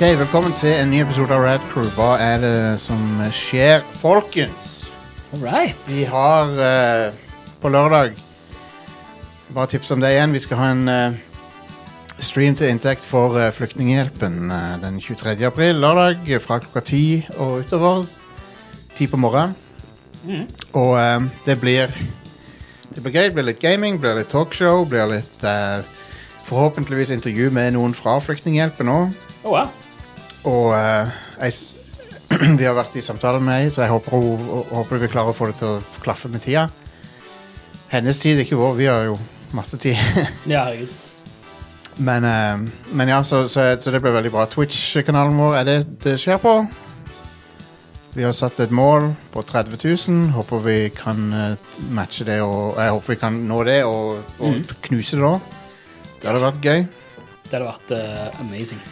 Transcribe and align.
Ok, 0.00 0.06
velkommen 0.16 0.52
til 0.56 0.70
en 0.80 0.88
ny 0.88 1.02
episode 1.02 1.34
av 1.36 1.42
Rad 1.44 1.64
Crew. 1.68 1.84
Hva 1.92 2.14
er 2.24 2.38
det 2.40 2.52
som 2.80 3.00
skjer, 3.36 3.82
folkens? 4.00 4.86
All 5.34 5.42
right. 5.44 5.76
Vi 5.92 6.06
har 6.08 6.54
eh, 6.56 7.18
på 7.60 7.68
lørdag 7.68 8.14
Bare 9.52 9.68
tips 9.68 9.90
om 9.92 10.00
det 10.00 10.14
igjen. 10.14 10.32
Vi 10.32 10.40
skal 10.40 10.56
ha 10.56 10.70
en 10.72 10.88
eh, 10.88 11.18
stream 12.16 12.56
til 12.56 12.72
inntekt 12.72 13.04
for 13.04 13.36
uh, 13.36 13.50
Flyktninghjelpen 13.52 14.48
eh, 14.48 14.78
den 14.80 14.96
23. 15.04 15.34
april, 15.44 15.76
lørdag, 15.84 16.24
eh, 16.32 16.40
fra 16.40 16.62
klokka 16.64 16.80
ti 16.80 17.02
og 17.36 17.66
utover. 17.66 18.06
Ti 18.96 19.04
på 19.04 19.20
morgenen. 19.20 19.52
Mm. 20.24 20.48
Og 20.80 20.96
eh, 20.96 21.28
det 21.44 21.58
blir 21.60 21.92
Det 22.94 23.02
blir 23.02 23.12
gøy. 23.12 23.26
Det 23.28 23.36
blir 23.36 23.50
litt 23.50 23.60
gaming, 23.60 24.00
blir 24.00 24.16
litt 24.16 24.32
talkshow, 24.32 24.88
blir 24.88 25.12
litt 25.12 25.44
eh, 25.44 25.84
Forhåpentligvis 26.48 27.12
intervju 27.12 27.52
med 27.52 27.76
noen 27.76 27.92
fra 27.92 28.16
Flyktninghjelpen 28.16 28.88
òg. 28.88 29.12
Oh, 29.44 29.52
wow. 29.52 29.68
Og 30.48 30.72
eh, 30.76 31.10
jeg, 31.40 31.56
vi 32.60 32.66
har 32.66 32.76
vært 32.78 32.96
i 32.96 33.04
samtale 33.04 33.42
med 33.42 33.58
henne, 33.58 33.74
så 33.74 33.84
jeg 33.84 33.92
håper, 33.92 34.16
hun, 34.16 34.64
håper 34.70 35.02
vi 35.02 35.10
klarer 35.12 35.34
å 35.34 35.36
få 35.36 35.50
det 35.50 35.58
til 35.60 35.76
å 35.76 36.00
klaffe 36.04 36.30
med 36.32 36.44
tida. 36.44 36.68
Hennes 37.90 38.20
tid, 38.22 38.40
ikke 38.40 38.58
vår. 38.58 38.76
Vi 38.78 38.88
har 38.88 39.08
jo 39.10 39.18
masse 39.56 39.80
tid. 39.82 39.98
Ja, 40.52 40.68
herregud. 40.68 40.92
men, 41.96 42.24
eh, 42.24 42.84
men 42.96 43.12
ja, 43.12 43.24
så, 43.24 43.46
så, 43.48 43.72
så 43.80 43.92
det 43.92 44.00
blir 44.00 44.16
veldig 44.16 44.32
bra. 44.32 44.46
Twitch-kanalen 44.48 45.40
vår 45.40 45.58
er 45.60 45.68
det 45.68 45.80
det 46.04 46.16
skjer 46.22 46.40
på. 46.40 46.54
Vi 48.10 48.24
har 48.26 48.32
satt 48.34 48.58
et 48.58 48.72
mål 48.74 49.12
på 49.30 49.42
30 49.46 49.76
000. 49.84 50.30
Håper 50.34 50.64
vi 50.64 50.78
kan 50.94 51.28
eh, 51.36 51.74
matche 51.94 52.26
det, 52.26 52.40
og 52.42 52.78
jeg 52.80 52.96
håper 52.96 53.14
vi 53.14 53.20
kan 53.20 53.42
nå 53.46 53.60
det 53.68 53.82
og, 53.86 54.24
og 54.40 54.56
mm. 54.56 54.64
knuse 54.88 55.20
det 55.20 55.26
da. 55.26 55.60
Det 56.20 56.30
hadde 56.30 56.46
vært 56.46 56.64
gøy. 56.64 56.88
Det 57.44 57.54
hadde 57.54 57.68
vært 57.68 57.94
uh, 57.96 58.40
amazing. 58.42 58.82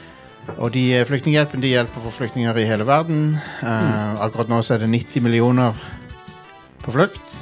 Og 0.57 0.73
de 0.75 0.85
eh, 0.97 1.07
Flyktninghjelpen 1.07 1.63
de 1.63 1.73
hjelper 1.75 2.03
for 2.03 2.15
flyktninger 2.15 2.57
i 2.57 2.67
hele 2.67 2.87
verden. 2.87 3.37
Uh, 3.63 4.19
akkurat 4.25 4.51
nå 4.51 4.63
så 4.65 4.75
er 4.75 4.85
det 4.85 4.91
90 4.91 5.23
millioner 5.23 5.77
på 6.85 6.95
flukt. 6.95 7.37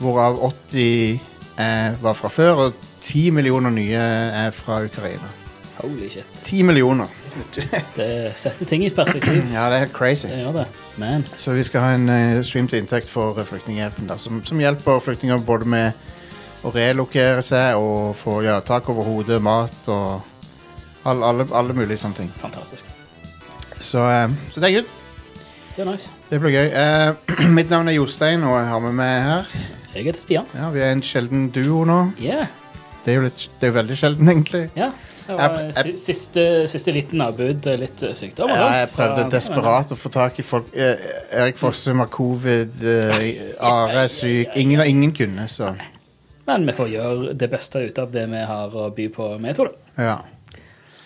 Hvorav 0.00 0.40
80 0.72 1.20
eh, 1.60 2.02
var 2.02 2.16
fra 2.18 2.28
før, 2.28 2.66
og 2.66 2.72
10 3.02 3.30
millioner 3.30 3.70
nye 3.70 4.02
er 4.44 4.50
fra 4.50 4.82
Ukraina. 4.84 5.30
Holy 5.80 6.08
shit. 6.08 6.26
10 6.44 6.62
millioner. 6.62 7.06
Det 7.96 8.32
setter 8.36 8.66
ting 8.66 8.84
i 8.84 8.90
perspektiv. 8.90 9.44
Ja, 9.52 9.68
det 9.70 9.76
er 9.76 9.84
helt 9.84 9.92
crazy. 9.94 10.26
Det 10.26 10.40
gjør 10.42 10.52
det. 10.52 10.66
Man. 10.98 11.24
Så 11.36 11.52
vi 11.54 11.62
skal 11.62 11.80
ha 11.80 11.92
en 11.94 12.08
uh, 12.08 12.42
stream 12.44 12.68
til 12.68 12.82
inntekt 12.82 13.08
for 13.08 13.38
Flyktninghjelpen, 13.44 14.08
da, 14.10 14.18
som, 14.18 14.42
som 14.44 14.60
hjelper 14.60 14.98
flyktninger 15.00 15.38
både 15.46 15.68
med 15.68 16.08
å 16.66 16.72
relokere 16.74 17.40
seg 17.46 17.78
og 17.80 18.16
få 18.18 18.42
ja, 18.44 18.58
tak 18.60 18.88
over 18.92 19.06
hodet, 19.06 19.38
mat 19.42 19.88
og 19.88 20.29
all, 21.04 21.22
alle, 21.24 21.46
alle 21.54 21.72
mulige 21.74 21.98
sånne 22.02 22.16
ting. 22.16 22.32
Fantastisk. 22.40 22.84
Så, 23.80 24.02
eh, 24.10 24.28
så 24.50 24.60
det 24.60 24.70
er 24.70 24.74
good. 24.80 24.90
Det 25.76 25.86
er 25.86 25.90
nice. 25.92 26.10
Det 26.30 26.40
blir 26.42 26.50
gøy. 26.50 26.70
Eh, 26.72 27.48
mitt 27.58 27.70
navn 27.70 27.88
er 27.88 27.92
Jostein, 27.96 28.42
og 28.44 28.58
jeg 28.58 28.66
har 28.68 28.80
med 28.80 28.92
meg 28.98 29.22
her. 29.22 29.46
Jeg 29.94 30.04
heter 30.06 30.20
Stian. 30.20 30.46
Ja, 30.54 30.70
Vi 30.70 30.80
er 30.84 30.92
en 30.92 31.02
sjelden 31.02 31.48
duo 31.54 31.84
nå. 31.88 32.00
Yeah. 32.20 32.46
Det 33.04 33.14
er 33.14 33.16
jo 33.16 33.22
litt, 33.24 33.46
det 33.60 33.66
er 33.66 33.72
jo 33.72 33.76
veldig 33.78 33.96
sjelden, 33.96 34.28
egentlig. 34.28 34.66
Ja. 34.76 34.90
Det 35.26 35.36
var 35.38 35.54
Jeg- 35.60 35.74
jeg- 35.74 35.84
si- 35.98 36.12
siste, 36.12 36.44
siste 36.68 36.92
liten 36.92 37.20
avbud, 37.22 37.66
eh, 37.66 37.76
litt 37.78 38.02
eh, 38.02 38.14
sykdom. 38.14 38.50
og 38.50 38.56
Ja, 38.56 38.68
jeg 38.80 38.88
prøvde 38.92 39.22
Så- 39.24 39.30
desperat 39.30 39.92
å 39.92 39.96
få 39.96 40.10
tak 40.12 40.38
i 40.38 40.42
folk. 40.42 40.66
Eh, 40.74 40.96
Erik 41.32 41.56
Fossum 41.56 41.98
har 41.98 42.06
covid, 42.06 42.82
eh, 42.84 43.54
Are 43.60 44.04
er 44.04 44.08
syk. 44.08 44.48
Ingen, 44.56 44.80
ingen 44.86 45.12
kunne, 45.12 45.46
så 45.48 45.74
Men 46.46 46.66
vi 46.66 46.72
får 46.72 46.88
gjøre 46.90 47.38
det 47.38 47.50
beste 47.50 47.78
ut 47.86 47.98
av 47.98 48.10
det 48.12 48.26
vi 48.28 48.36
har 48.44 48.70
å 48.70 48.90
by 48.94 49.08
på 49.08 49.38
med, 49.40 49.54
tror 49.56 49.68
da. 49.96 50.02
ja. 50.02 50.18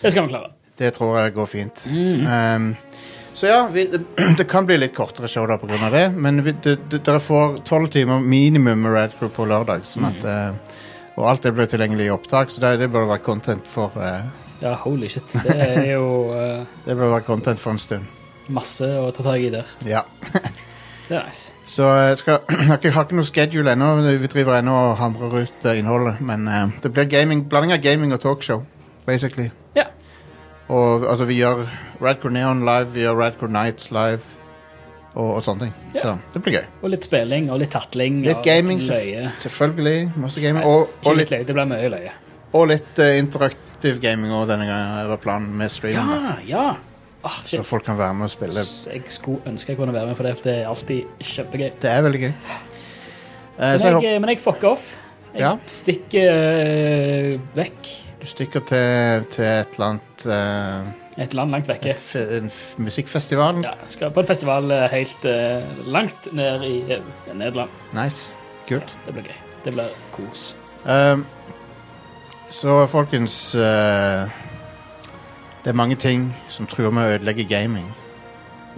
Det 0.05 0.13
skal 0.13 0.27
vi 0.27 0.35
klare. 0.35 0.51
Det 0.77 0.91
tror 0.93 1.15
jeg 1.17 1.33
går 1.33 1.47
fint. 1.49 1.85
Um, 1.89 2.75
så 3.33 3.47
ja, 3.47 3.67
vi, 3.67 3.87
det, 4.37 4.43
kan 4.47 4.65
bli 4.65 4.77
litt 4.77 4.93
kortere 4.95 5.27
show 5.27 5.47
da 5.47 5.57
av 5.57 5.91
det, 5.91 6.05
men 6.15 6.43
vi, 6.43 6.53
det, 6.63 6.77
det, 6.91 7.01
dere 7.03 7.19
får 7.19 7.57
tolv 7.67 7.89
timer 7.91 8.19
minimum 8.23 8.85
med 8.85 8.93
Rad 8.93 9.15
Crew 9.19 9.31
på 9.33 9.47
lørdag. 9.49 9.83
Sånn 9.83 10.05
at, 10.07 10.21
eh, 10.23 10.77
og 11.17 11.25
alt 11.31 11.43
det 11.43 11.55
blir 11.57 11.67
tilgjengelig 11.67 12.05
i 12.07 12.13
opptak, 12.13 12.53
så 12.53 12.61
det, 12.63 12.75
det 12.83 12.91
bør 12.93 13.09
være 13.09 13.23
content 13.25 13.65
for 13.67 13.97
uh, 13.97 14.27
Ja, 14.61 14.75
holy 14.85 15.09
shit. 15.11 15.33
Det 15.43 15.57
er 15.57 15.89
jo 15.95 16.05
uh, 16.31 16.63
Det 16.87 16.95
bør 16.95 17.17
være 17.17 17.25
content 17.27 17.59
for 17.59 17.75
en 17.75 17.81
stund. 17.81 18.07
masse 18.47 18.85
å 18.85 19.09
ta 19.15 19.25
tak 19.25 19.41
i 19.41 19.51
der. 19.57 19.75
Ja. 19.89 20.05
Det 21.09 21.19
er 21.19 21.27
nice. 21.27 21.51
Så 21.67 21.89
jeg 22.11 22.21
skal, 22.23 22.39
jeg 22.47 22.95
har 22.95 23.03
ikke, 23.03 23.19
noe 23.19 23.27
schedule 23.27 23.75
ennå. 23.75 23.91
Vi 24.05 24.31
driver 24.31 24.61
ennå 24.61 24.79
og 24.91 24.95
hamrer 25.01 25.41
ut 25.43 25.69
innholdet. 25.75 26.23
Men 26.23 26.47
det 26.81 26.93
blir 26.93 27.11
gaming, 27.11 27.43
blanding 27.49 27.75
av 27.75 27.83
gaming 27.83 28.15
og 28.15 28.23
talkshow, 28.23 28.63
basically. 29.05 29.51
Og 30.69 31.03
altså, 31.05 31.25
vi 31.29 31.35
gjør 31.41 31.65
Radcore 32.01 32.33
Neon 32.33 32.63
live, 32.65 32.87
vi 32.95 33.03
gjør 33.05 33.19
Radcore 33.19 33.51
Nights 33.53 33.91
live 33.93 34.21
og, 35.15 35.35
og 35.37 35.41
sånne 35.45 35.67
ting. 35.67 35.73
Ja. 35.95 36.01
Så 36.01 36.13
det 36.33 36.41
blir 36.43 36.55
gøy. 36.57 36.65
Og 36.81 36.89
litt 36.91 37.05
spilling 37.07 37.51
og 37.53 37.59
litt 37.61 37.71
tatling. 37.75 38.21
Litt 38.25 38.39
og 38.41 38.47
gaming, 38.47 38.81
løye. 38.83 39.29
selvfølgelig. 39.43 40.09
Masse 40.19 40.41
gaming. 40.43 40.63
Nei, 40.65 40.71
Og, 40.73 40.89
og 41.05 41.15
litt 41.19 41.29
litt, 41.29 41.35
løye, 41.35 41.45
det 41.47 41.55
blir 41.55 41.69
mye 41.69 41.91
løye. 41.93 42.11
og 42.55 42.67
litt 42.71 42.99
uh, 43.03 43.11
interaktiv 43.19 44.01
gaming 44.03 44.33
òg 44.35 44.47
denne 44.49 44.65
gangen. 44.67 45.07
Var 45.13 45.21
planen 45.23 45.53
med 45.59 45.71
streamen. 45.71 46.27
Ja, 46.49 46.65
ja. 46.65 46.65
Oh, 47.25 47.37
Så 47.49 47.63
folk 47.65 47.85
kan 47.87 47.97
være 47.97 48.13
med 48.13 48.27
og 48.27 48.33
spille. 48.35 48.61
Jeg 48.93 49.01
skulle 49.09 49.41
ønske 49.49 49.71
jeg 49.73 49.77
kunne 49.79 49.93
være 49.95 50.05
med 50.11 50.13
det, 50.13 50.35
for 50.37 50.45
det 50.45 50.57
er 50.59 50.67
alltid 50.69 51.23
kjempegøy. 51.25 51.71
Det 51.81 51.89
er 51.89 52.03
veldig 52.05 52.21
gøy. 52.21 52.33
Uh, 53.55 53.61
Men 53.61 53.79
jeg 53.81 54.03
jeg, 54.03 54.21
men 54.21 54.29
jeg 54.33 54.39
fucker 54.43 54.69
off. 54.75 54.91
Jeg 55.33 55.41
Ja. 55.41 55.53
stikker 55.67 56.29
uh, 56.35 57.39
vekk 57.57 57.89
du 58.25 58.29
stikker 58.29 58.63
til, 58.65 59.25
til 59.29 59.45
et 59.45 59.75
eller 59.75 59.85
annet 59.85 60.23
eh, 60.25 61.03
et 61.23 61.33
land 61.37 61.51
langt 61.53 61.67
vekke. 61.69 61.89
et 61.93 62.37
En 62.41 62.51
musikkfestival. 62.77 63.61
Ja, 63.63 63.73
skal 63.87 64.11
på 64.11 64.19
en 64.19 64.27
festival 64.27 64.71
øh, 64.71 64.89
helt 64.91 65.25
øh, 65.25 65.87
langt 65.87 66.33
ned 66.33 66.63
i 66.63 66.93
øh, 66.93 67.01
Nederland. 67.37 67.69
Nice. 67.93 68.31
Kult. 68.69 68.89
Så 68.89 68.97
Det 69.05 69.13
blir 69.13 69.23
gøy. 69.23 69.37
Det 69.65 69.73
blir 69.73 69.93
kos. 70.11 70.57
Um, 70.85 71.25
så 72.49 72.85
folkens 72.85 73.55
eh, 73.55 74.29
Det 75.63 75.69
er 75.69 75.73
mange 75.73 75.95
ting 75.95 76.35
som 76.49 76.67
truer 76.67 76.91
med 76.91 77.03
å 77.03 77.15
ødelegge 77.15 77.45
gaming. 77.45 77.93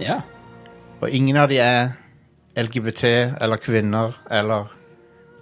Ja. 0.00 0.20
Og 1.00 1.10
ingen 1.10 1.36
av 1.36 1.48
de 1.48 1.58
er 1.58 1.88
LGBT 2.56 3.04
eller 3.40 3.56
kvinner 3.56 4.12
eller 4.30 4.68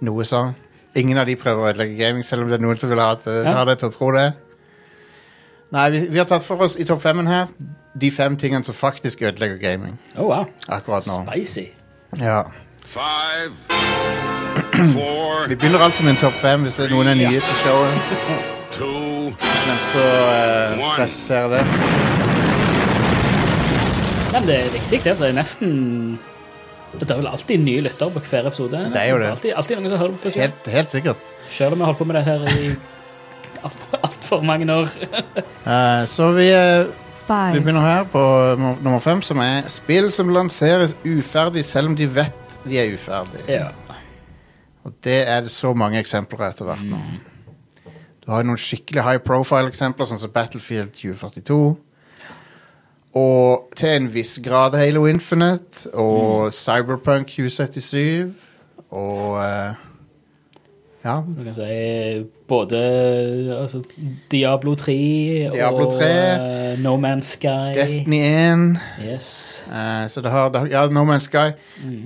noe 0.01 0.23
sånn. 0.23 0.55
Ingen 0.97 1.17
av 1.21 1.27
de 1.29 1.35
prøver 1.37 1.61
å 1.61 1.69
ødelegge 1.71 1.97
gaming, 1.99 2.23
selv 2.25 2.41
om 2.45 2.49
det 2.49 2.57
er 2.57 2.63
noen 2.65 2.79
som 2.81 2.89
vil 2.89 2.99
ha, 3.03 3.11
det, 3.21 3.33
Ja. 3.45 3.53
ha 3.59 3.65
det 3.69 3.77
til 3.79 3.89
å 3.91 3.93
tro 3.93 4.11
det. 4.15 4.27
Nei, 5.75 5.89
vi, 5.93 5.99
vi 6.09 6.17
har 6.21 6.25
tatt 6.29 6.45
for 6.45 6.63
oss 6.63 6.77
i 6.79 6.85
topp 6.87 7.01
femmen 7.03 7.27
her 7.27 7.47
de 7.99 8.09
fem 8.13 8.37
tingene 8.39 8.63
som 8.63 8.73
faktisk 8.77 9.21
ødelegger 9.25 9.57
gaming 9.59 9.97
Oh, 10.15 10.27
wow. 10.29 10.45
akkurat 10.69 11.05
nå. 11.09 11.25
Spicy. 11.27 11.65
Ja. 12.21 12.43
Five, 12.87 13.51
four, 14.95 15.47
Vi 15.51 15.55
begynner 15.55 15.83
alltid 15.83 16.05
med 16.05 16.15
en 16.15 16.21
topp 16.21 16.37
fem 16.41 16.63
hvis 16.63 16.75
det 16.79 16.85
er 16.87 16.93
noen 16.95 17.07
er 17.11 17.19
nye 17.19 17.41
til 17.41 17.57
showet. 17.65 17.93
two, 18.71 19.33
Men 19.67 19.83
å 19.97 20.07
uh, 20.07 20.95
presiserer 20.95 20.95
presisere 20.95 21.49
det. 21.57 21.63
Ja, 24.33 24.39
men 24.39 24.47
det 24.49 24.55
er 24.61 24.71
viktig, 24.73 24.99
det. 25.03 25.13
Det 25.19 25.27
er 25.29 25.35
nesten 25.37 25.71
Det 26.99 27.11
er 27.11 27.19
vel 27.21 27.27
alltid 27.31 27.63
nye 27.63 27.81
lyttere 27.85 28.11
på 28.15 28.19
hver 28.29 28.47
episode. 28.49 28.83
Det 28.93 29.01
er 29.01 29.09
jo 29.11 29.17
det. 29.21 29.31
Altid, 29.31 29.51
alltid 29.55 29.79
noen 29.81 29.91
som 29.93 29.99
hører 30.03 30.21
på. 30.23 30.31
Helt, 30.39 30.69
helt 30.77 30.91
sikkert. 30.95 31.25
Selv 31.51 31.73
om 31.75 31.79
vi 31.79 31.85
har 31.85 31.91
holdt 31.93 31.99
på 32.01 32.07
med 32.09 32.15
det 32.19 32.23
her 32.27 32.47
i 32.53 32.71
altfor 33.63 33.99
alt 34.03 34.23
for 34.27 34.41
mange 34.45 34.67
år. 34.73 34.89
uh, 35.67 36.05
så 36.15 36.31
vi, 36.35 36.47
uh, 36.53 36.87
vi 37.53 37.59
begynner 37.61 37.81
her 37.81 38.03
på 38.11 38.21
nummer- 38.57 38.81
nummer 38.83 38.99
fem, 38.99 39.21
som 39.21 39.37
er 39.43 39.67
spill 39.71 40.11
som 40.11 40.29
lanseres 40.33 40.95
uferdig 41.05 41.65
selv 41.65 41.87
om 41.93 41.95
de 41.95 42.07
vet 42.15 42.59
de 42.67 42.79
er 42.79 42.93
uferdige. 42.93 43.43
ja. 43.47 43.67
Og 44.87 44.93
det 45.03 45.27
er 45.27 45.41
det 45.43 45.51
så 45.51 45.73
mange 45.75 45.99
eksempler 45.99 46.45
etter 46.47 46.63
hvert 46.63 46.83
nå. 46.87 46.97
Du 48.23 48.31
har 48.31 48.39
jo 48.39 48.47
noen 48.47 48.59
skikkelig 48.59 49.03
high 49.03 49.19
profile-eksempler, 49.19 50.07
sånn 50.07 50.19
som 50.21 50.31
Battlefield 50.31 50.93
2042. 50.95 51.57
Og 53.17 53.73
til 53.77 53.95
en 53.95 54.07
viss 54.13 54.37
grad 54.45 54.77
Halo 54.77 55.05
Infinite 55.09 55.89
og 55.93 56.53
Cyberpunk 56.53 57.33
2077. 57.33 58.33
Og 58.89 59.37
uh, 59.41 59.75
Ja. 61.07 61.21
Du 61.37 61.43
kan 61.43 61.53
si 61.53 62.25
både 62.47 62.77
altså, 63.61 63.83
Diablo 64.31 64.75
3 64.75 64.93
Diablo 65.53 65.85
og 65.85 65.93
3, 65.93 66.73
uh, 66.73 66.83
No 66.83 66.97
Man's 66.97 67.21
Sky. 67.21 67.71
Destiny 67.75 68.19
1. 68.23 68.77
Yes. 69.13 69.65
Uh, 69.67 70.09
så 70.09 70.21
det 70.21 70.31
har, 70.31 70.49
det 70.49 70.59
har 70.59 70.67
Ja, 70.67 70.87
No 70.91 71.05
Man's 71.05 71.19
Sky. 71.29 71.55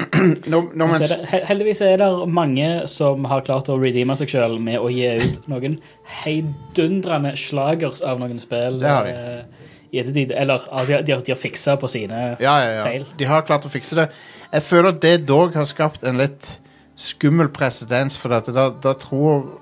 no, 0.51 0.61
no 0.73 0.87
Man's 0.87 1.13
er 1.13 1.17
det, 1.17 1.41
heldigvis 1.47 1.81
er 1.81 1.97
det 1.97 2.29
mange 2.29 2.69
som 2.85 3.25
har 3.25 3.41
klart 3.47 3.69
å 3.69 3.79
redeeme 3.81 4.15
seg 4.19 4.29
sjøl 4.29 4.59
med 4.61 4.77
å 4.79 4.91
gi 4.93 5.07
ut 5.23 5.49
noen 5.49 5.79
heidundrende 6.21 7.33
slagers 7.39 8.03
av 8.05 8.21
noen 8.21 8.39
spill. 8.39 8.77
Det 8.81 8.89
har 8.89 9.09
de. 9.09 9.60
Ettertid. 9.99 10.31
Eller 10.31 10.57
de, 10.87 11.03
de, 11.03 11.11
har- 11.13 11.21
de 11.21 11.31
har 11.31 11.39
fiksa 11.39 11.75
på 11.77 11.87
sine 11.91 12.37
Ja, 12.39 12.53
ja, 12.63 12.71
ja. 12.77 12.83
feil. 12.83 13.05
De 13.17 13.25
har 13.25 13.41
klart 13.41 13.65
å 13.65 13.69
fikse 13.69 13.95
det. 13.95 14.09
Jeg 14.53 14.63
føler 14.63 14.89
at 14.89 15.01
det 15.01 15.25
dog 15.27 15.53
har 15.55 15.65
skapt 15.65 16.03
en 16.03 16.17
litt 16.17 16.59
skummel 16.95 17.49
presedens, 17.49 18.17
for 18.17 18.31
at 18.35 18.45
da, 18.53 18.69
da 18.69 18.93
tror 18.93 19.57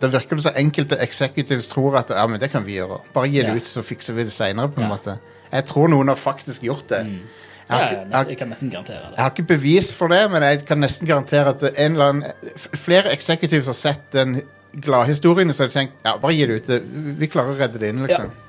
Det 0.00 0.10
virker 0.12 0.36
så 0.44 0.50
enkelte 0.56 0.98
executives 1.00 1.68
tror 1.68 1.94
at 1.96 2.10
ja, 2.12 2.26
men 2.28 2.38
det 2.40 2.50
kan 2.52 2.62
vi 2.66 2.74
gjøre. 2.76 2.98
Bare 3.14 3.28
gi 3.32 3.40
det 3.40 3.48
Ja. 3.48 3.54
ut, 3.56 3.66
så 3.66 3.80
fikser 3.82 4.12
vi 4.14 4.24
det 4.24 4.32
seinere. 4.32 4.68
Ja. 4.76 5.16
Jeg 5.52 5.64
tror 5.70 5.88
noen 5.88 6.08
har 6.08 6.16
faktisk 6.20 6.60
gjort 6.62 6.88
det. 6.88 6.98
Jeg, 7.06 7.20
har 7.70 7.80
ja, 7.80 8.02
jeg, 8.18 8.28
jeg 8.28 8.36
kan 8.38 8.48
nesten 8.52 8.70
garantere 8.70 8.98
det. 9.06 9.16
jeg 9.16 9.22
har 9.24 9.30
ikke 9.30 9.46
bevis 9.48 9.94
for 9.94 10.08
det, 10.08 10.30
men 10.30 10.42
jeg 10.42 10.66
kan 10.66 10.78
nesten 10.78 11.08
garantere 11.08 11.48
at 11.48 11.62
en 11.62 11.92
eller 11.96 12.08
annen, 12.12 12.24
flere 12.76 13.10
executives 13.10 13.66
har 13.66 13.74
sett 13.74 14.12
den 14.12 14.42
gladhistorien 14.84 15.48
og 15.48 15.54
så 15.56 15.64
har 15.64 15.68
de 15.72 15.78
tenkt 15.78 15.94
ja, 16.04 16.16
bare 16.20 16.34
gi 16.36 16.46
det 16.46 16.58
ut. 16.60 16.68
Vi 17.18 17.26
klarer 17.32 17.54
å 17.56 17.58
redde 17.58 17.78
det 17.80 17.88
inn, 17.88 18.02
liksom. 18.06 18.28
Ja. 18.28 18.45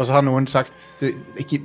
Og 0.00 0.06
så 0.08 0.14
har 0.16 0.24
noen 0.26 0.46
sagt 0.50 0.72
du, 1.02 1.08
ikke, 1.38 1.58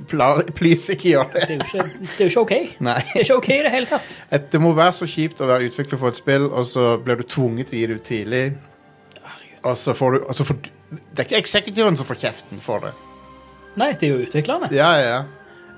please, 0.54 0.92
ikke 0.92 1.12
gjør 1.14 1.28
det. 1.32 1.44
Det 1.48 1.54
er 1.54 1.58
jo 1.58 1.66
ikke, 1.66 1.84
det 2.02 2.18
er 2.18 2.24
jo 2.24 2.30
ikke 2.32 2.42
OK. 2.42 2.54
Nei. 2.88 2.96
Det 3.12 3.20
er 3.22 3.24
ikke 3.26 3.36
OK 3.40 3.48
i 3.54 3.60
det 3.66 3.72
hele 3.74 3.86
tatt. 3.90 4.18
Et, 4.34 4.48
det 4.52 4.60
må 4.62 4.72
være 4.76 4.96
så 4.98 5.08
kjipt 5.10 5.40
å 5.44 5.48
være 5.50 5.70
utvikler 5.70 6.00
for 6.02 6.12
et 6.12 6.18
spill, 6.18 6.48
og 6.50 6.66
så 6.68 6.90
blir 7.02 7.20
du 7.22 7.24
tvunget 7.30 7.70
til 7.70 7.78
å 7.78 7.80
gi 7.80 7.86
det 7.92 7.98
ut 8.00 8.06
tidlig. 8.10 8.42
Og 9.66 9.74
så 9.78 9.94
får 9.98 10.14
du 10.14 10.18
og 10.22 10.36
så 10.38 10.46
får, 10.46 10.58
Det 10.90 11.22
er 11.22 11.26
ikke 11.28 11.40
eksekutiven 11.42 11.96
som 11.98 12.06
får 12.08 12.20
kjeften 12.26 12.60
for 12.62 12.84
det. 12.86 12.92
Nei, 13.78 13.92
det 13.94 14.08
er 14.08 14.14
jo 14.16 14.22
utviklerne. 14.26 14.70
Ja, 14.74 14.92
ja, 14.98 15.08
ja. 15.16 15.24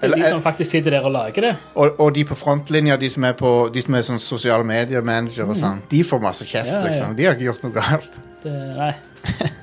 Det 0.01 0.09
er 0.09 0.17
de 0.17 0.29
som 0.33 0.41
faktisk 0.41 0.71
sitter 0.73 0.95
der 0.97 1.05
og 1.05 1.13
lager 1.13 1.45
det. 1.45 1.51
Og, 1.77 1.99
og 2.01 2.15
de 2.17 2.23
på 2.25 2.37
frontlinja, 2.39 2.97
de 2.97 3.11
som 3.13 3.25
er, 3.29 3.35
på, 3.37 3.51
de 3.75 3.83
som 3.85 3.97
er 3.99 4.05
sånn 4.07 4.23
sosiale 4.23 4.65
medier-manager 4.65 5.51
og 5.53 5.59
sånn, 5.61 5.83
de 5.91 6.01
får 6.09 6.23
masse 6.25 6.47
kjeft, 6.49 6.73
Ja, 6.73 6.79
ja. 6.81 6.87
liksom. 6.89 7.17
De 7.19 7.27
har 7.29 7.37
ikke 7.37 7.51
gjort 7.51 7.67
noe 7.67 7.75
galt. 7.77 8.21
det 8.47 8.55
nei. 8.79 8.95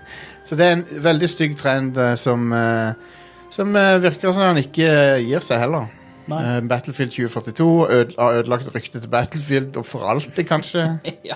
Så 0.47 0.55
det 0.55 0.65
er 0.65 0.75
en 0.77 0.85
veldig 1.03 1.27
stygg 1.29 1.57
trend 1.59 1.97
eh, 1.99 2.13
som 2.19 2.45
eh, 2.55 2.93
Som 3.51 3.75
eh, 3.75 3.97
virker 4.03 4.31
som 4.31 4.45
han 4.47 4.59
ikke 4.61 4.87
eh, 4.87 5.23
gir 5.27 5.43
seg 5.43 5.59
heller. 5.65 5.87
nei. 6.31 6.39
Eh, 6.43 6.61
Battlefield 6.67 7.11
2042 7.15 7.67
øde, 7.89 8.13
har 8.19 8.39
ødelagt 8.41 8.69
ryktet 8.75 9.01
til 9.03 9.11
Battlefield 9.11 9.77
og 9.79 9.85
for 9.85 10.07
alltid, 10.07 10.43
kanskje. 10.47 10.87
Ja. 11.27 11.35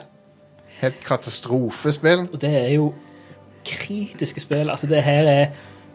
Helt 0.81 1.04
katastrofespill. 1.06 2.24
Og 2.34 2.40
det 2.42 2.50
er 2.58 2.72
jo 2.78 2.94
kritiske 3.68 4.42
spill. 4.42 4.69
Altså, 4.74 4.88
det 4.90 5.04
her 5.06 5.28
er 5.30 5.46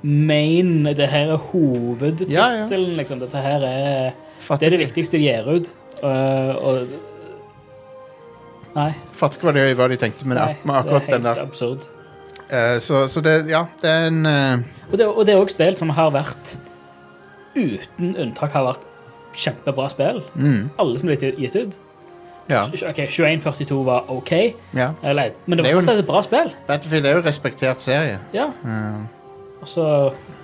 main 0.07 0.85
Det 0.87 1.09
her 1.11 1.33
er 1.33 1.37
hovedtittelen, 1.49 2.31
Ja, 2.37 2.47
ja. 2.62 2.67
liksom. 3.01 3.19
Dette 3.25 3.41
her 3.43 3.65
er 3.67 4.12
Fatter, 4.39 4.61
Det 4.61 4.67
er 4.67 4.77
det 4.77 4.85
viktigste 4.87 5.17
de 5.19 5.25
gir 5.25 5.49
ut. 5.57 5.73
Og, 6.03 6.62
og 6.62 6.89
Nei. 8.77 8.91
fatter 9.17 9.39
ikke 9.41 9.49
hva 9.49 9.55
de, 9.57 9.62
hva 9.79 9.87
de 9.89 9.97
tenkte 10.01 10.27
med, 10.29 10.37
det, 10.37 10.45
nei 10.45 10.69
med 10.69 10.75
akkurat 10.83 11.07
det 11.07 11.15
er 11.15 11.17
den 11.19 11.27
helt 11.31 11.39
der. 11.39 11.47
absurd. 11.49 11.87
Eh, 12.51 12.77
så, 12.79 13.07
så 13.11 13.21
det, 13.25 13.49
ja, 13.51 13.65
det 13.83 13.91
er 13.91 14.07
en 14.11 14.27
uh... 14.27 14.91
Og 14.93 14.99
det, 14.99 15.07
og 15.07 15.27
det 15.27 15.35
er 15.35 15.41
òg 15.43 15.51
spill 15.51 15.77
som 15.79 15.91
har 15.97 16.13
vært 16.15 16.57
Uten 17.57 18.13
unntak 18.21 18.53
har 18.53 18.67
vært 18.69 18.85
kjempebra 19.37 19.89
spill. 19.93 20.23
mm, 20.37 20.71
Alle 20.81 21.01
som 21.01 21.09
er 21.09 21.17
blitt 21.17 21.41
gitt 21.41 21.57
ut. 21.57 21.79
Ja. 22.47 22.63
Ok, 22.69 23.01
2142 23.11 23.79
var 23.85 24.11
OK, 24.13 24.33
ja. 24.77 24.91
eller, 25.03 25.33
men 25.47 25.59
det 25.59 25.65
Det 25.65 25.71
var 25.71 25.73
jo 25.75 25.81
fortsatt 25.81 26.03
et 26.03 26.07
bra 26.07 26.21
spill. 26.23 26.53
Battlefield 26.69 27.09
er 27.09 27.17
jo 27.17 27.23
en 27.23 27.27
respektert 27.27 27.83
serie. 27.83 28.21
Ja. 28.37 28.51
Eh, 28.65 29.01
Og 29.65 29.69
så 29.73 29.87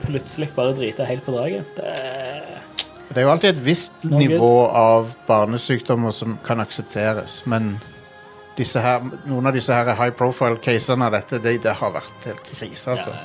plutselig 0.03 0.49
bare 0.57 0.75
drite 0.75 1.05
helt 1.07 1.23
på 1.25 1.37
draget. 1.37 1.69
Det 1.77 1.85
er 2.01 2.41
det 3.13 3.21
er 3.21 3.27
jo 3.27 3.31
alltid 3.35 3.51
et 3.51 3.65
visst 3.67 4.05
No 4.09 4.19
nivå 4.19 4.53
av 4.73 5.11
barnesykdommer 5.29 6.15
som 6.17 6.39
kan 6.47 6.63
aksepteres, 6.65 7.43
men 7.47 7.75
her, 8.59 9.09
noen 9.25 9.47
av 9.49 9.57
disse 9.57 9.73
her 9.73 9.95
high 9.97 10.13
profile 10.17 10.61
casene 10.61 11.09
av 11.09 11.17
dette, 11.17 11.41
det, 11.43 11.57
det 11.65 11.73
har 11.79 11.93
vært 11.95 12.29
helt 12.29 12.45
krise, 12.53 12.93
altså. 12.93 13.17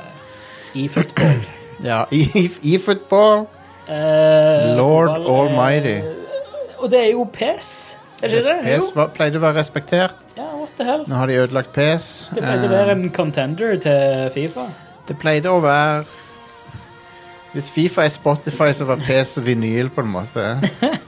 i 0.73 0.87
football. 0.87 1.45
Ja, 1.77 2.07
i, 2.09 2.23
i, 2.65 2.79
football 2.81 3.43
Eh, 3.87 4.75
Lord 4.75 5.07
fotball, 5.07 5.27
eh, 5.27 5.39
almighty. 5.39 6.01
og 6.77 6.91
det 6.91 6.99
er 6.99 7.11
jo 7.11 7.23
PS, 7.33 7.99
er 8.21 8.27
det 8.27 8.43
det? 8.43 8.55
PS 8.65 8.89
var, 8.95 9.13
pleide 9.15 9.39
å 9.39 9.43
være 9.45 9.61
respektert. 9.61 10.15
Ja, 10.35 10.49
what 10.57 10.73
the 10.77 10.83
hell? 10.83 11.05
Nå 11.07 11.15
har 11.15 11.31
de 11.31 11.37
ødelagt 11.39 11.71
PS. 11.71 12.29
Det 12.35 12.43
pleide 12.43 12.67
å 12.67 12.73
være 12.73 12.97
en 12.97 13.07
contender 13.15 13.77
til 13.79 14.27
Fifa. 14.35 14.67
Det 15.07 15.15
pleide 15.21 15.53
å 15.53 15.61
være 15.63 16.03
Hvis 17.53 17.69
Fifa 17.71 18.03
er 18.03 18.11
Spotify, 18.11 18.73
så 18.75 18.85
var 18.85 18.99
PES 19.01 19.37
vinyl, 19.41 19.87
på 19.89 20.03
en 20.03 20.09
måte. 20.11 20.49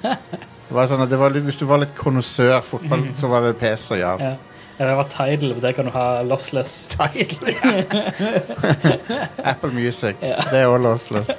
Det 0.70 0.76
var 0.78 0.86
sånn 0.86 1.02
at 1.02 1.10
det 1.10 1.18
var, 1.20 1.30
litt- 1.34 1.44
Hvis 1.50 1.58
du 1.58 1.66
var 1.66 1.80
litt 1.82 1.96
konnoissør 1.98 2.62
fotball, 2.62 3.08
så 3.18 3.28
var 3.32 3.42
det 3.48 3.56
PC, 3.58 3.98
ja. 4.00 4.16
Ja. 4.22 4.36
Eller 4.80 4.94
det 4.94 4.98
var 4.98 5.08
Tidal, 5.12 5.56
der 5.62 5.74
kan 5.76 5.86
du 5.86 5.92
ha 5.92 6.22
lossless. 6.24 6.88
Tidal, 6.94 7.50
ja. 7.52 7.82
Apple 9.52 9.72
Music. 9.74 10.16
Det 10.22 10.54
er 10.62 10.68
også 10.68 10.84
lossless. 10.84 11.32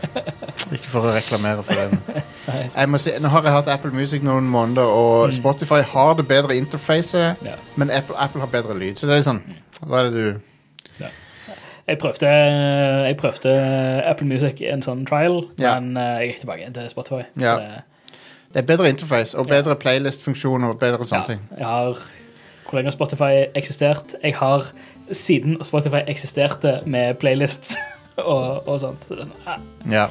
Ikke 0.72 0.90
for 0.90 1.06
å 1.08 1.14
reklamere 1.14 1.62
for 1.64 1.74
det. 1.78 2.24
Jeg 2.76 2.88
må 2.90 2.98
si, 3.00 3.12
nå 3.22 3.30
har 3.30 3.44
jeg 3.46 3.52
hatt 3.54 3.68
Apple 3.70 3.92
Music 3.94 4.22
noen 4.26 4.44
måneder, 4.50 4.82
og 4.90 5.32
Spotify 5.32 5.80
har 5.86 6.14
det 6.18 6.26
bedre 6.28 6.56
interfacet, 6.58 7.36
Ja. 7.46 7.54
men 7.78 7.90
Apple, 7.94 8.16
Apple 8.18 8.40
har 8.42 8.50
bedre 8.50 8.74
lyd. 8.78 8.98
Så 8.98 9.06
det 9.06 9.20
er 9.20 9.26
sånn 9.26 9.40
Hva 9.86 10.00
er 10.00 10.10
det 10.10 10.24
du 10.24 11.04
Jeg 11.90 11.98
prøvde, 11.98 12.28
jeg 13.06 13.16
prøvde 13.18 13.52
Apple 14.06 14.26
Music 14.30 14.60
i 14.62 14.68
en 14.70 14.82
sånn 14.82 15.06
trial, 15.08 15.40
Ja. 15.58 15.78
men 15.80 15.96
eh, 15.96 16.20
jeg 16.20 16.28
gikk 16.32 16.40
tilbake 16.44 16.68
til 16.74 16.90
Spotify. 16.92 17.22
Ja. 17.40 17.54
Det- 17.58 17.82
Det 18.50 18.58
er 18.58 18.66
bedre 18.66 18.88
interface 18.90 19.38
og 19.38 19.46
bedre 19.46 19.76
playlist-funksjoner 19.78 20.72
og 20.72 20.80
bedre 20.80 21.06
sånne 21.06 21.20
ja, 21.22 21.26
ting. 21.28 21.42
jeg 21.58 21.66
har 21.66 22.00
Hvor 22.66 22.78
lenge 22.78 22.90
har 22.90 22.96
Spotify 22.96 23.44
eksistert? 23.54 24.14
Jeg 24.22 24.34
har 24.38 24.66
siden 25.10 25.58
Spotify 25.64 26.02
eksisterte 26.06 26.80
med 26.86 27.14
playlists 27.22 27.76
og, 28.16 28.68
og 28.68 28.80
sånt. 28.82 29.06
Så 29.06 29.14
det 29.14 29.24
er 29.24 29.30
sånn, 29.30 29.46
ah. 29.46 29.62
Ja. 29.90 30.08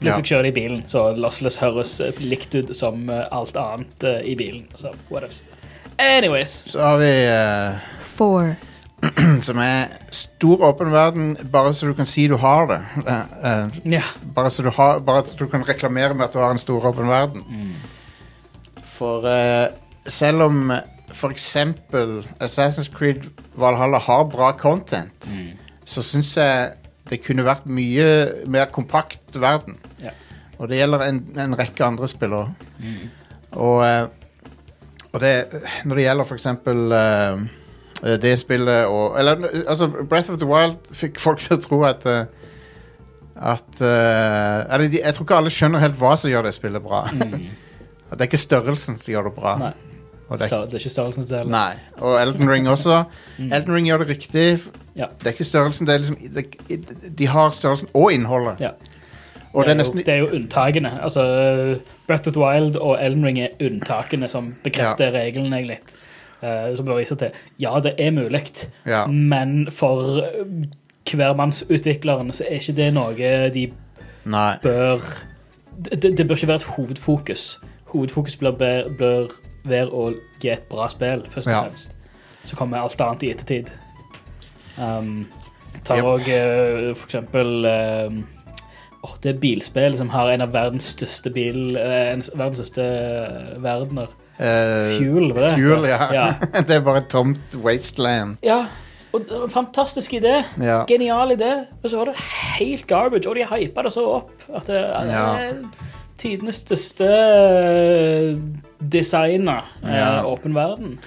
Plutselig 0.00 0.26
Ja. 0.26 0.30
kjører 0.30 0.42
de 0.42 0.48
i 0.48 0.56
bilen, 0.58 0.82
så 0.86 1.02
lossless 1.16 1.56
høres 1.56 1.94
likt 2.20 2.54
ut 2.54 2.74
som 2.76 3.08
eh, 3.08 3.22
alt 3.32 3.56
annet 3.56 4.04
eh, 4.04 4.18
i 4.28 4.34
bilen. 4.36 4.66
Så 4.76 4.90
whatevs. 5.08 5.40
Anyways. 5.98 6.52
Så 6.74 6.82
har 6.82 6.98
vi 7.00 7.12
uh... 7.30 7.78
four, 8.04 8.52
som 9.48 9.60
er 9.62 9.92
stor 10.14 10.64
åpen 10.68 10.92
verden, 10.92 11.36
bare 11.52 11.74
så 11.74 11.90
du 11.90 11.94
kan 11.98 12.08
si 12.08 12.26
du 12.28 12.36
har 12.40 12.66
det. 12.70 12.80
Uh, 13.02 13.12
uh, 13.44 13.78
yeah. 13.84 14.10
bare, 14.34 14.50
så 14.50 14.62
du 14.62 14.70
har, 14.70 15.00
bare 15.04 15.24
så 15.26 15.36
du 15.38 15.46
kan 15.52 15.66
reklamere 15.68 16.14
med 16.14 16.28
at 16.28 16.36
du 16.36 16.38
har 16.38 16.54
en 16.54 16.62
stor 16.62 16.84
åpen 16.90 17.08
verden. 17.08 17.44
For 18.96 19.26
uh, 19.26 19.72
selv 20.06 20.48
om 20.48 20.70
f.eks. 20.70 21.18
for 21.18 21.30
eksempel 21.30 22.26
Assassin's 22.40 22.90
Creed 22.92 23.28
Valhalla 23.54 23.98
har 23.98 24.24
bra 24.24 24.52
content, 24.52 25.28
så 25.84 26.02
syns 26.02 26.36
jeg 26.36 26.72
det 27.06 27.22
kunne 27.22 27.44
vært 27.46 27.66
mye 27.70 28.44
mer 28.50 28.66
kompakt 28.74 29.38
verden. 29.38 29.78
Yeah. 30.02 30.16
Og 30.58 30.70
det 30.70 30.80
gjelder 30.80 31.04
en, 31.06 31.20
en 31.38 31.56
rekke 31.58 31.84
andre 31.84 32.08
spillere. 32.08 32.54
Og, 33.56 33.80
eh, 33.86 34.08
og 35.12 35.20
det, 35.20 35.34
når 35.84 35.98
det 35.98 36.06
gjelder 36.06 36.28
for 36.28 36.38
eksempel 36.40 36.92
eh, 36.96 37.32
eh, 37.32 37.44
det 38.22 38.34
spillet 38.38 38.86
og 38.86 39.18
Eller 39.18 39.48
altså, 39.66 39.88
Breath 39.88 40.30
of 40.30 40.38
the 40.38 40.48
Wild 40.48 40.76
fikk 40.94 41.18
folk 41.22 41.40
til 41.42 41.56
å 41.56 41.62
tro 41.62 41.80
at 41.88 42.06
eh, 42.06 42.26
at 43.36 43.80
eller 43.82 44.86
Jeg 44.94 45.14
tror 45.14 45.26
ikke 45.26 45.36
alle 45.42 45.50
skjønner 45.52 45.82
helt 45.82 45.98
hva 46.00 46.14
som 46.16 46.30
gjør 46.30 46.46
det 46.48 46.54
spillet 46.56 46.80
bra. 46.82 47.02
At 48.06 48.16
det 48.16 48.24
er 48.24 48.30
ikke 48.30 48.38
størrelsen 48.40 48.96
som 48.96 49.12
gjør 49.12 49.28
det 49.28 49.32
bra. 49.36 49.52
Nei. 49.60 49.72
Det 50.26 50.46
er, 50.46 50.64
Det 50.66 50.74
er 50.74 50.82
ikke 50.82 50.90
størrelsens 50.90 51.28
del. 51.30 51.48
nei. 51.50 51.76
Og 52.00 52.16
Elden 52.20 52.50
Ring 52.50 52.68
også. 52.68 53.04
Elden 53.54 53.74
Ring 53.74 53.86
gjør 53.86 54.02
det 54.02 54.08
riktig. 54.08 54.46
Ja. 54.96 55.06
Det 55.20 55.26
er 55.26 55.36
ikke 55.36 55.44
størrelsen, 55.44 55.86
det 55.86 55.94
er 55.94 55.98
liksom 55.98 56.18
det, 56.34 57.18
De 57.18 57.26
har 57.26 57.50
størrelsen 57.50 57.88
og 57.94 58.12
innholdet. 58.12 58.60
Ja. 58.60 58.70
Og 59.52 59.64
det 59.64 59.70
er 59.70 59.74
jo, 59.74 59.78
nesten 59.78 59.98
det 60.02 60.08
er 60.12 60.18
jo 60.20 60.30
unntakene. 60.36 60.90
Altså, 61.02 61.22
Breath 62.06 62.28
of 62.28 62.34
the 62.34 62.42
Wild 62.42 62.76
og 62.76 62.98
Elden 63.00 63.24
Ring 63.24 63.38
er 63.40 63.54
unntakene 63.60 64.28
som 64.28 64.54
bekrefter 64.64 65.14
Reglene 65.14 65.56
egentlig. 65.56 65.78
Som 66.40 66.86
bare 66.86 66.96
viser 67.00 67.16
til 67.16 67.30
Ja, 67.58 67.78
det 67.82 67.94
er 67.98 68.10
mulig, 68.10 68.42
Ja. 68.86 69.06
men 69.06 69.70
for 69.70 70.20
eh, 70.22 70.66
hvermannsutvikleren 71.16 72.32
så 72.32 72.44
er 72.48 72.60
ikke 72.60 72.76
det 72.76 72.92
noe 72.94 73.14
de 73.54 73.72
Nei. 74.24 74.56
bør 74.62 75.00
det, 75.84 76.18
det 76.18 76.26
bør 76.28 76.34
ikke 76.34 76.48
være 76.48 76.56
et 76.56 76.62
hovedfokus. 76.76 77.60
Hovedfokus 77.92 78.36
bør, 78.36 78.88
bør, 78.98 79.26
være 79.64 79.86
å 79.92 80.12
gi 80.40 80.48
et 80.50 80.62
bra 80.70 80.88
spill, 80.88 81.24
først 81.28 81.46
og 81.48 81.52
Ja. 81.52 81.62
fremst. 81.66 81.96
Så 82.44 82.56
kommer 82.56 82.78
alt 82.78 83.00
annet 83.00 83.22
i 83.22 83.30
ettertid. 83.30 83.70
Um, 84.78 85.26
tar 85.84 85.96
Yep. 85.96 86.04
uh, 86.04 86.94
for 86.96 87.06
eksempel 87.06 87.64
um, 87.66 88.26
oh, 89.02 89.10
Det 89.22 89.34
er 89.34 89.38
bilspill 89.40 89.96
som 89.96 90.08
har 90.08 90.28
en 90.30 90.40
av 90.40 90.52
verdens 90.52 90.82
største 90.92 91.30
bil 91.32 91.76
uh, 91.76 92.12
en, 92.12 92.22
verdens 92.34 92.58
største 92.58 92.82
verdener. 93.62 94.06
Eh, 94.38 94.98
Fuel, 94.98 95.30
var 95.34 95.40
det? 95.46 95.52
Fuel, 95.58 95.86
ja. 95.88 96.00
Ja. 96.12 96.26
det 96.68 96.76
er 96.76 96.80
bare 96.84 96.98
et 97.04 97.08
tomt 97.12 97.56
wasteland. 97.64 98.36
Ja, 98.44 98.66
og 99.16 99.30
fantastisk 99.48 100.12
idé. 100.18 100.42
Ja. 100.60 100.82
Genial 100.88 101.32
idé. 101.32 101.52
Og 101.82 101.90
så 101.90 101.96
var 101.96 102.04
det 102.10 102.16
helt 102.58 102.86
garbage, 102.86 103.28
og 103.28 103.36
de 103.36 103.46
hypa 103.48 103.82
det 103.86 103.92
så 103.92 104.04
opp 104.18 104.32
at 104.54 104.66
det, 104.66 104.82
det 104.82 105.12
Ja. 105.14 105.26
er 105.48 105.52
tidenes 106.18 106.54
største 106.64 107.06
designer 108.80 108.92
designa 108.92 109.60
Ja. 109.84 110.24
åpen 110.26 110.54
verden. 110.54 110.98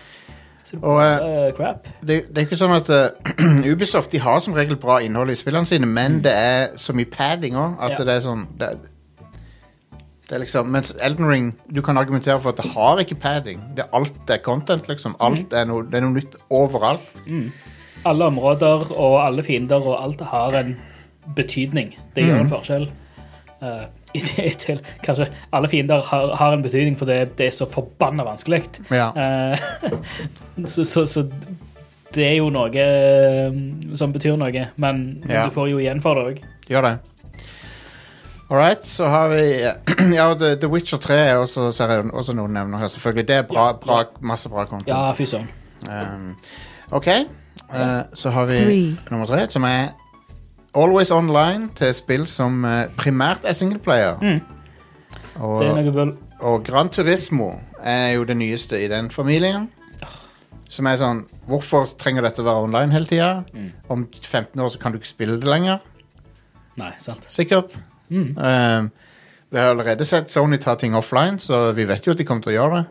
Så 0.63 0.75
det 0.75 0.83
Og, 0.83 1.01
eh, 1.03 1.51
crap. 1.57 1.87
Det, 2.01 2.27
det 2.29 2.37
er 2.37 2.41
ikke 2.45 2.57
sånn 2.57 2.75
at 2.75 2.89
uh, 2.89 3.65
Ubisoft 3.71 4.11
de 4.11 4.19
har 4.19 4.39
som 4.39 4.53
regel 4.53 4.77
bra 4.77 4.99
innhold 5.01 5.29
i 5.29 5.35
spillene 5.35 5.65
sine, 5.65 5.85
men 5.85 6.19
det 6.23 6.33
er 6.35 6.67
så 6.77 6.93
mye 6.93 7.09
padding 7.09 7.55
òg 7.57 7.77
at 7.81 7.99
Mm. 7.99 8.05
Det 8.05 8.15
er 8.15 8.19
sånn 8.21 8.45
det, 8.59 8.69
det 10.29 10.35
er 10.37 10.43
liksom, 10.43 10.67
Mens 10.69 10.93
Elden 11.01 11.25
Ring 11.29 11.47
du 11.73 11.81
kan 11.81 11.97
argumentere 11.97 12.39
for 12.39 12.53
at 12.53 12.59
det 12.61 12.71
har 12.75 12.99
ikke 13.01 13.15
padding. 13.19 13.61
Det 13.75 13.83
er 13.85 13.95
alt 13.97 14.29
er 14.29 14.37
content, 14.45 14.85
liksom. 14.87 15.15
Mm. 15.17 15.25
Alt 15.25 15.53
er 15.57 15.65
noe, 15.65 15.83
det 15.89 15.97
er 15.99 16.05
noe 16.05 16.13
nytt 16.19 16.35
overalt. 16.53 17.09
alle 18.05 18.25
områder 18.31 18.91
og 18.95 19.15
alle 19.25 19.43
fiender 19.43 19.81
og 19.83 19.97
alt 20.03 20.21
har 20.21 20.53
en 20.61 20.75
betydning. 21.35 21.95
Det 22.15 22.23
gjør 22.23 22.35
Mm. 22.37 22.41
en 22.45 22.49
forskjell. 22.49 22.89
Uh, 23.61 23.83
i 24.15 24.19
det 24.19 24.53
til 24.57 24.79
kanskje 25.03 25.25
alle 25.53 25.67
fiender 25.67 26.01
har, 26.01 26.35
har 26.35 26.53
en 26.53 26.61
betydning, 26.63 26.95
for 26.97 27.05
det, 27.05 27.35
det 27.37 27.47
er 27.47 27.51
så 27.51 27.65
forbanna 27.67 28.23
vanskelig. 28.23 28.61
Ja. 28.91 29.09
Uh, 29.11 29.99
så, 30.65 30.85
så, 30.85 31.05
så 31.05 31.25
det 32.15 32.23
er 32.25 32.37
jo 32.39 32.47
noe 32.49 32.71
eh, 32.73 33.51
som 33.99 34.13
betyr 34.15 34.37
noe, 34.39 34.63
men 34.81 35.23
Ja. 35.29 35.43
du 35.45 35.51
får 35.53 35.69
jo 35.69 35.77
igjen 35.77 36.01
for 36.01 36.15
det 36.17 36.23
òg. 36.25 36.39
Gjør 36.71 36.81
det. 36.87 36.93
All 38.49 38.57
right, 38.57 38.87
så 38.87 39.05
har 39.05 39.27
vi 39.29 39.41
Ja, 40.15 40.33
The, 40.33 40.55
The 40.55 40.67
Witcher 40.67 40.97
3 40.97 41.15
er 41.15 41.35
også, 41.37 41.67
ser 41.71 41.91
jeg 41.93 42.07
også 42.13 42.33
noen 42.33 42.53
nevner 42.57 42.81
her, 42.81 42.87
selvfølgelig. 42.89 43.27
Det 43.29 43.35
er 43.35 43.41
bra, 43.45 43.67
bra, 43.77 43.99
masse 44.25 44.49
bra 44.49 44.63
content. 44.65 44.89
Ja, 44.89 45.11
fy 45.13 45.27
søren. 45.29 45.49
Um, 45.85 46.31
OK, 46.91 47.07
uh, 47.07 48.01
så 48.17 48.29
har 48.33 48.45
vi 48.49 48.57
Three. 48.57 48.95
nummer 49.11 49.29
tre, 49.29 49.45
som 49.53 49.63
er 49.69 49.91
Always 50.75 51.11
Online 51.11 51.69
til 51.77 51.93
spill 51.93 52.25
som 52.27 52.63
uh, 52.65 52.87
primært 52.97 53.45
er 53.45 53.53
singleplayer. 53.53 54.17
Mm. 54.21 54.41
Og, 55.39 55.59
Det 55.61 55.67
er 55.69 55.77
noe 55.83 55.93
bull. 55.95 56.15
og 56.39 56.65
Gran 56.65 56.89
Turismo 56.89 57.51
er 57.83 58.15
jo 58.17 58.25
det 58.27 58.37
nyeste 58.37 58.81
i 58.81 58.87
den 58.91 59.11
familien. 59.13 59.69
Som 60.69 60.85
er 60.85 60.99
sånn 61.01 61.23
Hvorfor 61.49 61.87
trenger 61.97 62.21
dette 62.27 62.43
å 62.43 62.45
være 62.45 62.65
online 62.67 62.93
hele 62.93 63.09
tida? 63.09 63.29
Mm. 63.53 63.69
Om 63.89 64.03
15 64.21 64.59
år 64.61 64.69
så 64.73 64.81
kan 64.81 64.93
du 64.93 64.99
ikke 64.99 65.09
spille 65.13 65.37
det 65.41 65.49
lenger. 65.49 65.79
Nei, 66.77 66.91
sant. 67.01 67.25
Sikkert. 67.29 67.77
Mm. 68.09 68.31
Um, 68.37 68.89
vi 69.49 69.57
har 69.57 69.71
allerede 69.73 70.05
sett 70.05 70.29
Sony 70.29 70.57
ta 70.61 70.75
ting 70.75 70.95
offline, 70.95 71.39
så 71.41 71.71
vi 71.73 71.85
vet 71.89 72.05
jo 72.05 72.13
at 72.13 72.19
de 72.21 72.25
kommer 72.25 72.45
til 72.45 72.53
å 72.53 72.57
gjøre 72.59 72.79
det. 72.79 72.85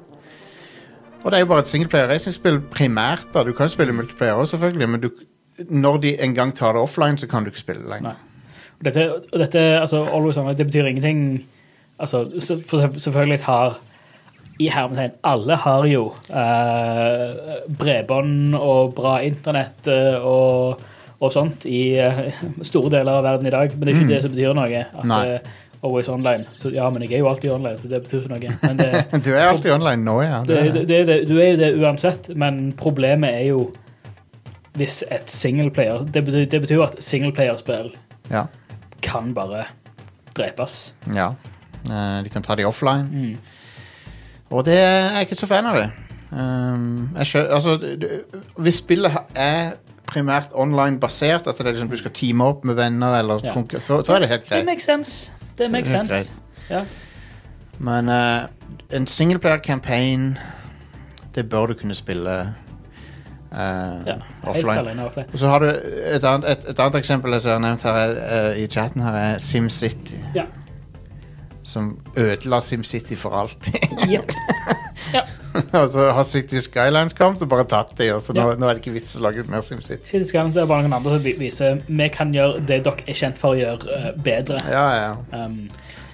Og 1.18 1.30
det 1.30 1.38
er 1.38 1.42
jo 1.42 1.50
bare 1.50 1.64
et 1.64 1.70
singleplayer 1.70 2.08
racingspill 2.10 2.60
primært. 2.70 3.26
da 3.34 3.42
Du 3.44 3.52
kan 3.52 3.66
jo 3.66 3.74
spille 3.74 3.92
multiplayer 3.92 4.38
også, 4.38 4.56
selvfølgelig, 4.56 4.88
men 4.88 5.00
du, 5.02 5.10
når 5.70 6.00
de 6.02 6.14
en 6.22 6.34
gang 6.34 6.54
tar 6.54 6.72
det 6.72 6.82
offline, 6.82 7.18
så 7.18 7.26
kan 7.26 7.44
du 7.44 7.50
ikke 7.50 7.64
spille 7.66 7.88
lenger. 7.90 8.18
Og 8.78 8.84
dette, 8.84 9.06
og 9.32 9.38
dette 9.38 9.58
altså, 9.58 10.04
always 10.06 10.36
det 10.58 10.66
betyr 10.66 10.86
ingenting 10.86 11.46
altså, 11.98 12.24
for 12.66 12.98
Selvfølgelig 12.98 13.40
har 13.44 13.80
i 14.58 14.68
hermetegn 14.74 15.14
alle 15.22 15.56
har 15.56 15.84
jo 15.86 16.08
eh, 16.34 17.58
bredbånd 17.78 18.56
og 18.58 18.94
bra 18.96 19.18
internett 19.22 19.86
eh, 19.86 20.18
og, 20.18 20.80
og 21.18 21.32
sånt 21.34 21.66
i 21.66 21.98
eh, 21.98 22.28
store 22.62 22.92
deler 22.94 23.18
av 23.18 23.24
verden 23.26 23.48
i 23.50 23.54
dag, 23.54 23.72
men 23.74 23.88
det 23.88 23.94
er 23.94 23.98
ikke 23.98 24.12
det 24.12 24.20
som 24.22 24.34
betyr 24.34 24.54
noe. 24.54 24.84
At 24.86 25.08
Nei. 25.10 25.22
er 25.34 25.48
always 25.82 26.08
online. 26.08 26.46
Så, 26.58 26.70
ja, 26.74 26.86
men 26.90 27.02
jeg 27.02 27.18
er 27.18 27.24
jo 27.24 27.30
alltid 27.30 27.50
online, 27.54 27.78
så 27.82 27.90
det 27.90 28.02
betyr 28.04 28.22
ikke 28.22 28.32
noe. 28.34 28.54
Men 28.62 28.78
det, 28.78 29.02
Du 29.26 29.32
er 29.34 29.48
alltid 29.48 29.74
online 29.74 30.06
nå, 30.06 30.16
ja. 30.22 30.40
det, 30.46 30.86
det, 30.88 31.20
du 31.28 31.36
er 31.38 31.52
jo 31.52 31.60
det 31.60 31.74
uansett, 31.82 32.30
men 32.38 32.68
problemet 32.78 33.34
er 33.34 33.50
jo 33.50 33.68
hvis 34.78 35.00
et 35.10 35.30
singleplayer 35.30 36.04
det 36.14 36.22
betyr, 36.22 36.44
det 36.46 36.60
betyr 36.62 36.84
at 36.84 36.98
singleplayerspill 37.02 37.88
ja. 38.30 38.44
kan 39.02 39.32
bare 39.34 39.64
drepes. 40.38 40.94
ja. 41.14 41.32
Eh, 41.88 42.22
de 42.24 42.28
kan 42.28 42.42
ta 42.42 42.54
de 42.58 42.66
offline. 42.66 43.08
Mm. 43.12 43.36
Og 44.50 44.64
det 44.66 44.76
er 44.76 45.14
jeg 45.14 45.28
ikke 45.28 45.38
så 45.38 45.46
fan 45.46 45.66
av 45.66 45.76
det. 45.78 45.88
Um, 46.28 47.08
jeg 47.16 47.28
skjø 47.30 47.42
altså, 47.56 47.74
hvis 48.60 48.80
spillet 48.82 49.14
er 49.32 49.78
primært 50.08 50.54
online-basert, 50.54 51.46
at 51.46 51.58
det 51.58 51.66
er 51.66 51.72
liksom, 51.72 51.90
du 51.90 51.96
skal 52.00 52.14
teame 52.16 52.44
opp 52.44 52.64
med 52.64 52.74
venner, 52.78 53.18
eller 53.18 53.40
Ja. 53.44 53.54
så, 53.78 54.02
så 54.04 54.14
er 54.14 54.24
det 54.24 54.28
helt 54.28 54.48
greit. 54.48 54.60
Det 54.60 54.66
makes 54.66 54.84
sense. 54.84 55.32
Det 55.58 55.70
makes 55.70 55.90
sense. 55.90 56.34
Ja. 56.70 56.84
Men 57.78 58.08
uh, 58.08 58.48
en 58.96 59.06
singleplayer-campaign, 59.06 60.38
det 61.34 61.48
bør 61.48 61.66
du 61.66 61.74
kunne 61.74 61.94
spille 61.94 62.54
uh, 63.52 64.06
ja. 64.06 64.16
Offline. 64.42 65.02
Og 65.32 65.38
så 65.38 65.48
har 65.48 65.58
du 65.58 65.66
et 65.68 66.24
annet, 66.24 66.50
et, 66.50 66.64
et 66.68 66.80
annet 66.80 66.94
eksempel 66.98 67.32
jeg 67.32 67.40
ser 67.40 67.58
nevnt 67.58 67.82
her 67.82 67.92
er, 67.94 68.16
eh, 68.52 68.62
i 68.62 68.66
chatten, 68.66 69.02
her 69.02 69.12
er 69.12 69.38
SimCity. 69.38 70.18
Ja. 70.34 70.44
Som 71.62 71.98
ødela 72.16 72.60
SimCity 72.60 73.14
for 73.14 73.30
alltid. 73.30 73.72
Yep. 74.08 74.32
Ja. 75.14 75.24
og 75.80 75.92
så 75.94 76.10
har 76.14 76.26
City 76.28 76.60
Skylines 76.62 77.16
kommet 77.16 77.42
og 77.44 77.50
bare 77.50 77.66
tatt 77.68 77.94
de, 77.98 78.10
og 78.14 78.22
så 78.24 78.34
nå, 78.36 78.44
nå 78.60 78.68
er 78.68 78.76
det 78.76 78.82
ikke 78.84 78.94
vits 78.98 79.16
å 79.18 79.24
lage 79.24 79.44
mer 79.50 79.64
SimCity. 79.64 80.04
City 80.08 80.28
Skylines 80.28 80.58
er 80.58 80.68
bare 80.70 80.84
noen 80.84 80.98
andre 80.98 81.18
som 81.18 81.40
viser 81.40 81.82
vi 81.88 82.10
kan 82.14 82.34
gjøre 82.34 82.62
det 82.68 82.82
dere 82.86 83.08
er 83.08 83.18
kjent 83.18 83.40
for 83.40 83.56
å 83.56 83.58
gjøre, 83.58 83.88
uh, 83.88 84.10
bedre. 84.24 84.62
Ja, 84.68 84.86
ja. 84.98 85.10
Um, 85.32 85.66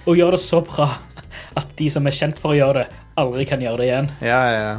og 0.05 0.19
gjøre 0.19 0.37
det 0.37 0.43
så 0.45 0.61
bra 0.65 0.89
at 1.59 1.71
de 1.79 1.91
som 1.91 2.07
er 2.07 2.15
kjent 2.15 2.39
for 2.41 2.53
å 2.53 2.59
gjøre 2.59 2.83
det, 2.83 3.03
aldri 3.19 3.47
kan 3.49 3.63
gjøre 3.63 3.81
det 3.81 3.89
igjen. 3.91 4.11
ja, 4.23 4.41
ja, 4.51 4.75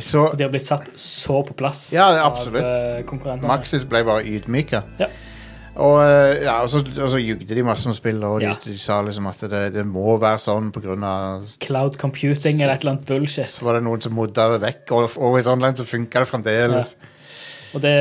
så 0.00 0.30
De 0.32 0.46
har 0.46 0.48
blitt 0.48 0.64
satt 0.64 0.86
så 0.96 1.42
på 1.44 1.52
plass 1.52 1.90
Ja, 1.92 2.06
absolutt. 2.24 2.64
av 2.64 3.02
uh, 3.02 3.02
konkurrentene. 3.04 3.48
Maxis 3.50 3.84
ble 3.84 4.00
bare 4.08 4.24
ydmyka. 4.24 4.86
Ja. 5.00 5.10
Og, 5.76 6.02
eh, 6.04 6.42
ja, 6.44 6.58
og, 6.62 6.68
så, 6.68 6.82
og 6.84 7.08
så 7.14 7.18
jugde 7.22 7.54
de 7.56 7.62
masse 7.64 7.86
om 7.88 7.94
spillet, 7.96 8.24
og 8.28 8.40
de, 8.42 8.46
Ja. 8.50 8.54
de 8.64 8.74
sa 8.78 8.98
liksom 9.02 9.26
at 9.30 9.40
det, 9.48 9.62
det 9.74 9.84
må 9.88 10.18
være 10.20 10.38
sånn 10.42 10.68
på 10.74 10.82
grunn 10.84 11.04
av 11.08 11.46
Cloud 11.64 11.96
computing 12.00 12.60
eller 12.60 12.74
et 12.74 12.82
eller 12.84 12.92
annet 12.98 13.06
bullshit. 13.08 13.48
Så 13.48 13.64
var 13.64 13.78
det 13.78 13.84
noen 13.86 14.02
som 14.04 14.12
modda 14.12 14.50
det 14.52 14.60
vekk, 14.66 14.92
og 14.92 15.16
Always 15.16 15.48
Online 15.48 15.76
så 15.80 15.86
funka 15.88 16.20
det 16.24 16.28
fremdeles. 16.28 16.96
Og 17.74 17.80
det 17.80 17.94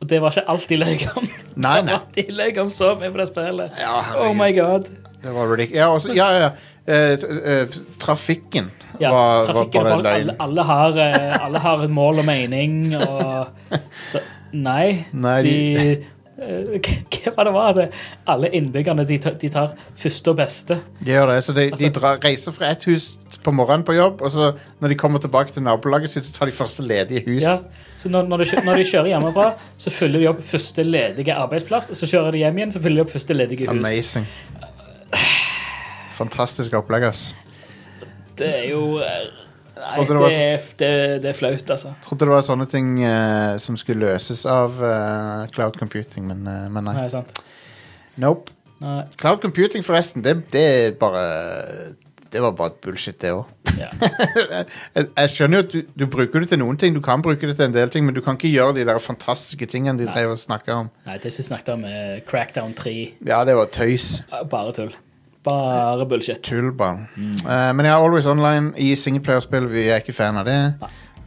Og 0.00 0.06
det 0.08 0.20
var 0.22 0.30
ikke 0.30 0.48
alt 0.48 0.66
de 0.70 0.76
løy 0.78 1.00
om. 1.18 1.24
Nei, 1.58 1.80
nei. 1.82 1.96
De 2.14 2.24
løy 2.30 2.58
om 2.62 2.68
så 2.70 2.92
mye 2.98 3.10
på 3.14 3.18
det 3.18 3.28
spillet. 3.32 3.78
Ja, 3.82 3.96
Oh 4.22 4.30
my 4.34 4.50
god. 4.54 4.90
Det 5.22 5.32
var 5.34 5.46
ridic- 5.50 5.74
Ja, 5.74 5.88
også, 5.94 6.14
ja, 6.14 6.28
ja. 6.38 6.50
Eh, 6.88 7.16
t- 7.18 7.26
eh, 7.44 7.66
trafikken 8.00 8.70
Ja, 9.00 9.10
var, 9.10 9.42
var 9.42 9.44
trafikken 9.44 9.82
bare 9.82 9.96
for 9.96 10.02
løgn. 10.06 10.30
alle, 10.30 10.36
alle, 10.40 10.62
har, 10.64 10.98
eh, 11.02 11.44
alle 11.44 11.58
har 11.58 11.82
et 11.84 11.90
mål 11.90 12.18
og 12.22 12.24
mening, 12.24 12.94
og 12.96 13.48
så 14.12 14.22
Nei, 14.52 15.04
Nei, 15.12 15.42
de, 15.42 15.50
de- 15.76 16.06
eh, 16.40 16.92
Hva 17.28 17.44
det 17.44 17.52
var? 17.52 17.72
det? 17.76 17.88
alle 18.26 18.48
innbyggerne 18.56 19.04
de 19.06 19.18
tar, 19.18 19.34
de 19.42 19.48
tar 19.52 19.74
første 19.98 20.30
og 20.32 20.36
beste. 20.38 20.78
De 21.04 21.10
gjør 21.12 21.26
det, 21.34 21.38
så 21.44 21.52
de, 21.52 21.64
de 21.66 21.72
Altså- 21.72 21.90
drar, 22.00 22.18
reiser 22.24 22.52
fra 22.56 22.70
ett 22.72 22.84
hus 22.88 23.18
på 23.44 23.52
morgenen 23.52 23.84
på 23.84 23.92
jobb, 23.96 24.22
og 24.22 24.30
så 24.30 24.52
når 24.80 24.88
de 24.88 24.94
kommer 24.94 25.18
tilbake 25.20 25.52
til 25.52 25.62
nabolaget 25.66 26.10
sitt, 26.10 26.24
så 26.24 26.32
tar 26.38 26.46
de 26.46 26.52
første 26.56 26.82
ledige 26.86 27.24
hus. 27.26 27.42
Ja. 27.42 27.56
Så 27.98 28.08
når, 28.08 28.28
når, 28.30 28.44
de, 28.44 28.64
når 28.64 28.74
de 28.80 28.84
kjører 28.88 29.10
hjemmefra, 29.12 29.50
så 29.78 29.90
fyller 29.90 30.20
de 30.24 30.28
opp 30.30 30.40
første 30.42 30.82
ledige 30.86 31.34
arbeidsplass. 31.34 31.90
Så 31.98 32.06
kjører 32.06 32.32
de 32.32 32.38
hjem 32.44 32.58
igjen, 32.62 32.72
så 32.72 32.80
fyller 32.80 33.02
de 33.02 33.06
opp 33.08 33.12
første 33.12 33.34
ledige 33.34 33.66
hus. 33.68 33.76
Amazing. 33.84 34.26
Fantastisk 36.18 36.72
opplegg, 36.74 37.04
ass. 37.10 37.28
Det 38.38 38.48
er 38.48 38.64
jo 38.70 38.98
eh, 39.02 39.28
Nei, 39.78 40.04
det 40.08 40.18
var 40.18 40.34
er, 40.34 40.66
det, 40.80 40.90
det 41.22 41.30
er 41.30 41.36
flaut, 41.38 41.70
altså. 41.70 41.92
Trodde 42.04 42.26
det 42.26 42.34
var 42.34 42.44
sånne 42.46 42.66
ting 42.70 42.96
eh, 43.06 43.54
som 43.62 43.78
skulle 43.78 44.06
løses 44.06 44.42
av 44.50 44.80
eh, 44.82 45.46
cloud 45.54 45.78
computing, 45.78 46.26
men, 46.30 46.42
eh, 46.50 46.66
men 46.72 46.88
nei. 46.88 46.96
Nei, 47.02 47.08
sant. 47.12 47.38
Nope. 48.18 48.54
Nei. 48.82 49.04
Cloud 49.18 49.40
computing, 49.42 49.86
forresten, 49.86 50.22
det, 50.22 50.36
det 50.54 50.64
er 50.66 50.92
bare 50.98 51.22
Det 52.30 52.42
var 52.44 52.52
bare 52.54 52.76
bullshit, 52.84 53.16
det 53.22 53.32
òg. 53.34 53.48
Ja. 53.78 53.88
jeg, 54.94 55.06
jeg 55.06 55.32
skjønner 55.32 55.60
jo 55.62 55.64
at 55.64 55.72
du, 55.72 55.80
du 56.02 56.06
bruker 56.10 56.44
det 56.44 56.50
til 56.52 56.60
noen 56.60 56.78
ting, 56.78 56.94
du 56.94 57.00
kan 57.04 57.22
bruke 57.24 57.48
det 57.48 57.56
til 57.56 57.70
en 57.70 57.74
del 57.74 57.90
ting, 57.94 58.04
men 58.06 58.16
du 58.16 58.20
kan 58.24 58.36
ikke 58.38 58.50
gjøre 58.52 58.76
de 58.76 58.86
der 58.88 59.00
fantastiske 59.02 59.70
tingene 59.70 59.98
de 60.00 60.08
Nei. 60.08 60.14
drev 60.14 60.34
og 60.36 60.42
snakka 60.42 60.82
om. 60.84 60.90
Nei, 61.08 61.18
det 61.22 61.32
som 61.34 61.48
snakket 61.52 61.74
om, 61.78 61.86
er 61.88 62.20
Crackdown 62.28 62.74
3. 62.78 62.96
Ja, 63.30 63.44
det 63.48 63.56
var 63.58 63.70
tøys. 63.74 64.18
Bare 64.50 64.74
tull. 64.76 64.92
Bare 65.44 66.06
bullshit. 66.06 66.40
Tullball. 66.42 66.98
Uh, 67.16 67.76
men 67.76 67.86
ja, 67.86 68.04
Always 68.04 68.26
Online 68.26 68.72
i 68.76 68.94
singleplayerspill, 68.94 69.70
vi 69.72 69.88
er 69.88 70.02
ikke 70.02 70.12
fan 70.12 70.36
av 70.36 70.44
det. 70.44 70.74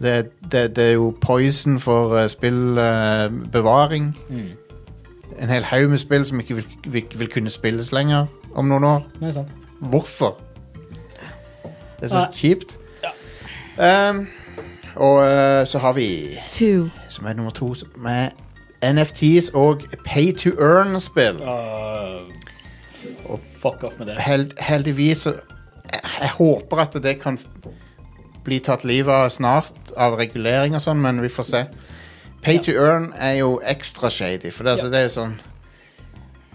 Det, 0.01 0.31
det, 0.51 0.75
det 0.75 0.83
er 0.83 0.91
jo 0.91 1.13
poison 1.21 1.79
for 1.79 2.15
uh, 2.15 2.27
spillbevaring. 2.27 4.17
Mm. 4.29 4.49
En 5.39 5.49
hel 5.49 5.63
haug 5.63 5.89
med 5.89 5.97
spill 5.97 6.25
som 6.25 6.39
ikke 6.39 6.55
vil, 6.55 6.67
vil, 6.85 7.05
vil 7.15 7.31
kunne 7.31 7.49
spilles 7.49 7.91
lenger 7.91 8.25
om 8.55 8.65
noen 8.65 8.83
år. 8.83 9.07
Det 9.19 9.27
er 9.27 9.31
sant. 9.31 9.51
Hvorfor? 9.79 10.37
Det 11.63 12.03
er 12.03 12.07
så 12.07 12.25
Nei. 12.25 12.33
kjipt. 12.33 12.77
Ja. 13.77 14.09
Um, 14.09 14.27
og 14.95 15.23
eh, 15.23 15.67
så 15.67 15.77
har 15.77 15.93
vi, 15.93 16.37
two, 16.47 16.89
som 17.09 17.25
er 17.25 17.33
nummer 17.33 17.51
to, 17.51 17.73
som 17.73 18.05
er 18.05 18.29
NFTs 18.93 19.49
og 19.53 19.81
pay 20.05 20.35
to 20.37 20.49
earn-spill. 20.49 21.41
og 23.25 23.39
fuck 23.61 23.83
off 23.87 23.97
med 23.99 24.07
det. 24.11 24.17
Held, 24.21 24.53
heldigvis 24.59 25.25
så 25.27 25.35
jeg, 25.91 26.01
jeg 26.21 26.29
håper 26.37 26.81
at 26.85 26.97
det 27.03 27.17
kan 27.21 27.37
bli 28.45 28.57
tatt 28.63 28.83
livet 28.87 29.13
av 29.13 29.29
snart 29.33 29.91
av 30.01 30.15
regulering 30.19 30.73
og 30.77 30.81
sånn, 30.81 31.01
men 31.03 31.21
vi 31.21 31.29
får 31.29 31.47
se. 31.49 31.63
Pay 32.41 32.57
Ja. 32.57 32.61
to 32.65 32.71
earn 32.73 33.11
er 33.21 33.35
jo 33.41 33.59
ekstra 33.61 34.09
shady, 34.09 34.49
for 34.51 34.63
det, 34.65 34.77
Ja. 34.79 34.89
det 34.89 34.97
er 34.99 35.07
jo 35.09 35.15
sånn 35.21 35.35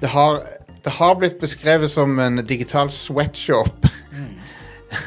det 0.00 0.10
har, 0.12 0.42
det 0.84 0.92
har 0.92 1.14
blitt 1.16 1.38
beskrevet 1.40 1.88
som 1.90 2.18
en 2.20 2.42
digital 2.46 2.90
sweatshop. 2.92 3.86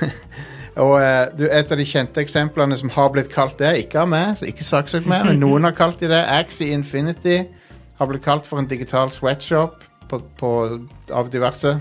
og 0.79 0.95
eh, 1.01 1.25
du, 1.37 1.45
et 1.51 1.71
av 1.71 1.77
de 1.77 1.85
kjente 1.85 2.23
eksemplene 2.23 2.77
som 2.79 2.89
har 2.95 3.11
blitt 3.13 3.29
kalt 3.33 3.59
det, 3.59 3.75
ikke 3.83 4.01
av 4.01 4.09
meg, 4.09 4.37
så 4.39 4.47
ikke 4.49 4.65
saksøk 4.65 5.05
meg, 5.09 5.27
men 5.27 5.39
noen 5.43 5.67
har 5.67 5.75
kalt 5.77 5.99
de 6.01 6.09
det. 6.11 6.23
Axie 6.39 6.73
Infinity 6.73 7.41
har 7.99 8.09
blitt 8.09 8.23
kalt 8.25 8.47
for 8.47 8.61
en 8.61 8.69
digital 8.69 9.11
sweatshop 9.13 9.83
på, 10.09 10.21
på, 10.39 10.51
av 11.15 11.31
diverse 11.33 11.75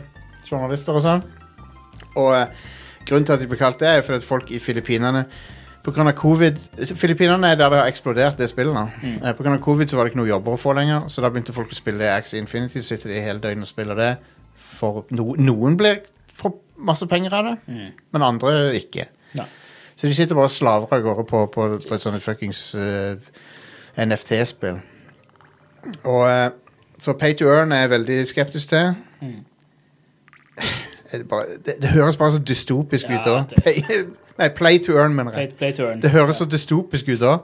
journalister 0.48 0.96
og 0.96 1.04
sånn. 1.04 1.22
Og 2.16 2.32
eh, 2.36 2.66
grunnen 3.08 3.28
til 3.28 3.36
at 3.36 3.42
de 3.42 3.48
ble 3.50 3.60
kalt 3.60 3.80
det, 3.82 3.88
er 3.90 4.04
fordi 4.04 4.22
at 4.22 4.28
folk 4.28 4.50
i 4.52 4.60
Filippinene 4.62 5.26
av 5.88 6.10
covid 6.18 6.58
Filippinene 6.98 7.48
er 7.48 7.56
der 7.56 7.70
det 7.72 7.78
har 7.80 7.86
eksplodert, 7.88 8.36
det 8.36 8.50
spillet. 8.50 8.74
nå. 8.74 9.14
Eh, 9.22 9.32
På 9.32 9.42
grunn 9.42 9.56
av 9.56 9.62
covid 9.64 9.88
så 9.88 9.96
var 9.96 10.04
det 10.04 10.12
ikke 10.12 10.20
noe 10.20 10.28
jobber 10.28 10.52
å 10.52 10.60
få 10.60 10.74
lenger, 10.76 11.08
så 11.08 11.22
da 11.24 11.30
begynte 11.32 11.54
folk 11.56 11.72
å 11.72 11.78
spille 11.78 12.10
Axe 12.12 12.36
Infinity. 12.36 12.82
Så 12.82 12.96
sitter 12.96 13.14
de 13.14 13.22
hele 13.24 13.40
døgnet 13.40 13.64
og 13.64 13.70
spiller 13.70 13.96
det. 13.96 14.10
For 14.58 15.06
no, 15.10 15.32
noen 15.38 15.78
blir 15.80 16.02
får 16.38 16.52
masse 16.76 17.06
penger 17.10 17.34
av 17.34 17.48
det, 17.48 17.54
men 18.12 18.22
andre 18.22 18.74
ikke. 18.78 19.08
Ja. 19.34 19.46
Så 19.98 20.06
de 20.06 20.14
sitter 20.14 20.36
bare 20.38 20.50
og 20.50 20.54
slaver 20.54 20.92
av 20.94 21.02
gårde 21.02 21.24
på, 21.26 21.46
på, 21.50 21.66
på 21.82 21.94
et 21.94 22.02
sånt 22.02 22.22
fuckings 22.22 22.60
uh, 22.78 23.16
NFT-spill. 23.98 24.78
Og 26.06 26.22
eh, 26.28 26.50
Så 26.98 27.12
Pay 27.12 27.34
to 27.38 27.44
Earn 27.46 27.72
er 27.72 27.80
jeg 27.84 27.90
veldig 27.90 28.26
skeptisk 28.26 28.68
til. 28.68 28.94
Mm. 29.20 29.34
det, 31.12 31.28
bare, 31.28 31.44
det, 31.66 31.74
det 31.82 31.88
høres 31.88 32.16
bare 32.16 32.32
så 32.32 32.38
dystopisk 32.38 33.06
Ja, 33.10 33.20
ut 33.20 33.26
da. 33.50 33.60
Pay, 33.64 33.82
nei, 34.38 34.48
Play 34.48 34.78
to 34.78 34.96
Earn, 34.98 35.14
mener 35.14 35.38
jeg. 35.38 35.54
play 35.58 35.72
to 35.72 35.82
earn. 35.86 36.02
Det 36.02 36.10
høres 36.10 36.36
så 36.36 36.44
dystopisk 36.44 37.08
ut 37.08 37.20
da. 37.20 37.36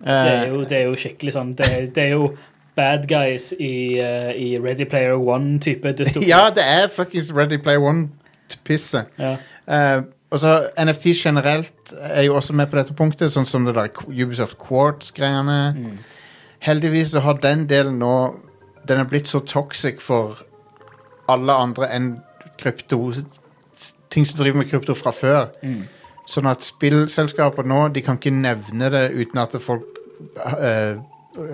Det 0.00 0.08
er 0.08 0.42
Eh, 0.42 0.48
jo, 0.48 0.60
det 0.64 0.72
er 0.78 0.86
jo 0.88 0.94
skikkelig 0.96 1.32
sånn 1.34 1.50
Det, 1.58 1.66
det 1.94 2.02
er 2.06 2.14
jo 2.14 2.30
bad 2.76 3.02
guys 3.10 3.50
i, 3.60 3.98
uh, 4.00 4.30
i 4.32 4.54
Ready 4.58 4.86
Player 4.88 5.12
One-type 5.18 5.92
dystopi. 5.98 6.28
ja, 6.30 6.46
det 6.56 6.64
er 6.64 6.86
fuckings 6.88 7.28
Ready 7.36 7.58
Player 7.60 7.82
One-pisset. 7.84 9.10
Ja. 9.18 9.34
Uh, 9.68 10.02
og 10.30 10.38
så 10.40 10.54
NFT 10.78 11.12
generelt 11.20 11.92
er 12.00 12.22
jo 12.22 12.36
også 12.38 12.54
med 12.56 12.70
på 12.70 12.78
dette 12.78 12.94
punktet, 12.96 13.32
sånn 13.34 13.44
som 13.44 13.64
det 13.68 13.74
der 13.76 13.90
Ubisoft 14.08 14.56
Quartz-greiene. 14.62 15.58
Heldigvis 16.64 17.10
så 17.12 17.20
har 17.20 17.36
den 17.42 17.66
delen 17.68 17.98
nå 18.00 18.14
Den 18.90 18.98
er 18.98 19.06
blitt 19.08 19.28
så 19.30 19.38
toxic 19.46 20.00
for 20.02 20.40
alle 21.30 21.54
andre 21.54 21.86
enn 21.94 22.08
krypto 22.58 22.98
ting 24.10 24.26
som 24.26 24.40
driver 24.42 24.58
med 24.64 24.70
krypto 24.72 24.96
fra 24.98 25.12
før. 25.14 25.52
Sånn 26.30 26.48
at 26.50 26.62
spillselskaper 26.66 27.66
nå 27.66 27.84
De 27.94 28.02
kan 28.06 28.18
ikke 28.18 28.32
nevne 28.34 28.90
det 28.92 29.04
uten 29.14 29.38
at 29.42 29.54
folk 29.62 29.86
uh, 30.42 30.98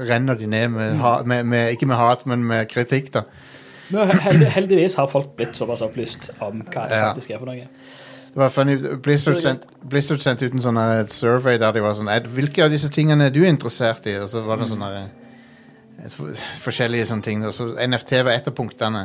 renner 0.09 0.35
de 0.41 0.49
ned 0.51 0.73
med, 0.75 0.97
ha, 1.05 1.19
med, 1.29 1.45
med 1.47 1.77
Ikke 1.77 1.87
med 1.89 2.01
hat, 2.01 2.25
men 2.27 2.43
med 2.45 2.67
kritikk, 2.73 3.13
da. 3.15 3.23
Heldigvis 4.57 4.97
har 4.99 5.07
folk 5.13 5.37
blitt 5.39 5.55
såpass 5.57 5.85
opplyst 5.87 6.31
om 6.43 6.65
hva 6.73 6.89
det 6.89 6.97
Ja. 6.99 7.13
faktisk 7.13 7.31
er 7.31 7.39
for 7.39 7.47
noe. 7.53 7.69
Det 8.37 8.43
var 8.43 8.51
funny, 8.53 8.75
Blizzard, 9.01 9.39
sendt, 9.41 9.63
Blizzard 9.89 10.21
sendte 10.21 10.45
ut 10.49 10.53
en 10.57 10.61
sånn 10.65 10.81
survey 11.09 11.57
der 11.61 11.73
de 11.73 11.81
var 11.81 11.95
sånn 11.97 12.11
«Ed, 12.13 12.27
Hvilke 12.29 12.65
av 12.67 12.73
disse 12.75 12.91
tingene 12.93 13.31
er 13.31 13.33
du 13.33 13.45
interessert 13.49 14.05
i? 14.11 14.17
Og 14.21 14.29
så 14.29 14.43
var 14.45 14.59
det 14.61 14.67
sånn 14.69 14.83
her, 14.85 14.97
eh, 14.99 15.07
så- 15.07 15.26
forskjellige 16.63 17.07
sånne 17.11 17.23
ting. 17.27 17.45
Og 17.47 17.53
så 17.55 17.69
NFT 17.87 18.13
var 18.25 18.33
et 18.37 18.49
av 18.49 18.55
punktene. 18.57 19.05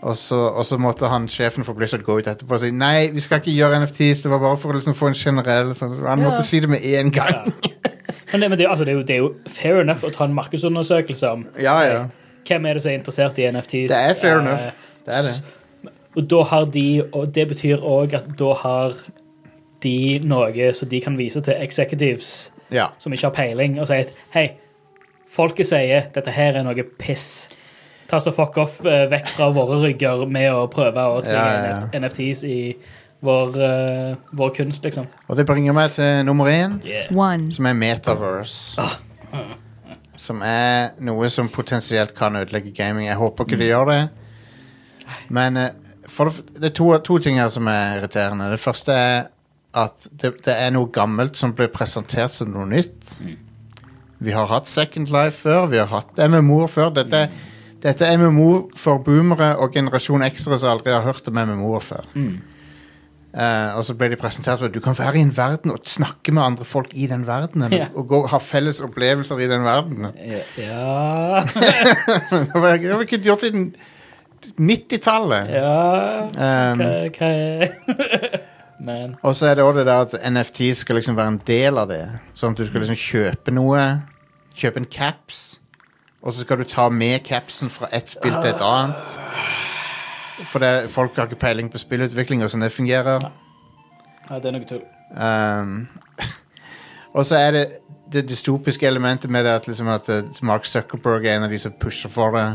Og, 0.00 0.16
så, 0.16 0.36
og 0.56 0.64
så 0.64 0.78
måtte 0.80 1.08
han, 1.12 1.26
sjefen 1.28 1.64
for 1.66 1.76
Blizzard 1.76 2.02
gå 2.06 2.14
ut 2.22 2.26
etterpå 2.30 2.54
og 2.56 2.60
si 2.62 2.70
nei, 2.72 3.10
vi 3.12 3.20
skal 3.20 3.42
ikke 3.42 3.52
gjøre 3.52 3.82
NFTs. 3.82 4.22
Det 4.24 4.30
var 4.32 4.40
bare 4.40 4.56
for 4.56 4.72
å 4.72 4.78
liksom 4.78 4.94
få 4.96 5.10
en 5.10 5.18
generell 5.18 5.74
sånn. 5.76 5.98
Han 6.06 6.22
Ja. 6.22 6.30
måtte 6.30 6.44
si 6.48 6.60
det 6.60 6.70
med 6.72 6.80
én 6.82 7.10
gang. 7.12 7.52
Ja. 7.52 7.90
Men, 8.32 8.40
det, 8.40 8.48
men 8.48 8.58
det, 8.58 8.66
altså, 8.70 8.84
det, 8.86 8.92
er 8.92 8.96
jo, 8.96 9.02
det 9.02 9.14
er 9.16 9.18
jo 9.24 9.30
fair 9.50 9.80
enough 9.82 10.04
å 10.06 10.10
ta 10.14 10.24
en 10.24 10.34
markedsundersøkelse 10.36 11.30
om 11.34 11.40
Ja, 11.58 11.74
ja. 11.82 12.04
hvem 12.46 12.66
er 12.70 12.74
det 12.78 12.82
som 12.84 12.92
er 12.92 12.98
interessert 13.00 13.38
i 13.42 13.48
NFTs. 13.50 13.88
Det 13.90 13.98
er 13.98 14.14
fair 14.20 14.36
Eh, 14.38 14.44
enough. 14.44 14.68
Det 15.04 15.16
er 15.18 15.26
det. 15.26 15.92
Og 16.16 16.28
da 16.30 16.42
har 16.42 16.64
de, 16.64 16.84
og 17.12 17.34
det 17.34 17.48
betyr 17.48 17.82
òg 17.82 18.14
at 18.14 18.28
da 18.38 18.52
har 18.62 18.94
de 19.82 19.94
noe 20.22 20.70
som 20.74 20.88
de 20.88 21.00
kan 21.00 21.16
vise 21.18 21.40
til 21.42 21.54
executives 21.60 22.52
Ja. 22.70 22.86
som 22.98 23.12
ikke 23.12 23.26
har 23.26 23.34
peiling, 23.34 23.80
og 23.80 23.86
si 23.90 23.94
at 23.94 24.12
hei, 24.34 24.46
folket 25.30 25.68
sier 25.70 26.08
dette 26.14 26.32
her 26.34 26.58
er 26.60 26.64
noe 26.66 26.84
piss. 26.98 27.48
Ta 28.10 28.18
så 28.18 28.32
fuck 28.34 28.56
off 28.58 28.80
eh, 28.84 29.04
vekk 29.12 29.28
fra 29.36 29.50
våre 29.54 29.76
rygger 29.84 30.24
med 30.26 30.48
å 30.50 30.64
prøve 30.72 31.04
å 31.14 31.20
tvinge 31.22 31.38
Ja, 31.38 31.60
ja, 31.62 31.76
ja. 31.92 32.00
NFTs 32.02 32.40
i 32.50 32.56
vår, 33.22 33.58
eh, 33.62 34.14
vår 34.34 34.50
kunst, 34.56 34.82
liksom. 34.88 35.06
Og 35.28 35.36
det 35.38 35.44
bringer 35.46 35.76
meg 35.76 35.92
til 35.94 36.24
nummer 36.26 36.48
én. 36.50 36.78
One. 37.14 37.52
som 37.54 37.68
er 37.70 37.76
Metaverse. 37.78 38.88
Som 40.20 40.42
er 40.44 40.90
noe 41.06 41.28
som 41.32 41.48
potensielt 41.48 42.12
kan 42.18 42.34
ødelegge 42.36 42.74
gaming. 42.76 43.06
Jeg 43.08 43.16
håper 43.20 43.46
ikke 43.46 43.58
det 43.60 43.68
gjør 43.70 43.86
det. 43.92 44.00
Men 45.32 45.56
eh, 45.56 45.70
for 46.10 46.28
det, 46.28 46.34
f- 46.34 46.58
det 46.60 46.72
er 46.72 46.74
to, 46.80 46.90
to 47.06 47.18
ting 47.22 47.38
her 47.40 47.48
som 47.52 47.68
er 47.70 48.00
irriterende. 48.00 48.50
Det 48.52 48.58
første 48.60 48.92
er 48.96 49.28
at 49.78 50.08
det, 50.18 50.32
det 50.44 50.56
er 50.66 50.72
noe 50.74 50.90
gammelt 50.92 51.38
som 51.38 51.52
blir 51.54 51.70
presentert 51.72 52.34
som 52.34 52.50
noe 52.52 52.66
nytt. 52.68 53.20
Vi 54.20 54.34
har 54.36 54.50
hatt 54.50 54.68
Second 54.68 55.08
Life 55.14 55.40
før, 55.40 55.66
vi 55.72 55.80
har 55.80 55.88
hatt 55.88 56.18
MMO-er 56.28 56.68
før. 56.68 56.90
Dette, 57.00 57.24
dette 57.80 58.04
er 58.06 58.20
MMO 58.20 58.68
for 58.76 59.00
boomere 59.04 59.54
og 59.56 59.72
generasjon 59.72 60.24
X-ere 60.28 60.58
som 60.60 60.74
aldri 60.74 60.92
har 60.92 61.06
hørt 61.06 61.28
om 61.30 61.38
MMO-er 61.40 61.86
før. 61.86 62.08
Uh, 63.30 63.76
og 63.78 63.84
så 63.86 63.94
ble 63.94 64.08
de 64.10 64.16
presentert 64.18 64.58
for 64.58 64.66
at 64.66 64.74
du 64.74 64.80
kan 64.82 64.96
være 64.98 65.20
i 65.20 65.22
en 65.22 65.30
verden 65.36 65.70
og 65.70 65.84
snakke 65.86 66.32
med 66.34 66.42
andre 66.42 66.66
folk 66.66 66.90
i 66.98 67.06
den 67.06 67.22
verdenen. 67.28 67.72
Ja. 67.72 67.86
Og 67.94 68.08
gå, 68.10 68.24
ha 68.26 68.40
felles 68.42 68.82
opplevelser 68.82 69.38
i 69.38 69.46
den 69.48 69.62
verdenen. 69.64 70.10
Ja 70.58 71.44
Det 72.50 72.58
var 72.58 73.06
ikke 73.06 73.22
gjort 73.22 73.46
siden 73.46 73.70
90-tallet. 74.58 75.54
Ja 75.54 75.76
Um, 76.30 76.80
okay, 77.06 77.68
hva 77.86 78.40
Men 78.80 79.16
og 79.22 79.36
så 79.36 79.50
er 79.50 79.58
det 79.58 79.64
også 79.64 79.78
det 79.78 79.86
der 79.86 80.06
at 80.06 80.32
NFT 80.32 80.60
skal 80.76 80.96
liksom 80.96 81.16
være 81.16 81.34
en 81.34 81.42
del 81.46 81.78
av 81.78 81.90
det. 81.90 82.04
Sånn 82.34 82.54
at 82.54 82.60
du 82.60 82.64
skal 82.68 82.80
liksom 82.80 82.96
kjøpe 82.96 83.52
noe. 83.52 83.82
Kjøpe 84.56 84.80
en 84.80 84.88
caps. 84.88 85.60
Og 86.22 86.32
så 86.32 86.44
skal 86.44 86.60
du 86.60 86.64
ta 86.68 86.88
med 86.88 87.20
capsen 87.24 87.72
fra 87.72 87.88
ett 87.92 88.08
spill 88.08 88.32
til 88.32 88.50
et 88.50 88.64
annet. 88.64 89.14
For 90.48 90.64
det, 90.64 90.90
folk 90.90 91.16
har 91.16 91.28
ikke 91.28 91.40
peiling 91.40 91.68
på 91.72 91.80
spillutvikling 91.80 92.44
og 92.44 92.52
sånn 92.52 92.64
det 92.64 92.72
fungerer. 92.72 93.20
ja, 94.30 94.38
det 94.38 94.48
er 94.48 94.56
noe 94.56 94.68
tull. 94.68 94.82
Um, 95.10 95.88
og 97.16 97.26
så 97.26 97.40
er 97.40 97.56
det 97.56 97.64
det 98.12 98.28
dystopiske 98.28 98.86
elementet 98.86 99.30
med 99.30 99.44
det 99.44 99.52
at, 99.60 99.68
liksom 99.68 99.88
at 99.88 100.08
eh, 100.08 100.24
Mark 100.42 100.64
Zuckerberg 100.66 101.26
er 101.26 101.36
en 101.36 101.46
av 101.46 101.52
de 101.52 101.58
som 101.58 101.72
pusher 101.80 102.10
for 102.10 102.34
det. 102.34 102.46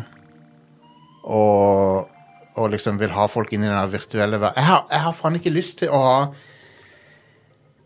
Og, 1.24 2.10
og 2.56 2.72
liksom 2.74 2.98
vil 3.02 3.12
ha 3.15 3.26
folk 3.28 3.52
inn 3.54 3.63
i 3.65 3.70
den 3.72 3.91
virtuelle 3.91 4.39
verden. 4.39 4.56
Jeg, 4.62 4.70
har- 4.70 4.86
jeg 4.91 5.00
har 5.06 5.15
faen 5.18 5.36
ikke 5.39 5.52
lyst 5.56 5.80
til 5.84 5.89
å 5.96 6.04
ha 6.04 6.20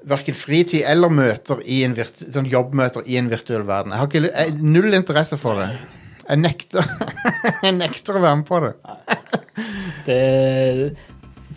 Verken 0.09 0.33
fritid 0.33 0.85
eller 0.87 1.11
møter 1.11 1.59
i 1.67 1.81
en 1.83 1.91
virtu 1.97 2.21
sånn 2.31 2.45
jobbmøter 2.47 3.03
i 3.11 3.17
en 3.19 3.27
virtuell 3.27 3.65
verden. 3.67 3.91
Jeg 3.91 3.99
har 3.99 4.07
ikke, 4.07 4.21
ly- 4.23 4.31
jeg, 4.31 4.53
null 4.63 4.95
interesse 4.95 5.35
for 5.37 5.59
det. 5.59 5.65
Jeg 6.29 6.39
nekter 6.39 6.87
Jeg 7.65 7.73
nekter 7.75 8.15
å 8.15 8.21
være 8.23 8.37
med 8.39 8.47
på 8.47 8.61
det. 8.63 8.71
Det, 10.07 10.95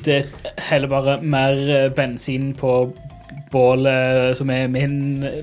det 0.04 0.16
heller 0.66 0.90
bare 0.90 1.14
mer 1.22 1.54
eh, 1.70 1.86
bensin 1.94 2.50
på 2.58 2.72
bålet 3.52 4.34
som 4.36 4.50
er 4.52 4.66
min, 4.72 4.96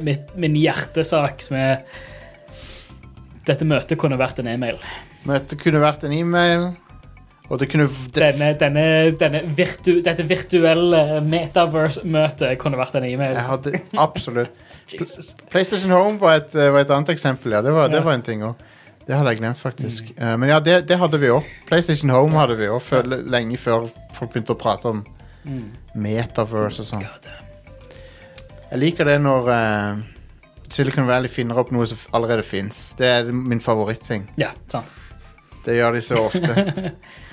mitt, 0.04 0.34
min 0.36 0.58
hjertesak, 0.60 1.40
som 1.46 1.56
er 1.58 1.80
Dette 3.48 3.66
møtet 3.66 3.98
kunne 3.98 4.20
vært 4.20 4.44
en 4.44 4.52
e-mail. 4.52 4.78
Møtet 5.26 5.58
kunne 5.64 5.80
vært 5.82 6.04
en 6.06 6.14
e-mail, 6.20 6.68
kunne 7.50 7.88
det, 7.90 8.14
Denne, 8.14 8.50
denne, 8.62 8.86
denne 9.18 9.42
virtu, 9.58 10.02
dette 10.06 10.26
virtuelle 10.30 11.22
metaverse-møtet 11.26 12.60
kunne 12.62 12.78
vært 12.78 13.00
en 13.00 13.08
e-mail. 13.10 13.40
Hadde 13.42 13.80
absolutt. 13.98 14.54
PlayStation 15.52 15.92
Home 15.94 16.18
var 16.22 16.40
et, 16.40 16.54
eh, 16.58 16.72
var 16.74 16.86
et 16.86 16.92
annet 16.94 17.10
eksempel, 17.14 17.54
ja. 17.58 17.64
Det 17.66 17.74
var, 17.74 17.90
det 17.94 18.04
var 18.06 18.18
en 18.18 18.26
ting 18.26 18.46
òg. 18.46 18.62
Det 19.06 19.18
hadde 19.18 19.34
jeg 19.34 19.42
glemt, 19.42 19.58
faktisk. 19.58 20.12
Eh, 20.18 20.36
men 20.38 20.52
ja, 20.52 20.60
det, 20.62 20.84
det 20.90 20.98
hadde 21.02 21.18
vi 21.22 21.32
òg. 21.34 21.48
PlayStation 21.70 22.14
Home 22.14 22.38
hadde 22.38 22.58
vi 22.60 22.70
òg, 22.70 22.94
lenge 23.30 23.58
før 23.58 23.90
folk 24.14 24.34
begynte 24.34 24.54
å 24.54 24.60
prate 24.60 24.94
om 24.94 25.04
metaverse 25.98 26.84
og 26.84 26.90
sånn. 26.92 27.06
Jeg 28.70 28.82
liker 28.84 29.10
det 29.10 29.18
når 29.24 29.50
uh, 29.50 30.02
Silicon 30.70 31.08
Valley 31.10 31.32
finner 31.32 31.58
opp 31.58 31.72
noe 31.74 31.88
som 31.90 32.02
allerede 32.14 32.46
fins. 32.46 32.92
Det 33.00 33.10
er 33.10 33.32
min 33.34 33.62
favoritting. 33.64 34.28
Ja, 34.38 34.52
sant. 34.70 34.94
Det 35.66 35.80
gjør 35.80 35.98
de 35.98 36.04
så 36.06 36.22
ofte. 36.28 36.94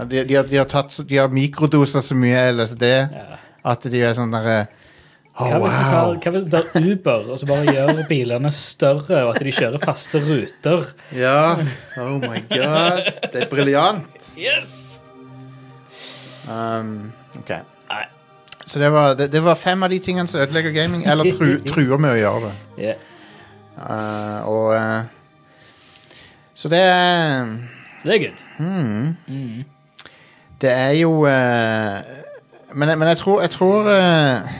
Ja, 0.00 0.04
de, 0.08 0.24
de, 0.24 0.34
har, 0.40 0.48
de, 0.48 0.56
har 0.62 0.68
tatt, 0.70 0.92
så- 0.94 1.04
de 1.06 1.18
har 1.20 1.28
mikrodoser 1.32 2.00
så 2.04 2.16
mye 2.16 2.46
LSD 2.56 2.86
Ja. 2.88 3.38
at 3.70 3.84
de 3.92 4.00
er 4.02 4.14
sånn 4.16 4.32
derre 4.32 4.58
oh, 5.36 5.46
Hva 5.50 5.58
hvis 5.60 5.74
vi 5.76 5.84
tar, 5.84 6.06
wow. 6.06 6.14
hva 6.16 6.32
hvis 6.34 6.44
vi 6.46 6.50
tar 6.54 6.86
Uber 6.92 7.30
og 7.34 7.38
så 7.40 7.48
bare 7.50 7.74
gjør 7.74 8.00
bilene 8.08 8.50
større, 8.54 9.22
og 9.26 9.34
at 9.34 9.42
de 9.44 9.52
kjører 9.56 9.82
faste 9.84 10.20
ruter? 10.24 10.86
Ja. 11.16 11.56
Oh 12.00 12.16
my 12.20 12.40
god. 12.48 13.10
Det 13.32 13.44
er 13.44 13.48
briljant. 13.52 14.32
Yes! 14.40 15.02
Um, 16.50 17.12
ok. 17.38 17.50
Nei. 17.90 18.04
Så 18.66 18.78
det 18.82 18.88
var, 18.92 19.14
det, 19.18 19.28
det 19.32 19.40
var 19.44 19.54
fem 19.58 19.82
av 19.82 19.90
de 19.92 19.98
tingene 20.02 20.28
som 20.30 20.40
ødelegger 20.40 20.72
gaming, 20.76 21.04
eller 21.06 21.30
tru, 21.34 21.58
truer 21.70 21.98
med 22.00 22.14
å 22.16 22.18
gjøre 22.20 22.40
det. 22.48 22.54
Ja. 22.88 22.94
Uh, 23.80 24.48
og 24.50 24.72
uh, 24.76 25.02
Så 26.54 26.68
det 26.68 26.80
er 26.84 27.46
Så 28.02 28.08
det 28.10 28.16
er 28.16 28.24
good. 28.26 28.42
hmm, 28.58 29.64
Det 30.60 30.70
er 30.70 30.90
jo 31.00 31.10
uh, 31.24 32.00
men, 32.76 32.88
jeg- 32.88 32.98
men 32.98 33.08
jeg 33.08 33.16
tror 33.18 33.40
Jeg 33.42 33.50
tror 33.50 33.80
uh, 33.88 34.50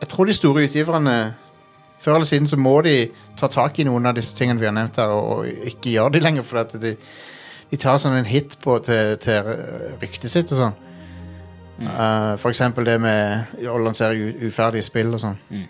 Jeg 0.00 0.08
tror 0.08 0.24
de 0.24 0.32
store 0.32 0.64
utgiverne 0.64 1.34
Før 2.00 2.14
eller 2.14 2.26
siden 2.26 2.46
så 2.48 2.56
må 2.56 2.80
de 2.86 3.08
ta 3.38 3.46
tak 3.50 3.78
i 3.78 3.84
noen 3.86 4.06
av 4.06 4.14
disse 4.14 4.36
tingene 4.38 4.58
vi 4.60 4.66
har 4.66 4.72
nevnt 4.74 4.96
her, 4.98 5.10
og, 5.14 5.38
og 5.38 5.46
ikke 5.66 5.90
gjøre 5.96 6.12
de 6.14 6.20
lenger, 6.22 6.42
for 6.46 6.58
at 6.62 6.72
de, 6.82 6.92
de 7.70 7.76
tar 7.78 7.98
sånn 8.02 8.16
en 8.18 8.26
hit 8.26 8.56
på, 8.62 8.78
til, 8.86 9.16
til 9.22 9.42
ryktet 10.02 10.30
sitt 10.30 10.50
og 10.54 10.58
sånn. 10.58 10.72
Eh, 11.78 12.32
for 12.42 12.50
eksempel 12.50 12.86
det 12.86 12.96
med 13.02 13.60
å 13.70 13.76
lansere 13.82 14.14
u 14.18 14.46
uferdige 14.48 14.82
spill 14.86 15.12
og 15.14 15.22
sånn. 15.22 15.36
Mm. 15.54 15.66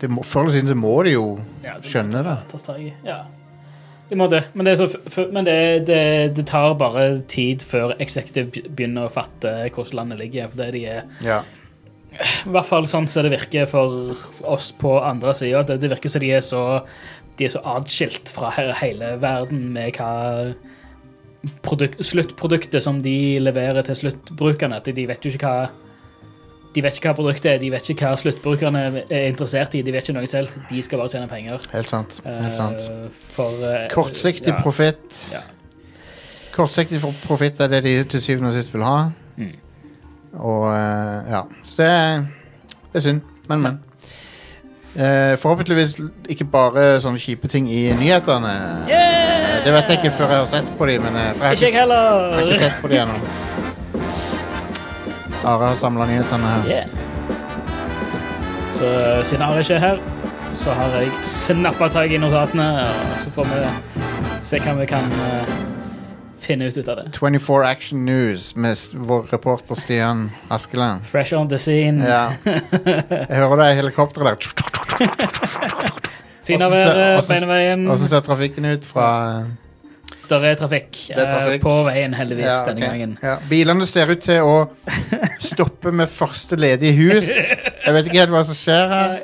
Det 0.00 0.10
Før 0.28 0.42
eller 0.42 0.52
siden 0.58 0.68
så 0.74 0.76
må 0.76 0.92
de 1.06 1.14
jo 1.14 1.24
Ja, 1.64 1.78
det 1.80 1.88
skjønne 1.92 2.20
det. 2.20 2.36
Ta, 2.52 2.58
ta, 2.58 2.60
ta, 2.72 2.76
Ja. 3.08 3.18
De 4.10 4.18
må 4.20 4.28
det. 4.28 4.42
Men, 4.52 4.68
det, 4.68 4.76
så, 4.78 4.88
men 5.32 5.46
det, 5.46 5.56
det, 5.88 6.00
det 6.36 6.46
tar 6.50 6.76
bare 6.80 7.06
tid 7.30 7.64
før 7.64 7.94
Executive 8.02 8.64
begynner 8.68 9.08
å 9.08 9.12
fatte 9.12 9.52
hvordan 9.70 10.00
landet 10.02 10.20
ligger. 10.20 10.50
For 10.52 10.64
det 10.64 10.72
de 10.76 10.86
er 10.98 11.04
Ja. 11.24 11.42
I 12.14 12.52
hvert 12.54 12.68
fall 12.68 12.84
sånn 12.86 13.08
som 13.10 13.24
det 13.26 13.32
virker 13.32 13.66
for 13.66 14.12
oss 14.46 14.68
på 14.78 14.92
andre 15.02 15.32
sida. 15.34 15.64
Det, 15.66 15.80
det 15.82 15.90
virker 15.96 16.12
som 16.12 16.22
de 16.22 16.30
er 16.36 16.44
så 16.46 16.62
De 17.34 17.48
er 17.48 17.50
så 17.50 17.64
atskilt 17.66 18.30
fra 18.30 18.52
hele 18.54 19.16
verden 19.18 19.72
med 19.74 19.96
hva 19.98 20.52
produkt, 21.66 21.98
sluttproduktet 22.06 22.84
som 22.84 23.00
de 23.02 23.40
leverer 23.42 23.82
til 23.88 23.98
sluttbrukerne. 24.04 24.78
At 24.78 24.86
de 24.94 25.08
vet 25.08 25.26
jo 25.26 25.32
ikke 25.34 25.50
hva 25.50 25.72
de 26.74 26.82
vet 26.82 26.96
ikke 26.98 27.10
hva 27.12 27.16
produktet 27.18 27.52
er, 27.52 27.58
de 27.62 27.70
vet 27.70 27.88
ikke 27.92 28.08
hva 28.08 28.18
sluttbrukerne 28.18 28.80
er 29.04 29.28
interessert 29.28 29.76
i. 29.78 29.82
De 29.86 29.92
vet 29.94 30.02
ikke 30.08 30.16
noe 30.16 30.30
selv. 30.30 30.56
De 30.70 30.82
skal 30.82 30.98
bare 30.98 31.12
tjene 31.12 31.28
penger. 31.30 31.66
Helt 31.72 31.90
sant. 31.90 32.16
Helt 32.26 32.56
sant. 32.58 32.86
Eh, 32.90 33.20
For 33.36 33.62
uh, 33.62 33.84
Kortsiktig 33.92 34.50
ja, 34.50 34.58
profitt. 34.62 35.20
Ja. 35.32 35.44
Kortsiktig 36.54 37.00
profitt 37.24 37.62
er 37.62 37.70
det 37.76 37.84
de 37.86 37.94
til 38.14 38.22
syvende 38.22 38.50
og 38.50 38.56
sist 38.58 38.74
vil 38.74 38.86
ha. 38.86 38.96
Mm. 39.38 39.54
Og 40.34 40.66
uh, 40.72 41.30
ja. 41.30 41.44
Så 41.62 41.78
det 41.78 41.88
er, 41.92 42.26
det 42.90 43.02
er 43.02 43.06
synd. 43.08 43.22
Men, 43.48 43.62
men. 43.68 43.80
Uh, 44.94 45.34
forhåpentligvis 45.42 45.96
ikke 46.30 46.46
bare 46.50 47.00
sånne 47.02 47.22
kjipe 47.22 47.50
ting 47.50 47.70
i 47.70 47.86
nyhetene. 47.98 48.54
Yeah! 48.90 49.64
Det 49.64 49.72
vet 49.72 49.90
jeg 49.90 50.02
ikke 50.02 50.16
før 50.18 50.34
jeg 50.34 50.42
har 50.42 50.50
sett 50.50 50.76
på 50.78 50.86
dem, 50.90 51.06
men 51.06 51.18
Ikke 51.34 51.66
jeg 51.70 51.74
heller. 51.78 52.30
jeg 52.30 52.38
har 52.38 52.46
ikke 52.52 52.62
sett 52.66 52.80
på 52.82 52.92
de 52.92 53.02
ennå. 53.06 53.43
Are 55.44 55.66
har 55.68 55.74
samla 55.76 56.06
nyhetene 56.08 56.46
her. 56.54 56.68
Yeah. 56.68 56.86
Så 58.74 58.84
eh, 58.84 59.24
siden 59.24 59.42
Are 59.44 59.60
ikke 59.60 59.74
er 59.74 59.78
her, 59.78 59.98
så 60.54 60.72
har 60.72 60.96
jeg 60.98 61.10
snappa 61.24 61.88
tak 61.88 62.10
i 62.10 62.18
notatene, 62.18 62.68
og 62.88 63.22
så 63.22 63.30
får 63.34 63.44
vi 63.52 63.60
se 64.44 64.58
hva 64.60 64.74
vi 64.78 64.86
kan 64.86 65.04
uh, 65.20 65.52
finne 66.40 66.68
ut 66.68 66.76
ut 66.76 66.88
av 66.88 66.96
det. 67.02 67.06
24 67.16 67.66
Action 67.68 68.04
News 68.04 68.50
med 68.56 68.76
vår 69.08 69.28
reporter 69.32 69.74
Stian 69.78 70.30
Askeland. 70.50 71.04
Fresh 71.08 71.34
on 71.38 71.48
the 71.48 71.58
scene. 71.58 72.04
Ja. 72.04 72.28
Jeg 73.28 73.36
hører 73.36 73.56
deg 73.62 73.72
i 73.72 73.78
helikopter 73.82 74.24
der. 74.24 74.36
Ser- 76.44 76.58
været, 76.70 76.84
hvordan- 76.84 77.28
beina 77.28 77.46
veien. 77.46 77.86
Åssen 77.90 78.08
ser 78.08 78.20
trafikken 78.20 78.64
ut 78.74 78.84
fra 78.84 79.06
Der 80.30 80.44
er 80.48 80.54
trafikk, 80.54 80.90
Det 81.08 81.18
er 81.18 81.28
trafikk. 81.30 81.54
eh, 81.54 81.60
på 81.64 81.74
veien, 81.84 82.14
heldigvis, 82.14 82.44
Ja, 82.46 82.64
denne 82.66 82.80
gangen. 82.88 83.18
Ja. 83.22 83.36
Bilene 83.50 83.86
ser 83.86 84.10
ut 84.10 84.20
til 84.24 84.40
å 84.40 84.68
stoppe 85.52 85.92
med 85.92 86.08
første 86.08 86.56
ledige 86.56 86.92
hus. 86.96 87.28
Jeg 87.28 87.94
vet 87.94 88.06
ikke 88.10 88.18
helt 88.24 88.30
hva 88.34 88.44
som 88.48 88.54
skjer 88.58 88.88
her. 88.88 89.16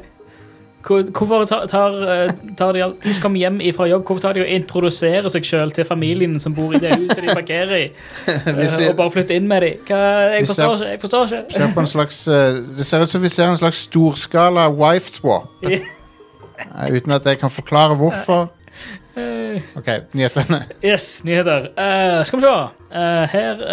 Hvorfor 0.81 1.45
tar, 1.45 1.67
tar, 1.69 1.97
eh, 2.09 2.31
tar 2.57 2.73
de, 2.73 2.85
de 3.03 3.13
som 3.13 3.23
kommer 3.27 3.39
hjem 3.43 3.59
fra 3.77 3.85
jobb, 3.91 4.05
hvorfor 4.09 4.21
tar 4.25 4.33
de 4.39 4.41
og 4.47 4.49
introduserer 4.49 5.29
seg 5.29 5.45
selv 5.45 5.75
til 5.77 5.85
familien 5.85 6.39
som 6.41 6.55
bor 6.57 6.73
i 6.73 6.81
det 6.81 6.95
huset 6.97 7.21
de 7.21 7.35
parkerer 7.37 7.75
i, 7.77 7.91
eh, 8.33 8.63
ser, 8.67 8.89
og 8.91 8.97
bare 8.97 9.13
flytter 9.13 9.37
inn 9.37 9.49
med 9.51 9.61
dem? 9.67 9.83
Jeg 9.93 10.47
forstår. 10.49 10.85
Jeg 10.89 11.01
forstår 11.03 11.35
ikke. 11.37 11.75
ser 11.75 11.91
slags 11.93 12.23
Det 12.79 12.87
ser 12.89 13.05
ut 13.05 13.13
som 13.13 13.23
vi 13.23 13.29
ser 13.29 13.51
en 13.53 13.61
slags 13.61 13.83
storskala 13.91 14.69
wife 14.73 15.13
swap. 15.21 15.51
Ja. 16.61 16.85
Uten 16.93 17.13
at 17.17 17.25
jeg 17.25 17.39
kan 17.41 17.49
forklare 17.49 17.95
hvorfor. 17.97 18.51
Eh, 19.19 19.63
OK, 19.77 19.89
nyhetene. 20.15 20.61
Yes, 20.85 21.23
nyheter. 21.27 21.71
Uh, 21.75 22.21
skal 22.25 22.41
vi 22.41 22.47
se. 22.47 22.55
Uh, 22.91 23.25
her 23.33 23.65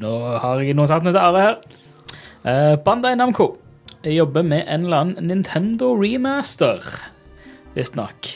Nå 0.00 0.12
har 0.42 0.60
jeg 0.60 0.76
notatene 0.76 1.14
til 1.14 1.22
Are 1.22 1.44
her. 1.46 2.76
Bandai 2.84 3.16
Namco 3.18 3.56
jobber 4.06 4.44
med 4.46 4.68
en 4.70 4.84
eller 4.84 5.02
annen 5.02 5.26
Nintendo 5.26 5.88
remaster, 5.98 6.84
visstnok. 7.74 8.28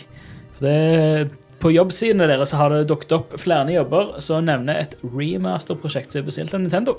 På 1.60 1.70
jobbsidene 1.70 2.26
deres 2.26 2.50
så 2.50 2.58
har 2.58 2.72
det 2.72 2.88
dukket 2.90 3.12
opp 3.14 3.36
flere 3.38 3.70
jobber 3.70 4.16
som 4.24 4.48
nevner 4.48 4.80
et 4.80 4.96
remaster-prosjekt 5.04 6.10
som 6.10 6.22
er 6.22 6.26
bestilt 6.26 6.56
av 6.56 6.64
Nintendo. 6.64 6.96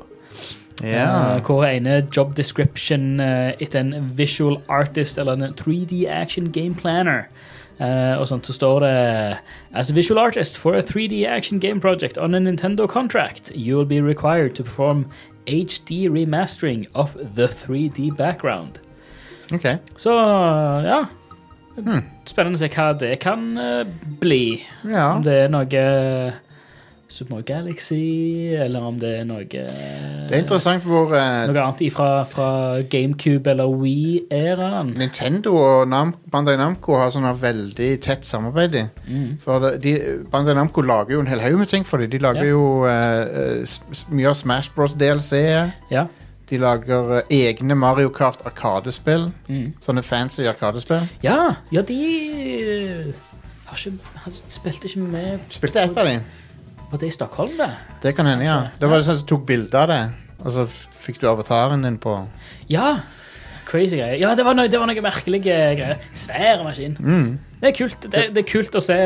Yeah. 0.83 1.37
Uh, 1.37 1.41
hvor 1.45 1.65
ene 1.65 2.07
job 2.15 2.35
description 2.37 3.19
uh, 3.19 3.51
etter 3.61 3.81
en 3.83 4.11
visual 4.17 4.59
artist 4.69 5.19
eller 5.21 5.37
en 5.37 5.53
3D 5.57 6.05
action 6.09 6.51
game 6.51 6.75
planner. 6.75 7.27
Eh, 7.81 8.13
og 8.19 8.27
sånt 8.29 8.45
så 8.45 8.53
står 8.53 8.83
det 8.83 8.95
As 9.73 9.89
a 9.89 9.95
visual 9.95 10.19
artist 10.21 10.59
for 10.61 10.77
a 10.77 10.83
3D 10.85 11.23
action 11.25 11.59
game 11.59 11.81
project 11.81 12.17
on 12.17 12.35
a 12.35 12.39
Nintendo 12.39 12.87
contract, 12.87 13.51
you 13.55 13.77
will 13.77 13.87
be 13.87 14.01
required 14.01 14.53
to 14.55 14.63
perform 14.63 15.07
HD 15.47 16.07
remastering 16.09 16.85
of 16.93 17.15
the 17.35 17.47
3D 17.47 18.15
background. 18.17 18.79
OK. 19.53 19.65
Så 19.95 20.13
ja. 20.85 21.05
Spennende 22.27 22.59
å 22.59 22.61
se 22.61 22.69
hva 22.69 22.91
det 22.99 23.15
kan 23.23 23.47
eh, 23.57 23.83
bli. 24.21 24.61
Ja. 24.85 25.15
Om 25.15 25.25
det 25.25 25.37
er 25.47 25.51
noe 25.51 25.83
Super 27.11 27.33
Mario 27.35 27.45
Galaxy, 27.49 27.97
eller 28.55 28.85
om 28.87 28.95
det 29.01 29.09
er 29.19 29.25
noe 29.27 29.43
Det 29.43 30.31
er 30.31 30.39
interessant 30.39 30.83
hvor 30.87 31.11
eh, 31.17 31.47
noe 31.49 31.59
annet 31.65 31.81
ifra, 31.83 32.07
fra 32.29 32.47
GameCube 32.91 33.51
eller 33.51 33.67
Wii-æraen. 33.81 34.93
Nintendo 34.97 35.55
og 35.59 35.89
Nam 35.91 36.13
Bandai 36.31 36.55
Namco 36.59 36.95
har 36.99 37.11
sånn 37.11 37.27
veldig 37.41 37.89
tett 38.05 38.23
samarbeid. 38.27 38.77
Mm. 39.07 39.37
For 39.43 39.59
det, 39.65 39.73
de, 39.83 39.93
Bandai 40.31 40.55
Namco 40.55 40.81
lager 40.85 41.17
jo 41.17 41.23
en 41.25 41.27
hel 41.31 41.43
haug 41.43 41.59
med 41.59 41.67
ting 41.71 41.85
for 41.87 41.99
dem. 42.01 42.09
De 42.13 42.21
lager 42.23 42.45
Ja. 42.47 42.49
jo 42.53 42.63
eh, 42.87 43.61
eh, 43.61 43.79
mye 44.15 44.31
av 44.31 44.37
Smash 44.39 44.71
Bros. 44.75 44.95
DLC. 44.95 45.41
Ja. 45.91 46.05
De 46.49 46.57
lager 46.59 47.17
eh, 47.19 47.35
egne 47.49 47.75
Mario 47.75 48.09
Kart 48.15 48.41
Arkadespill. 48.47 49.29
Mm. 49.47 49.73
Sånne 49.83 50.03
fancy 50.03 50.47
Arkadespill. 50.47 51.07
ja, 51.23 51.55
ja, 51.71 51.81
de 51.81 51.99
eh, 52.47 53.11
har 53.67 53.77
ikke, 53.79 54.13
har, 54.25 54.39
spilte 54.51 54.87
ikke 54.89 54.99
med 54.99 55.39
Spilte 55.49 55.79
ett 55.83 55.97
av 55.97 56.07
dem. 56.07 56.23
Var 56.91 56.99
det 56.99 57.07
i 57.07 57.13
Stockholm, 57.15 57.53
det? 57.57 57.69
Det 58.03 58.15
kan 58.17 58.25
hende, 58.27 58.45
ja. 58.45 58.57
Kanskje. 58.65 58.79
Det 58.81 58.89
var 58.91 58.97
det 59.01 59.05
sånn 59.07 59.19
som 59.21 59.27
tok 59.31 59.45
bilde 59.47 59.79
av 59.79 59.87
det, 59.91 59.99
og 60.43 60.51
så 60.51 60.65
fikk 61.05 61.21
du 61.21 61.27
avataren 61.31 61.81
din 61.87 61.97
på 62.03 62.17
Ja! 62.69 62.97
Crazy 63.71 63.95
greier. 63.95 64.17
Ja, 64.19 64.33
det 64.35 64.43
var, 64.43 64.53
noe, 64.57 64.67
det 64.67 64.79
var 64.81 64.89
noe 64.89 65.01
merkelige 65.05 65.55
greier. 65.79 66.01
Svær 66.17 66.63
maskin. 66.65 66.97
mm. 66.99 67.29
Det 67.61 67.69
er 67.69 67.75
kult. 67.77 68.01
Det, 68.11 68.23
det 68.35 68.41
er 68.43 68.47
kult 68.49 68.75
å 68.75 68.81
se 68.83 68.97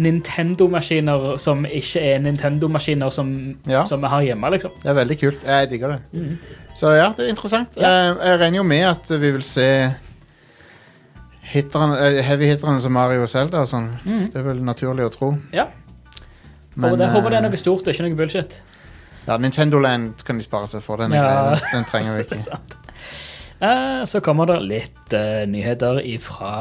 Nintendo-maskiner 0.00 1.34
som 1.42 1.64
ikke 1.66 2.00
er 2.14 2.20
Nintendo-maskiner 2.24 3.10
som, 3.12 3.56
Ja. 3.68 3.82
som 3.84 4.00
vi 4.00 4.08
har 4.08 4.22
hjemme, 4.22 4.50
liksom. 4.54 4.70
Det 4.82 4.88
er 4.88 4.94
veldig 4.94 5.18
kult. 5.20 5.42
Jeg 5.44 5.68
digger 5.70 5.88
det. 5.88 6.00
Mm. 6.12 6.38
Så 6.78 6.94
ja, 6.96 7.10
det 7.16 7.26
er 7.26 7.28
interessant. 7.34 7.76
Ja. 7.76 7.90
jeg 8.14 8.38
regner 8.40 8.56
jo 8.62 8.62
med 8.62 8.86
at 8.86 9.10
vi 9.10 9.30
vil 9.34 9.42
se 9.42 9.66
hitteren, 11.50 11.92
eh, 11.98 12.22
heavy-hitterne 12.24 12.80
som 12.80 12.92
Mario 12.94 13.22
og 13.26 13.28
Zelda 13.28 13.60
og 13.64 13.68
sånn. 13.68 13.90
Mm. 14.06 14.26
Det 14.32 14.36
er 14.40 14.46
vel 14.46 14.62
naturlig 14.64 15.04
å 15.08 15.12
tro. 15.12 15.32
Ja. 15.52 15.66
Men, 16.80 16.94
håper, 16.94 17.00
det, 17.02 17.08
håper 17.12 17.32
det 17.34 17.38
er 17.38 17.44
eh, 17.44 17.50
noe 17.52 17.60
stort 17.60 17.88
og 17.88 17.92
ikke 17.94 18.06
noe 18.06 18.16
bullshit. 18.18 18.60
Ja, 19.26 19.36
Nintendo 19.36 19.80
Land 19.82 20.22
kan 20.26 20.40
de 20.40 20.44
spare 20.46 20.68
seg 20.70 20.82
for. 20.84 21.02
Den, 21.02 21.12
Ja. 21.12 21.52
den, 21.52 21.66
den 21.74 21.88
trenger 21.90 22.16
vi 22.16 22.24
ikke. 22.38 22.58
Eh, 23.60 24.02
så 24.08 24.22
kommer 24.24 24.48
det 24.48 24.56
litt 24.64 25.12
uh, 25.12 25.44
nyheter 25.44 26.00
fra 26.24 26.52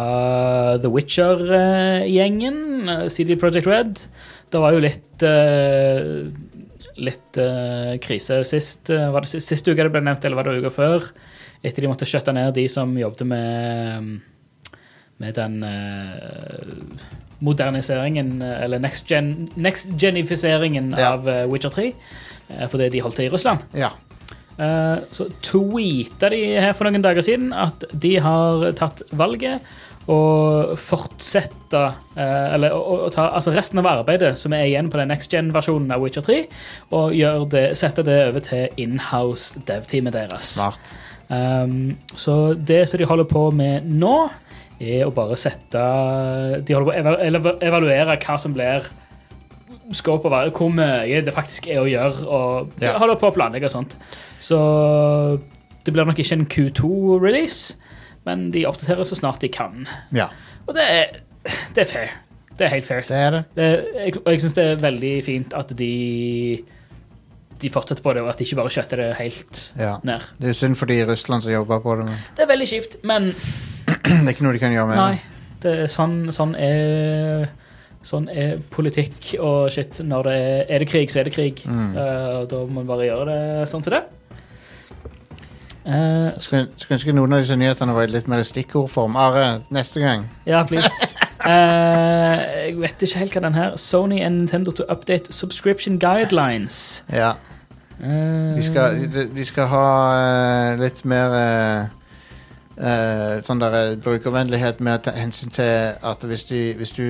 The 0.84 0.92
Witcher-gjengen, 0.92 2.58
uh, 2.92 3.06
CD 3.08 3.38
Project 3.40 3.70
Red. 3.72 4.04
Det 4.52 4.60
var 4.60 4.76
jo 4.76 4.84
litt 4.84 5.24
litt 7.00 7.38
krise 8.04 8.42
sist. 8.44 8.90
var 8.92 9.24
det 9.24 9.30
sist, 9.32 9.48
sist 9.48 9.68
uke 9.70 9.86
det 9.86 9.92
ble 9.94 10.02
nevnt, 10.04 10.26
eller 10.28 10.36
var 10.36 10.50
det 10.50 10.58
uka 10.60 10.72
før? 10.74 11.06
Etter 11.64 11.86
de 11.86 11.92
måtte 11.92 12.08
skjøtte 12.10 12.34
ned 12.36 12.52
de 12.58 12.66
som 12.72 12.92
jobbet 13.00 13.24
med 13.30 14.10
med 15.20 15.36
den 15.36 15.60
moderniseringen, 17.42 18.42
eh, 18.42 18.64
eller 18.66 18.80
next 18.80 19.08
gen- 19.10 19.50
next-genifiseringen 19.56 20.96
Ja. 20.98 21.14
av 21.14 21.28
eh, 21.30 21.46
Witcher 21.52 21.70
3, 21.70 21.94
eh, 22.50 22.68
fordi 22.68 22.90
de 22.90 23.02
holdt 23.02 23.16
til 23.16 23.26
i 23.26 23.30
Russland. 23.34 23.60
Ja. 23.74 23.90
Så 25.16 25.30
tweeta 25.42 26.28
de 26.30 26.40
her 26.60 26.74
for 26.76 26.84
noen 26.84 27.00
dager 27.02 27.24
siden 27.24 27.54
at 27.56 27.86
de 27.96 28.18
har 28.20 28.74
tatt 28.76 29.00
valget 29.16 29.62
å 30.12 30.76
fortsette 30.76 31.94
Eller 32.18 32.74
å, 32.76 33.08
ta 33.14 33.30
altså 33.38 33.54
resten 33.56 33.80
av 33.80 33.86
arbeidet 33.88 34.34
som 34.38 34.52
er 34.58 34.66
igjen 34.66 34.90
på 34.92 34.98
den 35.00 35.08
next 35.14 35.32
gen-versjonen 35.32 35.94
av 35.96 36.02
Witcher 36.04 36.26
3, 36.28 36.42
og 36.92 37.16
det, 37.54 37.78
sette 37.80 38.04
det 38.04 38.18
over 38.34 38.44
til 38.44 38.68
inhouse 38.84 39.56
dev-teamet 39.70 40.12
deres. 40.18 40.56
Smart. 40.58 40.80
Um, 41.30 41.96
så 42.18 42.54
det 42.58 42.90
som 42.90 42.98
de 43.00 43.06
holder 43.06 43.28
på 43.30 43.52
med 43.54 43.86
nå, 43.86 44.30
er 44.80 45.06
å 45.06 45.12
bare 45.14 45.36
sette 45.38 45.82
De 46.66 46.74
holder 46.74 47.04
på 47.04 47.52
å 47.52 47.60
evaluere 47.68 48.18
hva 48.24 48.38
som 48.40 48.54
blir 48.56 48.86
scope 49.92 50.26
over 50.30 50.52
hvor 50.54 50.70
mye 50.72 51.22
det 51.26 51.34
faktisk 51.34 51.68
er 51.68 51.80
å 51.82 51.88
gjøre, 51.90 52.26
og 52.28 52.72
Ja. 52.82 52.98
holder 53.02 53.16
på 53.18 53.32
å 53.32 53.34
planlegge 53.34 53.66
og 53.66 53.72
sånt. 53.74 53.96
Så 54.40 55.40
det 55.84 55.94
blir 55.94 56.06
nok 56.06 56.20
ikke 56.22 56.34
en 56.38 56.46
Q2-release, 56.46 57.76
men 58.26 58.52
de 58.52 58.66
oppdaterer 58.70 59.04
så 59.08 59.16
snart 59.18 59.40
de 59.42 59.48
kan. 59.50 59.88
Ja, 60.14 60.28
Og 60.68 60.76
det 60.76 60.84
er, 60.86 61.06
det 61.74 61.82
er 61.82 61.86
fair. 61.90 62.10
Det 62.60 62.66
er 62.68 62.70
helt 62.76 62.86
fair. 62.86 63.02
det 63.08 63.18
er 63.18 63.32
det. 63.32 63.44
Det, 63.56 63.70
jeg, 63.96 64.14
og 64.26 64.32
jeg 64.34 64.42
syns 64.44 64.54
det 64.54 64.66
er 64.72 64.76
veldig 64.84 65.14
fint 65.26 65.54
at 65.58 65.72
de 65.80 66.64
de 67.60 67.68
fortsetter 67.70 68.04
på 68.04 68.14
det, 68.16 68.22
og 68.24 68.30
at 68.30 68.38
de 68.40 68.46
ikke 68.46 68.56
bare 68.56 68.70
skjøtter 68.72 68.96
det 69.02 69.08
helt 69.18 69.74
Ja. 69.80 69.98
ned. 70.04 70.22
Det 70.40 70.50
er 70.50 70.54
synd 70.54 70.78
for 70.78 70.86
de 70.86 71.00
i 71.02 71.06
Russland 71.06 71.44
som 71.44 71.52
jobber 71.52 71.80
på 71.84 71.96
det, 71.98 72.06
men 72.06 72.16
Det 72.38 72.44
er 72.46 72.48
veldig 72.54 72.68
kjipt, 72.70 72.96
men 73.04 73.34
det 74.04 74.26
er 74.26 74.34
ikke 74.34 74.46
noe 74.48 74.56
de 74.56 74.62
kan 74.62 74.76
gjøre 74.76 74.92
med 74.92 75.02
nei. 75.02 75.16
Det 75.60 75.74
er 75.84 75.92
sånn, 75.92 76.22
sånn 76.36 76.56
er 76.60 77.50
Sånn 78.00 78.30
er 78.32 78.62
politikk 78.72 79.34
og 79.44 79.74
shit. 79.76 79.98
Når 80.08 80.30
det 80.30 80.36
er, 80.40 80.62
er 80.72 80.80
det 80.80 80.88
krig, 80.88 81.10
så 81.12 81.20
er 81.20 81.28
det 81.28 81.34
krig. 81.36 81.60
Mm. 81.68 81.90
Uh, 81.98 82.38
da 82.48 82.62
må 82.64 82.80
man 82.80 82.88
bare 82.88 83.10
gjøre 83.10 83.26
det 83.28 83.68
sånn 83.68 83.84
til 83.84 83.98
det. 83.98 84.00
Uh. 85.84 86.32
Skulle 86.40 86.70
skulle 86.80 86.96
ønske 86.96 87.16
noen 87.18 87.36
av 87.36 87.44
disse 87.44 87.58
nyhetene 87.60 87.96
var 87.98 88.08
i 88.08 88.14
litt 88.14 88.30
mer 88.32 88.46
stikkordform. 88.48 89.20
Are, 89.20 89.46
neste 89.76 90.00
gang. 90.06 90.30
Ja, 90.48 90.64
please. 90.64 91.10
Eh, 91.40 92.40
jeg 92.66 92.74
vet 92.82 93.04
ikke 93.06 93.20
helt 93.22 93.36
hva 93.38 93.42
den 93.46 93.56
her 93.56 93.76
Sony 93.80 94.18
and 94.20 94.42
Nintendo 94.42 94.74
to 94.76 94.84
update 94.92 95.32
subscription 95.32 95.96
guidelines. 95.96 97.00
Ja. 97.08 97.30
Uh, 97.96 98.58
De 98.58 98.64
skal, 98.64 99.00
de, 99.14 99.24
de 99.32 99.46
skal 99.48 99.70
ha 99.72 99.86
eh, 100.18 100.82
litt 100.84 101.00
mer 101.08 101.38
eh, 102.80 103.42
sånn 103.46 103.62
der 103.62 103.76
eh, 103.80 103.98
brukervennlighet 104.04 104.80
med 104.80 105.12
hensyn 105.16 105.52
til 105.56 106.00
at 106.02 106.24
hvis, 106.26 106.48
du, 106.50 106.58
hvis 106.80 106.96
du 106.96 107.06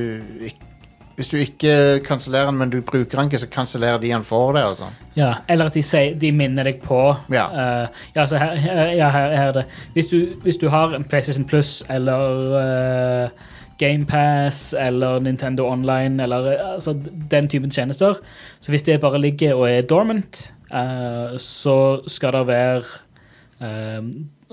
hvis 1.19 1.27
du 1.27 1.37
ikke 1.37 1.99
kansellerer 1.99 2.45
den, 2.45 2.57
men 2.61 2.69
du 2.71 2.77
bruker 2.81 3.17
den 3.17 3.27
ikke, 3.27 3.41
så 3.41 3.47
kansellerer 3.51 3.97
de 3.99 4.07
den 4.07 4.23
for 4.23 4.53
deg. 4.55 4.69
sånn. 4.79 4.93
Ja, 5.17 5.33
eller 5.51 5.67
at 5.67 5.75
de, 5.75 5.81
sier, 5.83 6.13
de 6.15 6.31
minner 6.31 6.63
deg 6.63 6.79
på 6.79 7.01
Ja. 7.27 7.43
uh, 7.51 8.05
ja, 8.15 8.23
så 8.23 8.39
her, 8.39 8.55
ja, 8.95 9.09
her, 9.11 9.35
her 9.35 9.49
er 9.49 9.57
det. 9.57 9.65
Hvis 9.97 10.07
du, 10.07 10.15
hvis 10.45 10.55
du 10.61 10.69
har 10.71 10.95
en 10.95 11.03
PlayStation 11.03 11.43
Plus 11.43 11.83
eller 11.91 12.55
uh, 12.55 13.51
GamePass 13.83 14.73
eller 14.79 15.19
Nintendo 15.19 15.67
Online 15.67 16.23
eller 16.23 16.53
altså, 16.55 16.95
den 17.31 17.51
typen 17.51 17.71
tjenester, 17.71 18.23
så 18.61 18.71
hvis 18.71 18.87
det 18.87 19.01
bare 19.03 19.19
ligger 19.19 19.59
og 19.59 19.67
er 19.71 19.81
dormant, 19.81 20.53
uh, 20.71 21.35
så 21.35 21.99
skal 22.07 22.39
det 22.39 22.47
være 22.47 22.83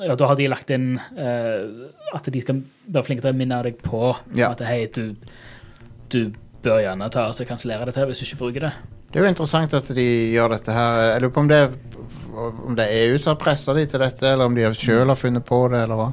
ja, 0.05 0.15
Da 0.19 0.27
har 0.29 0.37
de 0.37 0.49
lagt 0.49 0.71
inn 0.75 0.99
eh, 1.17 1.87
at 2.15 2.29
de 2.33 2.41
skal 2.43 2.63
være 2.89 3.05
flinke 3.07 3.25
til 3.25 3.33
å 3.33 3.37
minne 3.39 3.63
deg 3.65 3.79
på 3.83 4.11
Ja. 4.37 4.51
at 4.53 4.61
hei, 4.67 4.87
du, 4.93 5.15
du 6.13 6.33
bør 6.63 6.83
gjerne 6.83 7.09
ta 7.15 7.29
og 7.31 7.47
kansellere 7.49 7.87
dette 7.89 8.05
hvis 8.09 8.21
du 8.21 8.27
ikke 8.29 8.39
bruker 8.45 8.67
det. 8.69 8.73
Det 9.13 9.21
er 9.21 9.25
jo 9.29 9.31
interessant 9.31 9.75
at 9.79 9.89
de 9.95 10.07
gjør 10.35 10.51
dette 10.57 10.73
her. 10.75 10.97
Jeg 11.15 11.23
lurer 11.23 11.33
på 11.37 11.41
om 11.45 11.49
det 11.49 11.61
om 12.37 12.75
det 12.77 12.85
er 12.85 13.07
EU 13.07 13.17
som 13.17 13.31
har 13.33 13.39
pressa 13.41 13.73
de 13.73 13.87
til 13.89 14.03
dette, 14.03 14.27
eller 14.29 14.45
om 14.51 14.55
de 14.55 14.67
sjøl 14.77 15.09
har 15.09 15.17
funnet 15.17 15.45
på 15.49 15.57
det, 15.73 15.79
eller 15.87 15.97
hva. 15.97 16.09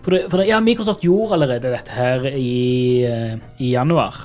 For 0.00 0.14
det, 0.14 0.20
for 0.32 0.40
det, 0.40 0.46
ja, 0.48 0.60
Microsoft 0.64 1.02
gjorde 1.04 1.34
allerede 1.36 1.72
dette 1.74 1.92
her 1.92 2.24
i, 2.30 3.04
eh, 3.04 3.34
i 3.60 3.72
januar. 3.74 4.22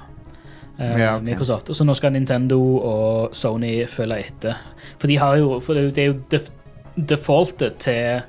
Eh, 0.80 0.94
Ja, 1.02 1.16
okay. 1.18 1.26
Microsoft. 1.26 1.74
Så 1.76 1.84
nå 1.84 1.94
skal 2.00 2.14
Nintendo 2.16 2.62
og 2.78 3.36
Sony 3.36 3.82
følge 3.92 4.22
etter. 4.24 4.56
For 4.98 5.08
de 5.12 5.18
har 5.20 5.36
jo 5.42 5.60
For 5.60 5.74
det, 5.76 5.96
det 5.98 6.04
er 6.06 6.14
jo 6.14 6.20
def, 6.32 6.48
defaultet 6.96 7.78
til, 7.84 8.22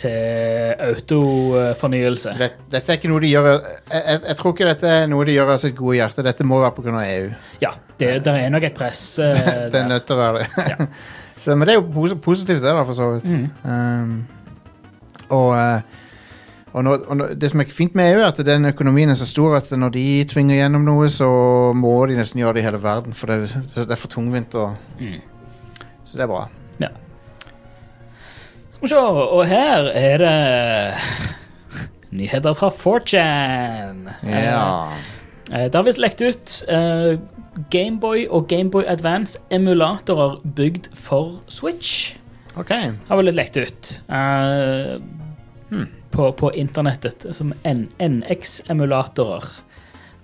til 0.00 0.74
autofornyelse. 0.88 2.34
Dette, 2.40 2.66
dette 2.72 2.92
er 2.92 2.98
ikke 2.98 3.10
noe 3.12 3.22
de 3.22 3.30
gjør 3.30 3.48
jeg, 3.48 3.60
jeg, 3.92 4.20
jeg 4.26 4.36
tror 4.40 4.54
ikke 4.54 4.68
dette 4.68 4.92
er 5.00 5.10
noe 5.10 5.26
de 5.28 5.36
gjør 5.36 5.52
av 5.54 5.60
sitt 5.62 5.76
gode 5.78 5.96
hjerte. 5.98 6.24
Dette 6.26 6.46
må 6.46 6.60
være 6.62 6.76
pga. 6.78 7.02
EU. 7.04 7.28
Ja, 7.62 7.74
det, 8.00 8.12
det 8.26 8.36
er 8.38 8.54
nok 8.54 8.68
et 8.70 8.78
press 8.78 9.02
Uh, 9.22 9.30
det 9.72 9.80
er 9.80 9.90
nødt 9.90 10.06
til 10.08 10.16
å 10.16 10.22
være 10.22 10.44
det. 10.44 10.88
så, 11.42 11.54
men 11.54 11.68
det 11.68 11.74
er 11.74 11.80
jo 11.80 11.86
pos 11.94 12.14
positivt, 12.24 12.62
det, 12.64 12.72
da, 12.72 12.86
for 12.86 12.96
så 12.98 13.10
vidt. 13.14 13.28
Um, 13.64 14.16
og 15.34 15.52
eh, 15.56 16.00
og, 16.74 16.82
nå, 16.82 16.94
og 17.06 17.18
nå, 17.18 17.26
det 17.38 17.52
som 17.52 17.62
er 17.62 17.70
fint 17.70 17.94
med 17.94 18.08
EU, 18.10 18.22
er 18.24 18.32
at 18.32 18.40
den 18.46 18.66
økonomien 18.66 19.12
er 19.12 19.18
så 19.18 19.28
stor 19.28 19.60
at 19.60 19.70
når 19.78 19.92
de 19.94 20.06
tvinger 20.30 20.58
gjennom 20.58 20.82
noe, 20.86 21.06
så 21.12 21.28
må 21.78 21.92
de 22.10 22.16
nesten 22.18 22.42
gjøre 22.42 22.56
det 22.56 22.64
i 22.64 22.66
hele 22.66 22.80
verden. 22.82 23.14
For 23.14 23.30
det, 23.30 23.52
det 23.76 23.86
er 23.86 24.00
for 24.00 24.10
tungvint. 24.10 24.56
Og, 24.58 24.74
Mm. 24.98 25.20
Så 26.04 26.18
det 26.18 26.26
er 26.26 26.28
bra. 26.28 26.42
Ja. 26.82 26.90
Skal 28.74 28.86
vi 28.86 28.88
se, 28.90 28.96
og 28.98 29.46
her 29.48 29.86
er 29.94 30.18
det 30.18 30.34
nyheter 32.14 32.54
fra 32.58 32.68
4chan. 32.74 34.08
Ja. 34.26 34.88
Eh, 35.52 35.64
Det 35.68 35.74
har 35.74 35.84
visst 35.86 35.98
lekt 36.02 36.20
ut 36.22 36.54
eh, 36.68 37.18
Gameboy 37.70 38.26
og 38.30 38.48
Gameboy 38.48 38.84
Advance 38.88 39.38
emulatorer 39.50 40.40
bygd 40.56 40.90
for 40.94 41.40
Switch. 41.48 42.16
OK. 42.56 42.70
Har 43.08 43.16
vel 43.18 43.34
lekt 43.34 43.56
ut 43.58 43.94
eh, 44.08 44.98
på, 46.14 46.28
på 46.38 46.50
internettet 46.54 47.26
som 47.34 47.52
NX-emulatorer 47.66 49.48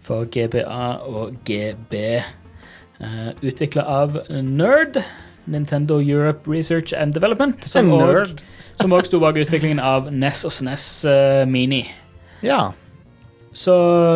for 0.06 0.24
GBA 0.30 0.84
og 1.10 1.34
GB. 1.46 1.94
Uh, 3.00 3.30
Utvikla 3.40 3.82
av 3.88 4.18
Nerd, 4.44 4.98
Nintendo 5.50 6.00
Europe 6.00 6.50
Research 6.50 6.94
and 6.96 7.16
Development, 7.16 7.64
som 7.66 8.94
òg 8.96 9.06
sto 9.08 9.20
bak 9.22 9.38
utviklingen 9.42 9.82
av 9.82 10.08
NES 10.12 10.44
og 10.48 10.54
SNES 10.54 10.88
uh, 11.10 11.42
Mini. 11.50 11.82
Ja. 12.46 12.70
Så 13.52 13.74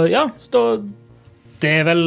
ja, 0.08 0.28
så 0.40 0.64
det 1.60 1.70
er 1.80 1.86
vel 1.88 2.02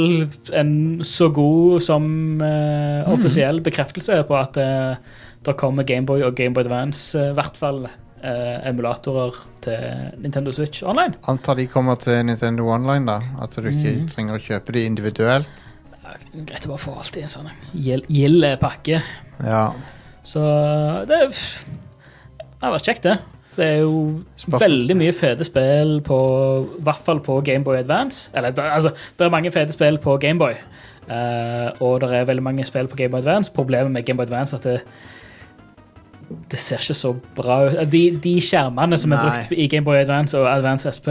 en 0.56 0.74
så 1.06 1.30
god 1.34 1.84
som 1.86 2.04
uh, 2.42 3.08
offisiell 3.14 3.62
bekreftelse 3.66 4.20
på 4.28 4.38
at 4.40 4.60
uh, 4.62 5.24
det 5.48 5.56
kommer 5.60 5.86
Gameboy 5.88 6.26
og 6.28 6.36
Gameboy 6.36 6.66
Advance, 6.66 7.20
eh, 7.20 7.32
i 7.32 7.38
hvert 7.38 7.58
fall 7.58 7.86
eh, 7.88 8.70
emulatorer 8.70 9.38
til 9.64 10.18
Nintendo 10.24 10.52
Switch 10.52 10.84
online. 10.84 11.16
Antar 11.28 11.56
de 11.60 11.68
kommer 11.72 11.96
til 11.96 12.26
Nintendo 12.26 12.68
Online, 12.74 13.06
da. 13.08 13.20
At 13.44 13.56
du 13.56 13.70
ikke 13.70 13.96
mm. 14.02 14.08
trenger 14.14 14.38
å 14.38 14.44
kjøpe 14.44 14.76
de 14.76 14.86
individuelt. 14.90 15.68
Greit 16.34 16.66
å 16.68 16.74
bare 16.74 16.82
få 16.82 16.94
alt 17.00 17.18
i 17.18 17.24
en 17.26 17.32
sånn 17.32 17.50
gild 17.74 18.46
pakke. 18.62 19.02
Ja. 19.44 19.64
Så 20.28 20.44
det, 21.08 21.20
det 21.32 22.62
har 22.62 22.74
vært 22.76 22.90
kjekt, 22.90 23.08
det. 23.08 23.18
Det 23.58 23.66
er 23.66 23.80
jo 23.82 24.24
Spørsmål- 24.38 24.62
veldig 24.62 24.96
mye 25.00 25.14
fete 25.18 25.46
spill 25.48 25.96
på 26.06 26.18
I 26.78 26.84
hvert 26.86 27.06
fall 27.06 27.20
på 27.26 27.40
Gameboy 27.42 27.80
Advance. 27.80 28.30
Eller 28.38 28.54
altså, 28.62 28.92
det 29.18 29.26
er 29.26 29.34
mange 29.34 29.52
fete 29.52 29.74
spill 29.74 29.98
på 29.98 30.18
Gameboy. 30.22 30.54
Uh, 31.08 31.72
og 31.82 32.02
det 32.02 32.12
er 32.14 32.28
veldig 32.28 32.44
mange 32.44 32.66
spill 32.68 32.88
på 32.88 33.00
Gameboy 33.00 33.24
Advance. 33.24 33.52
Problemet 33.54 33.92
med 33.92 34.06
Gameboy 34.06 34.28
Advance 34.28 34.56
er 34.56 34.60
at 34.60 34.64
det, 34.64 34.82
det 36.52 36.60
ser 36.60 36.84
ikke 36.84 36.94
så 36.94 37.14
bra 37.36 37.62
ut. 37.66 37.92
De, 37.92 38.04
de 38.24 38.36
skjermene 38.44 38.98
som 39.00 39.16
er 39.16 39.24
brukt 39.24 39.56
i 39.58 39.68
Gameboy 39.72 40.02
Advance 40.04 40.38
og 40.38 40.50
Advance 40.52 40.92
SP, 40.94 41.10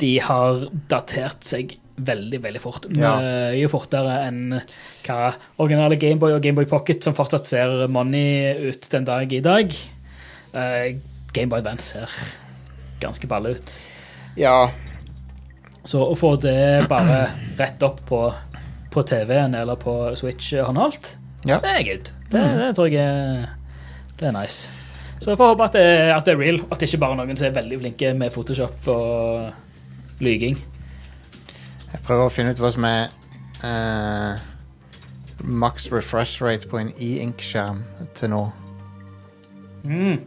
de 0.00 0.20
har 0.24 0.64
datert 0.90 1.44
seg 1.46 1.76
veldig, 2.06 2.40
veldig 2.44 2.60
fort. 2.62 2.86
Ja. 2.96 3.14
Mye 3.20 3.68
fortere 3.72 4.16
enn 4.28 4.58
hva 5.06 5.32
originale 5.62 5.98
Gameboy 6.00 6.34
og 6.36 6.42
Gameboy 6.44 6.66
Pocket, 6.70 7.02
som 7.04 7.16
fortsatt 7.16 7.46
ser 7.48 7.86
money 7.92 8.52
ut 8.70 8.88
den 8.92 9.06
dag 9.08 9.32
i 9.32 9.40
dag. 9.44 9.72
Uh, 10.54 10.96
Gameboy 11.36 11.60
Advance 11.60 11.92
ser 11.92 12.18
ganske 13.02 13.26
balle 13.30 13.56
ut. 13.58 13.74
ja. 14.38 14.70
Så 15.88 16.02
å 16.04 16.16
få 16.18 16.34
det 16.42 16.84
bare 16.90 17.30
rett 17.56 17.80
opp 17.86 18.02
på, 18.04 18.18
på 18.92 19.02
TV-en 19.08 19.54
eller 19.56 19.78
på 19.80 19.92
Switch 20.20 20.50
håndholdt, 20.52 21.14
Ja. 21.48 21.60
det 21.64 21.70
er 21.70 21.84
good. 21.86 22.10
Det, 22.28 22.42
det 22.58 22.66
tror 22.76 22.90
jeg 22.92 22.98
er, 23.00 23.46
det 24.20 24.26
er 24.28 24.34
nice. 24.36 24.68
Så 25.18 25.30
jeg 25.32 25.38
får 25.40 25.54
håpe 25.54 25.64
at 25.70 25.78
det, 25.78 25.86
at 26.12 26.26
det 26.28 26.34
er 26.34 26.42
real, 26.42 26.58
at 26.68 26.82
det 26.82 26.90
ikke 26.90 27.00
bare 27.00 27.16
er 27.16 27.22
noen 27.22 27.40
som 27.40 27.48
er 27.48 27.54
veldig 27.56 27.78
flinke 27.80 28.10
med 28.20 28.34
Photoshop 28.34 28.90
og 28.92 30.20
lyging. 30.20 30.58
Jeg 31.92 32.00
prøver 32.04 32.28
å 32.28 32.32
finne 32.32 32.52
ut 32.52 32.60
hva 32.60 32.70
som 32.74 32.84
er 32.88 33.08
eh, 33.64 34.40
max 35.44 35.88
refresh 35.92 36.42
rate 36.44 36.68
på 36.68 36.80
en 36.80 36.90
e-ink-skjerm 36.96 37.80
til 38.18 38.32
nå. 38.32 38.42
Mm. 39.88 40.18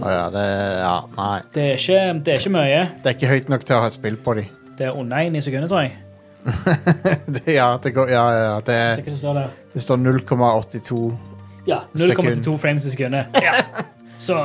Å 0.00 0.10
ja, 0.12 0.24
det 0.32 0.44
Ja, 0.78 0.94
nei. 1.16 1.40
Det, 1.52 1.64
er 1.64 1.80
ikke, 1.80 2.00
det 2.24 2.34
er 2.34 2.40
ikke 2.40 2.54
mye. 2.54 2.80
Det 3.02 3.10
er 3.10 3.18
ikke 3.18 3.32
høyt 3.32 3.52
nok 3.52 3.66
til 3.66 3.76
å 3.76 3.82
ha 3.82 3.90
et 3.90 3.96
spill 3.96 4.16
på 4.24 4.36
de. 4.38 4.46
Det 4.78 4.88
er 4.88 4.98
under 4.98 5.26
én 5.26 5.36
i 5.36 5.42
sekundet, 5.44 5.70
tror 5.72 5.84
jeg. 5.84 5.98
det, 7.34 7.44
ja, 7.54 7.68
det 7.80 7.94
går 7.96 8.10
Ja, 8.12 8.24
ja, 8.34 8.40
ja. 8.44 8.56
Det, 8.64 8.78
det 9.06 9.16
står 9.16 9.38
der. 9.38 9.52
det 9.72 9.80
står 9.80 9.96
0,82 9.96 10.98
Ja, 11.64 11.78
0,82 11.96 12.56
frames 12.60 12.86
i 12.86 12.92
sekundet. 12.92 13.36
Ja. 13.44 13.54
Så 14.20 14.36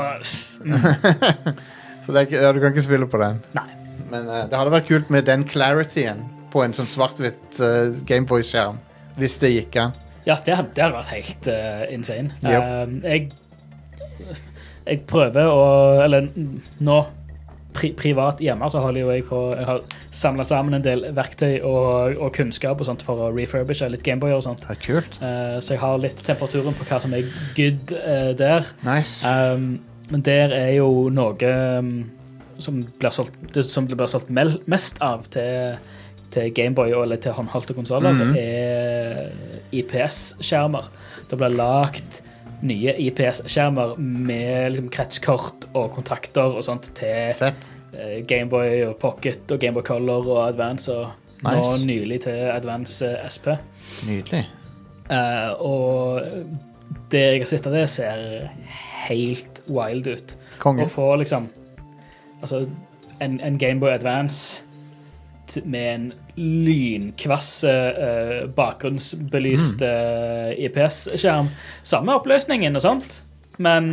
Så 2.03 2.13
det 2.15 2.21
er 2.21 2.25
ikke, 2.25 2.39
ja, 2.41 2.51
du 2.55 2.59
kan 2.59 2.71
ikke 2.73 2.83
spille 2.83 3.07
på 3.07 3.19
den. 3.21 3.41
Nei. 3.53 3.67
Men 4.09 4.25
eh, 4.25 4.45
det 4.49 4.57
hadde 4.57 4.73
vært 4.73 4.87
kult 4.89 5.11
med 5.13 5.27
den 5.27 5.43
clarityen 5.47 6.23
på 6.53 6.63
en 6.63 6.75
sånn 6.75 6.89
svart-hvitt 6.89 7.61
uh, 7.63 7.95
Gameboy-skjerm. 8.07 8.79
Hvis 9.19 9.37
det 9.41 9.53
gikk 9.53 9.77
an. 9.81 9.95
Ja, 10.27 10.37
det 10.45 10.55
hadde, 10.55 10.73
det 10.75 10.83
hadde 10.83 10.97
vært 10.97 11.13
helt 11.13 11.47
uh, 11.51 11.85
insane. 11.93 12.35
Yep. 12.43 12.65
Um, 12.65 12.99
jeg, 13.05 13.31
jeg 14.85 15.01
prøver 15.09 15.49
å 15.49 15.63
Eller 16.05 16.29
nå, 16.85 16.97
pri, 17.75 17.91
privat 17.97 18.41
hjemme, 18.43 18.69
så 18.71 18.83
holder 18.83 19.03
jo 19.03 19.11
jeg 19.13 19.25
på 19.29 19.41
Jeg 19.57 19.67
har 19.69 19.83
samla 20.21 20.45
sammen 20.47 20.77
en 20.77 20.85
del 20.85 21.05
verktøy 21.17 21.59
og, 21.59 22.17
og 22.17 22.31
kunnskap 22.35 22.81
og 22.81 22.89
sånt 22.89 23.03
for 23.05 23.27
å 23.27 23.33
refurbishe 23.35 23.89
litt 23.91 24.05
Gameboy 24.05 24.33
og 24.37 24.45
sånt. 24.47 24.65
Det 24.65 24.77
er 24.77 24.81
kult. 24.85 25.19
Eh, 25.21 25.57
så 25.61 25.75
jeg 25.75 25.83
har 25.83 26.01
litt 26.01 26.23
temperaturen 26.25 26.77
på 26.77 26.87
hva 26.89 27.01
som 27.03 27.13
er 27.13 27.29
good 27.57 27.93
der. 28.39 28.71
Nice. 28.87 29.21
Um, 29.27 29.77
men 30.09 30.25
der 30.25 30.53
er 30.55 30.71
jo 30.79 31.09
noe 31.13 31.53
um, 31.77 31.93
som 32.59 32.81
blir 32.99 33.13
solgt, 33.13 33.37
som 33.69 33.87
blir 33.87 34.09
solgt 34.09 34.31
mest 34.33 34.99
av 35.05 35.27
til, 35.33 35.77
til 36.31 36.51
Gameboy 36.53 36.91
eller 37.01 37.17
til 37.17 37.31
håndholdte 37.33 37.73
konsoller, 37.73 38.11
Mhm. 38.13 38.33
det 38.33 38.43
er 38.43 39.31
IPS-skjermer. 39.71 40.89
Det 41.29 41.37
blir 41.37 41.55
lagt 41.55 42.21
nye 42.61 42.93
IPS-skjermer 42.99 43.97
med 43.97 44.71
liksom, 44.73 44.89
kretskort 44.91 45.65
og 45.73 45.93
kontakter 45.95 46.41
og 46.57 46.63
sånt 46.63 46.91
til 46.95 47.33
Fett. 47.33 47.69
eh, 47.93 48.21
Gameboy 48.27 48.83
og 48.89 48.97
Pocket 48.99 49.51
og 49.51 49.59
Gameboy 49.59 49.81
Color 49.83 50.27
og 50.29 50.47
Advance, 50.49 50.91
og 50.91 51.07
nå 51.43 51.77
nylig 51.85 52.21
til 52.21 52.31
Advance 52.51 53.05
eh, 53.07 53.27
SP. 53.29 53.47
Nydelig. 54.07 54.45
Uh, 55.09 55.55
og 55.65 56.21
det 57.09 57.19
jeg 57.19 57.39
har 57.41 57.47
sett 57.49 57.65
av 57.65 57.73
det, 57.73 57.87
ser 57.89 58.49
helt 59.07 59.61
wild 59.67 60.05
ut. 60.07 60.35
Konge. 60.59 60.83
Å 60.85 60.87
få 60.89 61.15
liksom 61.23 61.49
Altså, 62.41 62.69
en, 63.19 63.39
en 63.43 63.57
Gameboy 63.57 63.89
Advance 63.91 64.63
med 65.65 65.87
en 65.93 66.07
lynkvass 66.39 67.49
uh, 67.67 68.49
bakgrunnsbelyst 68.55 69.81
uh, 69.81 70.51
IPS-skjerm. 70.57 71.49
Samme 71.83 72.15
oppløsningen 72.19 72.75
og 72.79 72.83
sånt, 72.85 73.21
men 73.59 73.89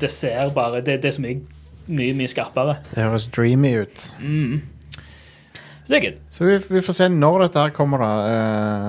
det 0.00 0.10
ser 0.14 0.52
bare 0.56 0.80
Det, 0.86 0.98
det 1.02 1.10
er 1.10 1.16
så 1.18 1.24
mye, 1.24 1.40
mye, 1.90 2.14
mye 2.16 2.30
skarpere. 2.32 2.78
Det 2.94 3.02
høres 3.04 3.26
dreamy 3.34 3.74
ut. 3.82 3.98
Så 5.84 5.88
det 5.90 5.98
er 5.98 6.04
good. 6.06 6.20
Så 6.30 6.46
vi, 6.46 6.58
vi 6.76 6.80
får 6.86 6.96
se 7.00 7.08
når 7.10 7.42
dette 7.46 7.64
her 7.64 7.72
kommer, 7.74 7.98
da. 8.04 8.12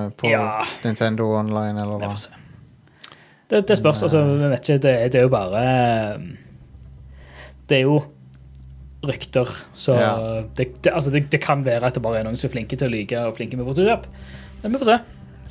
Uh, 0.06 0.12
på 0.16 0.30
Ja. 0.30 0.62
Nintendo 0.84 1.32
Online, 1.40 1.76
eller 1.82 1.98
Vi 1.98 2.06
hva. 2.06 2.12
får 2.14 2.22
se. 2.28 2.38
Det, 3.50 3.64
det 3.68 3.76
spørs. 3.80 4.02
Altså, 4.06 4.22
vi 4.38 4.48
vet 4.54 4.68
ikke. 4.68 4.78
Det, 4.86 4.92
det 5.12 5.18
er 5.20 5.26
jo 5.26 5.32
bare 5.32 5.62
eh, 5.66 6.20
Det 7.68 7.76
er 7.76 7.82
jo 7.84 7.98
rykter, 9.02 9.48
så 9.74 9.96
Ja. 9.98 10.12
det, 10.56 10.68
det, 10.84 10.92
altså, 10.94 11.10
det, 11.10 11.24
det 11.32 11.40
kan 11.42 11.64
være 11.66 11.88
at 11.88 11.94
det 11.98 12.02
bare 12.04 12.20
er 12.20 12.24
noen 12.28 12.36
som 12.38 12.48
er 12.48 12.52
flinke 12.54 12.76
til 12.78 12.86
å 12.88 12.92
lyve 12.92 13.24
og 13.28 13.36
flinke 13.36 13.56
med 13.58 13.66
Photoshop. 13.66 14.06
Men 14.62 14.72
vi 14.72 14.78
får 14.78 14.90
se. 14.92 14.98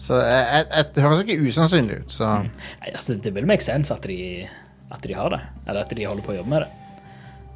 Så 0.01 0.17
jeg, 0.17 0.45
jeg, 0.53 0.65
jeg, 0.75 0.85
det 0.95 1.03
høres 1.03 1.19
ikke 1.25 1.39
usannsynlig 1.47 1.97
ut, 2.03 2.11
så 2.15 2.29
Nei, 2.41 2.93
altså, 2.95 3.13
det 3.21 3.33
vil 3.35 3.45
make 3.49 3.61
sense 3.65 3.93
at 3.93 4.07
de, 4.09 4.47
at 4.91 5.03
de 5.05 5.13
har 5.13 5.29
det. 5.35 5.41
Eller 5.67 5.81
at 5.83 5.91
de 5.97 6.05
holder 6.07 6.23
på 6.25 6.31
å 6.33 6.37
jobbe 6.39 6.49
med 6.55 6.63
det. 6.65 6.69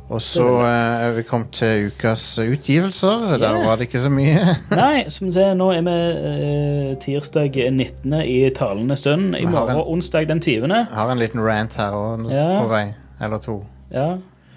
Og 0.05 0.19
så 0.21 0.43
eh, 0.61 1.07
er 1.07 1.15
vi 1.15 1.23
kommet 1.25 1.55
til 1.57 1.87
ukas 1.89 2.21
utgivelser. 2.43 3.39
Der 3.41 3.55
var 3.65 3.79
det 3.79 3.87
ikke 3.87 4.03
så 4.03 4.11
mye. 4.13 4.43
Nei, 4.77 5.07
som 5.09 5.25
vi 5.25 5.33
ser, 5.33 5.55
nå 5.57 5.71
er 5.73 5.81
vi 5.87 5.95
eh, 5.95 6.91
tirsdag 7.01 7.57
19. 7.73 8.13
i 8.21 8.35
talende 8.53 8.93
stund. 9.01 9.33
I 9.39 9.47
morgen, 9.49 9.79
en- 9.79 9.89
onsdag 9.95 10.27
den 10.29 10.43
20. 10.45 10.67
Jeg 10.75 10.91
har 10.93 11.09
en 11.15 11.23
liten 11.23 11.41
rant 11.41 11.73
her 11.81 11.97
òg 11.97 12.27
Ja. 12.29 12.45
på 12.61 12.69
vei. 12.69 12.83
Eller 13.25 13.41
to. 13.41 13.57
Ja. 13.95 14.11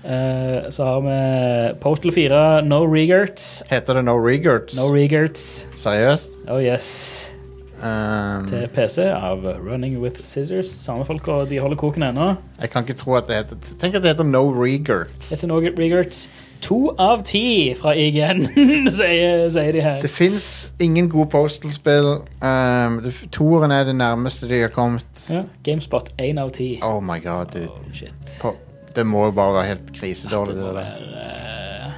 Eh, 0.09 0.71
så 0.71 0.85
har 0.85 1.01
vi 1.05 1.79
Postal 1.81 2.12
4, 2.12 2.61
No 2.64 2.85
Regerts. 2.87 3.62
Heter 3.71 3.94
det 3.94 4.05
No 4.05 4.16
Regerts? 4.16 4.77
No 4.77 4.88
Regerts. 4.94 5.68
Seriøst? 5.77 6.31
Oh 6.49 6.62
yes. 6.64 7.35
Um, 7.79 8.49
Til 8.49 8.64
PC 8.75 9.05
av 9.07 9.44
Running 9.62 9.99
With 10.03 10.25
Scissors. 10.25 10.66
Samme 10.66 11.05
folk, 11.07 11.29
og 11.29 11.49
de 11.51 11.59
holder 11.62 11.77
koken 11.77 12.03
ennå. 12.03 12.35
jeg 12.61 12.71
kan 12.71 12.83
ikke 12.83 12.97
tro 12.99 13.14
at 13.14 13.29
det 13.29 13.37
heter 13.37 13.57
Tenk 13.79 13.94
at 13.94 14.03
det 14.03 14.11
heter 14.16 14.25
No 14.27 14.49
Regerts. 14.51 15.31
Heter 15.31 15.47
No 15.47 15.61
Regerts. 15.61 16.29
To 16.61 16.94
av 16.99 17.23
ti 17.23 17.75
fra 17.79 17.92
IGN, 17.94 18.40
sier, 18.99 19.44
sier 19.49 19.73
de 19.73 19.81
her. 19.85 20.01
Det 20.03 20.11
fins 20.11 20.73
ingen 20.83 21.07
gode 21.09 21.29
Postal-spill. 21.31 22.09
Um, 22.42 22.97
Toeren 23.31 23.71
er 23.71 23.85
det 23.87 23.94
nærmeste 23.94 24.49
de 24.51 24.64
har 24.64 24.73
kommet. 24.75 25.29
Ja. 25.31 25.44
Gamespot 25.64 26.11
én 26.18 26.40
av 26.42 26.51
ti. 26.57 26.81
Oh 26.83 26.99
my 27.01 27.21
god, 27.23 27.53
dude. 27.55 27.68
Oh, 27.71 27.92
shit. 27.94 28.11
På, 28.42 28.57
det 28.98 29.06
må 29.06 29.28
jo 29.28 29.34
bare 29.37 29.61
være 29.61 29.72
helt 29.72 29.90
krisedårlig. 29.94 30.58
Det 30.58 30.74
være 30.74 31.24
eh, 31.24 31.90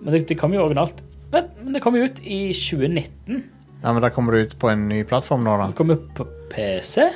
Men 0.00 0.14
det, 0.14 0.26
det 0.30 0.36
kom 0.40 0.54
jo 0.56 0.64
originalt. 0.64 1.02
Men, 1.30 1.50
men 1.62 1.76
det 1.76 1.82
kom 1.84 1.96
jo 1.98 2.06
ut 2.08 2.20
i 2.24 2.42
2019. 2.56 3.42
Ja, 3.80 3.92
men 3.92 4.00
da 4.02 4.10
kommer 4.12 4.36
det 4.36 4.46
ut 4.46 4.54
på 4.60 4.70
en 4.72 4.88
ny 4.90 5.02
plattform 5.08 5.44
nå, 5.46 5.56
da. 5.60 5.70
Det 5.70 5.78
kommer 5.78 6.00
på 6.16 6.26
PC. 6.52 7.06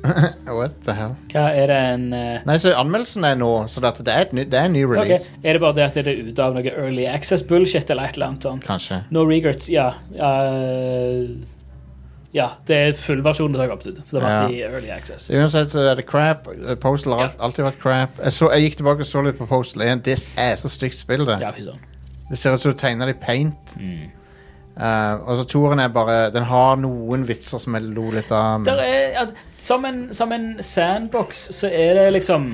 What 0.58 0.78
the 0.86 0.94
hell? 0.96 1.12
Hva 1.30 1.50
er 1.52 1.68
det 1.68 1.78
en 1.90 2.06
uh... 2.14 2.46
Nei, 2.48 2.56
så 2.62 2.72
anmeldelsen 2.78 3.26
er 3.28 3.36
nå, 3.38 3.50
så 3.68 3.82
det, 3.84 3.92
det, 4.06 4.14
er, 4.14 4.30
ny, 4.34 4.46
det 4.48 4.58
er 4.58 4.70
en 4.70 4.74
ny 4.74 4.84
release. 4.88 5.28
release. 5.28 5.42
Er 5.44 5.58
det 5.58 5.62
bare 5.62 5.76
det 5.76 5.86
at 5.90 5.98
det 5.98 6.06
er 6.06 6.30
ute 6.30 6.46
av 6.46 6.56
noe 6.56 6.72
early 6.72 7.04
access 7.10 7.44
bullshit 7.46 7.90
eller 7.92 8.08
et 8.08 8.18
eller 8.18 8.32
annet 8.32 8.48
sånt? 8.48 8.66
Kanskje. 8.66 9.02
No 9.14 9.26
regrets, 9.28 9.68
ja. 9.72 9.90
ja, 10.16 10.32
ja, 12.32 12.48
det 12.68 12.76
er 12.76 12.92
fullversjonen 12.94 13.56
det 13.56 13.60
har 13.64 13.68
kommet 13.72 13.86
ut. 13.90 13.96
For 14.06 14.18
det 14.18 14.22
har 14.26 14.44
vært 14.44 14.54
i 14.54 14.60
early 14.62 14.90
access. 14.94 15.30
Uansett 15.34 15.72
så 15.74 15.80
er 15.90 15.98
det 15.98 16.06
crap. 16.06 16.46
Postal 16.82 17.16
har 17.18 17.32
alltid 17.42 17.64
vært 17.66 17.80
crap. 17.82 18.20
Jeg, 18.22 18.32
så, 18.36 18.50
jeg 18.54 18.68
gikk 18.68 18.76
tilbake 18.82 19.02
og 19.06 19.10
så 19.10 19.22
litt 19.26 19.38
på 19.40 19.48
Postal 19.50 19.82
1. 19.88 20.04
Det 20.06 20.14
er 20.38 20.54
så 20.60 20.70
stygt 20.70 20.98
spill, 21.00 21.26
det. 21.26 21.40
Ja, 21.42 21.50
fy 21.56 21.66
søren. 21.66 21.82
Det 22.30 22.38
ser 22.38 22.54
ut 22.54 22.62
som 22.62 22.70
du 22.70 22.78
tegner 22.78 23.10
det 23.10 23.16
i 23.16 23.20
paint. 23.24 23.72
Eh, 24.80 25.14
og 25.26 25.36
så 25.36 25.44
Toren 25.50 25.80
er 25.82 25.88
bare 25.92 26.30
Den 26.32 26.46
har 26.46 26.78
noen 26.78 27.24
vitser 27.28 27.58
som 27.60 27.74
jeg 27.76 27.88
lo 27.90 28.06
litt 28.14 28.30
av. 28.32 28.62
Der 28.64 28.78
Men, 28.78 28.84
er, 28.86 29.18
altså, 29.24 29.34
som, 29.58 29.84
en, 29.84 29.98
som 30.14 30.30
en 30.32 30.46
sandbox 30.62 31.42
så 31.58 31.66
er 31.74 31.98
det 31.98 32.06
liksom 32.14 32.52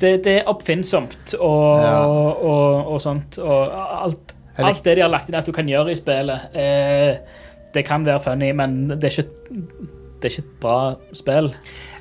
Det, 0.00 0.12
det 0.24 0.38
er 0.38 0.46
oppfinnsomt 0.48 1.34
og, 1.40 1.82
Ja. 1.82 1.98
og, 2.06 2.86
og 2.94 3.00
sånt. 3.02 3.36
Og 3.42 3.74
alt, 3.74 4.32
alt 4.62 4.84
det 4.86 4.94
de 4.96 5.02
har 5.04 5.10
lagt 5.12 5.28
inn 5.28 5.36
at 5.36 5.44
du 5.44 5.52
kan 5.52 5.68
gjøre 5.68 5.92
i 5.92 5.98
spillet, 5.98 6.46
eh, 6.56 7.42
det 7.74 7.84
kan 7.86 8.04
være 8.06 8.20
funny, 8.24 8.52
men 8.56 8.88
det 8.94 9.04
er 9.04 9.10
ikke, 9.22 9.30
det 10.20 10.24
er 10.28 10.32
ikke 10.32 10.44
et 10.46 10.60
bra 10.62 10.78
spill. 11.12 11.52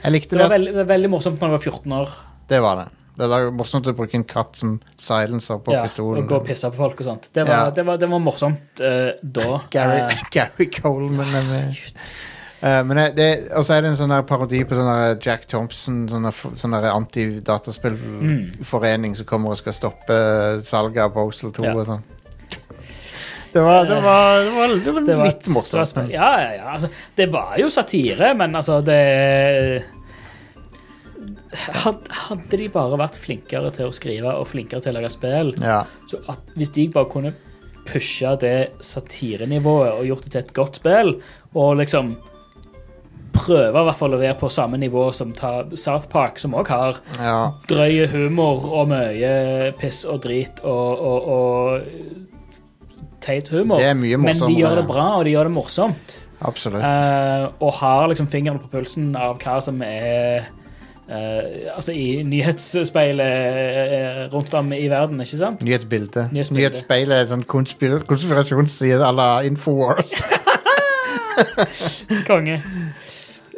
jeg 0.03 0.11
likte 0.15 0.29
Det 0.35 0.39
det. 0.39 0.43
var 0.45 0.49
veldig, 0.57 0.71
det 0.73 0.81
var 0.85 0.91
veldig 0.95 1.09
morsomt 1.09 1.39
når 1.41 1.47
jeg 1.49 1.59
var 1.59 1.63
14 1.71 1.91
år. 1.99 2.09
Det 2.49 2.61
var 2.61 2.75
det. 2.83 2.87
Det 3.17 3.27
var 3.29 3.51
morsomt 3.53 3.85
å 3.85 3.91
bruke 3.93 4.15
en 4.17 4.23
katt 4.25 4.55
som 4.57 4.79
silencer 4.97 5.59
på 5.61 5.71
Ja, 5.75 5.83
pistolen. 5.85 6.23
og 6.23 6.29
gå 6.29 6.35
og 6.39 6.45
pisse 6.47 6.69
på 6.71 6.75
folk 6.79 6.99
og 7.01 7.05
sånt. 7.05 7.27
Det 7.33 7.43
var, 7.45 7.53
Ja. 7.53 7.69
det 7.69 7.85
var, 7.85 7.97
det 8.01 8.09
var 8.09 8.19
morsomt 8.19 8.81
uh, 8.81 9.11
da. 9.21 9.59
Gary, 9.69 9.99
uh, 10.01 10.09
Gary 10.33 10.65
Coleman 10.73 11.27
er 11.29 11.43
med. 11.51 11.75
Uh, 12.63 12.83
men 12.87 12.97
det- 12.97 13.15
det, 13.15 13.51
og 13.51 13.63
så 13.65 13.73
er 13.75 13.81
det 13.81 13.89
en 13.91 13.95
sånn 14.01 14.25
parodi 14.25 14.63
på 14.65 14.73
sånn 14.73 15.19
Jack 15.21 15.45
Thompson, 15.45 16.09
sånn 16.09 16.73
antidataspillforening 16.73 19.11
mm. 19.11 19.15
som 19.15 19.25
kommer 19.25 19.49
og 19.51 19.57
skal 19.57 19.73
stoppe 19.73 20.13
salget 20.65 21.03
av 21.03 21.09
Postal 21.13 21.51
2 21.51 21.63
Ja. 21.65 21.73
og 21.75 21.85
sånn. 21.85 22.03
Det 23.53 23.61
var, 23.61 23.85
det 23.85 23.99
var, 24.01 24.39
det 24.41 24.51
var, 24.55 25.01
det 25.05 25.15
var 25.17 25.27
litt 25.29 25.49
morsomt. 25.53 26.09
Ja, 26.09 26.29
ja, 26.41 26.53
ja. 26.57 26.69
Altså, 26.73 26.89
det 27.15 27.27
var 27.33 27.53
jo 27.61 27.69
satire, 27.69 28.33
men 28.37 28.55
altså, 28.57 28.79
det 28.85 29.83
Hadde 31.53 32.57
de 32.57 32.67
bare 32.73 32.97
vært 32.97 33.19
flinkere 33.21 33.69
til 33.75 33.85
å 33.85 33.93
skrive 33.93 34.31
og 34.39 34.47
flinkere 34.49 34.81
til 34.81 34.95
å 34.95 34.97
lage 34.97 35.11
spill, 35.13 35.53
Ja. 35.61 35.83
så 36.09 36.17
hvis 36.57 36.73
de 36.73 36.87
bare 36.89 37.11
kunne 37.11 37.33
pushe 37.85 38.31
det 38.41 38.71
satirenivået 38.81 39.91
og 39.99 40.07
gjort 40.07 40.23
det 40.25 40.31
til 40.31 40.41
et 40.41 40.53
godt 40.57 40.79
spill, 40.81 41.13
og 41.53 41.77
liksom 41.77 42.15
prøve 43.33 43.81
i 43.81 43.85
hvert 43.85 43.99
fall 43.99 44.15
å 44.15 44.21
være 44.21 44.37
på 44.39 44.49
samme 44.53 44.77
nivå 44.81 45.07
som 45.13 45.33
South 45.35 46.09
Park, 46.09 46.39
som 46.41 46.53
òg 46.57 46.69
har 46.73 46.99
ja. 47.19 47.37
drøy 47.69 48.07
humor 48.13 48.65
og 48.69 48.89
mye 48.93 49.73
piss 49.77 50.03
og 50.09 50.21
drit 50.25 50.61
og, 50.63 51.01
og, 51.01 51.29
og 51.33 52.32
teit 53.23 53.49
humor. 53.53 53.81
Men 53.95 54.43
de 54.43 54.57
gjør 54.57 54.81
det 54.81 54.87
bra, 54.89 55.07
og 55.19 55.25
de 55.27 55.35
gjør 55.35 55.49
det 55.49 55.55
morsomt. 55.55 56.17
Absolutt. 56.43 56.83
Uh, 56.83 57.47
og 57.63 57.71
har 57.79 58.09
liksom 58.11 58.27
fingeren 58.31 58.59
på 58.59 58.67
pulsen 58.73 59.13
av 59.15 59.39
hva 59.43 59.61
som 59.63 59.81
er 59.85 60.51
Uh, 61.03 61.75
Altså 61.75 61.91
i 61.91 62.21
nyhetsspeilet 62.23 63.25
uh, 63.27 64.19
rundt 64.31 64.53
om 64.55 64.69
i 64.71 64.85
verden, 64.87 65.19
ikke 65.19 65.35
sant? 65.35 65.59
Nyhetsbilde. 65.59 66.29
Nyhetsbilde. 66.31 66.61
Nyhetsspeilet 66.61 67.17
er 67.17 67.27
sånn 67.27 67.43
konspir 67.43 67.97
konspirasjonsside 68.07 69.03
à 69.03 69.11
la 69.11 69.27
Infowars. 69.43 70.15
Konge. 72.29 72.61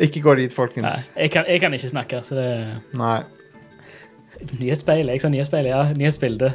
Ikke 0.02 0.24
gå 0.26 0.36
dit, 0.42 0.50
Nei, 0.50 0.56
folkens. 0.58 1.06
jeg, 1.14 1.32
kan, 1.32 1.46
jeg 1.48 1.62
kan 1.62 1.78
ikke 1.78 1.92
snakke, 1.94 2.24
så 2.26 2.36
det 2.40 2.48
Nei. 2.98 3.20
Nyhetsspeilet. 4.58 5.14
Jeg 5.14 5.22
sa 5.22 5.30
nyhetsspeilet, 5.30 5.70
ja. 5.70 5.84
Nyhetsbilde. 5.94 6.54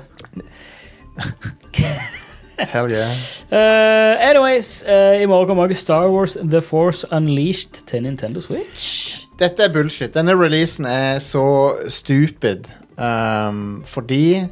Hell 2.69 2.91
yeah. 2.91 3.11
Uh, 3.53 4.21
anyways, 4.31 4.85
uh, 4.89 5.23
i 5.23 5.27
morgen 5.27 5.47
kommer 5.47 5.63
også 5.69 5.75
Star 5.83 6.11
Wars 6.11 6.37
The 6.51 6.61
Force 6.61 7.07
Unleashed 7.13 7.87
til 7.87 8.03
Nintendo 8.03 8.41
Switch. 8.41 9.17
Dette 9.39 9.63
er 9.63 9.73
bullshit. 9.73 10.15
Denne 10.15 10.33
releasen 10.33 10.85
er 10.85 11.19
så 11.19 11.75
stupid 11.89 12.65
um, 12.99 13.83
fordi 13.87 14.45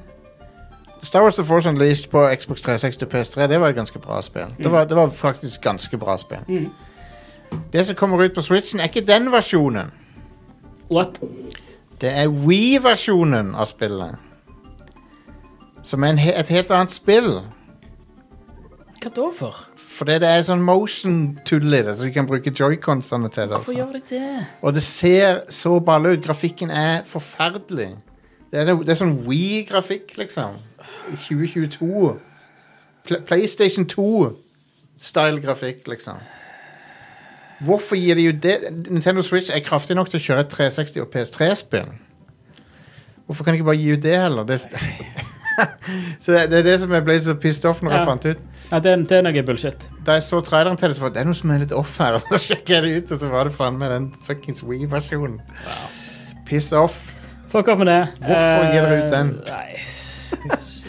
Star 1.03 1.23
Wars 1.23 1.35
The 1.35 1.45
Force 1.45 1.69
Unleashed 1.69 2.11
på 2.11 2.29
Xbox 2.35 2.61
360 2.63 3.03
og 3.03 3.09
PS3 3.15 3.47
Det 3.49 3.61
var 3.61 3.69
et 3.69 3.75
ganske 3.75 3.99
bra 3.99 4.23
spill. 4.23 4.47
Det, 4.59 4.73
var, 4.73 4.85
det 4.85 4.97
var 4.97 5.09
faktisk 5.11 5.61
ganske 5.61 5.99
bra 5.99 6.17
spill. 6.19 6.39
Mm. 6.49 6.69
Det 7.73 7.87
som 7.87 7.97
kommer 7.97 8.25
ut 8.25 8.35
på 8.35 8.41
Switchen, 8.41 8.81
er 8.81 8.85
ikke 8.85 9.01
den 9.13 9.33
versjonen. 9.33 9.91
What? 10.91 11.21
Det 12.01 12.11
er 12.19 12.29
Wii-versjonen 12.29 13.55
av 13.55 13.65
spillet. 13.67 14.17
Som 15.83 16.05
er 16.05 16.13
he- 16.13 16.35
et 16.41 16.49
helt 16.49 16.71
annet 16.71 16.93
spill. 16.93 17.41
Hva 18.99 19.11
da 19.15 19.29
for? 19.35 19.59
Fordi 19.79 20.17
det 20.23 20.29
er 20.29 20.41
sånn 20.47 20.63
motion-tull 20.67 21.69
i 21.71 21.83
det, 21.87 21.95
så 21.95 22.09
du 22.09 22.15
kan 22.15 22.27
bruke 22.27 22.51
joyconsene 22.55 23.31
til 23.31 23.47
det. 23.47 23.59
Hvorfor 23.59 23.75
altså. 23.75 23.77
gjør 23.79 23.93
de 23.95 24.03
det? 24.11 24.47
Og 24.63 24.75
det 24.75 24.83
ser 24.83 25.43
så 25.55 25.77
balle 25.85 26.17
ut. 26.17 26.25
Grafikken 26.25 26.73
er 26.75 27.05
forferdelig. 27.07 27.93
Det 28.51 28.63
er, 28.63 28.73
det 28.73 28.95
er 28.95 28.99
sånn 28.99 29.15
Wii-grafikk, 29.27 30.17
liksom. 30.19 30.59
I 31.13 31.17
2022. 31.21 32.17
Pl 33.09 33.23
PlayStation 33.29 33.87
2-style 33.89 35.43
grafikk, 35.45 35.87
liksom. 35.91 36.19
Hvorfor 37.65 37.99
gir 37.99 38.19
de 38.19 38.29
jo 38.29 38.35
det? 38.35 38.59
Nintendo 38.87 39.23
Switch 39.23 39.51
er 39.51 39.65
kraftig 39.67 39.97
nok 39.99 40.11
til 40.11 40.21
å 40.21 40.27
kjøre 40.27 40.47
360 40.51 41.03
og 41.03 41.11
PS3-spill. 41.15 41.91
Hvorfor 43.27 43.45
kan 43.45 43.55
de 43.55 43.61
ikke 43.61 43.69
bare 43.69 43.81
gi 43.81 43.93
ut 43.93 44.03
det 44.03 44.15
heller? 44.17 44.47
Det, 44.49 44.61
så 46.23 46.33
det, 46.35 46.43
det 46.53 46.59
er 46.61 46.67
det 46.69 46.77
som 46.83 46.93
jeg 46.95 47.05
ble 47.07 47.17
så 47.25 47.35
pissed 47.41 47.65
off 47.71 47.81
når 47.83 47.95
jeg 47.97 48.07
fant 48.09 48.27
ut. 48.31 48.41
Ja, 48.69 48.79
det, 48.85 48.93
er- 48.93 49.05
det 49.11 49.17
er 49.19 49.23
noe 49.27 49.43
bullshit. 49.49 49.87
Da 50.05 50.19
jeg 50.19 50.25
så 50.27 50.41
traileren 50.45 50.77
til 50.81 50.91
det, 50.93 50.97
så 50.99 51.03
var 51.07 51.13
det, 51.13 51.17
det 51.19 51.23
er 51.23 51.31
noe 51.31 51.39
som 51.39 51.51
er 51.55 51.63
litt 51.65 51.73
off 51.77 51.95
her. 52.03 52.15
Og 52.19 52.25
så 52.27 52.41
sjekket 52.47 52.75
jeg 52.77 52.85
det 52.85 52.93
ut, 53.03 53.13
og 53.17 53.23
så 53.23 53.31
var 53.33 53.49
det 53.49 53.55
faen 53.57 53.79
meg 53.81 53.91
den 53.95 54.09
fuckings 54.29 54.63
Wii-versjonen. 54.67 55.39
Piss 56.49 56.71
off. 56.77 56.99
Fuck 57.49 57.69
off 57.73 57.79
med 57.81 57.89
det. 57.89 58.01
Hvorfor 58.21 58.67
gir 58.75 58.83
dere 58.85 58.99
ut 59.07 59.13
den? 59.15 59.35
Eh, 59.41 59.55
Nei. 59.55 59.79
s- 60.59 60.87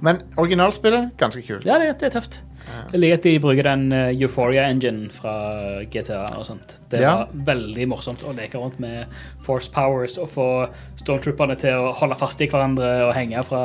Men 0.00 0.22
originalspillet, 0.40 1.10
ganske 1.20 1.42
kult. 1.44 1.66
Ja, 1.68 1.76
det, 1.82 1.90
det 2.00 2.08
er 2.08 2.14
tøft. 2.20 2.40
Jeg 2.92 3.00
liker 3.00 3.18
at 3.20 3.22
de 3.26 3.32
bruker 3.42 3.66
den 3.66 3.84
uh, 3.92 4.10
Euphoria-engine 4.14 5.10
fra 5.14 5.34
GTA 5.92 6.24
og 6.38 6.44
sånt. 6.46 6.76
Det 6.90 7.00
Ja. 7.00 7.12
var 7.16 7.28
veldig 7.46 7.86
morsomt 7.88 8.24
å 8.26 8.32
leke 8.34 8.58
rundt 8.58 8.80
med 8.82 9.06
force 9.44 9.70
powers 9.70 10.16
og 10.18 10.28
få 10.32 10.46
stormtrooperne 10.98 11.56
til 11.60 11.74
å 11.78 11.92
holde 11.94 12.16
fast 12.18 12.40
i 12.42 12.48
hverandre 12.50 12.88
og 13.06 13.14
henge 13.14 13.44
fra, 13.46 13.62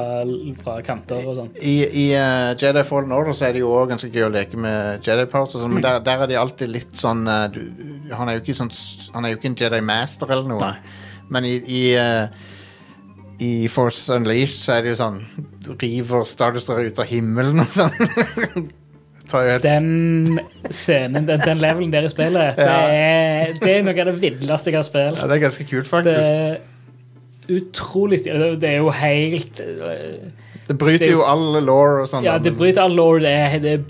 fra 0.64 0.76
kanter 0.86 1.26
og 1.28 1.36
sånt. 1.40 1.58
I, 1.62 1.76
i 1.90 2.06
uh, 2.14 2.54
Jedi 2.60 2.84
Fallen 2.86 3.12
Order 3.16 3.34
så 3.34 3.48
er 3.50 3.54
det 3.58 3.64
jo 3.66 3.72
også 3.74 3.90
ganske 3.96 4.12
gøy 4.14 4.28
å 4.28 4.34
leke 4.36 4.58
med 4.62 5.02
Jedi 5.06 5.26
Powers, 5.32 5.56
men 5.66 5.76
Mm. 5.80 5.82
der, 5.82 6.00
der 6.06 6.22
er 6.24 6.28
de 6.32 6.36
alltid 6.40 6.70
litt 6.70 6.94
sånn 6.96 7.26
uh, 7.28 7.48
du, 7.52 7.60
han, 8.14 8.30
er 8.30 8.40
sånn 8.54 8.72
han 9.16 9.26
er 9.26 9.34
jo 9.34 9.40
ikke 9.42 9.50
en 9.52 9.58
Jedi 9.60 9.82
Master 9.82 10.30
eller 10.32 10.48
noe. 10.48 10.62
Nei. 10.62 11.02
Men 11.30 11.46
i, 11.50 11.56
i, 11.66 11.84
uh, 11.98 12.28
i 13.42 13.68
Force 13.68 14.14
Unleashed 14.14 14.62
så 14.62 14.78
er 14.78 14.86
det 14.86 14.94
jo 14.94 15.00
sånn 15.02 15.18
Du 15.66 15.74
river 15.82 16.24
Star 16.30 16.54
Destroyer 16.56 16.88
ut 16.94 17.00
av 17.02 17.10
himmelen 17.10 17.60
og 17.60 17.68
sånn. 17.74 18.70
Den 19.64 20.40
scenen, 20.70 21.28
den, 21.28 21.42
den 21.42 21.58
levelen 21.64 21.92
der 21.94 22.06
i 22.06 22.12
spillet, 22.12 22.56
det, 22.58 22.68
er, 22.70 23.54
det 23.62 23.74
er 23.78 23.84
noe 23.86 23.96
av 24.06 24.12
det 24.12 24.16
villeste 24.22 24.72
jeg 24.72 24.80
har 24.80 24.88
spilt. 24.88 25.20
Ja, 25.22 25.28
det 25.30 25.38
er 25.38 25.44
ganske 25.48 25.68
kult, 25.70 25.92
Det 26.06 26.16
er 26.16 26.58
utrolig 27.50 28.20
stilig. 28.20 28.62
Det 28.62 28.70
er 28.70 28.78
jo 28.82 28.90
helt 28.90 29.60
eh, 29.60 30.32
Det 30.68 30.78
bryter 30.78 31.06
det- 31.06 31.12
jo 31.12 31.24
all 31.24 31.60
law 31.64 32.02
og 32.02 32.10
sånn. 32.10 32.26
Ja, 32.26 32.38
det 32.38 32.56
bryter 32.58 32.82
all 32.86 32.96
law. 32.96 33.20
Det 33.20 33.30
er, 33.32 33.60
det 33.60 33.74
er 33.80 33.84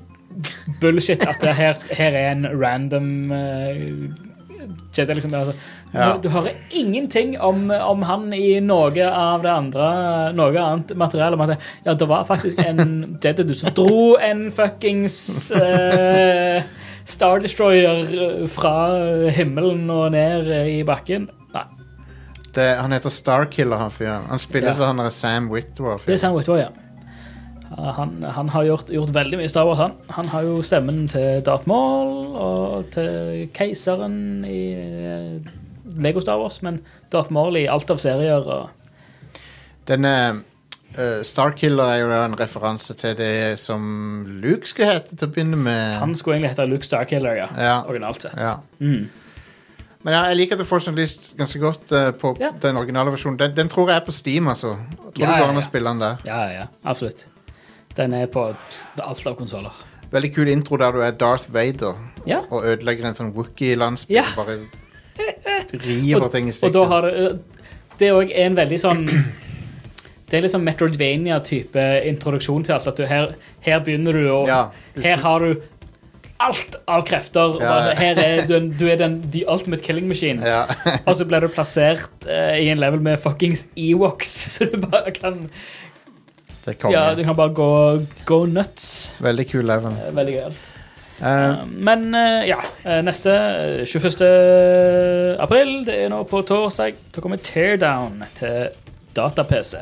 bullshit 0.81 1.23
at 1.27 1.41
det 1.41 1.55
her, 1.55 1.75
her 1.95 2.17
er 2.19 2.31
en 2.33 2.47
random 2.61 3.31
uh, 3.31 4.25
Jedi, 4.97 5.13
liksom. 5.13 5.33
Altså. 5.33 5.53
Ja. 5.95 6.17
Du 6.21 6.27
hører 6.29 6.57
ingenting 6.75 7.37
om, 7.39 7.69
om 7.71 8.01
han 8.03 8.33
i 8.35 8.59
noe 8.59 9.05
av 9.07 9.43
det 9.45 9.51
andre 9.51 9.85
Noe 10.35 10.59
annet 10.59 10.91
materiale. 10.99 11.37
om 11.37 11.41
at 11.45 11.55
Ja, 11.85 11.93
det 11.93 12.07
var 12.09 12.25
faktisk 12.27 12.59
en 12.65 13.17
du 13.21 13.53
som 13.55 13.71
dro 13.77 14.17
en 14.19 14.49
fuckings 14.51 15.51
eh, 15.55 16.63
Star 17.05 17.39
Destroyer 17.39 18.03
eh, 18.11 18.47
fra 18.51 18.75
himmelen 19.31 19.87
og 19.93 20.11
ned 20.11 20.49
i 20.67 20.79
bakken. 20.83 21.29
Nei. 21.55 21.63
det, 22.55 22.69
han 22.81 22.91
heter 22.95 23.09
Starkiller, 23.13 23.77
han 23.77 23.91
fyren. 23.91 24.25
Han 24.29 24.39
spiller 24.39 24.67
Ja. 24.73 24.73
som 24.73 24.87
han 24.97 25.05
er 25.05 25.09
Sam 25.13 25.49
Witwer. 25.51 25.97
Det 26.05 26.13
er 26.17 26.17
Sam 26.17 26.35
Witwer, 26.35 26.57
ja. 26.57 26.69
Ja, 27.75 27.91
Han, 27.97 28.23
han 28.23 28.49
har 28.49 28.63
gjort, 28.63 28.89
gjort 28.93 29.09
veldig 29.13 29.37
mye 29.39 29.49
Star 29.49 29.65
Wars, 29.65 29.79
han. 29.81 29.93
Han 30.15 30.27
har 30.31 30.43
jo 30.45 30.61
stemmen 30.61 31.07
til 31.11 31.41
Darth 31.45 31.67
Maul 31.67 32.35
og 32.37 32.89
til 32.93 33.47
keiseren 33.57 34.45
i 34.45 34.59
eh, 34.77 35.39
Lego 36.01 36.21
Star 36.23 36.39
Wars, 36.41 36.61
men 36.65 36.79
Darth 37.13 37.31
Maul 37.31 37.57
i 37.57 37.67
alt 37.69 37.89
av 37.93 37.97
serier 38.01 38.41
og 38.45 38.69
Denne 39.85 40.13
uh, 40.97 41.19
Starkiller 41.23 41.91
er 41.93 41.99
jo 42.01 42.07
da 42.09 42.23
en 42.25 42.37
referanse 42.39 42.95
til 42.97 43.13
det 43.19 43.59
som 43.61 43.83
Luke 44.41 44.65
skulle 44.69 44.95
hete 44.95 45.13
til 45.15 45.27
å 45.27 45.33
begynne 45.35 45.59
med. 45.61 45.99
Han 46.01 46.15
skulle 46.17 46.39
egentlig 46.39 46.55
hete 46.55 46.65
Luke 46.71 46.87
Starkiller, 46.87 47.37
ja. 47.37 47.47
Ja. 47.53 47.75
Originalt 47.85 48.25
sett. 48.25 48.33
Ja. 48.39 48.55
Mm. 48.79 49.05
Men 50.05 50.13
ja, 50.13 50.23
jeg 50.29 50.37
liker 50.37 50.57
The 50.57 50.65
Force 50.69 50.89
Unleashed 50.89 51.31
ganske 51.37 51.59
godt 51.61 51.93
uh, 51.93 52.09
på 52.17 52.35
Ja. 52.41 52.49
den 52.61 52.77
originale 52.81 53.13
versjonen. 53.13 53.37
Den, 53.41 53.53
den 53.57 53.69
tror 53.69 53.89
jeg 53.89 54.01
er 54.01 54.05
på 54.05 54.13
Steam, 54.13 54.47
altså. 54.49 54.75
Jeg 54.77 55.13
tror 55.15 55.21
Ja, 55.27 55.31
du 55.35 55.43
går 55.45 55.53
an 55.53 55.61
å 55.61 55.65
spille 55.65 55.93
den 55.93 56.01
der. 56.03 56.17
Ja, 56.29 56.41
ja, 56.53 56.65
absolutt. 56.85 57.25
Den 57.97 58.13
er 58.13 58.25
på 58.27 58.47
alt 58.49 59.27
av 59.27 59.37
konsoller. 59.37 59.77
Veldig 60.11 60.33
kul 60.35 60.49
intro 60.51 60.77
der 60.77 60.91
du 60.93 60.99
er 61.01 61.11
Darth 61.17 61.47
Vader 61.53 61.95
Ja. 62.27 62.41
og 62.49 62.65
ødelegger 62.65 63.05
en 63.09 63.15
sånn 63.17 63.31
Wookie-landsby. 63.37 64.13
Ja. 64.17 64.25
Bare 64.37 64.59
river 65.85 66.27
ting 66.33 66.49
i 66.51 66.53
Og 66.65 66.73
da 66.75 66.85
har 66.91 67.07
det 67.07 67.39
Det 67.99 68.09
òg 68.11 68.31
er 68.31 68.49
en 68.49 68.57
veldig 68.57 68.79
sånn 68.81 69.05
Det 70.25 70.39
er 70.39 70.41
liksom 70.47 70.63
Metroidvania-type 70.65 71.81
introduksjon 72.09 72.63
til 72.65 72.73
alt. 72.73 72.87
At 72.89 72.97
du 72.97 73.05
her, 73.05 73.35
her 73.61 73.83
begynner 73.85 74.15
du, 74.17 74.23
og 74.33 74.47
Ja, 74.49 74.63
du 74.95 75.03
her 75.05 75.21
har 75.21 75.43
du 75.45 75.61
alt 76.41 76.75
av 76.91 77.03
krefter. 77.07 77.59
Ja, 77.61 77.75
ja. 77.91 77.91
Her 77.99 78.19
er 78.23 78.41
du, 78.49 78.55
en- 78.57 78.71
du 78.73 78.87
er 78.89 78.97
den 78.99 79.19
the 79.31 79.43
ultimate 79.47 79.85
killing 79.85 80.07
machine. 80.09 80.41
Ja. 80.43 80.63
Og 81.05 81.13
så 81.15 81.27
blir 81.29 81.45
du 81.45 81.47
plassert 81.53 82.09
uh, 82.25 82.57
i 82.57 82.67
en 82.73 82.81
level 82.81 82.99
med 83.05 83.21
fuckings 83.21 83.67
Ewoks, 83.77 84.33
så 84.57 84.65
du 84.73 84.79
bare 84.89 85.13
kan. 85.15 85.45
Ja, 86.89 87.13
du 87.13 87.21
kan 87.23 87.37
bare 87.37 87.53
gå, 87.53 87.69
gå 88.25 88.41
nuts. 88.49 88.89
Veldig 89.21 89.45
kul 89.51 89.69
level. 89.69 89.93
Eh, 90.07 90.09
Veldig 90.17 90.33
gøyalt. 90.39 90.74
Eh, 91.21 91.65
Men 91.67 92.09
uh, 92.15 92.43
ja, 92.47 92.59
neste 93.05 93.31
eh, 93.31 93.85
21. 93.87 94.23
april, 95.39 95.75
det 95.87 95.99
er 96.03 96.09
nå 96.11 96.23
på 96.27 96.41
torsdag, 96.47 96.97
da 97.15 97.23
kommer 97.23 97.39
Teardown 97.43 98.23
til 98.35 98.69
data-PC. 99.15 99.77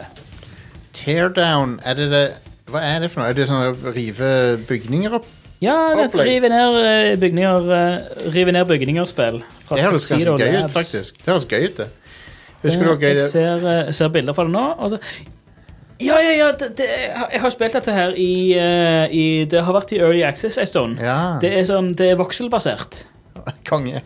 Teardown, 0.93 1.79
er 1.85 1.97
det 1.97 2.09
det 2.11 2.25
Hva 2.69 2.83
er 2.85 2.99
det 3.03 3.09
for 3.11 3.21
noe? 3.21 3.31
Er 3.31 3.37
det 3.37 3.47
sånn 3.49 3.65
å 3.73 3.93
rive 3.95 4.29
bygninger 4.69 5.17
opp? 5.17 5.25
Ja, 5.63 5.93
det 5.95 6.25
rive 6.27 6.49
ned 6.51 7.19
bygninger 7.21 7.67
Rive 8.33 8.51
ned 8.51 8.67
bygninger-spill. 8.67 9.41
Det 9.69 9.83
høres 9.83 10.09
ganske 10.11 10.37
gøy 10.39 10.57
ut, 10.59 10.73
faktisk. 10.73 11.19
Det 11.23 11.31
høres 11.31 11.47
gøy 11.49 11.69
ut, 11.69 11.77
det. 11.81 11.89
Husker 12.63 12.85
du 12.85 12.89
hvor 12.93 12.99
gøy 13.01 13.17
Jeg 13.17 13.29
ser, 13.31 13.91
ser 13.91 14.11
bilder 14.11 14.35
fra 14.35 14.45
det 14.47 14.53
nå. 14.53 14.65
og 14.77 14.89
så- 14.93 14.99
ja, 16.01 16.17
ja, 16.21 16.33
ja! 16.39 16.51
Det, 16.57 16.73
det, 16.77 16.87
jeg 16.87 17.41
har 17.41 17.53
spilt 17.53 17.73
dette 17.77 17.93
her 17.95 18.13
i, 18.17 18.53
eh, 18.57 19.05
i 19.13 19.25
Det 19.49 19.61
har 19.63 19.75
vært 19.75 19.93
i 19.93 19.99
Early 20.01 20.23
Access 20.27 20.57
en 20.57 20.69
stund. 20.69 21.01
Ja, 21.03 21.37
Det 21.41 21.53
er 21.53 21.65
sånn, 21.69 21.93
det 21.97 22.13
er 22.13 22.21
vokselbasert. 22.21 23.03
konge. 23.69 24.01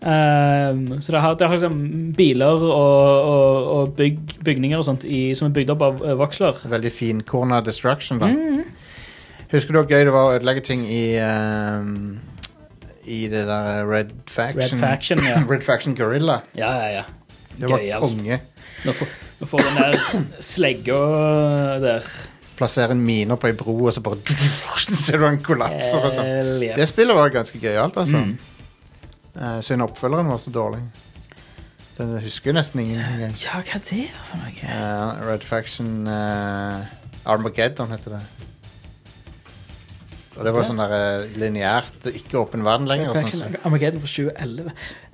Um, 0.00 1.02
så 1.02 1.12
det 1.12 1.20
har, 1.20 1.34
det 1.36 1.46
har 1.46 1.56
liksom 1.56 1.80
biler 2.16 2.62
og, 2.70 2.72
og, 2.72 3.70
og 3.74 3.94
bygg, 3.98 4.38
bygninger 4.44 4.78
og 4.80 4.86
sånt 4.86 5.04
i, 5.04 5.34
som 5.36 5.50
er 5.50 5.56
bygd 5.58 5.74
opp 5.74 5.84
av 5.84 6.04
eh, 6.04 6.16
voksler. 6.18 6.62
Veldig 6.72 6.92
finkorna 6.94 7.60
destruction, 7.64 8.20
da. 8.22 8.30
Mm. 8.30 8.64
Husker 9.50 9.74
du 9.74 9.80
hvor 9.80 9.90
gøy 9.90 10.04
det 10.06 10.14
var 10.14 10.28
å 10.28 10.34
ødelegge 10.38 10.62
ting 10.68 10.84
i 10.86 11.16
ehm, 11.18 12.20
I 13.10 13.24
det 13.32 13.42
der 13.48 13.82
Red 13.88 14.12
Faction? 14.30 14.62
Red 14.62 14.76
Faction, 14.84 15.24
ja. 15.26 15.40
Red 15.50 15.66
Faction 15.66 15.96
Gorilla. 15.98 16.40
Ja, 16.58 16.70
ja, 16.84 17.00
ja. 17.00 17.48
Det 17.56 17.68
var 17.68 17.82
Gøyalt. 17.82 18.06
konge. 18.06 18.38
Nå 18.86 18.94
får, 18.96 19.10
nå 19.40 19.48
får 19.48 19.64
den 19.64 19.78
der 19.80 19.98
slegga 20.44 21.00
der. 21.80 22.08
Plassere 22.60 22.92
en 22.92 23.00
miner 23.04 23.40
på 23.40 23.48
ei 23.48 23.56
bro, 23.56 23.76
og 23.86 23.94
så 23.96 24.02
bare 24.04 24.20
ser 25.04 25.20
du 25.20 25.24
den 25.24 25.40
kollapser 25.44 26.04
og 26.04 26.12
sånn. 26.12 26.32
Yes. 26.60 26.76
Det 26.76 26.88
spillet 26.90 27.16
var 27.16 27.32
ganske 27.32 27.60
gøyalt, 27.62 27.96
altså. 28.02 28.20
Mm. 28.20 28.34
Uh, 29.36 29.60
Synd 29.64 29.86
oppfølgeren 29.86 30.28
var 30.28 30.42
så 30.42 30.52
dårlig. 30.52 30.82
Den 31.96 32.14
husker 32.20 32.56
nesten 32.56 32.82
ingen 32.84 33.00
engang. 33.00 33.34
Ja, 33.40 33.60
hva 33.64 33.78
er 33.78 33.84
det 33.88 34.06
for 34.28 34.40
noe? 34.40 34.52
Uh, 34.60 35.24
Red 35.28 35.44
Faction 35.44 35.90
uh, 36.08 36.84
Armageddon 37.28 37.92
heter 37.92 38.18
det. 38.18 38.49
Og 40.38 40.44
det 40.46 40.52
var 40.54 40.62
sånn 40.64 40.78
der 40.78 40.92
eh, 40.94 41.24
lineært, 41.40 42.06
ikke 42.14 42.38
åpen 42.38 42.62
verden 42.64 42.86
lenger. 42.88 43.10
og 43.10 43.30
sånn. 43.32 43.56
Armageddon 43.66 44.00
fra 44.04 44.08
2011. 44.08 44.70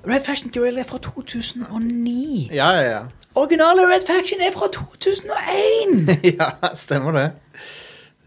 Red 0.07 0.23
Faction 0.27 0.51
Guerrilla 0.53 0.83
er 0.83 0.87
fra 0.87 0.99
2009. 1.03 2.49
Ja, 2.53 2.67
ja, 2.77 2.83
ja. 2.91 2.99
Originale 3.35 3.87
Red 3.89 4.05
Faction 4.07 4.39
er 4.45 4.53
fra 4.55 4.69
2001! 4.73 6.13
ja, 6.37 6.51
stemmer 6.77 7.17
det. 7.17 7.25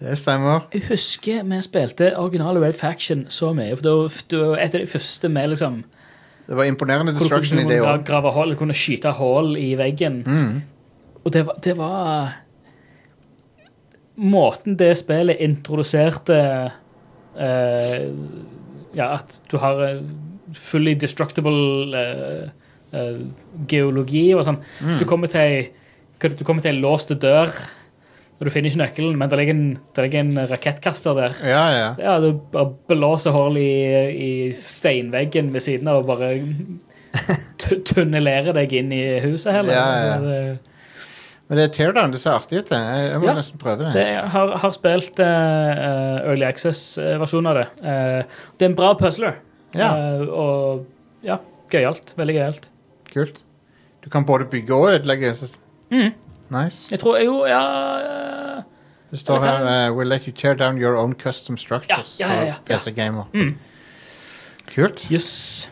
Det 0.00 0.16
stemmer. 0.18 0.66
Jeg 0.72 0.82
husker 0.88 1.42
vi 1.44 1.60
spilte 1.62 2.10
originale 2.18 2.60
Red 2.62 2.76
Faction 2.80 3.26
så 3.32 3.52
mye. 3.56 3.74
For 3.76 3.86
det 3.86 3.94
var, 3.96 4.20
det 4.32 4.42
var 4.42 4.62
et 4.66 4.76
av 4.78 4.84
de 4.84 4.90
første 4.90 5.28
med 5.28 5.50
liksom 5.54 5.80
Det 6.50 6.56
var 6.58 6.64
imponerende 6.70 7.12
Hvor 7.12 7.18
du 7.20 7.24
destruction 7.28 7.58
i 7.60 7.62
kunne 7.62 7.74
det 7.76 7.82
gra- 7.84 7.96
òg. 7.98 8.04
grave 8.08 8.32
hull, 8.34 8.54
kunne 8.58 8.74
skyte 8.74 9.12
hull 9.20 9.54
i 9.60 9.74
veggen. 9.78 10.22
Mm. 10.26 10.62
Og 11.24 11.32
det 11.36 11.46
var, 11.46 11.58
det 11.62 11.76
var 11.78 12.32
Måten 14.20 14.76
det 14.76 14.92
spillet 15.00 15.40
introduserte 15.40 16.38
eh, 17.40 18.00
Ja, 18.96 19.14
at 19.16 19.38
du 19.50 19.56
har 19.62 19.80
eh, 19.86 20.00
fully 20.56 20.96
destructible 20.98 21.96
eh, 21.96 22.48
eh, 22.92 23.20
geologi 23.70 24.26
og 24.34 24.44
sånn. 24.46 24.60
Mm. 24.82 24.96
Du 25.00 25.06
kommer 25.08 25.30
til 25.30 25.40
ei 25.40 25.60
du 26.20 26.42
kommer 26.44 26.60
til 26.60 26.74
ei 26.74 26.82
låst 26.82 27.14
dør, 27.16 27.48
og 27.48 28.44
du 28.44 28.50
finner 28.52 28.68
ikke 28.68 28.80
nøkkelen, 28.82 29.14
men 29.16 29.30
det 29.30 29.38
ligger 29.40 29.54
en, 29.56 29.68
det 29.96 30.02
ligger 30.04 30.20
en 30.20 30.40
rakettkaster 30.50 31.16
der. 31.16 31.38
Ja, 31.48 31.62
ja. 31.72 31.86
Ja, 31.96 32.18
Du 32.20 32.42
bare 32.52 32.74
blåser 32.90 33.32
hull 33.32 33.56
i, 33.56 33.70
i 34.12 34.32
steinveggen 34.52 35.48
ved 35.54 35.64
siden 35.64 35.88
av 35.88 36.02
og 36.02 36.10
bare 36.10 36.34
tunnelerer 37.88 38.52
deg 38.56 38.74
inn 38.82 38.92
i 38.92 39.00
huset 39.24 39.54
heller. 39.56 39.72
Ja, 39.72 39.88
ja. 40.04 40.18
Så 40.20 40.69
Men 41.50 41.58
det 41.58 41.64
er 41.64 41.72
Teardown. 41.74 42.12
Det 42.14 42.20
ser 42.22 42.36
artig 42.38 42.60
ut. 42.60 42.68
det. 42.70 42.78
Jeg, 42.78 43.06
jeg 43.10 43.20
må 43.20 43.26
Ja. 43.26 43.34
nesten 43.34 43.58
prøve 43.58 43.88
det. 43.88 43.92
Det 43.96 44.06
har, 44.30 44.52
har 44.62 44.74
spilt 44.76 45.18
uh, 45.18 46.20
Early 46.22 46.46
Access-versjonen 46.46 47.50
av 47.50 47.56
det. 47.58 47.64
Uh, 47.82 48.44
det 48.54 48.66
er 48.66 48.70
en 48.70 48.76
bra 48.78 48.92
puzzler. 48.94 49.40
Ja. 49.74 49.88
Uh, 49.98 50.28
og 50.30 51.26
ja, 51.26 51.40
gøyalt. 51.72 52.12
Veldig 52.20 52.36
gøyalt. 52.38 52.68
Kult. 53.10 53.40
Du 54.04 54.06
kan 54.14 54.24
både 54.24 54.46
bygge 54.46 54.74
og 54.78 54.92
ødelegge. 54.94 55.34
Mm. 55.90 56.12
Nice. 56.50 56.86
Jeg 56.90 56.98
tror 57.02 57.18
jo 57.22 57.46
Ja 57.46 57.62
uh, 58.58 58.62
Det 59.10 59.18
står 59.18 59.42
her 59.42 59.62
uh, 59.66 59.96
We'll 59.96 60.08
let 60.10 60.26
you 60.26 60.32
tear 60.32 60.54
down 60.54 60.78
your 60.78 60.96
own 60.96 61.14
custom 61.14 61.58
structures. 61.58 62.20
Ja, 62.20 62.30
ja, 62.32 62.40
ja, 62.40 62.46
ja. 62.46 62.76
PC 62.76 62.90
Gamer. 62.94 63.24
Mm. 63.34 63.56
Kult. 64.74 65.06
Yes. 65.10 65.70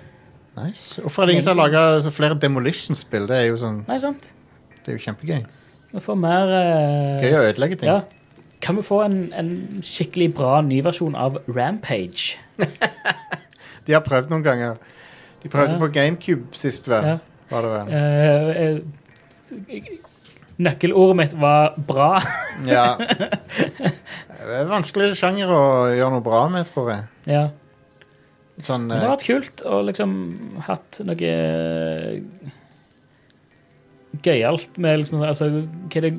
Nice. 0.59 1.01
Hvorfor 1.01 1.22
er 1.22 1.26
det 1.26 1.33
ingen 1.33 1.45
som 1.45 1.59
har 1.59 1.68
laga 1.68 2.11
flere 2.11 2.35
Demolition-spill? 2.35 3.29
Det 3.31 3.37
er 3.37 3.47
jo 3.53 3.57
sånn 3.62 3.85
Nei, 3.87 3.99
sant. 4.03 4.26
Det 4.83 4.91
er 4.91 4.99
jo 4.99 5.05
kjempegøy. 5.07 5.47
Vi 5.93 6.01
får 6.05 6.18
mer 6.20 6.51
eh, 6.53 7.22
Gøy 7.24 7.36
å 7.39 7.45
ødelegge 7.49 7.78
ting. 7.80 7.89
Ja. 7.89 8.01
Kan 8.64 8.76
vi 8.76 8.82
få 8.84 8.99
en, 9.07 9.18
en 9.39 9.51
skikkelig 9.86 10.32
bra 10.36 10.59
ny 10.66 10.80
versjon 10.84 11.14
av 11.16 11.39
Rampage? 11.49 12.36
De 13.89 13.95
har 13.95 14.03
prøvd 14.05 14.28
noen 14.32 14.45
ganger. 14.45 14.76
De 15.43 15.49
prøvde 15.49 15.76
Ja. 15.76 15.80
på 15.80 15.89
GameCube 15.95 16.59
sist, 16.59 16.89
vel. 16.91 17.05
Ja. 17.14 17.18
Var 17.49 17.64
det 17.64 17.70
vel. 17.72 17.86
Eh, 17.97 18.49
eh, 18.66 19.99
nøkkelordet 20.61 21.16
mitt 21.22 21.39
var 21.41 21.78
bra. 21.89 22.11
Ja. 22.68 22.97
Det 22.99 24.57
er 24.57 24.66
vanskelig 24.68 25.12
sjanger 25.16 25.51
å 25.55 25.62
gjøre 25.95 26.11
noe 26.16 26.24
bra 26.26 26.43
med, 26.53 26.66
tror 26.72 26.91
jeg. 26.93 27.07
ja. 27.36 27.47
Sånn 28.66 28.89
Men 28.89 28.97
det 28.99 29.05
eh, 29.05 29.07
har 29.07 29.14
vært 29.14 29.28
kult 29.28 29.62
å 29.70 29.78
liksom 29.86 30.14
hatt 30.66 30.99
noe 31.07 31.32
gøyalt 34.25 34.79
med 34.79 35.03
liksom 35.03 35.23
altså, 35.23 35.51
Hva 35.89 36.01
er 36.01 36.07
det 36.09 36.13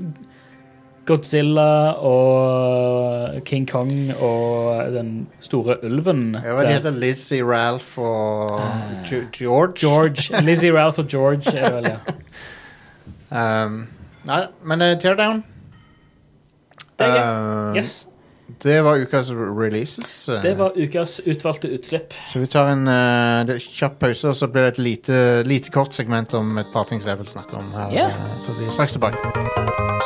Godzilla 1.10 1.96
og 2.06 3.40
King 3.46 3.66
Kong 3.70 4.12
og 4.22 4.92
den 4.94 5.28
store 5.42 5.80
ulven. 5.84 6.36
ja, 6.38 6.54
Hva 6.54 6.68
heter 6.70 6.94
Lizzie, 6.94 7.42
Ralph 7.42 7.98
og 7.98 8.60
uh, 8.62 9.14
George? 9.34 9.74
George. 9.82 10.30
Lizzie, 10.48 10.74
Ralph 10.76 11.00
og 11.02 11.08
George 11.10 11.50
er 11.50 11.64
det 11.64 11.74
vel, 11.80 11.88
ja. 11.96 13.64
Um, 13.66 13.88
nei, 14.26 14.44
men 14.66 14.82
uh, 14.82 14.94
Teardown 15.02 15.44
Uh, 17.00 17.72
Yes. 17.78 18.10
Det 18.64 18.82
var 18.84 19.00
ukas 19.00 19.32
releases. 19.32 20.30
uh, 20.30 20.42
Det 20.44 20.56
var 20.60 20.76
ukas 20.76 21.20
utvalgte 21.26 21.72
utslipp. 21.72 22.14
Så 22.34 22.40
vi 22.40 22.48
tar 22.48 22.74
en 22.74 22.88
uh, 22.88 23.56
kjapp 23.60 24.00
pause, 24.00 24.28
og 24.30 24.36
så 24.36 24.48
blir 24.48 24.68
det 24.68 24.76
et 24.78 24.84
lite, 24.84 25.22
lite 25.48 25.72
kort 25.72 25.96
segment 25.96 26.34
om 26.34 26.58
et 26.58 26.74
par 26.74 26.90
ting 26.90 27.02
som 27.02 27.14
jeg 27.14 27.24
vil 27.24 27.32
snakke 27.32 27.56
om 27.58 27.72
her. 27.76 27.96
Yeah. 27.96 28.36
Så 28.40 28.58
vi 28.60 28.66
er 28.66 28.76
straks 28.76 28.98
tilbake. 28.98 29.99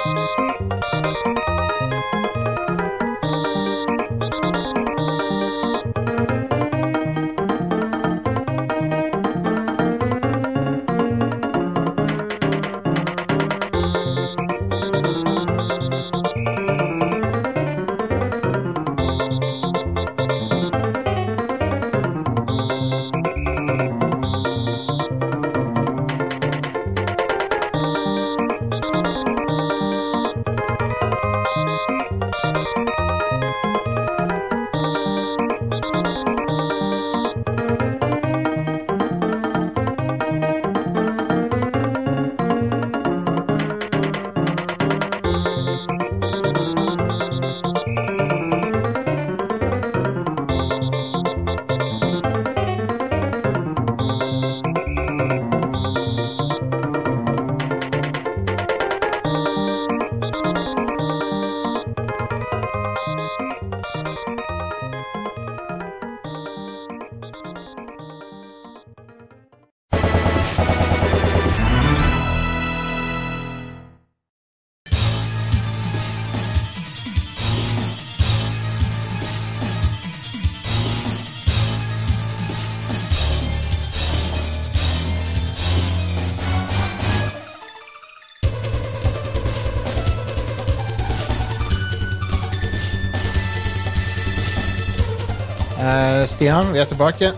Stian, 96.27 96.69
vi 96.71 96.79
er 96.79 96.85
tilbake. 96.87 97.31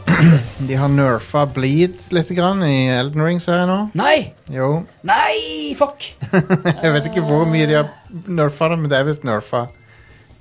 De 0.68 0.76
har 0.78 0.92
nerfa 0.94 1.46
Bleed 1.50 1.96
litt 2.14 2.30
grann 2.38 2.60
i 2.62 2.86
Elden 2.94 3.24
Ring, 3.26 3.40
ser 3.42 3.64
jeg 3.64 3.70
nå. 3.70 3.78
Nei! 3.98 4.34
Jo. 4.54 4.84
Nei! 5.08 5.74
Fuck! 5.80 6.06
Jeg 6.84 6.92
vet 6.94 7.08
ikke 7.10 7.24
hvor 7.26 7.48
mye 7.50 7.66
de 7.66 7.80
har 7.80 7.90
nerfa 8.30 8.68
det, 8.70 8.78
men 8.84 8.92
det 8.92 9.00
er 9.00 9.08
visst 9.08 9.26
nerfa. 9.26 9.64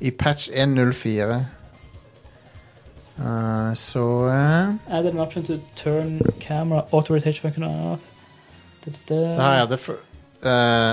I 0.04 0.12
patch 0.12 0.50
1.04. 0.52 1.38
Uh, 3.16 3.72
så 3.80 4.04
uh, 4.28 4.92
Added 4.92 5.14
an 5.14 5.24
option 5.24 5.46
to 5.48 5.56
turn 5.76 6.20
camera 6.40 6.82
auto 6.92 7.14
rotation 7.14 7.48
function 7.48 7.64
off. 7.64 8.04
Da, 8.84 8.92
da, 9.08 9.14
da. 9.14 9.32
Så 9.32 9.40
her 9.40 9.62
er 9.62 9.72
det 9.72 9.80
for 9.80 9.96
uh, 10.42 10.92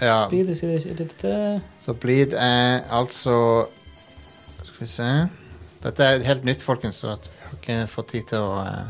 Ja, 0.00 0.26
Bleed, 0.28 0.54
så 1.80 1.92
Bleed 1.92 2.32
er 2.32 2.80
altså 2.90 3.66
Skal 4.64 4.80
vi 4.80 4.86
se 4.86 5.10
Dette 5.84 6.04
er 6.04 6.22
helt 6.24 6.44
nytt, 6.48 6.62
folkens, 6.64 7.02
så 7.04 7.14
at 7.18 7.26
jeg 7.28 7.48
har 7.48 7.56
ikke 7.60 7.78
fått 7.92 8.08
tid 8.14 8.24
til 8.30 8.38
å 8.40 8.62
uh, 8.64 8.84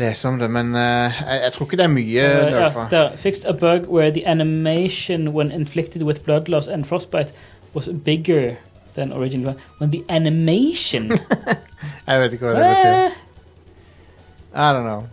lese 0.00 0.28
om 0.28 0.38
det. 0.40 0.48
Men 0.50 0.74
uh, 0.74 1.14
jeg, 1.20 1.40
jeg 1.44 1.52
tror 1.54 1.68
ikke 1.68 1.78
det 1.80 1.86
er 1.86 1.92
mye 1.94 2.24
Uh, 2.24 2.36
ja, 2.36 2.50
nerfa. 2.58 2.86
der. 2.90 3.16
Fixed 3.20 3.44
a 3.46 3.52
bug 3.54 3.86
where 3.88 4.10
the 4.10 4.24
animation 4.26 5.32
when 5.36 5.52
inflicted 5.52 6.02
with 6.02 6.24
blood 6.24 6.48
loss 6.48 6.68
and 6.68 6.86
frostbite 6.86 7.32
was 7.74 7.88
bigger 7.88 8.56
than 8.94 9.12
original. 9.12 9.54
When 9.78 9.90
the 9.90 10.02
animation 10.08 11.12
Jeg 12.08 12.20
vet 12.20 12.32
ikke 12.36 12.46
hva 12.50 12.54
det 12.58 12.64
betyr. 12.74 12.94
Eh, 12.94 13.20
I 14.54 14.66
don't 14.74 14.84
know. 14.86 15.06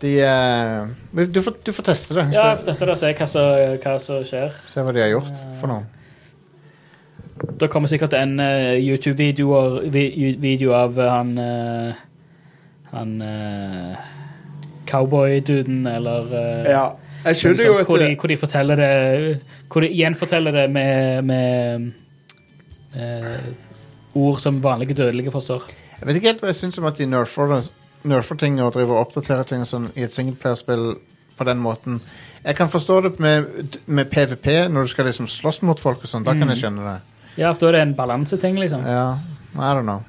De 0.00 0.10
uh, 0.22 1.26
du, 1.34 1.40
får, 1.42 1.54
du 1.66 1.72
får 1.74 1.82
teste 1.92 2.14
det. 2.14 2.24
Ja, 2.34 2.56
Se, 2.56 2.64
teste 2.68 2.86
det 2.86 2.92
og 2.94 2.98
se 3.00 3.12
hva 3.18 3.26
som, 3.30 3.78
hva 3.84 3.94
som 4.02 4.20
skjer. 4.26 4.58
se 4.72 4.82
hva 4.84 4.92
de 4.94 5.02
har 5.02 5.10
gjort 5.12 5.40
for 5.60 5.70
noe. 5.70 5.86
Da 7.60 7.66
kommer 7.66 7.90
sikkert 7.90 8.14
en 8.14 8.38
uh, 8.40 8.76
YouTube-video 8.78 9.80
vi, 9.90 10.34
video 10.38 10.72
av 10.76 10.98
uh, 10.98 11.04
han 11.10 11.34
uh, 11.38 11.94
Han 12.92 13.22
uh, 13.22 13.96
cowboy-duden, 14.88 15.86
eller 15.86 16.32
uh, 16.32 16.70
Ja, 16.70 16.84
jeg 17.24 17.36
skjønner 17.36 17.66
jo 17.66 17.78
hvor, 17.82 17.98
de, 18.00 18.12
hvor 18.16 18.30
de 18.30 18.36
forteller 18.40 18.78
det 18.80 18.92
Hvor 19.68 19.84
de 19.84 19.90
gjenforteller 19.92 20.54
det 20.54 20.70
med, 20.70 21.22
med 21.28 21.90
eh, 22.96 23.40
ord 24.14 24.40
som 24.40 24.62
vanlige 24.62 24.94
dødelige 24.94 25.30
forstår. 25.30 25.62
Jeg 26.00 26.06
vet 26.06 26.16
ikke 26.16 26.32
helt 26.32 26.40
hva 26.42 26.52
jeg 26.52 26.60
syns 26.60 26.78
om 26.80 26.88
at 26.88 26.98
de 26.98 27.06
nerfer, 27.06 27.58
nerfer 28.08 28.38
ting 28.40 28.60
og 28.62 28.72
driver 28.74 28.96
og 28.96 29.08
oppdaterer 29.08 29.46
ting 29.48 29.64
sånn 29.68 29.90
i 29.96 30.06
et 30.06 30.14
singleplayerspill 30.14 30.92
på 31.38 31.46
den 31.46 31.60
måten. 31.62 32.00
Jeg 32.44 32.56
kan 32.58 32.70
forstå 32.70 33.00
det 33.06 33.12
med, 33.22 33.76
med 33.86 34.10
PVP, 34.10 34.46
når 34.70 34.86
du 34.86 34.92
skal 34.94 35.06
liksom 35.10 35.28
slåss 35.30 35.62
mot 35.66 35.80
folk 35.80 36.02
og 36.02 36.10
sånn. 36.10 36.26
Da 36.26 36.34
kan 36.38 36.50
jeg 36.54 36.62
skjønne 36.62 36.86
det. 36.86 37.17
Ja, 37.38 37.52
for 37.52 37.60
da 37.60 37.66
er 37.70 37.76
det 37.78 37.82
en 37.86 37.96
balanseting, 37.96 38.58
liksom. 38.58 38.82
Ja, 38.86 39.18
I 39.54 39.74
don't 39.76 39.86
know. 39.86 40.02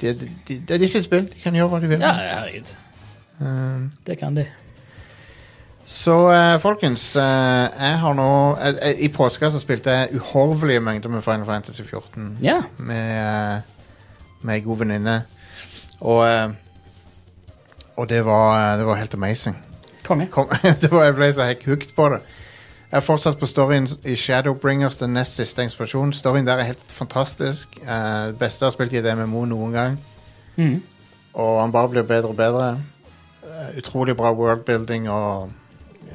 Det 0.00 0.16
de, 0.20 0.28
de, 0.48 0.56
de, 0.68 0.74
er 0.84 0.88
sitt 0.88 1.04
spill. 1.04 1.28
De 1.30 1.42
kan 1.42 1.54
gjøre 1.54 1.68
hva 1.70 1.80
de 1.82 1.90
vil. 1.92 2.00
Ja, 2.02 2.12
herregud. 2.16 2.72
Um, 3.40 3.92
Det 4.06 4.18
kan 4.18 4.34
de. 4.36 4.46
Så 5.86 6.14
uh, 6.30 6.60
folkens, 6.60 7.16
uh, 7.16 7.22
jeg 7.22 7.98
har 7.98 8.14
nå 8.14 8.26
uh, 8.52 8.90
I 9.00 9.08
påska 9.08 9.50
så 9.50 9.58
spilte 9.58 9.90
jeg 9.90 10.20
uhorvelige 10.20 10.80
mengder 10.80 11.10
med 11.10 11.22
Final 11.22 11.46
Fantasy 11.46 11.82
14 11.82 12.38
Ja. 12.42 12.60
med, 12.78 13.62
med 14.42 14.54
ei 14.54 14.60
god 14.60 14.78
venninne. 14.78 15.22
Og, 16.00 16.52
og 17.96 18.08
det 18.08 18.24
var, 18.24 18.76
det 18.76 18.86
var 18.86 18.94
helt 18.94 19.14
amazing. 19.14 19.56
Konge. 20.04 20.26
Kom, 20.30 20.48
det 20.82 20.90
var, 20.90 21.04
jeg 21.04 21.14
ble 21.14 21.32
så 21.32 21.48
helt 21.50 21.64
hooked 21.66 21.94
på 21.96 22.08
det. 22.14 22.20
Jeg 22.90 22.96
er 22.98 23.06
fortsatt 23.06 23.38
på 23.38 23.46
storyen 23.46 23.86
i 24.04 24.16
Shadowbringers, 24.18 24.96
den 24.98 25.12
nest 25.14 25.36
siste 25.38 25.62
inspirasjonen 25.62 26.12
Storyen 26.12 26.46
der 26.46 26.58
er 26.58 26.72
helt 26.72 26.88
fantastisk. 26.88 27.76
Det 27.78 28.38
beste 28.38 28.64
jeg 28.64 28.66
har 28.66 28.74
spilt 28.74 28.92
i 28.92 28.98
et 28.98 29.18
MMO 29.18 29.44
noen 29.46 29.72
gang. 29.72 29.98
Mm. 30.56 30.82
Og 31.34 31.60
han 31.60 31.72
bare 31.72 31.88
blir 31.88 32.02
bedre 32.02 32.32
og 32.32 32.36
bedre. 32.36 32.70
Uh, 33.44 33.78
utrolig 33.78 34.16
bra 34.16 34.32
worldbuilding 34.34 35.06
og 35.10 35.52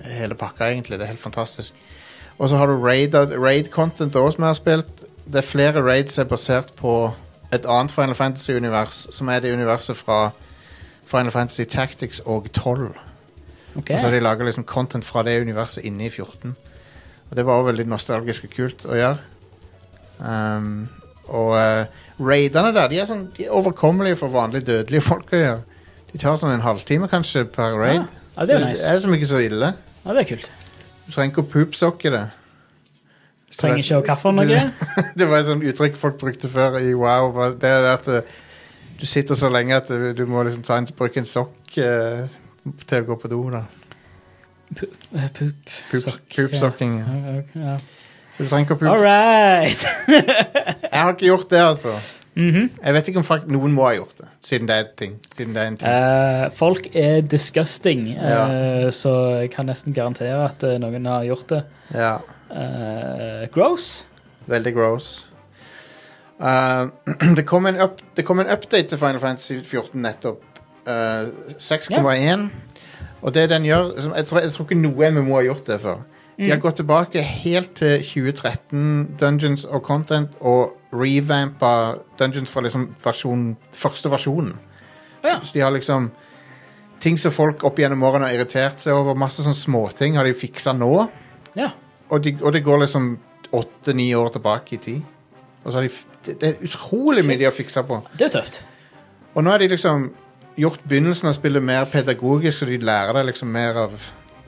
hele 0.03 0.35
pakka, 0.35 0.67
egentlig. 0.67 0.99
Det 0.99 1.05
er 1.05 1.13
helt 1.13 1.19
fantastisk. 1.19 1.73
Og 2.37 2.49
så 2.49 2.57
har 2.57 2.67
du 2.67 2.75
raid- 2.83 3.15
raid-content 3.15 4.15
også 4.15 4.35
som 4.35 4.43
jeg 4.43 4.47
har 4.47 4.53
spilt. 4.53 5.03
Det 5.25 5.35
er 5.35 5.41
flere 5.41 5.81
raids 5.81 6.13
som 6.13 6.25
er 6.25 6.29
basert 6.29 6.73
på 6.75 7.11
et 7.53 7.65
annet 7.65 7.91
Final 7.91 8.15
Fantasy-univers, 8.15 9.07
som 9.15 9.27
er 9.27 9.39
det 9.39 9.53
universet 9.53 9.97
fra 9.97 10.29
Final 11.05 11.31
Fantasy 11.31 11.63
Tactics 11.63 12.19
og 12.19 12.51
12. 12.51 12.91
Ok. 13.75 13.91
Og 13.91 14.01
så 14.01 14.11
de 14.13 14.21
lager 14.23 14.47
liksom 14.47 14.67
content 14.67 15.05
fra 15.05 15.23
det 15.27 15.39
universet 15.43 15.85
inne 15.87 16.07
i 16.07 16.11
14. 16.11 16.55
Og 17.29 17.37
det 17.37 17.45
var 17.45 17.59
også 17.59 17.71
veldig 17.71 17.87
nostalgisk 17.91 18.47
og 18.47 18.53
kult 18.53 18.85
å 18.87 18.99
gjøre. 18.99 19.17
Um, 20.19 20.85
og 21.25 21.55
uh, 21.57 22.03
raidene 22.21 22.71
der 22.75 22.91
de 22.91 22.99
er, 23.01 23.09
sånn, 23.09 23.25
de 23.35 23.47
er 23.47 23.55
overkommelige 23.57 24.19
for 24.21 24.31
vanlig 24.33 24.63
dødelige 24.67 25.05
folk 25.11 25.33
å 25.33 25.41
gjøre. 25.41 25.81
De 26.13 26.21
tar 26.21 26.37
sånn 26.39 26.53
en 26.55 26.63
halvtime 26.63 27.09
kanskje 27.11 27.47
per 27.51 27.75
raid. 27.79 28.05
Ja, 28.05 28.23
ja, 28.37 28.47
det 28.47 28.55
er 28.55 28.65
nice. 28.69 28.85
det 28.85 28.91
er 28.91 28.99
liksom 28.99 29.17
ikke 29.17 29.31
så 29.33 29.43
ille. 29.43 29.73
Ja, 30.05 30.13
det 30.13 30.23
er 30.23 30.31
kult. 30.31 30.49
Du 31.05 31.11
trenger 31.11 31.33
ikke 31.33 31.43
å 31.43 31.51
poopsokke 31.51 32.11
det. 32.13 32.23
Du 33.51 33.59
Trenger 33.59 33.83
ikke 33.83 33.99
å 33.99 34.05
kaffe 34.05 34.31
noe. 34.35 34.63
det 35.19 35.27
var 35.29 35.41
et 35.41 35.49
sånt 35.49 35.65
uttrykk 35.67 35.99
folk 35.99 36.17
brukte 36.21 36.49
før 36.51 36.79
i 36.79 36.95
WoW. 36.97 37.43
Det 37.59 37.71
er 37.71 37.89
at 37.91 38.09
uh, 38.11 38.39
du 38.99 39.05
sitter 39.09 39.37
så 39.39 39.51
lenge 39.51 39.75
at 39.75 39.91
du, 39.91 40.11
du 40.15 40.25
må 40.29 40.45
liksom 40.47 40.63
ta 40.65 40.79
en, 40.79 40.87
bruke 40.97 41.19
en 41.19 41.27
sokk 41.29 41.77
uh, 41.83 42.31
til 42.87 43.01
å 43.03 43.05
gå 43.11 43.15
på 43.21 43.27
do. 43.31 43.41
da 43.51 43.63
Eh, 44.75 45.27
Poop. 45.33 45.69
Poop- 45.91 46.01
sokk, 46.01 46.21
poopsokking, 46.35 46.95
Ja. 46.99 47.41
Ja. 47.61 47.75
Du 48.37 48.47
trenger 48.49 48.65
ikke 48.65 48.75
å 48.87 48.89
All 48.91 49.03
right. 49.03 49.85
Jeg 50.91 51.01
har 51.01 51.13
ikke 51.13 51.27
gjort 51.29 51.49
det, 51.53 51.59
altså. 51.61 51.93
Mhm. 52.35 52.65
Jeg 52.83 52.93
vet 52.97 53.07
ikke 53.07 53.21
om 53.21 53.23
fakt 53.23 53.45
noen 53.47 53.71
må 53.71 53.85
ha 53.85 53.93
gjort 53.95 54.17
det, 54.19 54.27
siden 54.43 54.67
det 54.67 54.75
er, 54.75 54.79
et 54.89 54.95
ting, 54.99 55.13
siden 55.31 55.53
det 55.55 55.61
er 55.61 55.67
en 55.69 55.77
ting. 55.77 55.87
Eh, 55.87 56.49
folk 56.57 56.89
er 56.95 57.21
disgusting, 57.21 58.09
eh, 58.17 58.33
Ja. 58.33 58.89
så 58.91 59.13
jeg 59.39 59.51
kan 59.53 59.69
nesten 59.69 59.93
garantere 59.95 60.41
at 60.49 60.63
eh, 60.67 60.75
noen 60.81 61.05
har 61.05 61.23
gjort 61.29 61.47
det. 61.53 61.61
Ja, 61.93 62.17
Eh, 62.51 63.47
gross. 63.53 64.05
veldig 64.47 64.73
gross. 64.75 65.27
Uh, 66.39 66.89
det, 67.37 67.45
kom 67.47 67.65
en 67.65 67.79
up, 67.81 68.01
det 68.17 68.25
kom 68.25 68.39
en 68.39 68.47
update 68.51 68.89
til 68.89 68.97
Final 68.97 69.19
Fantasy 69.19 69.61
14 69.63 70.01
nettopp. 70.01 70.43
Uh, 70.85 71.55
6,1. 71.57 72.49
Og 73.25 73.33
det 73.33 73.49
den 73.49 73.65
gjør 73.65 73.95
som, 73.99 74.13
jeg, 74.13 74.27
tror, 74.29 74.39
jeg 74.39 74.53
tror 74.53 74.67
ikke 74.67 74.81
noe 74.81 75.11
MMO 75.11 75.39
har 75.39 75.47
gjort 75.49 75.67
det 75.67 75.79
før. 75.81 76.03
De 76.37 76.49
har 76.51 76.59
gått 76.59 76.81
tilbake 76.81 77.21
helt 77.23 77.77
til 77.79 78.01
2013 78.03 79.15
Dungeons 79.19 79.63
og 79.65 79.83
Content 79.87 80.33
og 80.43 80.75
revampa 80.93 81.95
Dungeons 82.19 82.51
fra 82.51 82.65
liksom 82.65 82.89
versjon, 83.03 83.53
første 83.71 84.11
versjonen. 84.11 84.57
Ja. 85.23 85.39
Så 85.41 85.55
de 85.55 85.63
har 85.63 85.73
liksom 85.75 86.11
Ting 87.03 87.17
som 87.19 87.33
folk 87.35 87.63
opp 87.67 87.77
gjennom 87.77 88.01
årene 88.07 88.29
har 88.29 88.37
irritert 88.37 88.79
seg 88.81 88.95
over, 88.95 89.17
masse 89.19 89.43
sånne 89.43 89.57
småting, 89.59 90.15
har 90.15 90.25
de 90.25 90.31
fiksa 90.33 90.71
nå. 90.73 91.03
Ja. 91.53 91.67
Og, 92.07 92.23
de, 92.23 92.31
og 92.39 92.53
det 92.55 92.61
går 92.65 92.79
liksom 92.85 93.09
åtte-ni 93.53 94.07
år 94.15 94.31
tilbake 94.33 94.77
i 94.77 94.79
tid. 94.81 95.01
Og 95.65 95.67
så 95.67 95.81
har 95.81 95.85
de, 95.85 95.91
det, 96.25 96.37
det 96.41 96.49
er 96.49 96.63
utrolig 96.65 97.25
mye 97.27 97.37
de 97.37 97.45
har 97.49 97.53
fiksa 97.53 97.83
på. 97.85 97.99
Det 98.15 98.29
er 98.29 98.33
tøft. 98.37 98.61
Og 99.35 99.43
nå 99.43 99.51
er 99.53 99.65
de 99.65 99.69
liksom 99.75 100.07
gjort 100.59 100.83
begynnelsen 100.87 101.29
av 101.29 101.35
spillet 101.35 101.63
mer 101.63 101.87
pedagogisk, 101.91 102.59
så 102.59 102.69
de 102.69 102.77
lærer 102.77 103.17
deg 103.17 103.27
liksom 103.31 103.51
mer 103.51 103.81
av 103.85 103.95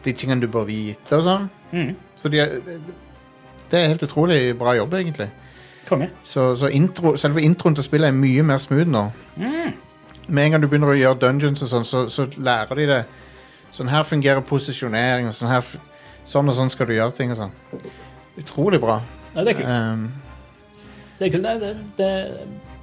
de 0.05 0.13
tingene 0.13 0.41
du 0.41 0.47
bør 0.51 0.67
vite 0.69 1.19
og 1.19 1.25
sånn. 1.25 1.49
Mm. 1.73 1.91
Så 2.17 2.31
de 2.31 2.45
det, 3.67 3.79
er 3.79 3.91
helt 3.91 4.03
utrolig 4.03 4.39
bra 4.57 4.73
jobb, 4.77 4.93
egentlig. 4.93 5.27
Konge. 5.89 6.09
Så, 6.23 6.55
så 6.55 6.69
intro, 6.71 7.15
selve 7.19 7.43
introen 7.43 7.75
til 7.75 7.83
spillet 7.83 8.11
er 8.11 8.15
mye 8.15 8.43
mer 8.47 8.61
smooth 8.63 8.87
nå. 8.87 9.03
Mm. 9.35 9.73
Med 10.27 10.45
en 10.45 10.55
gang 10.55 10.63
du 10.63 10.67
begynner 10.67 10.93
å 10.93 10.97
gjøre 10.97 11.19
dungeons 11.19 11.63
og 11.63 11.71
sånn, 11.71 11.87
så, 11.87 12.05
så 12.11 12.27
lærer 12.37 12.79
de 12.79 12.87
det. 12.91 13.01
Sånn 13.75 13.91
her 13.91 14.07
fungerer 14.07 14.43
posisjonering, 14.47 15.27
og 15.29 15.35
sånn 15.35 15.51
her 15.51 15.77
Sånn 16.27 16.49
og 16.51 16.57
sånn 16.57 16.67
skal 16.67 16.89
du 16.89 16.91
gjøre 16.91 17.15
ting 17.15 17.29
og 17.31 17.37
sånn. 17.39 17.53
Utrolig 18.35 18.81
bra. 18.83 18.97
Ja, 19.31 19.45
det 19.47 19.53
er 19.53 19.59
kult. 19.61 19.69
Um, 19.71 20.01
Det 21.17 21.29
er 21.29 21.31
kult, 21.31 21.45
det, 21.47 21.69
det, 21.97 22.09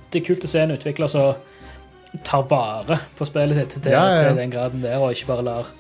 det, 0.09 0.21
er 0.21 0.25
kult 0.25 0.47
å 0.47 0.49
se 0.49 0.63
en 0.65 0.73
utvikler 0.73 1.11
som 1.13 1.35
tar 2.23 2.43
vare 2.51 2.99
på 3.19 3.27
spillet 3.27 3.57
sitt 3.59 3.83
til, 3.83 3.93
Ja, 3.93 4.05
ja, 4.07 4.17
ja. 4.21 4.29
til 4.29 4.37
den 4.39 4.51
graden 4.53 4.83
der, 4.85 4.99
og 5.03 5.11
ikke 5.17 5.27
bare 5.33 5.43
lar, 5.43 5.71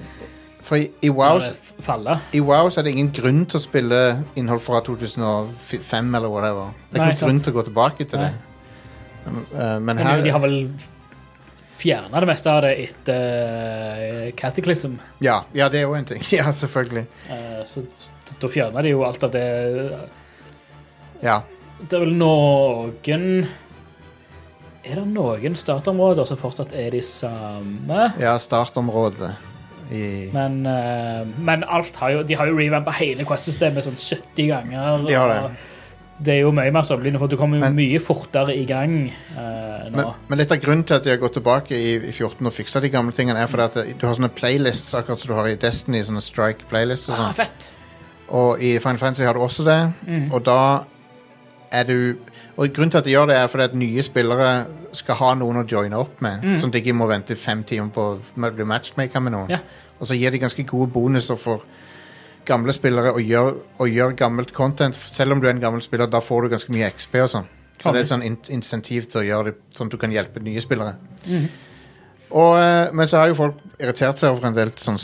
for 0.64 0.76
i, 0.80 0.88
i, 1.04 1.10
WoW, 1.12 1.38
det 1.44 1.52
f- 1.52 1.74
falle. 1.84 2.16
I 2.32 2.40
WoW 2.40 2.68
så 2.72 2.80
er 2.80 2.84
det 2.88 2.94
ingen 2.96 3.12
grunn 3.12 3.44
til 3.46 3.58
å 3.60 3.62
spille 3.62 4.00
innhold 4.40 4.62
fra 4.64 4.80
2005 4.80 6.14
eller 6.16 6.28
whatever. 6.32 6.70
Det 6.90 6.98
er 6.98 7.04
Nei, 7.04 7.10
ikke 7.12 7.20
sant. 7.20 7.28
noen 7.28 7.36
grunn 7.36 7.44
til 7.44 7.52
å 7.52 7.56
gå 7.58 7.64
tilbake 7.68 8.06
til 8.08 8.18
Nei. 8.18 8.30
det. 8.30 8.34
Um, 9.26 9.38
uh, 9.52 9.78
men 9.78 9.84
Men 9.96 9.98
her 10.06 10.22
de 10.24 10.32
har 10.32 10.40
vel 10.40 10.56
fjerna 11.74 12.20
det 12.20 12.28
meste 12.30 12.48
av 12.52 12.62
det 12.64 12.72
etter 12.86 14.26
uh, 14.28 14.30
Cataclysm. 14.36 14.96
ja, 15.20 15.42
ja, 15.52 15.68
det 15.68 15.78
er 15.82 15.86
jo 15.88 15.94
en 15.98 16.04
ting. 16.08 16.22
Ja, 16.38 16.48
selvfølgelig. 16.52 17.06
Eh, 17.28 17.62
så 17.68 17.82
d- 17.84 18.38
da 18.40 18.48
fjerna 18.48 18.82
de 18.82 18.92
jo 18.94 19.04
alt 19.04 19.22
av 19.24 19.30
det. 19.36 19.44
Ja. 21.24 21.42
Det 21.84 21.92
er 21.98 22.04
vel 22.06 22.14
noen 22.16 22.94
Er 24.84 25.00
det 25.00 25.06
noen 25.08 25.54
startområder 25.56 26.26
som 26.28 26.36
fortsatt 26.40 26.74
er 26.76 26.90
de 26.92 27.00
samme? 27.04 28.12
ja, 28.20 28.34
startområdet 28.38 29.30
i 29.92 30.30
Men, 30.32 30.64
eh, 30.66 31.26
men 31.44 31.64
alt 31.64 31.96
har 31.96 32.10
jo, 32.10 32.22
de 32.22 32.34
har 32.36 32.48
jo 32.48 32.56
revampa 32.56 32.92
hele 32.96 33.24
Quest-systemet 33.28 33.84
sånn 33.84 33.96
70 34.00 34.48
ganger. 34.48 35.06
De 35.06 35.14
har 35.14 35.28
det. 35.28 35.38
og 35.44 35.50
Det 36.24 36.34
er 36.34 36.40
jo 36.44 36.52
mye 36.54 36.70
mer 36.72 36.82
sammenlignende, 36.86 37.18
for 37.18 37.26
du 37.28 37.36
kommer 37.36 37.58
jo 37.58 37.64
Men- 37.64 37.74
mye 37.76 37.98
fortere 38.00 38.54
i 38.56 38.64
gang 38.64 39.10
eh, 39.36 39.90
nå. 39.90 39.96
men, 39.96 40.06
men 40.28 40.38
litt 40.38 40.52
av 40.52 40.60
grunnen 40.62 40.84
til 40.86 40.94
at 40.96 41.02
de 41.04 41.10
har 41.10 41.18
gått 41.18 41.34
tilbake 41.34 41.72
i, 41.72 41.96
i 42.08 42.12
14 42.12 42.46
og 42.46 42.52
fiksa 42.52 42.80
de 42.80 42.88
gamle 42.88 43.12
tingene, 43.12 43.40
er 43.40 43.46
fordi 43.46 43.62
at 43.64 43.98
du 43.98 44.06
har 44.06 44.14
sånne 44.14 44.30
playlists, 44.30 44.94
akkurat 44.94 45.18
som 45.20 45.28
du 45.28 45.34
har 45.34 45.48
i 45.48 45.56
Destiny, 45.56 46.02
sånne 46.06 46.22
strike 46.22 46.68
playlists 46.70 47.08
og 47.08 47.16
ah, 47.16 47.18
sånn. 47.24 47.34
fett! 47.34 47.76
Og 48.30 48.62
i 48.62 48.78
Final 48.78 48.98
Fantasy 48.98 49.24
har 49.24 49.34
du 49.34 49.40
også 49.40 49.64
det. 49.66 49.92
Mm. 50.08 50.32
Og 50.32 50.44
da 50.44 50.84
er 51.72 51.84
du 51.84 52.16
Og 52.54 52.70
grunnen 52.70 52.92
til 52.94 53.00
at 53.00 53.06
de 53.06 53.10
gjør 53.10 53.30
det, 53.32 53.36
er 53.36 53.48
fordi 53.50 53.64
at 53.64 53.74
nye 53.74 54.02
spillere 54.06 54.50
skal 54.94 55.18
ha 55.18 55.32
noen 55.38 55.62
å 55.62 55.64
joine 55.66 55.98
opp 55.98 56.20
med. 56.22 56.44
Mm. 56.44 56.58
Sånn 56.62 56.70
at 56.70 56.76
de 56.76 56.82
ikke 56.84 56.94
må 56.96 57.08
vente 57.10 57.36
fem 57.38 57.64
timer 57.66 57.90
på 57.94 58.04
å 58.12 58.50
bli 58.54 58.66
matchmaker 58.68 59.24
med 59.24 59.34
noen. 59.34 59.50
Ja. 59.50 59.58
Og 59.98 60.06
så 60.10 60.18
gir 60.18 60.30
de 60.30 60.42
ganske 60.42 60.66
gode 60.68 60.92
bonuser 60.94 61.38
for 61.40 61.64
gamle 62.46 62.74
spillere 62.76 63.14
å 63.16 63.22
gjøre, 63.22 63.56
og 63.80 63.90
gjør, 63.90 64.14
gammelt 64.18 64.54
content. 64.54 64.94
Selv 64.94 65.34
om 65.34 65.42
du 65.42 65.48
er 65.48 65.54
en 65.54 65.62
gammel 65.62 65.82
spiller, 65.82 66.10
da 66.10 66.20
får 66.22 66.44
du 66.44 66.54
ganske 66.54 66.74
mye 66.74 66.90
XP 66.94 67.20
og 67.24 67.30
sånn. 67.32 67.50
Så 67.80 67.92
det 67.92 68.00
er 68.00 68.06
et 68.06 68.12
sånn 68.12 68.24
in 68.24 68.36
insentiv 68.54 69.08
til 69.10 69.22
å 69.22 69.26
gjøre 69.26 69.50
det 69.50 69.76
sånn 69.76 69.90
at 69.90 69.94
du 69.96 70.00
kan 70.00 70.12
hjelpe 70.14 70.42
nye 70.44 70.62
spillere. 70.62 70.94
Mm. 71.26 71.48
Og, 72.30 72.56
eh, 72.60 72.92
men 72.94 73.10
så 73.10 73.20
har 73.20 73.30
jo 73.30 73.38
folk 73.38 73.58
irritert 73.78 74.20
seg 74.20 74.34
over 74.34 74.48
en 74.48 74.56
del 74.56 74.72
sånn 74.80 74.98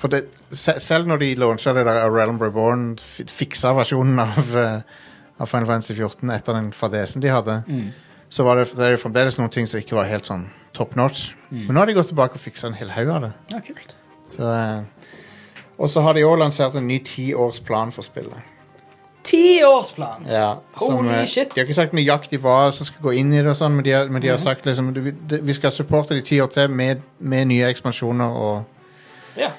For 0.00 0.08
det, 0.08 0.22
selv 0.56 1.10
når 1.10 1.18
de 1.20 1.34
launcha 1.36 1.74
det 1.76 1.84
der 1.84 1.98
A 2.00 2.08
Realm 2.08 2.38
Reborn, 2.40 2.94
fiksa 3.28 3.74
versjonen 3.76 4.22
av, 4.22 4.56
eh, 4.56 5.00
av 5.40 5.48
Final 5.48 5.66
Fantasy 5.70 5.94
14 5.96 6.30
etter 6.34 6.56
den 6.58 6.70
fadesen 6.76 7.22
de 7.24 7.32
hadde, 7.32 7.62
Mm. 7.66 7.90
så 8.28 8.44
var 8.44 8.60
det, 8.60 8.68
så 8.68 8.82
er 8.84 8.94
det 8.94 9.00
fremdeles 9.02 9.38
noen 9.40 9.50
ting 9.50 9.66
som 9.66 9.80
ikke 9.80 9.96
var 9.96 10.04
helt 10.10 10.28
sånn 10.28 10.46
top 10.76 10.94
notch. 10.96 11.32
Mm. 11.50 11.66
Men 11.66 11.74
nå 11.74 11.80
har 11.80 11.86
de 11.90 11.96
gått 11.96 12.12
tilbake 12.12 12.36
og 12.38 12.42
fiksa 12.44 12.68
en 12.68 12.76
hel 12.78 12.92
haug 12.94 13.08
av 13.08 13.22
det. 13.22 13.32
Ja, 13.54 13.60
kult. 13.64 13.96
Så, 14.30 14.44
eh, 14.46 14.82
og 15.80 15.88
så 15.90 16.02
har 16.04 16.14
de 16.14 16.22
òg 16.28 16.38
lansert 16.38 16.76
en 16.76 16.86
ny 16.86 17.00
tiårsplan 17.02 17.90
for 17.92 18.06
spillet. 18.06 18.46
Tiårsplan! 19.22 20.24
Ja, 20.28 20.58
Holy 20.80 21.12
eh, 21.12 21.26
shit. 21.26 21.50
De 21.54 21.60
har 21.60 21.66
ikke 21.66 21.76
sagt 21.76 21.92
nøyaktig 21.96 22.38
hva 22.40 22.70
som 22.72 22.86
skal 22.88 23.02
gå 23.04 23.12
inn 23.20 23.32
i 23.34 23.40
det, 23.42 23.50
og 23.52 23.56
sånn, 23.58 23.74
men 23.76 23.84
de 23.84 23.92
har, 23.92 24.08
men 24.08 24.22
de 24.22 24.30
har 24.32 24.38
mm. 24.40 24.42
sagt 24.42 24.64
liksom 24.66 24.92
vi 24.94 25.56
skal 25.56 25.74
supporte 25.74 26.16
de 26.16 26.22
ti 26.24 26.38
år 26.40 26.48
til 26.54 26.70
med, 26.72 27.02
med 27.18 27.50
nye 27.52 27.68
ekspansjoner 27.68 28.38
og, 28.44 28.64
Ja, 29.38 29.50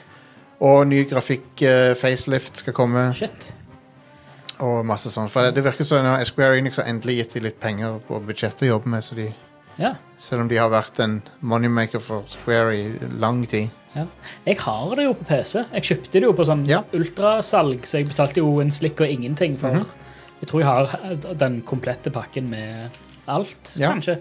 og 0.62 0.88
ny 0.90 1.04
grafikk. 1.10 1.62
eh, 1.62 1.94
facelift 1.98 2.58
skal 2.64 2.74
komme, 2.78 3.08
shit. 3.18 3.52
Og 4.62 4.86
masse 4.86 5.10
sånn. 5.10 5.30
For 5.30 5.44
det, 5.48 5.56
det 5.56 5.64
virker 5.66 5.84
som 5.88 6.06
at 6.06 6.28
Square 6.30 6.58
Enix 6.60 6.78
har 6.78 6.86
endelig 6.92 7.18
gitt 7.18 7.34
dem 7.34 7.44
litt 7.50 7.60
penger 7.60 8.00
på 8.08 8.20
budsjettet 8.26 8.68
å 8.68 8.72
jobbe 8.76 8.88
med, 8.94 9.04
så 9.04 9.16
de, 9.16 9.34
Ja. 9.78 9.94
selv 10.18 10.42
om 10.42 10.48
de 10.48 10.58
har 10.58 10.70
vært 10.70 11.00
en 11.04 11.22
moneymaker 11.42 12.00
for 12.02 12.24
Square 12.28 12.76
i 12.76 13.00
lang 13.20 13.46
tid. 13.48 13.70
Ja. 13.96 14.06
Jeg 14.46 14.58
har 14.60 14.96
det 14.96 15.04
jo 15.06 15.14
på 15.14 15.26
PC. 15.28 15.66
Jeg 15.74 15.84
kjøpte 15.84 16.12
det 16.12 16.24
jo 16.24 16.34
på 16.34 16.46
sånn 16.46 16.66
Ja. 16.68 16.84
ultrasalg, 16.94 17.82
så 17.84 17.98
jeg 18.00 18.08
betalte 18.08 18.38
jo 18.38 18.60
en 18.62 18.70
slikk 18.72 19.02
og 19.02 19.08
ingenting 19.10 19.58
for 19.58 19.70
Mhm. 19.72 19.86
Jeg 20.42 20.50
tror 20.50 20.60
jeg 20.60 20.66
har 20.66 21.36
den 21.36 21.62
komplette 21.62 22.10
pakken 22.12 22.50
med 22.50 22.90
alt, 23.28 23.76
Ja. 23.78 23.92
kanskje. 23.92 24.20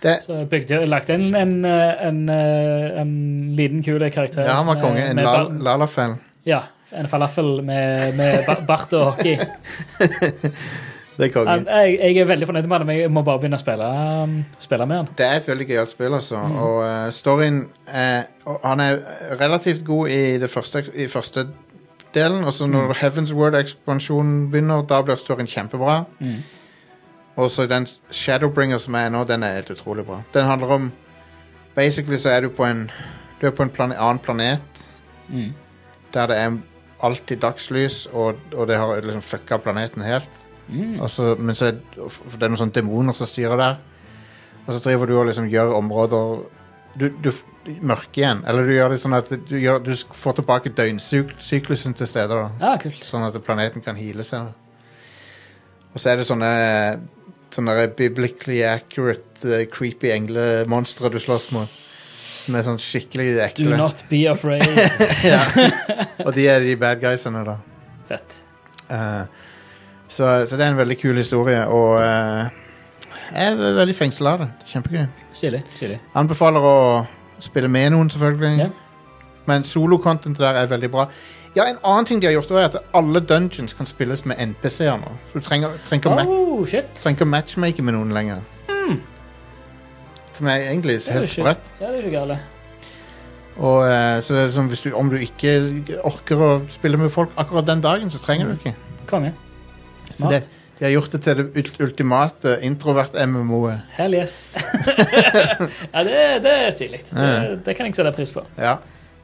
Det, 0.00 0.22
Så 0.22 0.38
jeg 0.38 0.48
bygde, 0.50 0.68
jeg 0.80 0.88
lagde 0.88 1.10
en, 1.14 1.34
en, 1.34 1.64
en, 1.64 2.28
en 2.30 3.56
liten, 3.56 3.82
kul 3.82 3.98
karakter. 4.10 4.44
ja, 4.44 4.52
han 4.62 4.66
var 4.66 4.76
konge. 4.76 4.98
En 5.08 5.16
med 5.16 5.24
la, 5.24 5.48
lalafell. 5.48 6.18
Ja. 6.44 6.62
En 6.94 7.08
falafel 7.08 7.62
med, 7.66 8.14
med 8.14 8.46
bart 8.66 8.92
og 8.92 9.12
hockey. 9.12 9.38
Det 11.16 11.24
er 11.24 11.32
konge. 11.32 11.52
Jeg, 11.72 11.98
jeg 12.00 12.16
er 12.20 12.26
veldig 12.28 12.46
fornøyd 12.46 12.66
med 12.68 12.78
det, 12.78 12.86
men 12.86 12.98
jeg 12.98 13.10
må 13.10 13.22
bare 13.24 13.40
begynne 13.40 13.56
å 13.56 13.62
spille, 13.62 13.86
um, 14.22 14.34
spille 14.60 14.86
med 14.86 14.98
han. 15.00 15.06
Det 15.16 15.24
er 15.26 15.38
et 15.40 15.46
veldig 15.48 15.66
gøyalt 15.70 15.92
spill, 15.94 16.12
altså. 16.12 16.42
Mm. 16.44 16.56
Og 16.60 16.74
uh, 16.84 17.06
storyen 17.16 17.62
uh, 17.88 18.58
Han 18.66 18.82
er 18.84 18.98
relativt 19.40 19.80
god 19.86 20.12
i 20.12 20.36
det 20.42 20.50
første, 20.52 20.84
i 20.92 21.06
første 21.08 21.46
delen, 22.14 22.44
og 22.44 22.52
så 22.52 22.68
når 22.68 22.92
Heavens 23.00 23.32
Word-ekspansjonen 23.32 24.50
begynner, 24.52 24.84
da 24.84 25.00
blir 25.04 25.16
storyen 25.20 25.48
kjempebra. 25.48 26.02
Mm. 26.20 26.44
Og 27.36 27.50
så 27.50 27.66
den 27.68 27.88
Shadowbringer 28.10 28.78
som 28.80 28.94
er 29.00 29.08
nå, 29.12 29.24
den 29.28 29.42
er 29.44 29.56
helt 29.56 29.72
utrolig 29.72 30.04
bra. 30.04 30.20
Den 30.34 30.48
handler 30.48 30.76
om 30.76 30.92
Basically 31.76 32.16
så 32.16 32.30
er 32.32 32.40
du 32.40 32.48
på 32.48 32.64
en 32.64 32.86
Du 33.40 33.46
er 33.46 33.50
på 33.52 33.62
en 33.62 33.70
plane, 33.70 33.98
annen 34.00 34.18
planet 34.18 34.90
Mm. 35.28 35.52
der 36.14 36.26
det 36.26 36.36
er 36.38 36.52
alltid 37.04 37.40
dagslys, 37.42 38.06
og, 38.12 38.40
og 38.54 38.68
det 38.70 38.78
har 38.80 39.02
liksom 39.04 39.24
fucka 39.24 39.58
planeten 39.62 40.04
helt. 40.06 40.42
Mm. 40.68 40.98
Så, 41.08 41.34
men 41.38 41.54
så 41.54 41.70
er 41.70 41.76
det 41.76 42.42
er 42.42 42.50
noen 42.50 42.60
sånne 42.60 42.74
demoner 42.74 43.16
som 43.16 43.28
styrer 43.28 43.60
der. 43.60 43.76
Og 44.66 44.74
så 44.74 44.80
driver 44.82 45.06
du 45.06 45.18
og 45.20 45.28
liksom 45.28 45.50
gjør 45.50 45.76
områder 45.76 46.46
du, 46.96 47.10
du 47.22 47.30
mørke 47.84 48.22
igjen. 48.22 48.42
Eller 48.48 48.66
du 48.66 48.72
gjør 48.74 48.94
det 48.94 49.00
sånn 49.02 49.16
at 49.16 49.30
du, 49.30 49.56
gjør, 49.60 49.82
du 49.84 49.92
får 49.94 50.38
tilbake 50.40 50.72
døgnsyklusen 50.76 51.96
til 51.98 52.08
steder. 52.10 52.46
da 52.46 52.70
Ja, 52.72 52.78
kult. 52.80 53.04
Sånn 53.04 53.26
at 53.26 53.36
planeten 53.44 53.84
kan 53.84 53.98
heale 54.00 54.24
seg. 54.26 54.48
Og 55.92 56.00
så 56.00 56.12
er 56.12 56.20
det 56.20 56.30
sånne 56.30 56.54
Sånne 57.56 57.86
biblically 57.96 58.58
accurate, 58.66 59.46
eh, 59.46 59.68
creepy 59.70 60.10
englemonstre 60.10 61.08
du 61.14 61.16
slåss 61.22 61.46
mot. 61.54 61.76
Som 62.46 62.54
er 62.54 62.62
sånn 62.62 62.78
skikkelig 62.78 63.32
Do 63.58 63.72
not 63.74 64.04
be 64.10 64.22
afraid. 64.30 64.62
ja. 65.32 65.40
Og 66.22 66.30
de 66.36 66.46
er 66.46 66.62
de 66.62 66.76
bad 66.78 67.00
guysene, 67.02 67.42
da. 67.46 67.56
Fett. 68.06 68.38
Eh, 68.86 69.24
så, 70.06 70.28
så 70.46 70.54
det 70.54 70.62
er 70.62 70.70
en 70.70 70.78
veldig 70.78 70.96
kul 71.00 71.18
historie, 71.18 71.64
og 71.66 71.96
eh, 71.98 72.62
jeg 73.34 73.52
er 73.52 73.56
veldig 73.80 73.94
fengsla 73.98 74.36
av 74.36 74.44
det. 74.44 74.48
Kjempegøy. 74.70 75.06
Stilig. 75.34 75.62
stilig. 75.74 75.98
Anbefaler 76.14 76.62
å 76.70 76.76
spille 77.42 77.68
med 77.68 77.90
noen, 77.96 78.10
selvfølgelig. 78.14 78.52
Ja. 78.62 78.70
Men 79.50 79.66
solo-content 79.66 80.38
der 80.38 80.62
er 80.62 80.70
veldig 80.70 80.90
bra. 80.94 81.08
Ja, 81.56 81.64
En 81.66 81.78
annen 81.82 82.06
ting 82.06 82.20
de 82.20 82.28
har 82.28 82.36
gjort, 82.36 82.50
er 82.50 82.68
at 82.68 82.76
alle 82.94 83.20
dungeons 83.20 83.74
kan 83.74 83.88
spilles 83.88 84.24
med 84.28 84.38
NPC-er 84.38 84.98
nå. 85.00 85.14
Så 85.32 85.40
du 85.40 85.46
trenger, 85.46 85.74
trenger, 85.88 86.14
ma 86.14 86.24
Oh, 86.28 86.66
trenger 86.94 87.24
matchmake 87.26 87.82
med 87.82 87.96
noen 87.96 88.12
lenger. 88.14 88.44
Som 90.36 90.50
er 90.52 90.66
egentlig 90.68 90.98
er 91.00 91.16
helt 91.16 91.30
jo 91.30 91.32
sprøtt. 91.40 91.72
Ja, 91.80 91.88
det 91.88 92.02
er 92.02 92.04
ikke 92.04 92.14
galt. 92.18 92.52
Og 93.56 93.78
eh, 93.88 94.18
så 94.20 94.34
det 94.36 94.42
er 94.42 94.50
sånn, 94.52 94.66
hvis 94.68 94.82
du, 94.84 94.90
Om 94.98 95.08
du 95.14 95.16
ikke 95.24 95.54
orker 96.04 96.42
å 96.44 96.50
spille 96.74 96.98
med 97.00 97.08
folk 97.14 97.32
akkurat 97.40 97.64
den 97.70 97.80
dagen, 97.84 98.10
så 98.12 98.20
trenger 98.20 98.50
du 98.52 98.58
ikke. 98.58 98.74
Konge. 99.08 99.32
Så 100.10 100.28
det, 100.28 100.42
Smart. 100.44 100.50
de 100.76 100.84
har 100.84 100.92
gjort 100.92 101.14
det 101.16 101.20
til 101.24 101.38
det 101.40 101.46
ult- 101.62 101.80
ultimate 101.86 102.58
introvert-MMO-et. 102.68 103.86
Hell 103.96 104.14
yes. 104.18 104.36
ja, 105.94 106.02
det, 106.04 106.20
det 106.44 106.52
er 106.52 106.70
stilig. 106.74 107.00
Det, 107.08 107.32
det 107.66 107.76
kan 107.78 107.88
jeg 107.88 107.96
sette 107.96 108.12
pris 108.16 108.30
på. 108.34 108.44
Ja. 108.60 108.76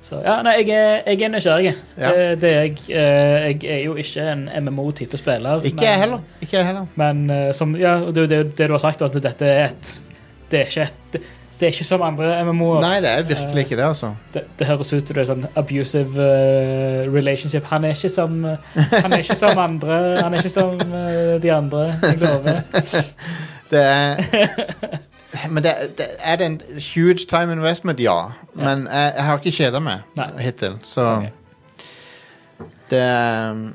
Så, 0.02 0.18
ja, 0.24 0.40
nei, 0.42 0.56
jeg 0.64 0.72
er, 0.74 0.96
jeg 1.12 1.20
er 1.22 1.30
nysgjerrig. 1.30 1.74
Ja. 1.94 2.08
Det, 2.10 2.22
det 2.42 2.48
er 2.50 2.64
jeg, 2.64 2.78
eh, 2.88 3.44
jeg 3.52 3.68
er 3.76 3.82
jo 3.84 3.92
ikke 4.00 4.24
en 4.32 4.48
MMO-type 4.66 5.20
spiller. 5.20 5.60
Ikke 5.68 5.84
jeg 5.86 6.00
heller. 6.00 6.24
Ikke 6.42 6.56
jeg 6.56 6.66
heller. 6.72 6.88
Men 6.98 7.20
eh, 7.30 7.50
som, 7.54 7.76
ja, 7.78 7.98
det, 8.08 8.24
det, 8.32 8.40
det 8.58 8.66
du 8.66 8.74
har 8.74 8.82
sagt, 8.82 9.04
at 9.06 9.14
dette 9.22 9.46
er 9.46 9.68
et 9.68 9.92
Det 10.52 10.60
er 10.60 10.68
ikke 10.68 10.90
et 10.90 11.22
det 11.62 11.68
er 11.68 11.76
ikke 11.76 11.84
som 11.86 12.02
andre 12.02 12.44
MMO-er. 12.44 12.80
Nei, 12.82 12.96
det 13.00 13.10
er 13.10 13.22
virkelig 13.22 13.62
ikke 13.62 13.76
det, 13.76 13.84
altså. 13.84 14.08
Det, 14.34 14.40
det 14.58 14.66
høres 14.66 14.92
ut 14.92 15.06
som 15.06 15.14
det 15.14 15.20
er 15.22 15.26
sånn 15.28 15.44
abusive 15.54 16.24
uh, 16.26 17.12
relationship. 17.14 17.68
Han 17.70 17.84
er 17.86 17.94
ikke 17.94 18.08
som 18.10 18.40
Han 18.74 19.12
er 19.14 19.22
ikke 19.22 19.36
som 19.38 19.60
andre. 19.62 19.98
Han 20.18 20.34
er 20.34 20.42
ikke 20.42 20.50
som 20.50 20.80
uh, 20.90 21.36
de 21.44 21.52
andre. 21.54 21.84
Jeg 22.02 22.18
lover. 22.18 22.64
Det 23.72 23.80
er 23.80 24.18
Men 25.48 25.64
det, 25.64 25.70
det, 25.98 26.06
er 26.20 26.36
det 26.36 26.46
en 26.46 26.58
huge 26.94 27.24
time 27.30 27.54
investment? 27.54 28.00
Ja. 28.00 28.34
Men 28.54 28.82
jeg, 28.90 29.12
jeg 29.16 29.24
har 29.24 29.38
ikke 29.38 29.52
kjeda 29.56 29.80
meg 29.80 30.02
Nei. 30.18 30.26
hittil, 30.44 30.74
så 30.84 31.06
okay. 31.06 31.30
det, 32.90 33.06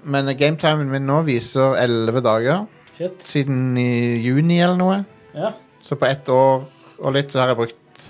Men 0.03 0.29
gametimen 0.37 0.91
min 0.91 1.07
nå 1.07 1.21
viser 1.25 1.79
elleve 1.81 2.21
dager. 2.21 2.67
Shit. 2.97 3.23
Siden 3.23 3.77
i 3.79 4.19
juni 4.27 4.59
eller 4.59 4.77
noe. 4.77 4.99
Ja. 5.33 5.55
Så 5.87 5.95
på 5.95 6.05
ett 6.09 6.27
år 6.29 6.65
og 6.97 7.13
litt 7.15 7.31
så 7.31 7.39
har 7.43 7.53
jeg 7.53 7.59
brukt 7.61 8.05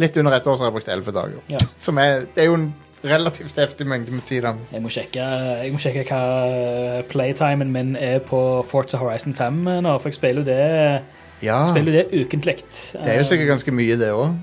Litt 0.00 0.16
under 0.20 0.34
ett 0.36 0.46
år 0.46 0.56
så 0.56 0.64
har 0.64 0.68
jeg 0.70 0.74
brukt 0.76 0.88
elleve 0.92 1.12
dager. 1.16 1.38
Ja. 1.48 1.58
Som 1.86 1.96
er 2.00 2.26
Det 2.34 2.42
er 2.44 2.50
jo 2.50 2.56
en 2.58 2.66
relativt 3.06 3.56
heftig 3.60 3.86
mengde 3.86 4.12
med 4.12 4.24
tid. 4.26 4.44
Jeg 4.72 4.82
må 4.82 4.90
sjekke, 4.90 5.24
jeg 5.62 5.72
må 5.72 5.78
sjekke 5.78 6.02
hva 6.08 7.02
playtimen 7.08 7.70
min 7.72 7.92
er 7.96 8.18
på 8.24 8.40
Forza 8.66 8.98
Horizon 8.98 9.34
5 9.36 9.60
nå, 9.84 9.92
for 10.00 10.08
jeg 10.10 10.16
spiller 10.18 10.42
jo 10.42 10.46
det, 10.48 11.02
Ja. 11.44 11.58
spiller 11.70 11.92
det 11.92 12.06
ukentlig. 12.24 12.56
Det 12.66 13.12
er 13.12 13.20
jo 13.20 13.28
sikkert 13.28 13.52
ganske 13.52 13.70
mye, 13.76 13.96
det 14.00 14.10
òg. 14.10 14.34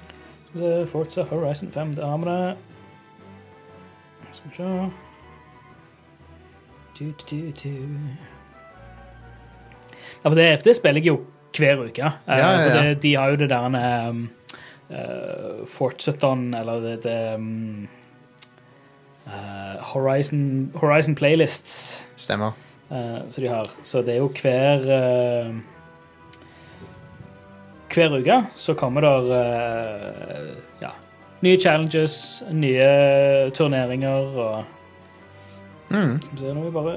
Forza 0.94 1.26
Horizon 1.28 1.72
5, 1.74 1.94
der 1.98 2.08
har 2.08 2.18
vi 2.18 2.30
det. 2.30 2.56
Skal 4.32 4.50
vi 4.50 4.56
se 4.56 4.64
du, 7.00 7.06
du, 7.06 7.14
du, 7.30 7.52
du. 7.64 7.70
Ja, 10.24 10.30
for 10.30 10.36
det, 10.40 10.64
det 10.64 10.76
spiller 10.78 11.02
jeg 11.02 11.08
jo 11.08 11.20
hver 11.58 11.84
uke. 11.86 12.06
Eh, 12.06 12.38
Ja, 12.38 12.52
ja, 12.52 12.62
ja. 12.62 12.82
Det, 12.82 13.02
de 13.04 13.16
har 13.16 13.30
jo 13.34 13.36
det 13.36 13.50
der 13.50 14.10
um, 14.10 14.30
uh, 14.90 15.66
Forzathon, 15.68 16.54
eller 16.54 16.80
det, 16.82 17.04
det 17.04 17.36
um, 17.36 17.88
uh, 19.28 19.82
Horizon, 19.94 20.72
Horizon 20.76 21.16
Playlists. 21.16 22.06
Stemmer. 22.16 22.52
Uh, 22.92 23.22
så 23.30 23.42
de 23.42 23.48
har. 23.48 23.70
Så 23.84 24.02
det 24.02 24.16
er 24.16 24.22
jo 24.24 24.32
hver 24.42 24.84
uh, 24.90 25.56
Hver 27.94 28.10
uke 28.18 28.40
så 28.58 28.74
kommer 28.74 29.02
der 29.06 29.28
ja, 30.82 30.90
nye 31.46 31.60
challenges, 31.62 32.44
nye 32.50 33.52
turneringer 33.54 34.40
og 34.42 34.64
Mm. 35.94 36.22
Skal 36.22 36.32
vi 36.34 36.40
se, 36.40 36.54
nå 36.54 36.54
må 36.58 36.64
vi 36.66 36.74
bare 36.74 36.94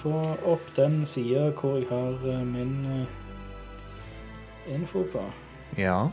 få 0.00 0.12
opp 0.52 0.66
den 0.76 1.06
sida 1.08 1.46
hvor 1.56 1.78
jeg 1.78 1.86
har 1.88 2.42
min 2.44 3.06
info 4.74 5.04
på. 5.12 5.22
Ja. 5.78 6.08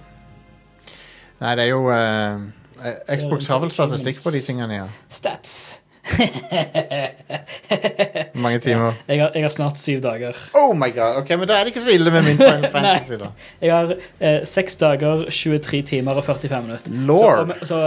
Nei, 1.42 1.56
det 1.58 1.68
er 1.68 1.74
jo 1.74 1.84
eh, 1.94 2.48
Xbox 3.18 3.50
har 3.52 3.62
vel 3.64 3.74
statistikk 3.74 4.24
på 4.24 4.34
de 4.34 4.42
tingene, 4.46 4.82
ja. 4.84 4.88
Stats. 5.10 5.82
Mange 8.44 8.60
timer. 8.64 8.94
Jeg 9.10 9.20
har, 9.22 9.32
jeg 9.36 9.44
har 9.44 9.52
snart 9.52 9.80
syv 9.80 10.00
dager. 10.04 10.38
Oh 10.56 10.72
my 10.78 10.90
god, 10.96 11.22
ok, 11.22 11.30
Men 11.40 11.50
da 11.50 11.58
er 11.58 11.68
det 11.68 11.74
ikke 11.74 11.84
så 11.84 11.94
ille 11.96 12.14
med 12.14 12.24
min 12.30 12.40
Final 12.40 12.70
Fantasy, 12.72 13.18
da. 13.20 13.32
Jeg 13.62 13.74
har 13.74 13.94
eh, 13.94 14.40
seks 14.48 14.80
dager, 14.82 15.26
23 15.30 15.82
timer 15.92 16.22
og 16.22 16.24
45 16.24 16.64
minutter. 16.64 16.98
Lord. 17.10 17.54
Så, 17.60 17.68
så 17.74 17.78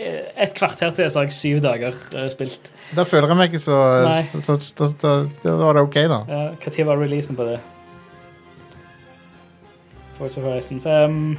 eh, 0.00 0.20
et 0.46 0.56
kvarter 0.56 0.90
til 0.96 1.10
så 1.10 1.18
har 1.20 1.28
jeg 1.28 1.36
syv 1.36 1.62
dager 1.64 1.92
eh, 2.16 2.28
spilt. 2.32 2.72
Da 2.96 3.06
føler 3.08 3.28
jeg 3.32 3.42
meg 3.42 3.52
ikke 3.52 3.64
så 3.66 3.78
så, 4.32 4.42
så, 4.48 4.58
så, 4.72 4.92
da, 5.02 5.16
da 5.44 5.56
var 5.60 5.72
det 5.78 5.86
ok, 5.88 6.02
da. 6.12 6.20
Ja, 6.30 6.44
tid 6.70 6.84
var 6.88 7.02
releasen 7.02 7.38
på 7.38 7.44
det? 7.50 7.58
Forza 10.18 10.40
Horizon 10.40 10.80
5. 10.80 11.38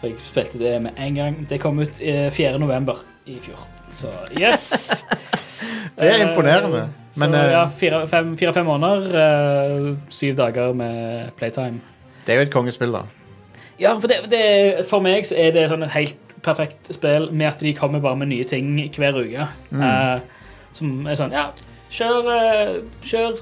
For 0.00 0.10
jeg 0.10 0.20
spilte 0.20 0.58
det 0.60 0.74
med 0.82 0.98
en 1.00 1.14
gang. 1.14 1.36
Det 1.50 1.60
kom 1.62 1.78
ut 1.80 2.00
eh, 2.02 2.30
4. 2.32 2.58
november 2.58 3.04
i 3.26 3.38
fjor. 3.42 3.62
Så 3.90 4.10
yes! 4.40 5.04
Det 5.96 6.08
er 6.10 6.28
imponerende. 6.28 6.78
Eh, 6.78 7.18
Men, 7.20 7.32
så 7.32 7.38
eh, 7.38 7.50
ja, 7.52 7.66
fire-fem 7.70 8.32
fire, 8.38 8.64
måneder, 8.66 9.04
eh, 9.20 9.96
syv 10.10 10.34
dager 10.36 10.72
med 10.72 11.30
playtime. 11.38 11.80
Det 12.26 12.34
er 12.34 12.40
jo 12.40 12.46
et 12.48 12.52
kongespill, 12.52 12.92
da. 12.92 13.04
Ja, 13.80 13.92
for, 13.98 14.08
det, 14.10 14.16
det, 14.30 14.86
for 14.90 15.02
meg 15.04 15.26
så 15.26 15.36
er 15.38 15.54
det 15.54 15.68
sånn 15.70 15.86
et 15.86 15.94
helt 15.94 16.34
perfekt 16.44 16.90
spill 16.94 17.30
med 17.32 17.46
at 17.52 17.62
de 17.62 17.72
kommer 17.78 18.02
bare 18.02 18.18
med 18.20 18.32
nye 18.32 18.44
ting 18.44 18.74
hver 18.96 19.16
uke. 19.22 19.46
Mm. 19.70 19.82
Uh, 19.82 20.58
som 20.74 21.06
er 21.06 21.18
sånn 21.18 21.34
Ja, 21.34 21.46
kjør, 21.94 22.28
uh, 22.28 22.74
kjør 23.06 23.38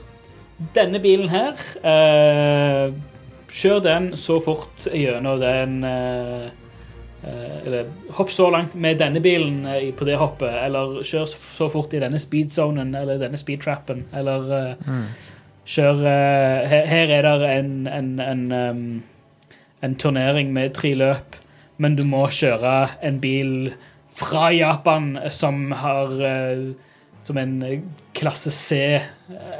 denne 0.76 1.00
bilen 1.02 1.32
her. 1.32 1.56
eh, 1.82 2.92
kjør 3.53 3.82
den 3.84 4.11
så 4.16 4.38
fort 4.42 4.86
gjennom 4.92 5.38
den 5.40 5.84
eh, 5.84 6.46
eh, 7.24 7.59
Eller 7.66 7.90
hopp 8.16 8.30
så 8.32 8.48
langt 8.50 8.74
med 8.74 8.98
denne 8.98 9.20
bilen 9.22 9.66
eh, 9.66 9.90
på 9.96 10.05
det 10.09 10.16
hoppet, 10.20 10.55
eller 10.64 11.03
kjør 11.05 11.26
så- 11.28 11.68
fort 11.70 11.94
i 11.94 12.00
denne 12.03 12.18
speedzonen 12.18 12.94
eller 12.98 13.18
denne 13.20 13.38
speedtrappen, 13.40 14.05
eller 14.14 14.76
Mm. 14.86 15.05
Kjør 15.64 16.00
her, 16.66 16.86
her 16.90 17.11
er 17.14 17.22
det 17.38 17.50
en, 17.59 17.86
en, 17.86 18.09
en, 18.20 18.40
um, 18.53 19.03
en 19.82 19.94
turnering 19.94 20.48
med 20.53 20.72
tre 20.74 20.90
løp, 20.98 21.36
men 21.78 21.94
du 21.96 22.03
må 22.05 22.24
kjøre 22.34 22.88
en 23.07 23.20
bil 23.22 23.72
fra 24.11 24.48
Japan 24.53 25.18
som 25.30 25.70
har 25.72 26.11
Som 27.22 27.38
en 27.38 27.62
klasse 28.12 28.50
C 28.50 29.00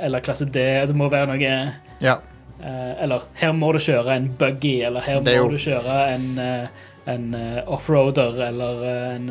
eller 0.03 0.19
klasse 0.21 0.45
D. 0.51 0.59
Det 0.87 0.97
må 0.99 1.07
være 1.09 1.29
noe 1.31 1.73
Ja. 2.03 2.17
Eh, 2.63 3.03
Eller 3.05 3.27
her 3.35 3.53
må 3.53 3.73
du 3.73 3.79
kjøre 3.83 4.17
en 4.17 4.31
buggy, 4.39 4.81
eller 4.87 5.01
her 5.07 5.21
er 5.21 5.43
må 5.43 5.51
du 5.51 5.61
kjøre 5.61 5.99
en 6.15 6.27
eh, 6.39 6.81
en 7.13 7.35
eh, 7.35 7.57
offroader 7.67 8.37
eller 8.47 8.83
en 8.87 9.25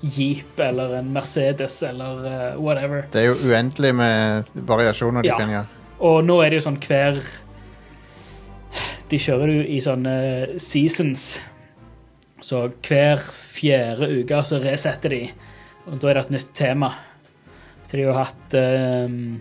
jeep 0.00 0.60
eller 0.62 0.92
en 1.00 1.08
Mercedes 1.12 1.80
eller 1.82 2.54
whatever. 2.54 3.08
Det 3.10 3.24
er 3.24 3.32
jo 3.32 3.50
uendelig 3.50 3.90
med 3.98 4.52
variasjoner 4.54 5.22
de 5.22 5.28
Ja. 5.32 5.38
kan 5.40 5.50
gjøre. 5.50 5.66
Og 6.00 6.24
nå 6.24 6.36
er 6.44 6.50
det 6.50 6.60
jo 6.60 6.70
sånn 6.70 6.78
hver 6.80 7.18
De 9.10 9.18
kjører 9.18 9.50
jo 9.56 9.62
i 9.66 9.80
sånne 9.82 10.58
seasons. 10.62 11.40
Så 12.40 12.68
hver 12.86 13.18
fjerde 13.18 14.06
uke 14.20 14.38
så 14.46 14.60
resetter 14.62 15.10
de. 15.10 15.22
Og 15.90 15.98
da 15.98 16.10
er 16.12 16.14
det 16.14 16.24
et 16.28 16.34
nytt 16.36 16.52
tema. 16.54 16.92
Så 17.82 17.96
de 17.98 18.04
har 18.04 18.12
jo 18.12 18.18
hatt 18.20 18.54
ehm, 18.54 19.40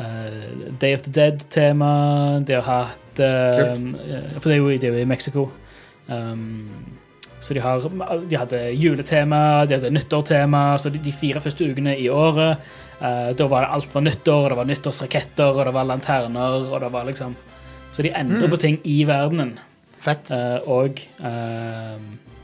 eh, 0.00 0.70
Day 0.80 0.94
of 0.96 1.02
the 1.06 1.12
Dead-tema. 1.12 1.90
De 2.46 2.56
har 2.56 2.66
hatt 2.66 3.20
um, 3.20 3.90
eh, 4.00 4.32
For 4.40 4.48
det 4.50 4.56
er 4.56 4.62
jo, 4.62 4.70
det 4.72 4.88
er 4.88 4.96
jo 4.96 5.04
i 5.04 5.08
Mexico. 5.10 5.48
Um, 6.08 6.70
så 7.40 7.54
de, 7.56 7.60
har, 7.64 7.80
de 8.28 8.36
hadde 8.36 8.58
juletema, 8.76 9.64
de 9.64 9.78
hadde 9.78 9.92
nyttårtema. 9.94 10.76
Så 10.82 10.90
de, 10.92 11.00
de 11.00 11.12
fire 11.16 11.40
første 11.40 11.64
ukene 11.70 11.94
i 11.96 12.08
året 12.12 12.58
uh, 13.00 13.30
Da 13.36 13.46
var 13.48 13.64
det 13.64 13.70
alt 13.76 13.94
var 13.94 14.04
nyttår, 14.04 14.42
og 14.44 14.50
det 14.52 14.58
var 14.58 14.68
nyttårsraketter, 14.68 15.52
og 15.54 15.64
det 15.68 15.74
var 15.76 15.88
lanterner, 15.88 16.66
og 16.68 16.80
det 16.84 16.92
var 16.92 17.08
liksom 17.08 17.36
Så 17.92 18.02
de 18.06 18.12
endrer 18.14 18.46
Mm. 18.46 18.50
på 18.50 18.56
ting 18.60 18.76
i 18.84 19.04
verdenen. 19.04 19.54
Fett. 19.98 20.30
Uh, 20.30 20.60
og 20.68 21.00
uh, 21.20 21.96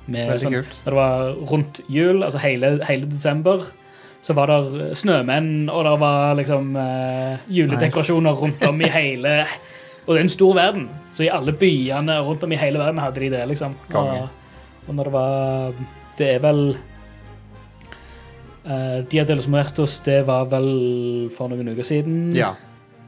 med 0.07 0.41
sånn. 0.41 0.57
Når 0.85 0.91
det 0.91 0.97
var 0.97 1.35
rundt 1.51 1.81
jul, 1.91 2.23
altså 2.23 2.39
hele, 2.43 2.77
hele 2.87 3.07
desember, 3.11 3.63
så 4.21 4.35
var 4.35 4.51
det 4.51 4.97
snømenn, 4.99 5.69
og 5.71 5.85
det 5.87 5.95
var 6.03 6.35
liksom 6.39 6.75
uh, 6.75 7.47
juledekorasjoner 7.53 8.35
rundt 8.41 8.65
om 8.67 8.81
i 8.83 8.91
hele 8.91 9.39
Og 10.07 10.15
det 10.15 10.21
er 10.21 10.25
en 10.25 10.31
stor 10.31 10.55
verden, 10.55 10.89
så 11.15 11.25
i 11.27 11.33
alle 11.33 11.55
byene 11.57 12.21
rundt 12.23 12.45
om 12.47 12.53
i 12.55 12.59
hele 12.61 12.79
verden 12.79 13.03
hadde 13.03 13.23
de 13.25 13.31
det, 13.33 13.43
liksom. 13.51 13.75
Og, 13.95 14.29
og 14.87 14.95
når 14.95 15.09
det 15.09 15.13
var 15.17 15.81
Det 16.19 16.29
er 16.35 16.45
vel 16.45 16.63
uh, 18.67 18.99
Dia 19.11 19.25
de 19.25 19.35
los 19.35 19.49
Muertos, 19.49 20.01
det 20.07 20.23
var 20.27 20.47
vel 20.51 20.71
for 21.37 21.51
noen 21.51 21.75
uker 21.75 21.87
siden. 21.87 22.31
Ja. 22.39 22.55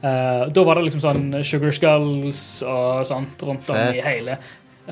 Uh, 0.03 0.47
da 0.55 0.63
var 0.63 0.79
det 0.79 0.87
liksom 0.87 1.03
sånn 1.03 1.41
Sugar 1.43 1.75
Skulls 1.75 2.63
og 2.63 3.07
sånt 3.07 3.43
rundt 3.43 3.67
om 3.67 3.79
Fett. 3.79 3.97
i 3.99 4.05
hele, 4.05 4.39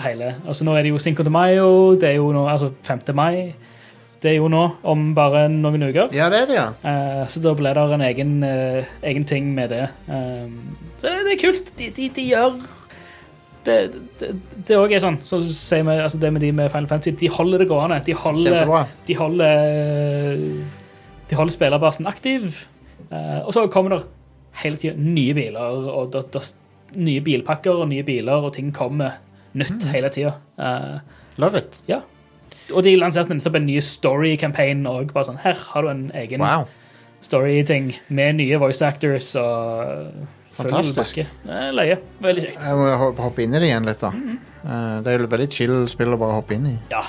hele. 0.02 0.32
Altså 0.46 0.66
Nå 0.66 0.74
er 0.74 0.86
det 0.86 0.94
jo 0.94 1.02
Cinco 1.02 1.26
de 1.26 1.30
Mayo, 1.30 1.94
det 1.94 2.10
er 2.10 2.18
jo 2.18 2.32
nå, 2.34 2.46
altså 2.50 2.72
5. 2.86 3.06
mai. 3.14 3.54
Det 4.22 4.30
er 4.32 4.36
jo 4.38 4.48
nå, 4.48 4.62
om 4.82 5.14
bare 5.14 5.48
noen 5.52 5.82
uker. 5.90 6.08
ja, 6.16 6.28
det 6.32 6.38
er 6.42 6.46
det, 6.46 6.54
ja. 6.56 6.66
Eh, 6.82 7.26
så 7.28 7.42
da 7.44 7.52
ble 7.54 7.72
det 7.76 7.82
en 7.94 8.00
egen, 8.06 8.42
eh, 8.42 8.84
egen 9.02 9.24
ting 9.28 9.50
med 9.54 9.70
det. 9.70 9.88
Um, 10.08 10.76
så 10.98 11.10
det, 11.12 11.24
det 11.26 11.32
er 11.36 11.42
kult. 11.42 11.72
De, 11.76 11.90
de, 11.96 12.08
de 12.16 12.24
gjør 12.30 12.56
Det 13.66 13.76
det- 14.20 14.32
det 14.68 14.76
òg 14.78 14.92
er 14.94 15.00
sånn, 15.02 15.18
så 15.26 15.40
sier 15.44 15.82
vi, 15.84 15.90
altså 16.00 16.18
det 16.22 16.32
med 16.32 16.40
de 16.40 16.52
med 16.52 16.70
Final 16.70 16.86
Fantasy, 16.86 17.10
de 17.18 17.28
holder 17.28 17.58
det 17.58 17.68
gående. 17.68 17.98
De 18.06 18.12
holder, 18.14 18.86
de 19.06 19.14
holder, 19.14 20.36
de 21.28 21.34
holder 21.36 21.52
spillerbasen 21.52 22.06
aktiv. 22.06 22.66
Eh, 23.10 23.40
og 23.44 23.52
så 23.54 23.66
kommer 23.70 23.96
det 23.96 24.04
hele 24.62 24.76
tida 24.80 24.94
nye 24.96 25.34
biler, 25.34 25.88
og 25.92 26.12
det, 26.14 26.24
det, 26.32 26.44
nye 26.96 27.20
bilpakker 27.26 27.82
og 27.82 27.88
nye 27.90 28.02
biler, 28.06 28.38
og 28.46 28.54
ting 28.54 28.72
kommer 28.72 29.18
nytt 29.54 29.84
Mm. 29.84 29.90
hele 29.92 30.08
tida. 30.14 30.34
Eh, 30.58 30.98
Love 31.38 31.58
it. 31.58 31.82
ja. 31.88 32.00
Og 32.72 32.82
de 32.86 32.96
lanserte 32.98 33.34
nettopp 33.34 33.60
en 33.60 33.68
ny 33.68 33.76
story-campaign 33.84 34.86
òg. 34.90 35.12
Sånn, 35.26 35.38
her 35.44 35.54
har 35.54 35.86
du 35.86 35.90
en 35.92 36.10
egen 36.14 36.42
Wow. 36.42 36.66
story-ting 37.22 37.94
med 38.08 38.40
nye 38.40 38.58
voice 38.58 38.82
actors 38.82 39.34
og 39.36 40.12
Fantastisk. 40.56 41.18
Løye. 41.44 41.98
Veldig 42.24 42.42
kjekt. 42.46 42.62
Jeg 42.64 42.76
må 42.80 43.12
hoppe 43.20 43.44
inn 43.44 43.54
i 43.54 43.60
det 43.60 43.68
igjen 43.68 43.84
litt, 43.84 44.00
da. 44.00 44.10
Mm. 44.10 44.38
-hmm. 44.38 45.02
det 45.04 45.12
er 45.12 45.18
jo 45.20 45.26
veldig 45.26 45.50
chill 45.52 45.88
spill 45.88 46.14
å 46.14 46.18
bare 46.18 46.38
hoppe 46.40 46.54
inn 46.54 46.66
i. 46.66 46.78
Ja. 46.90 47.04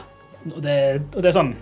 Og 0.53 0.62
det, 0.64 1.01
og 1.16 1.22
det 1.22 1.26
er 1.26 1.32
sånn 1.39 1.55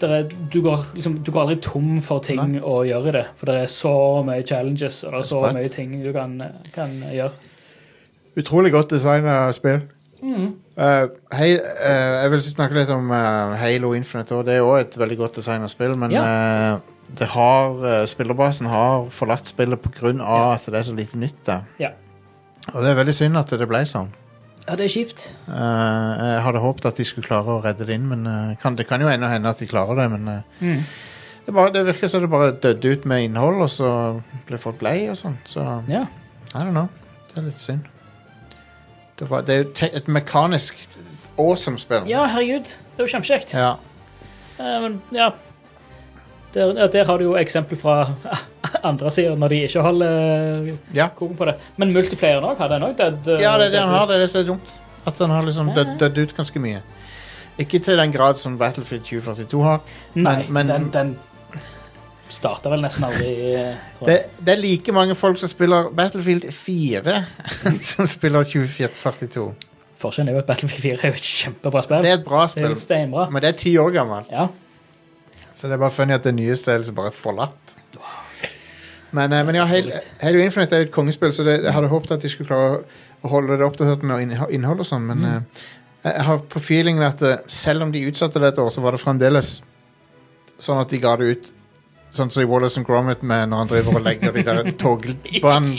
det 0.00 0.10
er, 0.10 0.28
du, 0.52 0.60
går, 0.62 0.78
liksom, 0.94 1.18
du 1.24 1.32
går 1.32 1.40
aldri 1.40 1.56
tom 1.56 2.00
for 2.00 2.22
ting 2.22 2.52
Nei. 2.52 2.60
å 2.62 2.84
gjøre 2.86 3.12
det. 3.12 3.26
For 3.36 3.46
det 3.50 3.62
er 3.64 3.66
så 3.66 4.22
mye 4.26 4.46
challenges 4.46 5.04
og 5.04 5.12
det 5.12 5.18
er 5.18 5.28
så 5.30 5.40
mye 5.56 5.68
ting 5.68 6.02
du 6.04 6.12
kan, 6.12 6.42
kan 6.74 7.02
gjøre. 7.02 7.32
Utrolig 8.38 8.72
godt 8.72 8.90
designa 8.94 9.52
spill. 9.52 9.80
Mm. 10.22 10.48
Eh, 10.76 11.04
hei, 11.38 11.48
uh, 11.56 12.14
jeg 12.24 12.30
vil 12.32 12.42
snakke 12.42 12.74
litt 12.74 12.90
om 12.90 13.10
uh, 13.14 13.54
Halo 13.60 13.92
Infinite. 13.94 14.34
Og 14.34 14.46
det 14.48 14.56
er 14.58 14.66
òg 14.66 14.80
et 14.82 14.96
veldig 14.98 15.18
godt 15.20 15.38
designa 15.40 15.68
spill, 15.70 15.94
men 16.00 16.10
det 17.18 17.28
har, 17.32 17.76
spillerbasen 18.10 18.66
har 18.68 19.06
forlatt 19.14 19.48
spillet 19.48 19.80
pga. 19.80 20.10
Ja. 20.18 20.40
at 20.54 20.66
det 20.68 20.74
er 20.80 20.88
så 20.90 20.94
lite 20.96 21.16
nytt 21.18 21.38
der. 21.46 21.62
Ja. 21.80 21.92
Og 22.74 22.82
det 22.84 22.90
er 22.90 22.98
veldig 22.98 23.14
synd 23.16 23.38
at 23.40 23.48
det 23.56 23.68
ble 23.70 23.80
sånn. 23.88 24.10
Ja, 24.68 24.74
det 24.76 24.84
er 24.84 24.92
kjipt. 24.92 25.22
Jeg 25.48 26.42
hadde 26.44 26.60
håpet 26.60 26.84
at 26.90 26.98
de 27.00 27.06
skulle 27.08 27.24
klare 27.24 27.54
å 27.54 27.62
redde 27.64 27.86
det 27.88 27.94
inn, 27.96 28.10
men 28.10 28.56
kan, 28.60 28.76
det 28.76 28.84
kan 28.90 29.00
jo 29.00 29.08
ennå 29.08 29.30
hende 29.32 29.48
at 29.48 29.62
de 29.62 29.70
klarer 29.70 29.96
det. 29.96 30.10
Men 30.12 30.42
Mm. 30.60 30.82
det, 31.46 31.54
bare, 31.54 31.72
det 31.72 31.86
virker 31.86 32.10
som 32.12 32.20
det 32.20 32.28
bare 32.34 32.52
døde 32.52 32.92
ut 32.92 33.06
med 33.08 33.24
innhold, 33.30 33.62
og 33.64 33.70
så 33.72 33.92
ble 34.50 34.58
folk 34.60 34.82
lei 34.84 35.08
og 35.08 35.16
sånn. 35.16 35.38
Så 35.48 35.64
Ja. 35.88 36.04
I 36.52 36.58
don't 36.60 36.76
know. 36.76 36.88
Det 37.32 37.38
er 37.40 37.48
litt 37.48 37.60
synd. 37.64 37.88
Det, 39.18 39.30
var, 39.30 39.40
det 39.42 39.54
er 39.54 39.62
jo 39.64 39.88
et 39.98 40.08
mekanisk 40.08 40.88
awesome 41.38 41.78
spill. 41.78 42.06
ja, 42.08 42.26
herregud. 42.26 42.64
Det 42.64 42.98
er 43.02 43.06
jo 43.06 43.12
kjempekjekt. 43.16 43.54
Ja. 43.54 43.72
Eh, 44.58 44.80
men 44.82 45.00
ja 45.12 45.30
der, 46.54 46.86
der 46.88 47.04
har 47.04 47.18
du 47.18 47.24
jo 47.24 47.34
eksempel 47.36 47.76
fra 47.78 48.12
andre 48.88 49.10
sider, 49.10 49.36
når 49.36 49.48
de 49.52 49.56
ikke 49.66 49.80
holder 49.84 50.68
Ja. 50.94 51.08
koken 51.16 51.36
på 51.36 51.44
det. 51.44 51.54
Men 51.76 51.92
multiplayeren 51.92 52.44
òg 52.44 52.56
har 52.58 52.68
den 52.72 52.82
òg 52.82 52.94
dødd. 52.98 53.28
eh, 53.34 53.42
ja, 53.42 53.56
det 53.58 53.66
er 53.66 53.70
det 53.70 53.80
han 53.80 53.88
har. 53.92 54.06
Det 54.06 54.22
er 54.22 54.26
så 54.32 54.42
dumt. 54.46 54.72
At 55.06 55.18
han 55.18 55.30
har 55.30 55.42
liksom 55.42 55.70
dødd 56.00 56.18
ut 56.18 56.36
ganske 56.36 56.58
mye. 56.60 56.80
Ikke 57.58 57.78
til 57.82 57.96
den 57.98 58.12
grad 58.12 58.38
som 58.38 58.56
Battlefield 58.58 59.02
2042 59.04 59.62
har. 59.64 59.80
Nei, 60.14 60.44
men- 60.48 60.68
den, 60.68 60.90
den 60.92 61.18
starta 62.28 62.70
vel 62.70 62.82
nesten 62.84 63.04
aldri, 63.08 63.30
Det, 64.04 64.16
det 64.44 64.52
er 64.54 64.60
like 64.60 64.92
mange 64.92 65.14
folk 65.16 65.38
som 65.40 65.48
spiller 65.48 65.88
Battlefield 65.96 66.44
4 66.52 67.14
som 67.94 68.06
spiller 68.06 68.44
2042. 68.44 69.46
Forskjellen 69.98 70.28
er 70.30 70.36
jo 70.36 70.42
at 70.44 70.46
Battlefield 70.46 70.82
4 70.82 70.98
er 71.08 71.12
jo 71.14 71.18
et 71.18 71.28
kjempebra 71.32 71.82
spill. 71.82 72.02
Det 72.04 72.10
er 72.12 72.18
et 72.20 72.24
bra 72.26 72.42
Det 72.46 72.50
spill, 72.56 72.76
steinbra. 72.76 73.28
men 73.30 73.42
det 73.42 73.48
er 73.54 73.58
ti 73.58 73.72
år 73.78 73.90
gammelt. 73.96 74.28
Ja. 74.30 74.46
Så 75.58 75.66
det 75.66 75.74
er 75.74 75.82
bare 75.82 75.90
funny 75.90 76.14
at 76.14 76.22
det 76.28 76.34
nyeste 76.36 76.70
er 76.72 76.78
liksom 76.84 76.94
bare 77.00 77.10
forlatt. 77.10 77.74
Men, 79.10 79.32
eh, 79.32 79.44
men 79.48 79.54
ja, 79.56 79.64
Halo, 79.64 80.38
Infinite 80.44 80.76
er 80.76 80.82
jo 80.84 80.86
et 80.90 80.92
kongespill, 80.94 81.32
så 81.32 81.44
det, 81.46 81.62
jeg 81.64 81.72
hadde 81.72 81.88
håpet 81.88 82.10
at 82.18 82.22
de 82.22 82.28
skulle 82.28 82.48
klare 82.50 82.82
å 83.24 83.30
holde 83.32 83.56
det 83.58 83.64
oppdatert 83.66 84.02
med 84.06 84.20
innho- 84.26 84.50
innhold 84.54 84.84
og 84.84 84.86
sånn, 84.86 85.06
men 85.08 85.18
Mm. 85.18 85.44
eh, 86.04 86.12
jeg 86.12 86.24
har 86.28 86.38
på 86.38 86.60
feelingen 86.60 87.02
at 87.02 87.22
eh, 87.22 87.38
selv 87.48 87.82
om 87.82 87.90
de 87.92 88.04
utsatte 88.06 88.38
det 88.38 88.52
et 88.52 88.58
år, 88.58 88.68
så 88.70 88.80
var 88.84 88.92
det 88.92 89.00
fremdeles 89.00 89.62
sånn 90.60 90.80
at 90.80 90.88
de 90.90 90.98
ga 90.98 91.16
det 91.16 91.24
ut 91.32 91.48
sånn 92.14 92.30
som 92.32 92.42
i 92.42 92.48
Wallace 92.48 92.80
and 92.80 92.86
Gromit 92.88 93.22
med 93.22 93.50
når 93.50 93.64
han 93.64 93.70
driver 93.72 93.98
og 93.98 94.04
legger 94.06 94.34
de 94.34 94.44
der 94.46 94.70
togbanen 94.80 95.74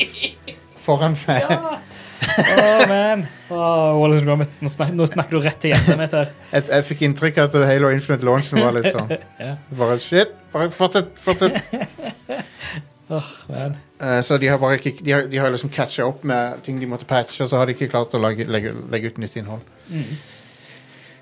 foran 0.80 1.15
seg. 1.17 1.45
Å, 1.49 2.86
man. 2.89 3.25
Oh, 3.49 3.95
Wallace 3.99 4.21
and 4.21 4.30
Gromit. 4.30 4.51
Nå, 4.63 4.71
snak, 4.71 4.91
nå 4.95 5.07
snakker 5.09 5.38
du 5.38 5.45
rett 5.45 5.59
til 5.63 5.73
hjertet 5.73 5.99
mitt 5.99 6.15
her. 6.15 6.32
Jeg, 6.51 6.67
jeg 6.69 6.88
fikk 6.91 7.03
inntrykk 7.07 7.41
av 7.43 7.55
at 7.55 7.67
Halo 7.71 7.91
Infinite 7.95 8.27
launchen 8.27 8.61
var 8.63 8.75
litt 8.77 8.91
sånn. 8.93 9.11
Ja. 9.39 9.53
Bare 9.80 9.95
shit, 10.03 10.34
bare 10.53 10.67
fortsett, 10.75 11.13
fortsett. 11.23 11.59
Åh, 13.09 13.30
man. 13.49 13.77
Eh, 14.01 14.19
så 14.21 14.38
de 14.38 14.47
har 14.51 14.59
bare 14.61 14.77
ikke 14.77 14.91
De 15.01 15.13
har, 15.15 15.23
de 15.32 15.38
har 15.41 15.49
liksom 15.49 15.71
catcha 15.73 16.05
opp 16.05 16.21
med 16.27 16.59
ting 16.65 16.77
de 16.80 16.86
måtte 16.89 17.07
patche, 17.09 17.41
og 17.43 17.49
så 17.49 17.57
har 17.57 17.69
de 17.69 17.73
ikke 17.73 17.88
klart 17.89 18.13
å 18.13 18.21
lage, 18.21 18.45
legge, 18.45 18.75
legge 18.91 19.13
ut 19.13 19.17
nytt 19.23 19.39
innhold. 19.39 19.63
Mm. 19.89 20.11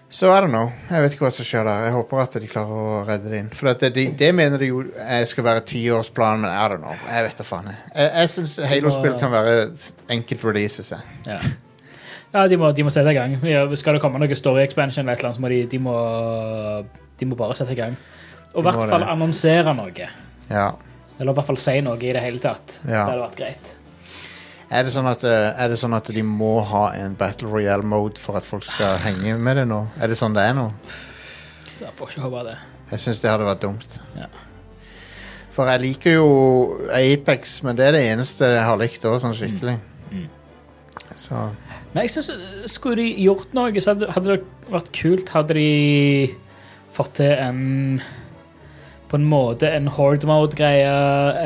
Så 0.10 0.30
I 0.32 0.40
don't 0.40 0.54
know. 0.54 0.70
Jeg 0.88 1.04
vet 1.04 1.16
ikke 1.16 1.26
hva 1.26 1.32
som 1.36 1.46
skjer 1.48 1.66
der. 1.68 1.86
Jeg 1.90 1.94
håper 1.98 2.22
at 2.24 2.36
de 2.40 2.48
klarer 2.48 2.80
å 2.80 3.00
redde 3.08 3.32
det 3.32 3.40
inn. 3.44 3.50
For 3.52 3.68
det, 3.74 3.90
det, 3.96 4.06
det 4.20 4.30
mener 4.36 4.62
de 4.62 4.70
jo 4.70 4.86
jeg 4.96 5.28
skal 5.28 5.44
være 5.50 5.66
tiårsplanen, 5.68 6.46
men 6.46 6.54
I 6.54 6.68
don't 6.72 6.80
know. 6.84 6.96
Jeg 7.12 7.26
vet 7.28 7.42
da 7.42 7.48
faen. 7.48 7.68
jeg. 7.74 7.80
Jeg, 7.92 8.12
jeg 8.22 8.32
syns 8.32 8.54
Halo-spill 8.72 9.18
kan 9.20 9.34
være 9.36 9.56
enkelt 10.16 10.46
release 10.48 10.86
seg. 10.88 11.04
Ja. 11.28 11.42
Ja, 12.34 12.46
de 12.48 12.58
må, 12.60 12.72
de 12.76 12.84
må 12.84 12.92
sette 12.94 13.12
i 13.12 13.18
gang. 13.18 13.36
Skal 13.80 13.98
det 13.98 14.04
komme 14.04 14.20
noe 14.22 14.36
story 14.38 14.64
expansion, 14.64 15.08
eller 15.08 15.20
et 15.28 15.36
så 15.36 15.44
må 15.44 15.52
de, 15.52 15.62
de, 15.72 15.80
må, 15.82 15.96
de 17.20 17.28
må 17.28 17.38
bare 17.40 17.56
sette 17.58 17.76
i 17.76 17.80
gang. 17.80 17.96
Og 18.54 18.62
i 18.62 18.68
hvert 18.68 18.90
fall 18.92 19.06
annonsere 19.08 19.74
noe. 19.76 20.10
Ja. 20.48 20.70
Eller 21.18 21.32
i 21.34 21.36
hvert 21.40 21.48
fall 21.50 21.60
si 21.62 21.80
noe 21.84 22.00
i 22.00 22.14
det 22.16 22.24
hele 22.24 22.40
tatt. 22.44 22.80
Ja. 22.86 23.04
Det 23.04 23.04
hadde 23.12 23.24
vært 23.26 23.40
greit. 23.40 23.74
Er 24.68 24.84
det, 24.84 24.92
sånn 24.92 25.08
at, 25.08 25.22
eh, 25.24 25.54
er 25.56 25.70
det 25.72 25.78
sånn 25.80 25.96
at 25.96 26.10
de 26.12 26.22
må 26.28 26.58
ha 26.68 26.90
en 27.00 27.14
Battle 27.16 27.48
Royale-mode 27.48 28.20
for 28.20 28.36
at 28.36 28.44
folk 28.44 28.66
skal 28.68 28.98
henge 29.00 29.38
med 29.40 29.62
det 29.62 29.68
nå? 29.70 29.86
Er 29.96 30.12
det 30.12 30.18
sånn 30.20 30.36
det 30.36 30.44
er 30.44 30.58
nå? 30.58 30.66
Jeg 31.80 31.94
får 31.96 32.12
ikke 32.12 32.26
håpe 32.26 32.44
det. 32.50 32.58
Jeg 32.92 33.04
syns 33.06 33.22
det 33.24 33.32
hadde 33.32 33.48
vært 33.48 33.64
dumt. 33.64 34.00
Ja. 34.18 34.28
For 35.56 35.72
jeg 35.72 35.84
liker 35.86 36.18
jo 36.18 36.28
Apex, 36.94 37.62
men 37.64 37.80
det 37.80 37.88
er 37.88 37.96
det 37.96 38.04
eneste 38.12 38.50
jeg 38.58 38.66
har 38.68 38.78
likt 38.82 39.08
òg, 39.08 39.22
sånn 39.24 39.38
skikkelig. 39.38 39.78
Mm. 40.12 40.28
Så 41.18 41.48
Nei, 41.96 42.04
jeg 42.06 42.12
syns 42.14 42.30
Skulle 42.70 43.00
de 43.00 43.24
gjort 43.24 43.54
noe, 43.58 43.82
så 43.82 43.96
hadde 43.96 44.28
det 44.28 44.70
vært 44.70 44.90
kult 44.94 45.32
Hadde 45.34 45.56
de 45.58 46.36
fått 46.94 47.16
til 47.18 47.32
en 47.32 47.62
På 49.08 49.16
en 49.16 49.28
måte 49.28 49.70
en 49.72 49.88
horde 49.88 50.28
mode-greie, 50.28 50.96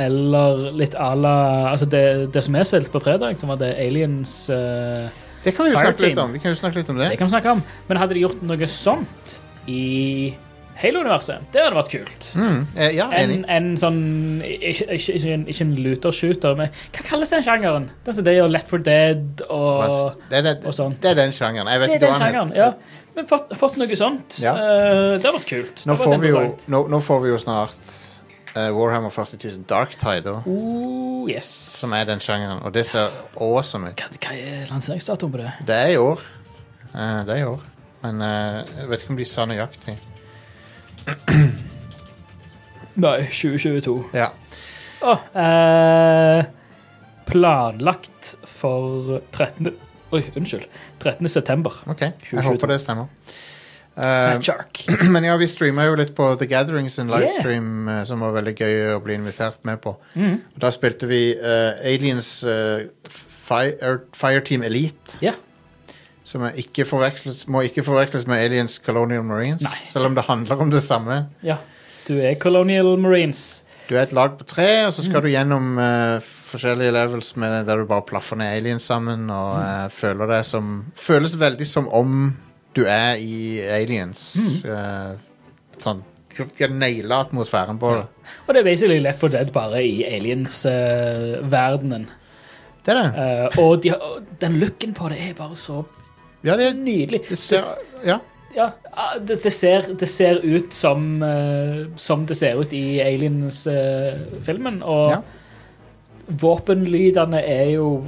eller 0.06 0.72
litt 0.74 0.96
à 0.98 1.12
la 1.14 1.34
altså 1.70 1.86
det, 1.86 2.06
det 2.34 2.42
som 2.42 2.58
jeg 2.58 2.70
spilte 2.72 2.94
på 2.94 3.04
fredag, 3.04 3.38
som 3.38 3.54
var 3.54 3.60
det 3.62 3.76
Aliens 3.78 4.32
uh, 4.50 5.06
Det 5.44 5.54
kan 5.54 5.68
vi 5.68 5.76
jo 5.76 5.78
snakke 5.78 6.08
litt 6.10 6.22
om. 6.22 6.34
Vi 6.34 6.42
kan 6.42 6.56
jo 6.56 6.58
snakke 6.58 6.82
litt 6.82 6.90
om 6.90 6.98
det. 7.02 7.12
Det 7.14 7.20
kan 7.22 7.30
vi 7.30 7.36
snakke 7.36 7.58
om. 7.58 7.62
Men 7.88 8.02
hadde 8.02 8.18
de 8.18 8.24
gjort 8.26 8.42
noe 8.46 8.72
sånt 8.72 9.38
i 9.70 10.34
Halo-universet, 10.82 11.44
det 11.54 11.62
hadde 11.62 11.78
vært 11.78 11.92
kult. 11.94 12.28
Mm, 12.34 12.62
eh, 12.74 12.94
ja, 12.96 13.06
En, 13.14 13.30
enig. 13.30 13.42
en 13.54 13.68
sånn 13.78 14.00
Ikke, 14.42 14.88
ikke, 14.96 15.18
en, 15.36 15.44
ikke 15.52 15.66
en 15.68 15.74
looter-shooter, 15.86 16.56
men 16.58 16.72
hva 16.96 17.04
kalles 17.06 17.34
den 17.36 17.44
sjangeren? 17.46 17.86
Det, 18.06 18.16
som 18.18 18.26
det 18.26 18.34
gjør 18.38 18.50
Let 18.56 18.72
for 18.72 18.86
Dead 18.86 19.44
og 19.46 20.18
Det 20.32 20.40
er, 20.40 20.48
det, 20.48 20.56
og 20.66 20.74
sånn. 20.74 20.98
det 21.04 21.12
er 21.14 21.20
den 21.20 21.36
sjangeren. 21.36 21.70
Jeg 21.70 21.84
vet 21.84 21.94
Det 21.94 22.00
er 22.00 22.06
den 22.08 22.18
sjangeren, 22.18 22.56
ja. 22.58 22.72
Men 23.16 23.28
fått, 23.28 23.52
fått 23.60 23.78
noe 23.80 23.98
sånt. 24.00 24.38
Ja. 24.44 24.54
Uh, 24.56 25.18
det 25.20 25.28
har 25.28 25.36
vært 25.36 25.50
kult. 25.50 25.84
Nå 25.88 25.98
får, 26.00 26.14
vært 26.14 26.24
vi 26.24 26.32
jo, 26.32 26.44
nå, 26.72 26.80
nå 26.92 27.00
får 27.04 27.20
vi 27.26 27.32
jo 27.34 27.40
snart 27.42 27.82
uh, 28.56 28.70
Warhammer 28.76 29.12
40 29.12 29.42
000 29.42 29.66
Dark 29.68 29.98
Tide, 30.00 30.24
da, 30.30 30.38
Oh, 30.48 31.28
yes. 31.30 31.50
som 31.82 31.92
er 31.98 32.08
den 32.08 32.24
sjangeren. 32.24 32.62
Og 32.66 32.72
det 32.76 32.86
ser 32.88 33.12
awesome 33.36 33.92
ut. 33.92 34.00
Hva, 34.00 34.22
hva 34.24 34.38
er 34.38 34.72
lanseringsdatoen 34.72 35.34
på 35.34 35.42
det? 35.44 35.52
Det 35.68 35.82
er 35.90 35.94
i 35.98 36.00
år. 36.00 36.24
Uh, 36.94 37.20
det 37.28 37.36
er 37.36 37.44
i 37.44 37.50
år. 37.50 37.68
Men 38.02 38.24
jeg 38.26 38.88
vet 38.90 39.04
ikke 39.04 39.14
om 39.14 39.18
de 39.20 39.26
sa 39.30 39.44
nøyaktig. 39.46 39.94
Nei, 43.06 43.18
2022. 43.30 43.94
Ja. 44.18 44.32
Oh, 45.06 45.22
planlagt 47.30 48.34
for 48.50 49.20
13. 49.30 49.70
Oi, 50.12 50.22
unnskyld. 50.36 50.68
13. 51.00 51.30
september. 51.30 51.76
OK. 51.92 52.02
Jeg 52.32 52.44
håper 52.46 52.74
det 52.74 52.82
stemmer. 52.84 53.08
Uh, 53.92 54.40
men 55.14 55.26
ja, 55.28 55.36
vi 55.40 55.48
streama 55.52 55.86
jo 55.90 55.98
litt 56.00 56.14
på 56.16 56.30
The 56.40 56.48
Gathering 56.48 56.88
sin 56.90 57.12
livestream, 57.12 57.90
yeah. 57.90 58.04
som 58.08 58.24
var 58.24 58.36
veldig 58.38 58.54
gøy 58.56 58.76
å 58.96 59.00
bli 59.04 59.18
invitert 59.20 59.60
med 59.68 59.82
på. 59.84 59.96
Mm. 60.16 60.38
Da 60.60 60.72
spilte 60.72 61.10
vi 61.12 61.22
uh, 61.36 61.80
Aliens 61.88 62.30
eh, 62.48 62.88
Fire, 63.12 63.98
Fireteam 64.16 64.64
Elite. 64.68 65.20
Yeah. 65.24 65.36
Som 66.24 66.46
ikke 66.48 66.86
må 67.52 67.66
ikke 67.68 67.84
forveksles 67.84 68.28
med 68.30 68.46
Aliens 68.46 68.80
Colonial 68.84 69.26
Marines, 69.28 69.66
Nei. 69.66 69.84
selv 69.90 70.08
om 70.08 70.16
det 70.16 70.28
handler 70.30 70.64
om 70.64 70.72
det 70.72 70.84
samme. 70.88 71.26
ja. 71.44 71.60
Du 72.08 72.16
er 72.18 72.34
Colonial 72.42 72.98
Marines. 72.98 73.62
Du 73.92 73.98
er 74.00 74.06
et 74.06 74.14
lag 74.16 74.38
på 74.40 74.46
tre, 74.48 74.66
og 74.88 74.94
så 74.96 75.04
skal 75.04 75.26
du 75.26 75.34
gjennom 75.34 75.74
eh, 75.84 76.22
forskjellige 76.24 76.94
levels 76.96 77.34
med, 77.42 77.66
der 77.68 77.82
du 77.82 77.90
bare 77.90 78.06
plaffer 78.08 78.38
ned 78.40 78.54
aliens 78.56 78.86
sammen 78.88 79.26
og 79.36 79.58
eh, 79.60 79.90
føler 79.92 80.30
det 80.32 80.38
som 80.48 80.70
Føles 80.96 81.34
veldig 81.42 81.68
som 81.68 81.90
om 81.92 82.30
du 82.72 82.86
er 82.88 83.20
i 83.20 83.60
aliens. 83.68 84.22
Eh, 84.64 85.12
sånn 85.84 86.00
De 86.32 86.46
har 86.64 86.72
naila 86.72 87.18
atmosfæren 87.26 87.76
på 87.82 87.92
det. 87.98 88.06
Og 88.48 88.54
det 88.56 88.62
er 88.62 88.68
basically 88.70 89.02
Left 89.04 89.20
4 89.26 89.34
Dead 89.36 89.52
bare 89.52 89.82
i 89.84 90.06
aliens-verdenen. 90.08 92.08
Det 92.86 92.96
er 92.96 93.02
det. 93.02 93.26
Eh, 93.26 93.60
og 93.66 93.76
de 93.84 93.92
har, 93.92 94.00
og 94.08 94.32
den 94.40 94.56
looken 94.64 94.96
på 94.96 95.12
det 95.12 95.20
er 95.28 95.36
bare 95.36 95.60
så 95.60 95.82
Ja, 96.48 96.56
det, 96.58 96.72
nydelig. 96.80 97.26
det 97.28 97.38
ser 97.38 97.68
Ja. 98.08 98.22
Ja, 98.56 98.70
det, 99.20 99.44
det, 99.44 99.52
ser, 99.54 99.82
det 100.00 100.10
ser 100.10 100.42
ut 100.44 100.74
som, 100.74 101.24
eh, 101.24 101.86
som 101.96 102.26
det 102.26 102.38
ser 102.38 102.60
ut 102.60 102.74
i 102.74 103.00
Aliens-filmen. 103.04 104.82
og 104.84 105.12
Ja. 105.12 105.22
våpenlydene 106.42 107.42
er 107.44 107.72
jo 107.76 108.06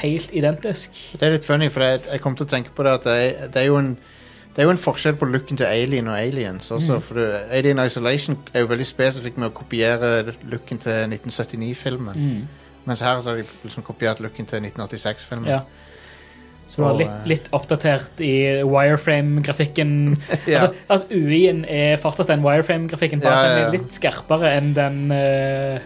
helt 0.00 0.32
identisk. 0.32 0.90
Det 1.20 1.22
er 1.22 1.36
litt 1.36 1.44
funny, 1.44 1.68
for 1.70 1.84
jeg, 1.84 2.00
jeg 2.10 2.20
kom 2.20 2.36
til 2.36 2.46
å 2.46 2.50
tenke 2.50 2.70
på 2.74 2.84
det 2.84 2.92
at 2.98 3.04
det 3.04 3.52
det 3.54 3.62
er 3.62 3.66
jo 3.66 3.78
en 3.78 3.96
det 4.54 4.62
er 4.62 4.68
jo 4.68 4.70
en 4.70 4.78
forskjell 4.78 5.16
på 5.18 5.26
looken 5.26 5.58
til 5.58 5.66
Alien 5.66 6.06
og 6.08 6.14
Aliens. 6.14 6.70
Også, 6.70 7.00
for 7.02 7.18
du, 7.18 7.22
Alien 7.50 7.80
Isolation 7.82 8.36
er 8.54 8.62
jo 8.62 8.68
veldig 8.70 8.86
spesifikk 8.86 9.40
med 9.42 9.48
å 9.48 9.54
kopiere 9.56 10.30
looken 10.46 10.78
til 10.78 11.08
1979-filmen. 11.10 12.14
Mm. 12.14 12.44
Mens 12.86 13.02
her 13.02 13.18
så 13.20 13.32
har 13.32 13.40
de 13.40 13.48
liksom 13.64 13.82
kopiert 13.82 14.20
looken 14.22 14.46
til 14.46 14.62
1986-filmen. 14.62 15.50
Ja. 15.50 15.58
Som 16.68 16.86
var 16.86 16.96
litt, 16.96 17.10
eh, 17.10 17.26
litt 17.28 17.48
oppdatert 17.52 18.20
i 18.24 18.62
wireframe-grafikken. 18.64 19.90
Ja. 20.50 20.60
Altså, 20.64 20.70
at 20.88 21.10
UI-en 21.12 21.64
er 21.68 21.96
fortsatt 22.00 22.30
den 22.32 22.42
wireframe-grafikken, 22.44 23.20
bare 23.24 23.34
Ja, 23.34 23.44
ja, 23.44 23.54
den 23.58 23.66
er 23.68 23.76
litt 23.78 23.92
skarpere 23.96 24.54
enn 24.56 24.72
den 24.76 25.12
eh, 25.14 25.84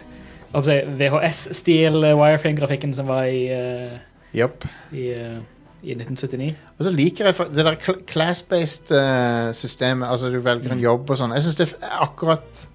jeg 0.49 0.65
si, 0.65 0.77
VHS-stil 0.97 2.01
wireframe-grafikken 2.17 2.93
som 2.97 3.09
var 3.11 3.27
i, 3.29 3.43
uh, 3.53 3.99
yep. 4.33 4.65
i, 4.91 5.11
uh, 5.13 5.37
i 5.83 5.93
1979. 5.93 6.55
Og 6.79 6.87
så 6.87 6.93
liker 6.95 7.29
jeg 7.29 7.51
det 7.53 7.65
der 7.67 7.77
class-based 8.09 8.91
eh, 8.95 9.51
systemet. 9.55 10.09
Altså 10.09 10.31
du 10.33 10.39
velger 10.41 10.71
Mm. 10.73 10.77
en 10.77 10.83
jobb 10.83 11.09
og 11.13 11.19
sånn. 11.21 11.35
Jeg 11.37 11.45
syns 11.45 11.59
det 11.59 11.67
er 11.77 12.01
akkurat 12.03 12.65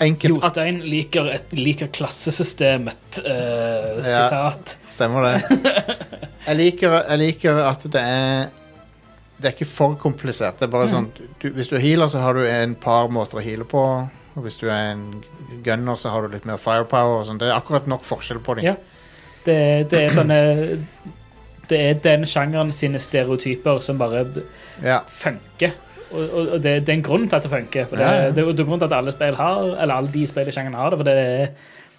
enkelt. 0.00 0.34
Jostein 0.42 0.80
liker, 0.84 1.26
et, 1.32 1.52
liker 1.52 1.88
klassesystemet. 1.88 3.20
eh, 3.24 4.02
sitat. 4.04 4.76
Stemmer 4.84 5.22
det. 5.32 5.58
Jeg 6.46 6.56
liker, 6.60 6.92
jeg 7.10 7.18
liker 7.18 7.56
at 7.66 7.82
det 7.90 8.00
er 8.00 8.50
Det 9.40 9.48
er 9.48 9.52
ikke 9.56 9.66
for 9.66 9.96
komplisert. 9.98 10.60
Det 10.60 10.62
er 10.62 10.68
Mm. 10.68 10.72
bare 10.72 10.88
sånn 10.92 11.08
du, 11.42 11.50
Hvis 11.50 11.68
du 11.68 11.74
er 11.76 11.80
healer, 11.80 12.06
så 12.08 12.20
har 12.22 12.34
du 12.34 12.44
en 12.46 12.74
par 12.74 13.08
måter 13.08 13.38
å 13.40 13.42
heale 13.42 13.64
på. 13.64 13.82
Og 14.36 14.42
hvis 14.44 14.58
du 14.60 14.68
er 14.70 14.92
en 14.92 15.24
gunner, 15.64 15.96
så 15.96 16.10
har 16.10 16.22
du 16.22 16.28
litt 16.32 16.46
mer 16.46 16.56
firepower. 16.56 17.18
Og 17.20 17.26
sånn. 17.26 17.38
Det 17.38 17.48
er 17.50 17.56
akkurat 17.58 17.86
nok 17.90 18.04
forskjell 18.04 18.38
på 18.44 18.54
dem. 18.56 18.64
Ja. 18.64 18.74
Det, 19.44 19.88
det 19.90 20.00
er 20.04 20.08
sånne 20.14 20.38
Det 21.68 21.78
er 21.90 21.94
den 21.94 22.22
sjangeren 22.30 22.70
sine 22.72 22.98
stereotyper 23.02 23.80
som 23.82 23.98
bare 23.98 24.24
Ja. 24.84 25.00
funker. 25.10 25.72
Og, 26.12 26.34
og, 26.54 26.62
det, 26.62 26.86
det 26.86 26.88
er 26.88 26.92
en 27.00 27.02
grunn 27.02 27.28
til 27.28 27.36
at 27.36 27.42
det 27.42 27.50
funker. 27.50 27.86
For 27.90 27.96
det, 27.96 28.04
Ja, 28.06 28.12
ja. 28.12 28.30
det, 28.30 28.36
det 28.36 28.60
er 28.60 28.64
en 28.64 28.68
grunn 28.70 28.78
til 28.80 28.86
at 28.86 28.92
alle 28.92 29.12
spill 29.12 29.34
har 29.34 29.62
Eller 29.82 29.94
alle 29.94 30.12
de 30.12 30.26
spill 30.26 30.48
i 30.48 30.52
sjangeren 30.54 30.74
har 30.78 30.90
det, 30.90 30.98
for 30.98 31.04
det 31.04 31.14
er, 31.18 31.46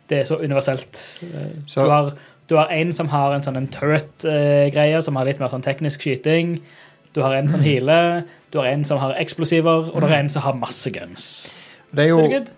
det 0.09 0.19
er 0.19 0.23
så 0.23 0.37
universelt. 0.39 1.01
Eh, 1.23 1.51
Så- 1.67 1.83
Du 1.83 1.89
har 1.91 2.13
du 2.49 2.55
har 2.55 2.67
en 2.71 2.93
som 2.93 3.07
har 3.11 3.33
en 3.35 3.41
sånn 3.43 3.57
en 3.57 3.67
turret-greie, 3.67 5.01
som 5.03 5.15
har 5.15 5.25
litt 5.25 5.39
mer 5.39 5.49
sånn 5.51 5.63
teknisk 5.65 5.99
skyting. 6.05 6.61
Du 7.13 7.21
har 7.21 7.31
Mm. 7.33 7.39
en 7.39 7.49
som 7.49 7.59
healer. 7.61 8.23
Du 8.51 8.57
har 8.59 8.67
en 8.67 8.83
som 8.85 8.97
har 8.99 9.13
eksplosiver, 9.19 9.91
og 9.93 10.01
du 10.01 10.07
har 10.07 10.15
en 10.19 10.29
som 10.29 10.41
har 10.41 10.53
masse 10.53 10.89
guns. 10.91 11.53
Det 11.93 12.05
er 12.07 12.11
Så 12.11 12.15
jo, 12.15 12.21
det 12.23 12.31
er 12.33 12.39
good. 12.39 12.51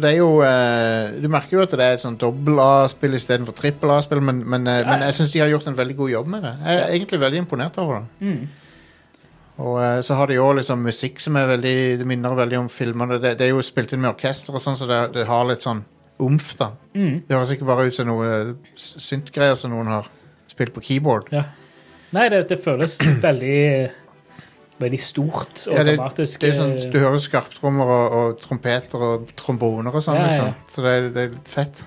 det 0.00 0.04
er 0.04 0.16
jo 0.16 0.40
uh, 0.40 1.20
Du 1.22 1.28
merker 1.28 1.56
jo 1.58 1.60
at 1.62 1.70
det 1.70 1.80
er 1.80 1.92
et 1.92 2.00
sånn 2.00 2.16
dobbel 2.18 2.58
A-spill 2.60 3.12
istedenfor 3.14 3.52
trippel 3.52 3.90
A-spill, 3.90 4.20
men, 4.22 4.42
men, 4.48 4.66
eh, 4.66 4.84
men 4.86 5.00
jeg 5.00 5.14
syns 5.14 5.32
de 5.32 5.38
har 5.40 5.48
gjort 5.48 5.66
en 5.68 5.76
veldig 5.76 5.96
god 5.96 6.10
jobb 6.10 6.26
med 6.26 6.42
det. 6.42 6.54
Jeg 6.64 6.78
er 6.80 6.86
egentlig 6.94 7.20
veldig 7.20 7.38
imponert 7.38 7.78
over 7.78 7.94
det. 7.98 8.26
Mm. 8.26 8.48
Og 9.60 9.78
eh, 9.82 10.00
så 10.06 10.16
har 10.18 10.30
de 10.30 10.38
òg 10.40 10.56
liksom 10.60 10.82
musikk 10.86 11.20
som 11.20 11.36
er 11.36 11.50
veldig 11.52 11.76
Det 12.00 12.06
minner 12.08 12.36
veldig 12.38 12.58
om 12.62 12.68
filmene. 12.72 13.18
Det, 13.20 13.34
det 13.40 13.46
er 13.48 13.52
jo 13.54 13.62
spilt 13.66 13.92
inn 13.92 14.00
med 14.04 14.14
orkester 14.14 14.56
og 14.56 14.62
sånn, 14.64 14.78
så 14.80 14.88
det, 14.88 15.00
det 15.18 15.26
har 15.28 15.44
litt 15.48 15.66
sånn 15.66 15.84
umf. 16.20 16.54
da. 16.60 16.72
Mm. 16.96 17.22
Det 17.28 17.36
høres 17.36 17.54
ikke 17.54 17.68
bare 17.68 17.86
ut 17.88 17.96
som 17.96 18.08
noe 18.10 18.28
synt-greier 18.74 19.04
syntgreier 19.08 19.56
som 19.60 19.72
noen 19.74 19.88
har 19.92 20.08
spilt 20.50 20.72
på 20.76 20.82
keyboard. 20.84 21.28
Ja. 21.32 21.46
Nei, 22.16 22.28
det, 22.32 22.46
det 22.50 22.58
føles 22.62 22.98
veldig 23.26 23.58
Veldig 24.80 24.98
stort 25.04 25.66
og 25.68 25.74
Ja, 25.76 25.82
det- 25.84 25.92
dramatisk. 25.98 26.40
Det 26.40 26.48
er 26.48 26.56
sånn, 26.56 26.70
eh, 26.80 26.86
Du 26.88 26.98
hører 27.02 27.20
skarptrommer 27.20 27.90
og, 27.92 28.14
og 28.16 28.38
trompeter 28.40 29.02
og 29.04 29.28
tromboner 29.36 29.92
og 29.92 30.00
sånn, 30.00 30.16
Ja, 30.16 30.22
ja, 30.22 30.28
liksom. 30.30 30.54
Så 30.72 30.84
det, 30.86 30.94
det 31.12 31.24
er 31.26 31.34
fett. 31.44 31.82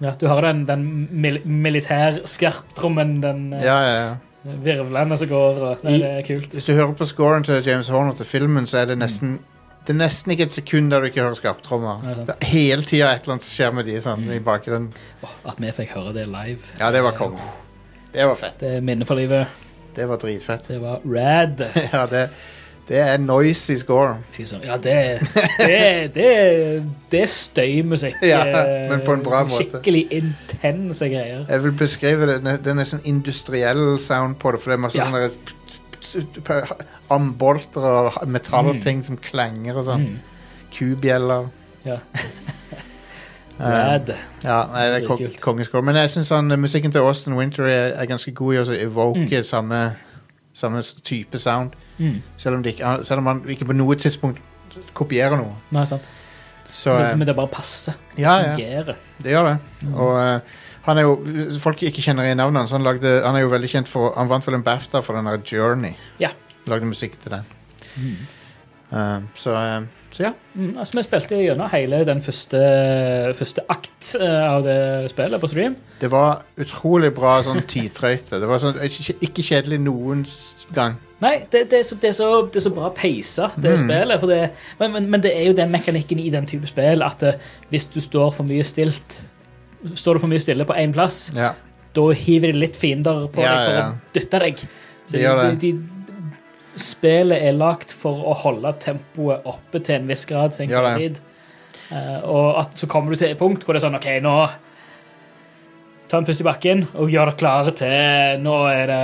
ja, 0.00 0.14
du 0.16 0.24
har 0.30 0.40
den, 0.46 0.62
den 0.64 0.86
mil 1.12 1.36
militærskarptrommen, 1.44 3.20
den 3.20 3.52
eh, 3.52 3.64
Ja, 3.66 3.76
ja, 3.84 3.94
ja. 4.06 4.16
Virvlene 4.44 5.16
som 5.20 5.28
går 5.28 5.58
og 5.70 5.84
Nei, 5.84 5.94
I- 5.94 5.98
det 6.02 6.10
er 6.10 6.22
kult. 6.26 6.50
Hvis 6.56 6.64
du 6.66 6.72
hører 6.74 6.92
på 6.96 7.04
scoren 7.08 7.44
til 7.44 7.62
James 7.66 7.88
Horner 7.88 8.14
til 8.16 8.26
filmen, 8.26 8.66
så 8.66 8.78
er 8.82 8.84
det 8.92 8.98
nesten 8.98 9.38
Det 9.86 9.94
er 9.94 9.98
nesten 10.04 10.30
ikke 10.34 10.42
et 10.44 10.52
sekund 10.52 10.90
der 10.92 11.00
du 11.00 11.06
ikke 11.08 11.22
hører 11.22 11.34
skarptrommer. 11.34 12.02
Ja. 12.04 12.14
Det 12.28 12.34
er 12.42 12.46
Hele 12.46 12.82
tida 12.82 13.14
et 13.14 13.22
eller 13.22 13.32
annet 13.38 13.42
som 13.46 13.54
skjer 13.56 13.72
med 13.74 13.86
de 13.86 13.94
sånn, 14.04 14.26
i 14.32 14.38
bakgrunnen. 14.38 14.90
At 15.48 15.56
vi 15.58 15.70
fikk 15.72 15.94
høre 15.96 16.12
det 16.14 16.26
live. 16.28 16.60
Ja, 16.78 16.90
det 16.92 17.02
var 17.02 17.12
konge. 17.16 17.40
Det 18.12 18.26
var 18.28 18.34
fett. 18.36 18.58
Det 18.60 18.74
er 18.76 18.80
minne 18.84 19.06
for 19.08 19.14
livet. 19.16 19.46
Det 19.96 20.06
var 20.08 20.16
dritfett. 20.20 20.68
Det 20.68 20.80
var 20.82 21.00
rad. 21.04 21.64
ja, 21.92 22.04
det, 22.06 22.28
det 22.90 22.98
er 22.98 23.20
noisy 23.22 23.76
score. 23.78 24.16
Fy 24.34 24.42
søren. 24.50 24.64
Ja, 24.66 24.76
det, 24.82 24.94
det, 25.60 26.14
det, 26.16 26.30
det 27.12 27.20
er 27.22 27.30
støymusikk. 27.30 28.16
Ja, 28.32 28.40
eh, 28.50 28.88
men 28.90 29.04
på 29.06 29.14
en 29.14 29.22
bra 29.22 29.44
måte. 29.46 29.60
Skikkelig 29.62 30.02
intense 30.18 31.06
greier. 31.12 31.44
Jeg 31.48 31.62
vil 31.64 31.72
beskrive 31.78 32.26
det 32.32 32.40
Det 32.64 32.72
er 32.74 32.78
nesten 32.80 33.00
industriell 33.06 33.94
sound 34.02 34.34
på 34.42 34.50
det, 34.56 34.60
for 34.64 34.74
det 34.74 34.78
er 34.80 34.84
masse 34.88 34.98
Ja. 34.98 35.06
sånne 35.06 35.30
ambolter 37.10 37.80
og 37.86 38.28
metallting 38.28 39.04
som 39.06 39.16
klenger 39.22 39.76
og 39.78 39.84
sånn. 39.86 40.06
Mm. 40.08 40.18
Kubjeller. 40.74 41.48
Ja. 41.86 42.00
Eh, 43.60 43.66
Rad. 43.68 44.08
ja, 44.40 44.54
nei, 44.72 44.86
det 44.88 45.02
er 45.02 45.04
ko 45.04 45.16
Dritkult. 45.18 45.40
kongescore. 45.44 45.82
Men 45.84 45.96
jeg 46.00 46.08
syns 46.14 46.30
musikken 46.56 46.92
til 46.94 47.02
Austin 47.04 47.34
Winter 47.36 47.66
er, 47.68 47.90
er 47.92 48.06
ganske 48.08 48.32
god 48.32 48.54
i 48.54 48.56
å 48.62 48.62
evoke 48.86 49.26
Mm. 49.36 49.44
samme, 49.44 49.80
samme 50.54 50.82
type 51.04 51.38
sound. 51.38 51.76
Mm. 51.98 52.22
Selv 52.40 52.56
om, 52.56 52.62
det 52.62 52.74
ikke, 52.74 53.04
selv 53.04 53.22
om 53.22 53.28
man 53.28 53.44
ikke 53.48 53.68
på 53.68 53.76
noe 53.76 53.96
tidspunkt 54.00 54.40
kopierer 54.96 55.36
noe. 55.40 55.54
Nei, 55.74 55.84
sant. 55.88 56.08
Så 56.70 56.94
Det, 56.96 57.10
eh, 57.10 57.16
men 57.18 57.26
det 57.26 57.36
bare 57.36 57.50
passer. 57.50 57.94
ja, 58.18 58.36
ja. 58.40 58.54
Fungerer. 58.54 58.98
Det 59.22 59.32
gjør 59.32 59.48
det. 59.48 59.56
Og 59.94 60.12
uh, 60.14 60.58
han 60.86 60.98
er 60.98 61.02
jo 61.02 61.16
Folk 61.60 61.82
ikke 61.82 62.02
kjenner 62.02 62.28
igjen 62.28 62.38
navnet 62.40 62.62
hans. 62.64 62.74
Han, 62.74 62.84
lagde, 62.86 63.20
han 63.24 63.36
er 63.36 63.44
jo 63.44 63.52
veldig 63.52 63.68
kjent 63.68 63.90
for 63.90 64.14
Han 64.16 64.30
vant 64.30 64.46
vel 64.46 64.58
en 64.60 64.66
BAFTA 64.66 65.02
for 65.04 65.18
den 65.18 65.28
der 65.28 65.42
Journey. 65.44 65.96
Ja. 66.22 66.30
Lagde 66.70 66.88
musikk 66.88 67.18
til 67.22 67.34
den. 67.34 67.48
Eh, 68.92 69.18
så, 69.34 69.54
eh, 69.54 69.82
så 70.10 70.24
ja. 70.24 70.30
Mm, 70.58 70.72
altså, 70.78 70.96
vi 70.98 71.02
spilte 71.06 71.36
gjennom 71.38 71.68
hele 71.70 72.00
den 72.08 72.20
første, 72.24 72.60
første 73.38 73.62
akt 73.70 74.14
eh, 74.20 74.46
av 74.50 74.64
det 74.66 74.78
spillet 75.12 75.40
på 75.42 75.50
stream. 75.52 75.76
Det 76.00 76.10
var 76.10 76.42
utrolig 76.60 77.12
bra 77.14 77.36
sånn 77.46 77.62
tidtrøyte. 77.70 78.40
Det 78.42 78.48
var 78.50 78.58
sånn, 78.62 78.80
ikke, 78.82 79.44
kjedelig 79.46 79.78
noen 79.84 80.24
gang. 80.74 80.96
Nei, 81.20 81.34
det, 81.52 81.66
det, 81.70 81.78
er, 81.82 81.84
så, 81.84 81.98
det, 82.00 82.08
er, 82.10 82.16
så, 82.16 82.28
det 82.48 82.56
er 82.62 82.64
så 82.64 82.72
bra 82.74 82.90
peisa, 82.96 83.50
det 83.60 83.74
Mm. 83.76 83.82
spillet. 83.84 84.52
Men, 84.80 84.92
men, 84.96 85.08
men 85.10 85.20
det 85.22 85.34
er 85.36 85.46
jo 85.50 85.56
den 85.58 85.70
mekanikken 85.70 86.18
i 86.18 86.30
den 86.32 86.46
type 86.48 86.66
spill 86.66 87.02
at 87.06 87.22
eh, 87.22 87.36
hvis 87.70 87.86
du 87.92 88.00
står 88.00 88.30
for 88.34 88.48
mye 88.48 88.64
stilt 88.64 89.26
Står 89.96 90.18
du 90.18 90.20
for 90.20 90.28
mye 90.28 90.40
stille 90.42 90.66
på 90.68 90.74
én 90.76 90.92
plass, 90.92 91.30
Ja. 91.32 91.54
da 91.96 92.02
hiver 92.12 92.52
de 92.52 92.58
litt 92.60 92.74
fiender 92.76 93.28
på 93.32 93.40
Ja, 93.40 93.52
deg 93.54 93.62
for 93.64 93.76
ja. 93.78 93.84
å 93.86 94.12
dytte 94.12 94.40
deg. 94.42 94.58
Så 95.06 95.16
De 95.16 95.22
de, 95.22 95.54
de, 95.62 95.70
spillet 96.80 97.42
er 97.46 97.52
lagt 97.58 97.92
for 97.92 98.24
å 98.30 98.34
holde 98.42 98.72
tempoet 98.82 99.46
oppe 99.48 99.80
til 99.84 100.00
en 100.00 100.08
viss 100.10 100.24
grad 100.26 100.52
til 100.56 100.66
enhver 100.66 100.90
det. 100.90 100.96
tid. 100.98 101.20
Uh, 101.90 102.18
og 102.24 102.58
at 102.64 102.76
så 102.78 102.86
kommer 102.90 103.10
du 103.14 103.16
til 103.20 103.30
et 103.32 103.38
punkt 103.38 103.64
hvor 103.64 103.74
det 103.74 103.82
er 103.82 103.88
sånn 103.88 103.98
OK, 103.98 104.10
nå 104.22 104.34
Ta 106.10 106.18
en 106.18 106.24
pust 106.26 106.40
i 106.42 106.46
bakken 106.46 106.84
og 106.98 107.10
gjør 107.12 107.30
deg 107.30 107.36
klare 107.38 107.72
til 107.78 108.40
Nå 108.42 108.54
er 108.72 108.86
det 108.90 109.02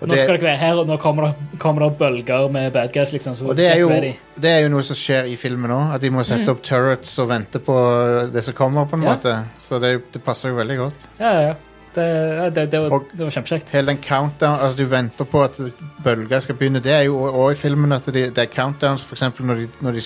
det 0.00 0.08
Nå 0.10 0.12
det- 0.12 0.24
skal 0.26 0.36
dere 0.36 0.44
være 0.50 0.58
her, 0.60 0.78
og 0.82 0.86
nå 0.90 0.96
kommer 1.00 1.24
det, 1.30 1.58
kommer 1.62 1.80
det 1.86 1.96
bølger 1.98 2.50
med 2.52 2.72
bad 2.74 2.90
guys, 2.92 3.12
liksom. 3.14 3.34
Så 3.34 3.46
Og 3.48 3.56
det 3.56 3.64
er, 3.70 3.78
jo, 3.80 3.88
det 3.88 4.50
er 4.50 4.60
jo 4.66 4.68
noe 4.68 4.82
som 4.84 4.94
skjer 4.98 5.24
i 5.32 5.36
filmen 5.40 5.70
òg. 5.72 5.94
At 5.94 6.02
de 6.02 6.10
må 6.12 6.20
sette 6.22 6.50
opp 6.52 6.60
turrets 6.62 7.14
og 7.22 7.30
vente 7.30 7.58
på 7.64 7.76
det 8.30 8.42
som 8.44 8.52
kommer. 8.54 8.84
på 8.84 8.92
en 8.98 9.00
Mm. 9.00 9.06
Ja. 9.06 9.14
måte 9.16 9.46
Så 9.56 9.80
det, 9.80 10.12
det 10.12 10.22
passer 10.22 10.50
jo 10.50 10.56
veldig 10.56 10.76
godt. 10.82 11.06
Ja, 11.18 11.32
ja, 11.32 11.40
ja. 11.48 11.54
Det, 11.96 12.54
det, 12.56 12.66
det, 12.72 12.80
var, 12.82 13.04
det 13.12 13.24
var 13.24 13.30
kjempekjekt. 13.32 13.70
Hele 13.72 13.94
den 13.94 14.00
countdown 14.04 14.58
Altså 14.60 14.76
du 14.76 14.88
venter 14.90 15.24
på 15.24 15.42
at 15.46 15.56
bølga 16.04 16.40
skal 16.44 16.58
begynne. 16.58 16.82
Det 16.84 16.92
er 16.92 17.06
jo 17.08 17.16
òg 17.30 17.54
i 17.54 17.60
filmen 17.60 17.96
at 17.96 18.06
de, 18.12 18.26
det 18.30 18.42
er 18.42 18.50
countdowns, 18.52 19.06
eksempel 19.12 19.48
når 19.48 19.62
de, 19.62 19.68
når 19.80 19.96
de, 19.96 20.02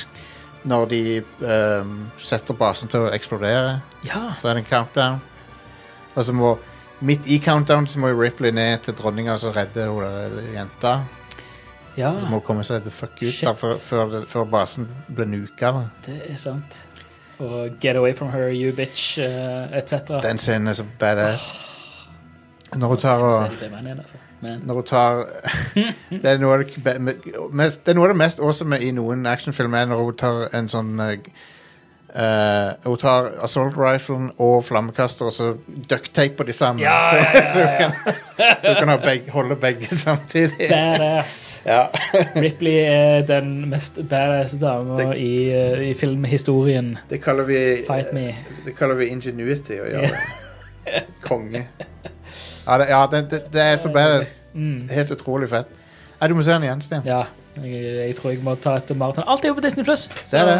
når 0.70 0.90
de 0.92 1.00
um, 1.42 1.96
setter 2.22 2.54
basen 2.54 2.92
til 2.92 3.08
å 3.08 3.10
eksplodere. 3.14 3.80
Ja. 4.06 4.28
Så 4.38 4.48
er 4.50 4.58
det 4.60 4.64
en 4.64 4.70
countdown. 4.70 5.18
Og 6.14 6.24
så 6.24 6.36
må 6.36 6.58
Midt 7.00 7.24
i 7.32 7.38
countdown 7.40 7.86
så 7.88 7.96
må 7.98 8.10
Ripley 8.12 8.52
ned 8.52 8.82
til 8.84 8.92
dronninga 8.98 9.32
og 9.32 9.54
redde 9.56 9.86
hun 9.88 10.04
jenta. 10.52 10.98
ja. 11.96 12.12
Så 12.20 12.26
må 12.28 12.42
hun 12.42 12.44
komme 12.44 12.64
seg 12.64 12.84
the 12.84 12.92
fuck 12.92 13.16
ut 13.22 13.38
da, 13.40 13.54
før, 13.56 13.72
før, 13.72 14.26
før 14.28 14.44
basen 14.44 14.88
blir 15.08 15.24
nuka. 15.24 15.72
da. 15.72 15.86
Det 16.06 16.18
er 16.28 16.36
sant. 16.36 16.76
Og 17.40 17.70
Get 17.80 17.96
away 17.96 18.12
from 18.12 18.28
her, 18.28 18.50
you 18.52 18.72
bitch, 18.76 19.18
uh, 19.18 19.72
etc. 19.72 20.20
Den 20.22 20.38
scenen 20.38 20.68
er 20.68 20.76
så 20.76 20.84
badass. 21.00 21.54
Når 22.76 22.88
hun 22.88 22.98
tar 22.98 23.18
og 23.18 23.34
altså. 23.34 24.18
Når 24.40 24.74
hun 24.74 24.84
tar 24.86 25.24
det, 26.22 26.24
er 26.24 26.38
noe 26.38 26.54
av 26.54 26.64
det, 26.64 26.98
mest, 27.52 27.80
det 27.86 27.92
er 27.92 27.96
noe 27.98 28.06
av 28.08 28.12
det 28.14 28.20
mest 28.20 28.40
awesome 28.40 28.78
i 28.78 28.90
noen 28.94 29.26
actionfilmer, 29.26 29.82
er 29.82 29.90
når 29.90 30.04
hun 30.04 30.20
tar 30.20 30.44
en 30.54 30.70
sånn 30.70 30.92
eh, 31.02 31.16
eh, 32.14 32.68
Hun 32.86 33.00
tar 33.02 33.32
assault 33.42 33.74
riflen 33.78 34.30
og 34.38 34.62
flammekaster, 34.68 35.26
og 35.26 35.34
så 35.34 35.50
ducktaper 35.90 36.46
de 36.46 36.54
sammen. 36.54 36.84
Ja, 36.84 36.94
så, 37.10 37.16
ja, 37.16 37.32
ja, 37.34 37.50
så 37.50 37.64
hun 37.64 37.76
kan, 37.76 38.14
så 38.62 38.72
hun 38.72 38.78
kan 38.78 38.92
ha 38.94 38.96
begge, 39.02 39.34
holde 39.34 39.58
begge 39.66 39.90
samtidig. 40.06 40.70
badass. 40.70 41.62
Ja. 41.66 41.82
Ripley 42.36 42.84
er 42.84 43.26
den 43.26 43.52
mest 43.70 43.98
badass 43.98 44.54
dama 44.62 45.10
i, 45.14 45.32
uh, 45.50 45.82
i 45.90 45.94
filmhistorien. 45.98 46.94
Det 47.10 47.18
kaller 47.24 47.50
vi 47.50 47.60
Fight 47.86 48.14
me. 48.14 48.30
Det 48.64 48.78
kaller 48.78 49.02
vi 49.02 49.10
ingenuity 49.10 49.82
å 49.82 49.90
gjøre. 49.90 50.22
Konge. 51.26 51.66
Ja, 52.66 52.78
det, 52.78 52.86
ja 52.90 53.00
det, 53.10 53.20
det, 53.30 53.42
det 53.52 53.62
er 53.72 53.76
så 53.80 53.88
badass. 53.94 54.42
Mm. 54.54 54.88
Helt 54.90 55.10
utrolig 55.14 55.48
fett. 55.50 55.70
Nei, 56.20 56.28
du 56.28 56.34
må 56.36 56.42
se 56.44 56.52
den 56.52 56.66
igjen, 56.68 56.82
Stian. 56.84 57.06
Ja. 57.08 57.22
Jeg, 57.56 57.80
jeg 57.96 58.14
tror 58.16 58.30
jeg 58.30 58.42
må 58.46 58.54
ta 58.62 58.76
et 58.78 58.90
maraton. 58.96 59.24
Alt 59.26 59.44
er 59.44 59.50
jo 59.50 59.56
på 59.56 59.64
Disney 59.64 59.84
Pluss. 59.84 60.04
Det 60.30 60.38
er 60.38 60.50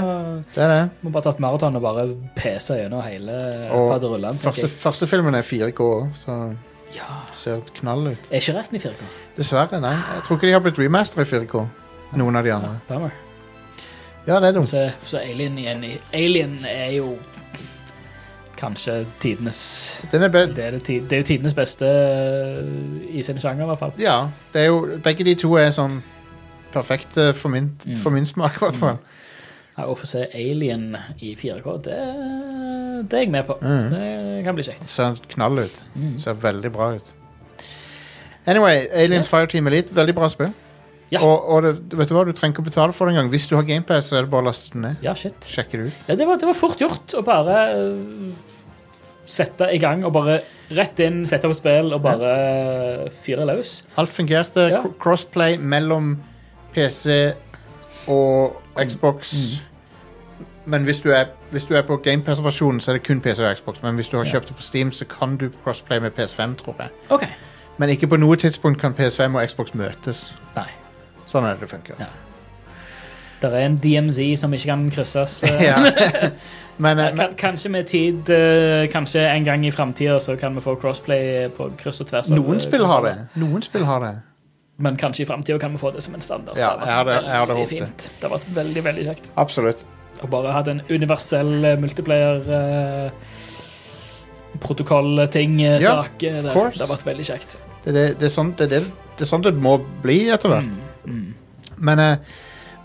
Det 0.55 0.63
er 0.65 0.73
det. 0.73 0.81
Må 1.03 1.13
bare 1.15 1.23
ta 1.29 1.35
et 1.37 1.41
maraton 1.45 1.77
og 1.79 1.83
bare 1.85 2.07
pese 2.37 2.81
gjennom 2.81 3.03
hele 3.07 3.37
Og 3.71 3.93
faderullan. 3.93 4.35
Første, 4.41 4.69
første 4.69 5.07
filmen 5.07 5.35
er 5.39 5.43
4K, 5.47 5.87
så 6.19 6.39
Ja. 6.97 7.21
ser 7.33 7.61
knall 7.77 8.09
ut. 8.09 8.31
Er 8.31 8.41
ikke 8.43 8.57
resten 8.59 8.77
i 8.77 8.81
4K? 8.83 9.07
Dessverre, 9.37 9.81
nei. 9.81 9.95
Jeg 9.95 10.25
tror 10.27 10.37
ikke 10.37 10.47
de 10.49 10.53
har 10.53 10.65
blitt 10.65 10.79
remasteret 10.83 11.29
i 11.29 11.37
4K. 11.37 11.67
Noen 12.19 12.37
av 12.37 12.45
de 12.45 12.53
andre. 12.53 12.81
Bummer. 12.89 13.11
Ja, 14.27 14.41
det 14.41 14.49
er 14.49 14.53
dumt. 14.53 14.69
Så, 14.69 14.91
så 15.07 15.19
Alien 15.23 15.59
igjen 15.59 15.85
Alien 16.13 16.59
er 16.69 16.91
jo 16.97 17.15
kanskje 18.61 19.07
tidenes 19.21 19.61
er 20.13 20.19
det 20.29 20.29
er, 20.29 20.47
det, 20.79 20.85
det 21.11 21.13
er 21.17 21.23
jo 21.23 21.27
tidenes 21.31 21.55
beste 21.57 21.87
uh, 21.89 23.09
i 23.11 23.23
sin 23.25 23.39
sjanger, 23.41 23.65
i 23.65 23.71
hvert 23.73 23.79
fall. 23.81 23.93
ja, 23.99 24.19
det 24.53 24.63
er 24.63 24.67
jo 24.71 24.99
Begge 25.05 25.25
de 25.25 25.35
to 25.41 25.55
er 25.59 25.71
sånn 25.75 26.01
perfekte 26.73 27.33
for 27.35 27.49
min, 27.51 27.73
Mm. 27.87 27.95
for 27.99 28.11
min 28.15 28.27
smak, 28.27 28.57
i 28.57 28.65
hvert 28.65 28.77
fall. 28.79 28.99
Ja, 29.79 29.87
Å 29.89 29.95
få 29.97 30.07
se 30.07 30.27
Alien 30.35 30.97
i 31.19 31.33
4K, 31.39 31.77
det, 31.87 31.97
det 33.11 33.17
er 33.19 33.25
jeg 33.25 33.31
med 33.33 33.47
på. 33.49 33.57
Mm. 33.63 33.91
Det 33.95 34.45
kan 34.45 34.55
bli 34.59 34.65
kjekt. 34.67 34.85
Ser 34.91 35.17
knall 35.33 35.59
ut. 35.65 35.83
Mm. 35.97 36.19
Ser 36.21 36.37
veldig 36.39 36.71
bra 36.75 36.93
ut. 36.99 37.15
Anyway, 38.47 38.87
Aliens 38.93 39.29
Fireteam 39.29 39.67
Elite, 39.67 39.95
veldig 39.95 40.15
bra 40.15 40.29
spill. 40.29 40.53
Ja. 41.11 41.21
Og, 41.27 41.49
og 41.51 41.63
det, 41.67 41.73
vet 41.99 42.09
du 42.09 42.15
hva, 42.15 42.23
du 42.25 42.33
trenger 42.33 42.55
ikke 42.55 42.63
å 42.63 42.69
betale 42.71 42.93
for 42.95 43.07
det 43.11 43.17
engang. 43.17 43.31
Hvis 43.33 43.49
du 43.51 43.57
har 43.59 43.65
GamePass, 43.67 44.13
så 44.13 44.17
er 44.21 44.23
det 44.27 44.31
bare 44.31 44.45
å 44.45 44.49
laste 44.51 44.71
den 44.77 44.85
ned. 44.87 45.01
Ja, 45.03 45.15
shit. 45.19 45.43
Sjekke 45.43 45.81
det 45.81 45.89
ut. 45.91 46.05
Ja, 46.07 46.15
det, 46.21 46.27
var, 46.29 46.39
det 46.39 46.47
var 46.47 46.55
fort 46.59 46.79
gjort 46.81 47.15
å 47.19 47.23
bare 47.27 47.57
uh, 47.75 48.31
sette 49.27 49.67
i 49.75 49.79
gang 49.83 50.05
og 50.07 50.13
bare 50.15 50.37
rett 50.79 51.03
inn, 51.03 51.25
sette 51.27 51.51
opp 51.51 51.57
spill 51.59 51.91
og 51.97 52.03
bare 52.05 53.11
fyre 53.25 53.47
løs. 53.51 53.81
Alt 53.99 54.15
fungerte. 54.15 54.69
Ja. 54.71 54.85
Cr- 54.85 54.95
Crossplay 55.03 55.59
mellom 55.59 56.15
PC 56.75 57.33
og 58.11 58.61
Xbox. 58.79 59.35
Men 60.71 60.85
hvis 60.87 61.01
du 61.03 61.11
er, 61.11 61.33
hvis 61.51 61.65
du 61.67 61.75
er 61.75 61.83
på 61.89 61.97
GamePass-versjonen, 62.05 62.79
så 62.81 62.93
er 62.93 62.99
det 63.01 63.07
kun 63.09 63.19
PC 63.25 63.43
og 63.43 63.57
Xbox. 63.59 63.83
Men 63.83 63.95
hvis 63.99 64.09
du 64.13 64.17
har 64.21 64.25
Ja. 64.29 64.37
kjøpt 64.37 64.49
det 64.53 64.57
på 64.57 64.63
Steam, 64.63 64.93
så 64.93 65.05
kan 65.11 65.35
du 65.41 65.49
crossplay 65.65 65.99
med 66.01 66.13
PS5, 66.15 66.55
tror 66.63 66.75
jeg. 66.79 66.91
OK. 67.11 67.25
Men 67.81 67.89
ikke 67.91 68.07
på 68.13 68.17
noe 68.21 68.37
tidspunkt 68.37 68.79
kan 68.79 68.95
PS5 68.95 69.35
og 69.41 69.49
Xbox 69.49 69.75
møtes. 69.75 70.33
Nei. 70.55 70.69
Sånn 71.31 71.47
er 71.47 71.59
det 71.59 71.67
det 71.67 71.71
funker. 71.71 72.01
Ja. 72.03 72.09
Det 73.41 73.49
er 73.49 73.63
en 73.65 73.77
DMZ 73.81 74.35
som 74.37 74.53
ikke 74.53 74.73
kan 74.73 74.89
krysses. 74.93 75.43
uh, 75.47 75.63
Ja. 75.65 75.77
men, 76.85 76.99
eh, 76.99 77.05
Ja, 77.05 77.17
kan, 77.17 77.37
kanskje 77.39 77.71
med 77.71 77.87
tid, 77.89 78.31
uh, 78.31 78.87
kanskje 78.93 79.23
en 79.25 79.45
gang 79.45 79.65
i 79.67 79.71
framtida, 79.71 80.19
så 80.21 80.37
kan 80.37 80.55
vi 80.55 80.61
få 80.65 80.75
crossplay 80.81 81.49
på 81.57 81.71
kryss 81.79 82.01
og 82.01 82.11
tvers. 82.11 82.31
noen 82.35 82.61
spill 82.61 82.85
har 82.85 83.07
det. 83.07 83.15
Noen 83.41 83.63
spill 83.63 83.85
har 83.85 84.01
det. 84.05 84.17
Men 84.81 84.97
kanskje 84.97 85.23
i 85.23 85.29
framtida 85.29 85.59
kan 85.61 85.73
vi 85.73 85.79
få 85.79 85.91
det 85.93 86.03
som 86.03 86.15
en 86.15 86.21
standard. 86.25 86.57
Ja, 86.57 86.75
det 86.81 86.91
har 86.91 87.05
vært 87.05 87.49
veldig 87.49 87.57
håpet 87.57 87.69
fint. 87.69 88.11
Det 88.21 88.29
har 88.29 88.37
vært 88.39 88.55
veldig, 88.57 88.85
veldig 88.85 89.05
kjekt. 89.09 89.33
Absolutt. 89.37 89.85
Og 90.21 90.31
bare 90.31 90.53
hatt 90.53 90.69
en 90.69 90.81
universell 90.91 91.79
multiplayer 91.81 93.13
protokoll-ting, 94.61 95.61
uh, 95.61 95.79
Ja, 95.81 96.05
det, 96.19 96.33
det 96.45 96.53
har 96.53 96.91
vært 96.91 97.07
veldig 97.07 97.25
kjekt. 97.25 97.59
Det, 97.85 97.93
det, 97.95 98.07
det, 98.21 98.29
er 98.29 98.33
sånn, 98.33 98.53
det, 98.59 98.69
det, 98.73 98.81
det 99.17 99.25
er 99.25 99.29
sånn 99.29 99.45
det 99.45 99.55
må 99.57 99.79
bli 100.03 100.27
etter 100.33 100.53
hvert. 100.53 100.69
Mm, 100.69 100.90
mm. 101.07 101.35
Men, 101.79 101.99
eh, 101.99 102.17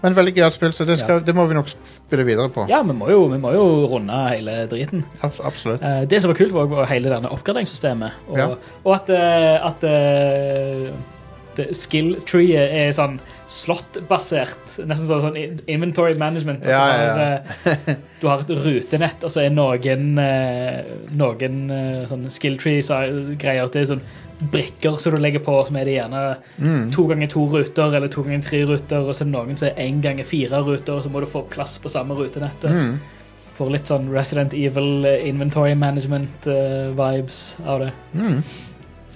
men 0.03 0.13
veldig 0.13 0.35
gøyalt 0.35 0.53
spill, 0.53 0.73
så 0.75 0.85
det, 0.85 0.99
skal, 1.01 1.23
det 1.25 1.33
må 1.35 1.47
vi 1.49 1.55
nok 1.57 1.67
spille 1.89 2.23
videre 2.27 2.51
på. 2.53 2.67
Ja, 2.69 2.83
vi 2.85 2.93
må, 2.93 3.07
jo, 3.09 3.23
vi 3.31 3.39
må 3.41 3.51
jo 3.55 3.63
runde 3.89 4.13
hele 4.29 4.67
driten. 4.69 5.01
Abs- 5.25 5.41
absolutt. 5.43 5.81
Eh, 5.81 6.03
det 6.11 6.21
som 6.21 6.29
var 6.31 6.37
kult, 6.37 6.53
var 6.53 6.85
hele 6.91 7.09
denne 7.09 7.31
oppgraderingssystemet. 7.33 8.11
Og, 8.29 8.37
Ja. 8.37 8.47
og 8.83 8.91
at, 8.95 9.09
eh, 9.09 9.65
at 9.65 9.83
eh, 9.89 11.71
skill 11.73 12.15
treet 12.27 12.69
er 12.75 12.91
sånn 12.95 13.17
slott-basert. 13.47 14.77
Nesten 14.85 15.07
sånn, 15.07 15.21
sånn 15.23 15.61
inventory 15.71 16.13
management. 16.19 16.65
Ja, 16.67 16.81
Ja, 16.91 17.13
du, 17.15 17.69
ja, 17.71 17.75
har, 17.75 17.97
du 18.21 18.27
har 18.27 18.43
et 18.43 18.53
rutenett, 18.65 19.23
og 19.23 19.31
så 19.31 19.45
er 19.45 19.49
noen, 19.55 20.15
noen 21.15 21.61
sånn 22.11 22.27
skill 22.33 22.57
tree-greier. 22.61 23.71
Det 23.71 23.81
er 23.85 23.89
sånn 23.95 24.03
brikker 24.39 24.97
som 24.99 25.13
du 25.15 25.19
legger 25.23 25.39
på, 25.39 25.53
som 25.67 25.75
er 25.79 25.85
det 25.85 25.93
gjerne 25.97 26.21
Mm. 26.59 26.91
to 26.91 27.05
ganger 27.07 27.27
to 27.31 27.45
ruter 27.47 27.95
eller 27.95 28.07
to 28.11 28.23
ganger 28.23 28.41
tre 28.43 28.63
ruter, 28.65 28.97
og 28.99 29.13
så 29.15 29.21
er 29.23 29.25
det 29.29 29.33
noen 29.33 29.57
som 29.57 29.67
er 29.69 29.75
én 29.85 30.01
ganger 30.03 30.23
fire 30.27 30.59
ruter, 30.63 30.93
og 30.97 31.03
så 31.03 31.09
må 31.09 31.19
du 31.21 31.25
få 31.31 31.45
plass 31.49 31.77
på 31.79 31.89
samme 31.89 32.15
rutenettet. 32.15 32.69
Mm. 32.71 32.99
Får 33.55 33.71
litt 33.71 33.87
sånn 33.87 34.09
Resident 34.11 34.53
Evil 34.53 35.05
eh, 35.05 35.27
inventory 35.29 35.73
management-vibes 35.75 37.59
av 37.65 37.79
det. 37.79 37.91
Mm. 38.13 38.41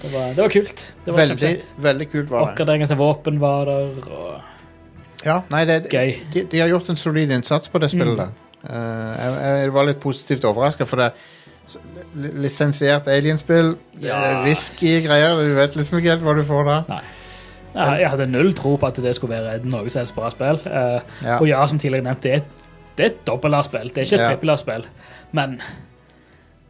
Det 0.02 0.12
var, 0.14 0.28
det 0.34 0.42
var 0.42 0.50
kult. 0.50 0.96
Det 1.06 1.12
var 1.12 1.18
Veldig, 1.26 1.56
veldig 1.84 2.06
kult 2.12 2.30
var 2.32 2.40
det. 2.46 2.52
Oppgraderinger 2.54 2.88
til 2.88 2.98
våpen 3.02 3.40
var 3.42 3.66
der, 3.66 3.90
og 4.12 5.26
Ja, 5.26 5.42
nei, 5.52 5.66
det, 5.68 5.90
gøy. 5.92 6.14
de, 6.34 6.46
de 6.48 6.60
har 6.64 6.70
gjort 6.72 6.90
en 6.90 6.96
solid 6.96 7.32
innsats 7.36 7.68
på 7.68 7.80
det 7.84 7.90
spillet. 7.92 8.30
Mm. 8.30 8.70
Eh, 8.70 9.20
jeg, 9.20 9.36
jeg 9.64 9.74
var 9.76 9.86
litt 9.90 10.00
positivt 10.00 10.46
overraska, 10.48 10.86
for 10.88 11.04
det 11.04 11.10
lisensiert 12.16 13.08
alienspill, 13.08 13.76
Ja. 14.02 14.20
ja. 14.32 14.44
risky 14.46 15.02
greier, 15.06 15.36
du 15.36 15.56
vet 15.56 15.76
liksom 15.76 15.98
ikke 16.00 16.10
helt 16.16 16.22
hva 16.24 16.36
du 16.36 16.44
får 16.44 16.64
da. 16.66 16.78
Nei. 16.90 17.02
Jeg, 18.00 18.10
hadde 18.10 18.26
null 18.28 18.54
tro 18.58 18.76
på 18.82 18.88
at 18.88 18.96
det 18.96 19.16
skulle 19.16 19.38
være 19.42 19.60
noe 19.70 19.90
som 19.90 20.00
helst 20.02 20.16
bra 20.16 20.30
spill. 20.34 20.60
Eh, 20.66 21.02
Ja. 21.24 21.38
Og 21.40 21.48
ja, 21.48 21.68
som 21.68 21.80
tidligere 21.80 22.04
nevnt, 22.04 22.24
det 22.24 22.32
er 22.32 22.36
et, 22.38 22.58
det 22.98 23.04
er 23.06 23.10
et 23.10 23.26
dobbel-A-spill. 23.28 23.90
Det 23.94 23.98
er 23.98 24.02
ikke 24.02 24.16
et 24.16 24.22
Ja. 24.22 24.30
trippel-A-spill. 24.34 24.86
Men 25.32 25.62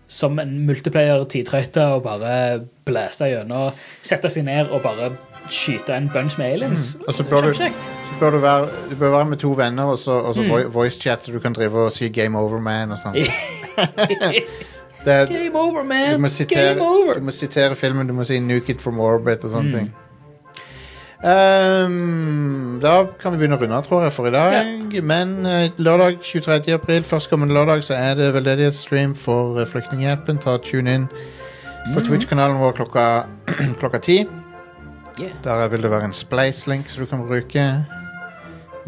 som 0.07 0.39
en 0.39 0.65
multiplayer 0.65 1.23
tidtrøyte 1.23 1.81
og 1.85 2.03
bare 2.03 2.59
blæste 2.85 3.25
gjennom, 3.29 3.71
sette 4.03 4.29
seg 4.29 4.43
ned 4.45 4.69
og 4.69 4.81
bare 4.81 5.11
skyte 5.49 5.95
en 5.95 6.09
bunch 6.13 6.37
med 6.37 6.51
aliens. 6.53 6.95
Mm. 6.99 7.03
Og 7.07 7.13
så 7.13 7.23
bør 7.23 7.41
du- 7.41 7.53
Så 7.53 7.71
bør 8.19 8.29
du 8.31 8.37
være, 8.39 8.67
du 8.89 8.95
bør 8.95 9.09
være 9.11 9.25
med 9.25 9.37
to 9.37 9.49
venner 9.51 9.83
og 9.83 9.97
så, 9.97 10.11
og 10.11 10.35
så 10.35 10.41
Mm. 10.41 10.49
vo- 10.51 10.67
voice 10.67 10.99
chat, 11.01 11.23
så 11.25 11.31
du 11.31 11.39
kan 11.39 11.53
drive 11.53 11.75
og 11.85 11.91
si 11.91 12.09
'game 12.09 12.35
over, 12.37 12.59
man' 12.59 12.91
og 12.91 12.97
sånn. 12.97 13.15
Er- 15.05 15.25
Game 15.27 15.55
over, 15.55 15.81
Du 15.81 15.87
man! 15.87 16.21
må, 16.21 16.27
sitere, 16.27 16.73
Game 16.75 16.81
over! 16.81 17.13
du 17.15 17.21
må 17.21 17.31
sitere 17.31 17.75
filmen, 17.75 18.07
du 18.07 18.13
må 18.13 18.23
si 18.25 18.39
'nuke 18.39 18.69
it 18.69 18.81
from 18.81 18.99
orbit' 18.99 19.43
og 19.43 19.49
sånne 19.49 19.71
Mm. 19.71 19.77
ting. 19.77 19.93
Ehm, 21.23 22.79
da 22.81 23.05
kan 23.19 23.31
vi 23.33 23.37
begynne 23.41 23.57
å 23.57 23.61
runde 23.61 23.75
av, 23.75 23.83
tror 23.83 24.03
jeg, 24.03 24.13
for 24.13 24.27
i 24.27 24.31
dag. 24.31 25.03
Men 25.03 25.45
eh, 25.45 25.69
lørdag 25.77 26.19
23. 26.23 26.73
april, 26.73 27.03
førstkommende 27.03 27.53
lørdag, 27.53 27.83
så 27.83 27.93
er 27.97 28.15
det 28.15 28.33
veldedighetsstream 28.33 29.15
for 29.15 29.59
eh, 29.59 29.65
Flyktninghjelpen. 29.65 30.39
Ta 30.43 30.57
Tune 30.57 30.87
inn 30.95 31.07
på 31.93 32.03
Twitch-kanalen 32.05 32.59
vår 32.59 32.71
klokka 32.79 33.05
klokka 33.81 33.99
ti. 34.01 34.25
Yeah. 35.19 35.31
Der 35.43 35.67
vil 35.69 35.81
det 35.83 35.91
være 35.91 36.03
en 36.07 36.15
splice-link 36.15 36.87
som 36.89 37.03
du 37.03 37.09
kan 37.09 37.25
bruke. 37.27 37.85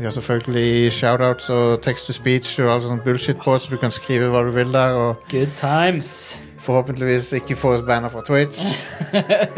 Vi 0.01 0.05
har 0.07 0.13
selvfølgelig 0.15 0.91
shoutouts 0.97 1.49
og 1.53 1.81
text 1.85 2.07
to 2.09 2.13
speech 2.15 2.55
og 2.63 2.71
alt 2.73 2.83
sånt 2.87 3.03
bullshit 3.05 3.37
på, 3.43 3.53
så 3.61 3.69
du 3.69 3.75
kan 3.77 3.91
skrive 3.93 4.31
hva 4.33 4.41
du 4.47 4.49
vil 4.55 4.71
der. 4.73 4.95
Og 4.97 5.27
Good 5.29 5.51
times. 5.59 6.41
forhåpentligvis 6.61 7.27
ikke 7.37 7.55
få 7.57 7.75
oss 7.75 7.83
banner 7.85 8.09
fra 8.09 8.23
Twitch. 8.25 8.57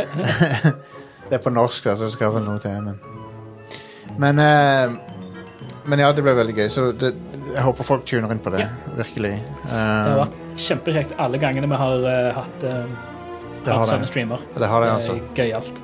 det 1.29 1.37
er 1.37 1.43
på 1.43 1.49
norsk, 1.53 1.85
da, 1.87 1.95
så 1.95 2.09
det 2.09 2.15
skal 2.17 2.33
vel 2.35 2.43
noe 2.43 2.59
til. 2.59 2.75
Men, 2.83 2.99
men, 4.19 4.43
eh, 4.43 4.97
men 5.87 6.03
ja, 6.03 6.11
det 6.15 6.25
ble 6.27 6.35
veldig 6.35 6.57
gøy. 6.59 6.67
Så 6.75 6.89
det, 6.91 7.13
jeg 7.53 7.63
håper 7.63 7.87
folk 7.87 8.03
tuner 8.09 8.31
inn 8.35 8.43
på 8.43 8.51
det. 8.57 8.67
Virkelig. 8.99 9.33
Det 9.63 9.79
har 9.79 10.11
Eh, 10.11 10.19
vært 10.25 10.37
kjempekjekt 10.67 11.15
alle 11.23 11.39
gangene 11.41 11.71
vi 11.71 11.79
har 11.85 12.03
uh, 12.03 12.33
hatt, 12.41 12.67
uh, 12.67 12.83
Det 13.63 13.71
har 13.71 13.79
hatt 13.79 13.93
sånne 13.95 14.11
streamer. 14.11 14.43
det 14.59 14.67
har 14.67 14.83
det, 14.83 14.91
Det 14.91 14.95
altså. 14.99 15.15
er 15.15 15.39
gøyalt. 15.39 15.83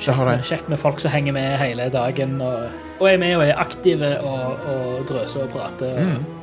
Kjekt, 0.00 0.44
kjekt 0.48 0.68
med 0.72 0.78
folk 0.80 1.00
som 1.00 1.10
henger 1.12 1.32
med 1.36 1.58
hele 1.60 1.90
dagen 1.92 2.40
og, 2.40 2.68
og 3.00 3.08
er 3.10 3.18
med 3.20 3.36
og 3.36 3.42
er 3.48 3.56
aktive 3.60 4.14
og, 4.20 4.68
og 4.74 5.08
drøser 5.08 5.42
og 5.46 5.50
prater. 5.56 5.96
Og, 5.96 6.04
Mm. 6.20 6.36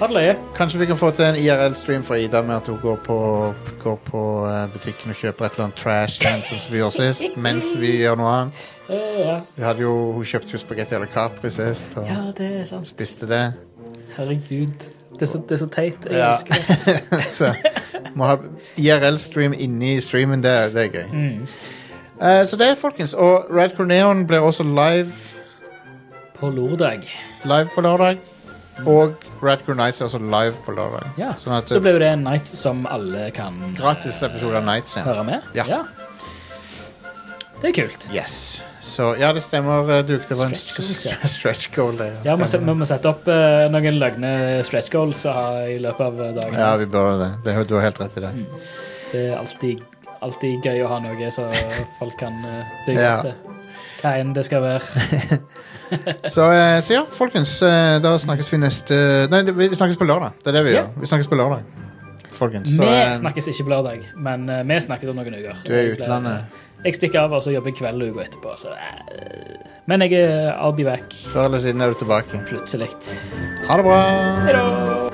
Ha 0.00 0.06
det 0.06 0.14
løye. 0.14 0.32
Kanskje 0.56 0.78
vi 0.80 0.86
kan 0.90 0.96
få 0.98 1.10
til 1.14 1.24
en 1.24 1.36
IRL-stream 1.38 2.02
for 2.02 2.14
Ida 2.18 2.40
med 2.42 2.56
at 2.56 2.66
hun 2.68 2.78
går 2.82 2.96
på, 3.06 3.16
går 3.82 3.96
på 4.04 4.22
eh, 4.50 4.64
butikken 4.72 5.10
og 5.10 5.16
kjøper 5.20 5.44
et 5.46 5.52
eller 5.54 5.64
annet 5.68 5.76
trash 5.78 6.18
som 6.48 6.72
vi 6.72 6.78
gjorde 6.80 6.96
sist, 6.96 7.36
mens 7.46 7.68
vi 7.78 7.92
gjør 8.00 8.16
noe 8.18 8.32
annet. 8.40 8.64
Ja. 9.58 9.72
Jo, 9.78 9.92
hun 10.16 10.24
kjøpte 10.26 10.54
jo 10.56 10.58
spagetti 10.58 10.94
eller 10.98 11.06
Capri 11.14 11.50
sist, 11.54 11.94
og 11.98 12.06
ja, 12.10 12.18
det 12.38 12.48
er 12.60 12.64
sant. 12.66 12.88
spiste 12.90 13.26
det. 13.30 13.42
Herregud. 14.16 14.88
Det 15.18 15.22
er 15.22 15.30
så, 15.30 15.38
det 15.48 15.52
er 15.58 15.62
så 15.62 15.66
teit. 15.78 16.06
Jeg 16.10 16.18
Ja. 16.18 16.32
elsker 16.34 16.54
det. 16.86 17.24
så 17.40 17.52
må 18.18 18.26
ha 18.32 18.36
IRL-stream 18.78 19.54
inni 19.58 20.00
streamen, 20.00 20.42
det, 20.42 20.50
er- 20.50 20.74
det 20.74 20.84
er 20.88 20.94
gøy. 20.94 21.06
Mm. 21.12 21.46
Eh, 22.20 22.42
så 22.46 22.56
det, 22.58 22.72
folkens. 22.78 23.14
Og 23.14 23.46
Red 23.54 23.76
Corneon 23.76 24.26
blir 24.26 24.40
også 24.42 24.64
live, 24.66 25.12
På 26.38 26.50
lørdag. 26.50 27.02
live 27.44 27.68
på 27.74 27.80
lørdag. 27.80 28.18
Og 28.86 29.14
Radcore 29.42 29.74
Nights 29.74 30.00
er 30.00 30.04
også 30.06 30.18
live 30.22 30.54
på 30.64 30.70
lørdag. 30.72 31.08
Ja. 31.18 31.32
Sånn 31.38 31.56
at 31.58 31.68
Så 31.68 31.80
blir 31.82 31.92
jo 31.96 31.98
det 31.98 32.12
en 32.12 32.22
night 32.24 32.46
som 32.48 32.86
alle 32.86 33.30
kan 33.34 33.74
Gratis 33.76 34.22
episode 34.22 34.56
av 34.56 34.64
Nights, 34.64 34.94
igjen. 34.96 35.04
høre 35.08 35.24
med. 35.24 35.42
Ja. 35.54 35.82
Det 37.60 37.70
er 37.70 37.82
kult. 37.82 38.06
Yes. 38.14 38.62
Så 38.80 39.16
ja, 39.18 39.32
det 39.32 39.42
stemmer, 39.42 39.90
eh, 39.90 40.02
Duke. 40.06 40.28
Det 40.28 40.36
var 40.38 40.44
en 40.46 40.54
Stretch 40.54 40.76
goals, 40.76 41.06
st- 41.06 41.28
stretch 41.28 41.74
goal. 41.74 41.96
Det, 41.98 42.12
Ja, 42.24 42.36
vi 42.36 42.40
må, 42.42 42.46
se- 42.46 42.56
stemmer. 42.56 42.72
vi 42.74 42.78
må 42.78 42.86
sette 42.86 43.06
opp 43.10 43.26
eh, 43.26 43.68
noen 43.68 43.98
løgne 43.98 44.64
stretch 44.64 44.90
goals 44.90 45.24
eh, 45.26 45.74
i 45.74 45.78
løpet 45.82 46.00
av 46.00 46.16
dagen. 46.38 46.54
Ja, 46.54 46.76
vi 46.76 46.86
bør 46.86 47.18
det. 47.18 47.44
det. 47.44 47.68
Du 47.68 47.74
har 47.74 47.82
helt 47.82 47.98
rett 48.00 48.16
i 48.16 48.20
det. 48.20 48.32
Det 49.10 49.32
er 49.32 49.36
alltid, 49.38 49.82
alltid 50.22 50.62
gøy 50.64 50.82
å 50.84 50.88
ha 50.88 50.98
noe 51.04 51.30
så 51.34 51.46
folk 51.98 52.16
kan 52.20 52.38
eh, 52.44 52.64
bygge 52.86 53.00
Ja. 53.02 53.16
opp 53.16 53.22
til. 53.22 53.34
Hva 54.02 54.12
enn 54.20 54.32
det 54.36 54.44
skal 54.46 54.62
være. 54.62 54.80
Så, 56.28 56.44
eh, 56.52 56.78
så 56.84 56.92
ja, 56.92 57.02
folkens. 57.16 57.62
eh, 57.64 57.96
Da 58.04 58.10
snakkes 58.20 58.50
vi 58.52 58.58
neste 58.60 58.98
Nei, 59.32 59.40
vi 59.56 59.68
snakkes 59.72 59.96
på 59.96 60.04
lørdag. 60.04 60.34
Det 60.44 60.50
er 60.52 60.58
det 60.58 60.64
vi 60.66 60.74
Ja. 60.74 60.82
gjør. 60.82 61.00
Vi 61.00 61.06
snakkes 61.08 61.30
på 61.32 61.38
lørdag. 61.40 61.62
Folkens. 62.38 62.68
Så, 62.76 62.84
vi 62.84 63.16
snakkes 63.18 63.48
ikke 63.50 63.64
på 63.66 63.72
lørdag, 63.72 64.04
men 64.20 64.44
vi 64.68 64.76
snakkes 64.84 65.08
om 65.10 65.16
noen 65.16 65.34
uker. 65.40 65.56
Du 65.64 65.72
er 65.74 65.80
i 65.88 65.94
utlandet. 65.96 66.44
Jeg 66.84 66.94
stikker 66.94 67.24
av 67.24 67.32
og 67.32 67.42
så 67.42 67.50
jobber 67.50 67.72
jeg 67.72 67.78
kveld 67.80 68.04
uka 68.12 68.22
etterpå. 68.28 68.52
Så, 68.60 68.68
men 69.88 70.00
jeg 70.04 70.12
er 70.20 70.52
I'll 70.60 70.76
be 70.76 70.84
back 70.84 71.08
Før 71.32 71.46
eller 71.48 71.58
siden 71.58 71.80
er 71.80 71.88
du 71.88 71.94
tilbake. 71.98 72.44
plutselig. 72.46 72.92
Ha 73.66 73.76
det 73.80 73.84
bra. 73.88 74.00
Hei 74.44 74.52
da! 74.52 75.07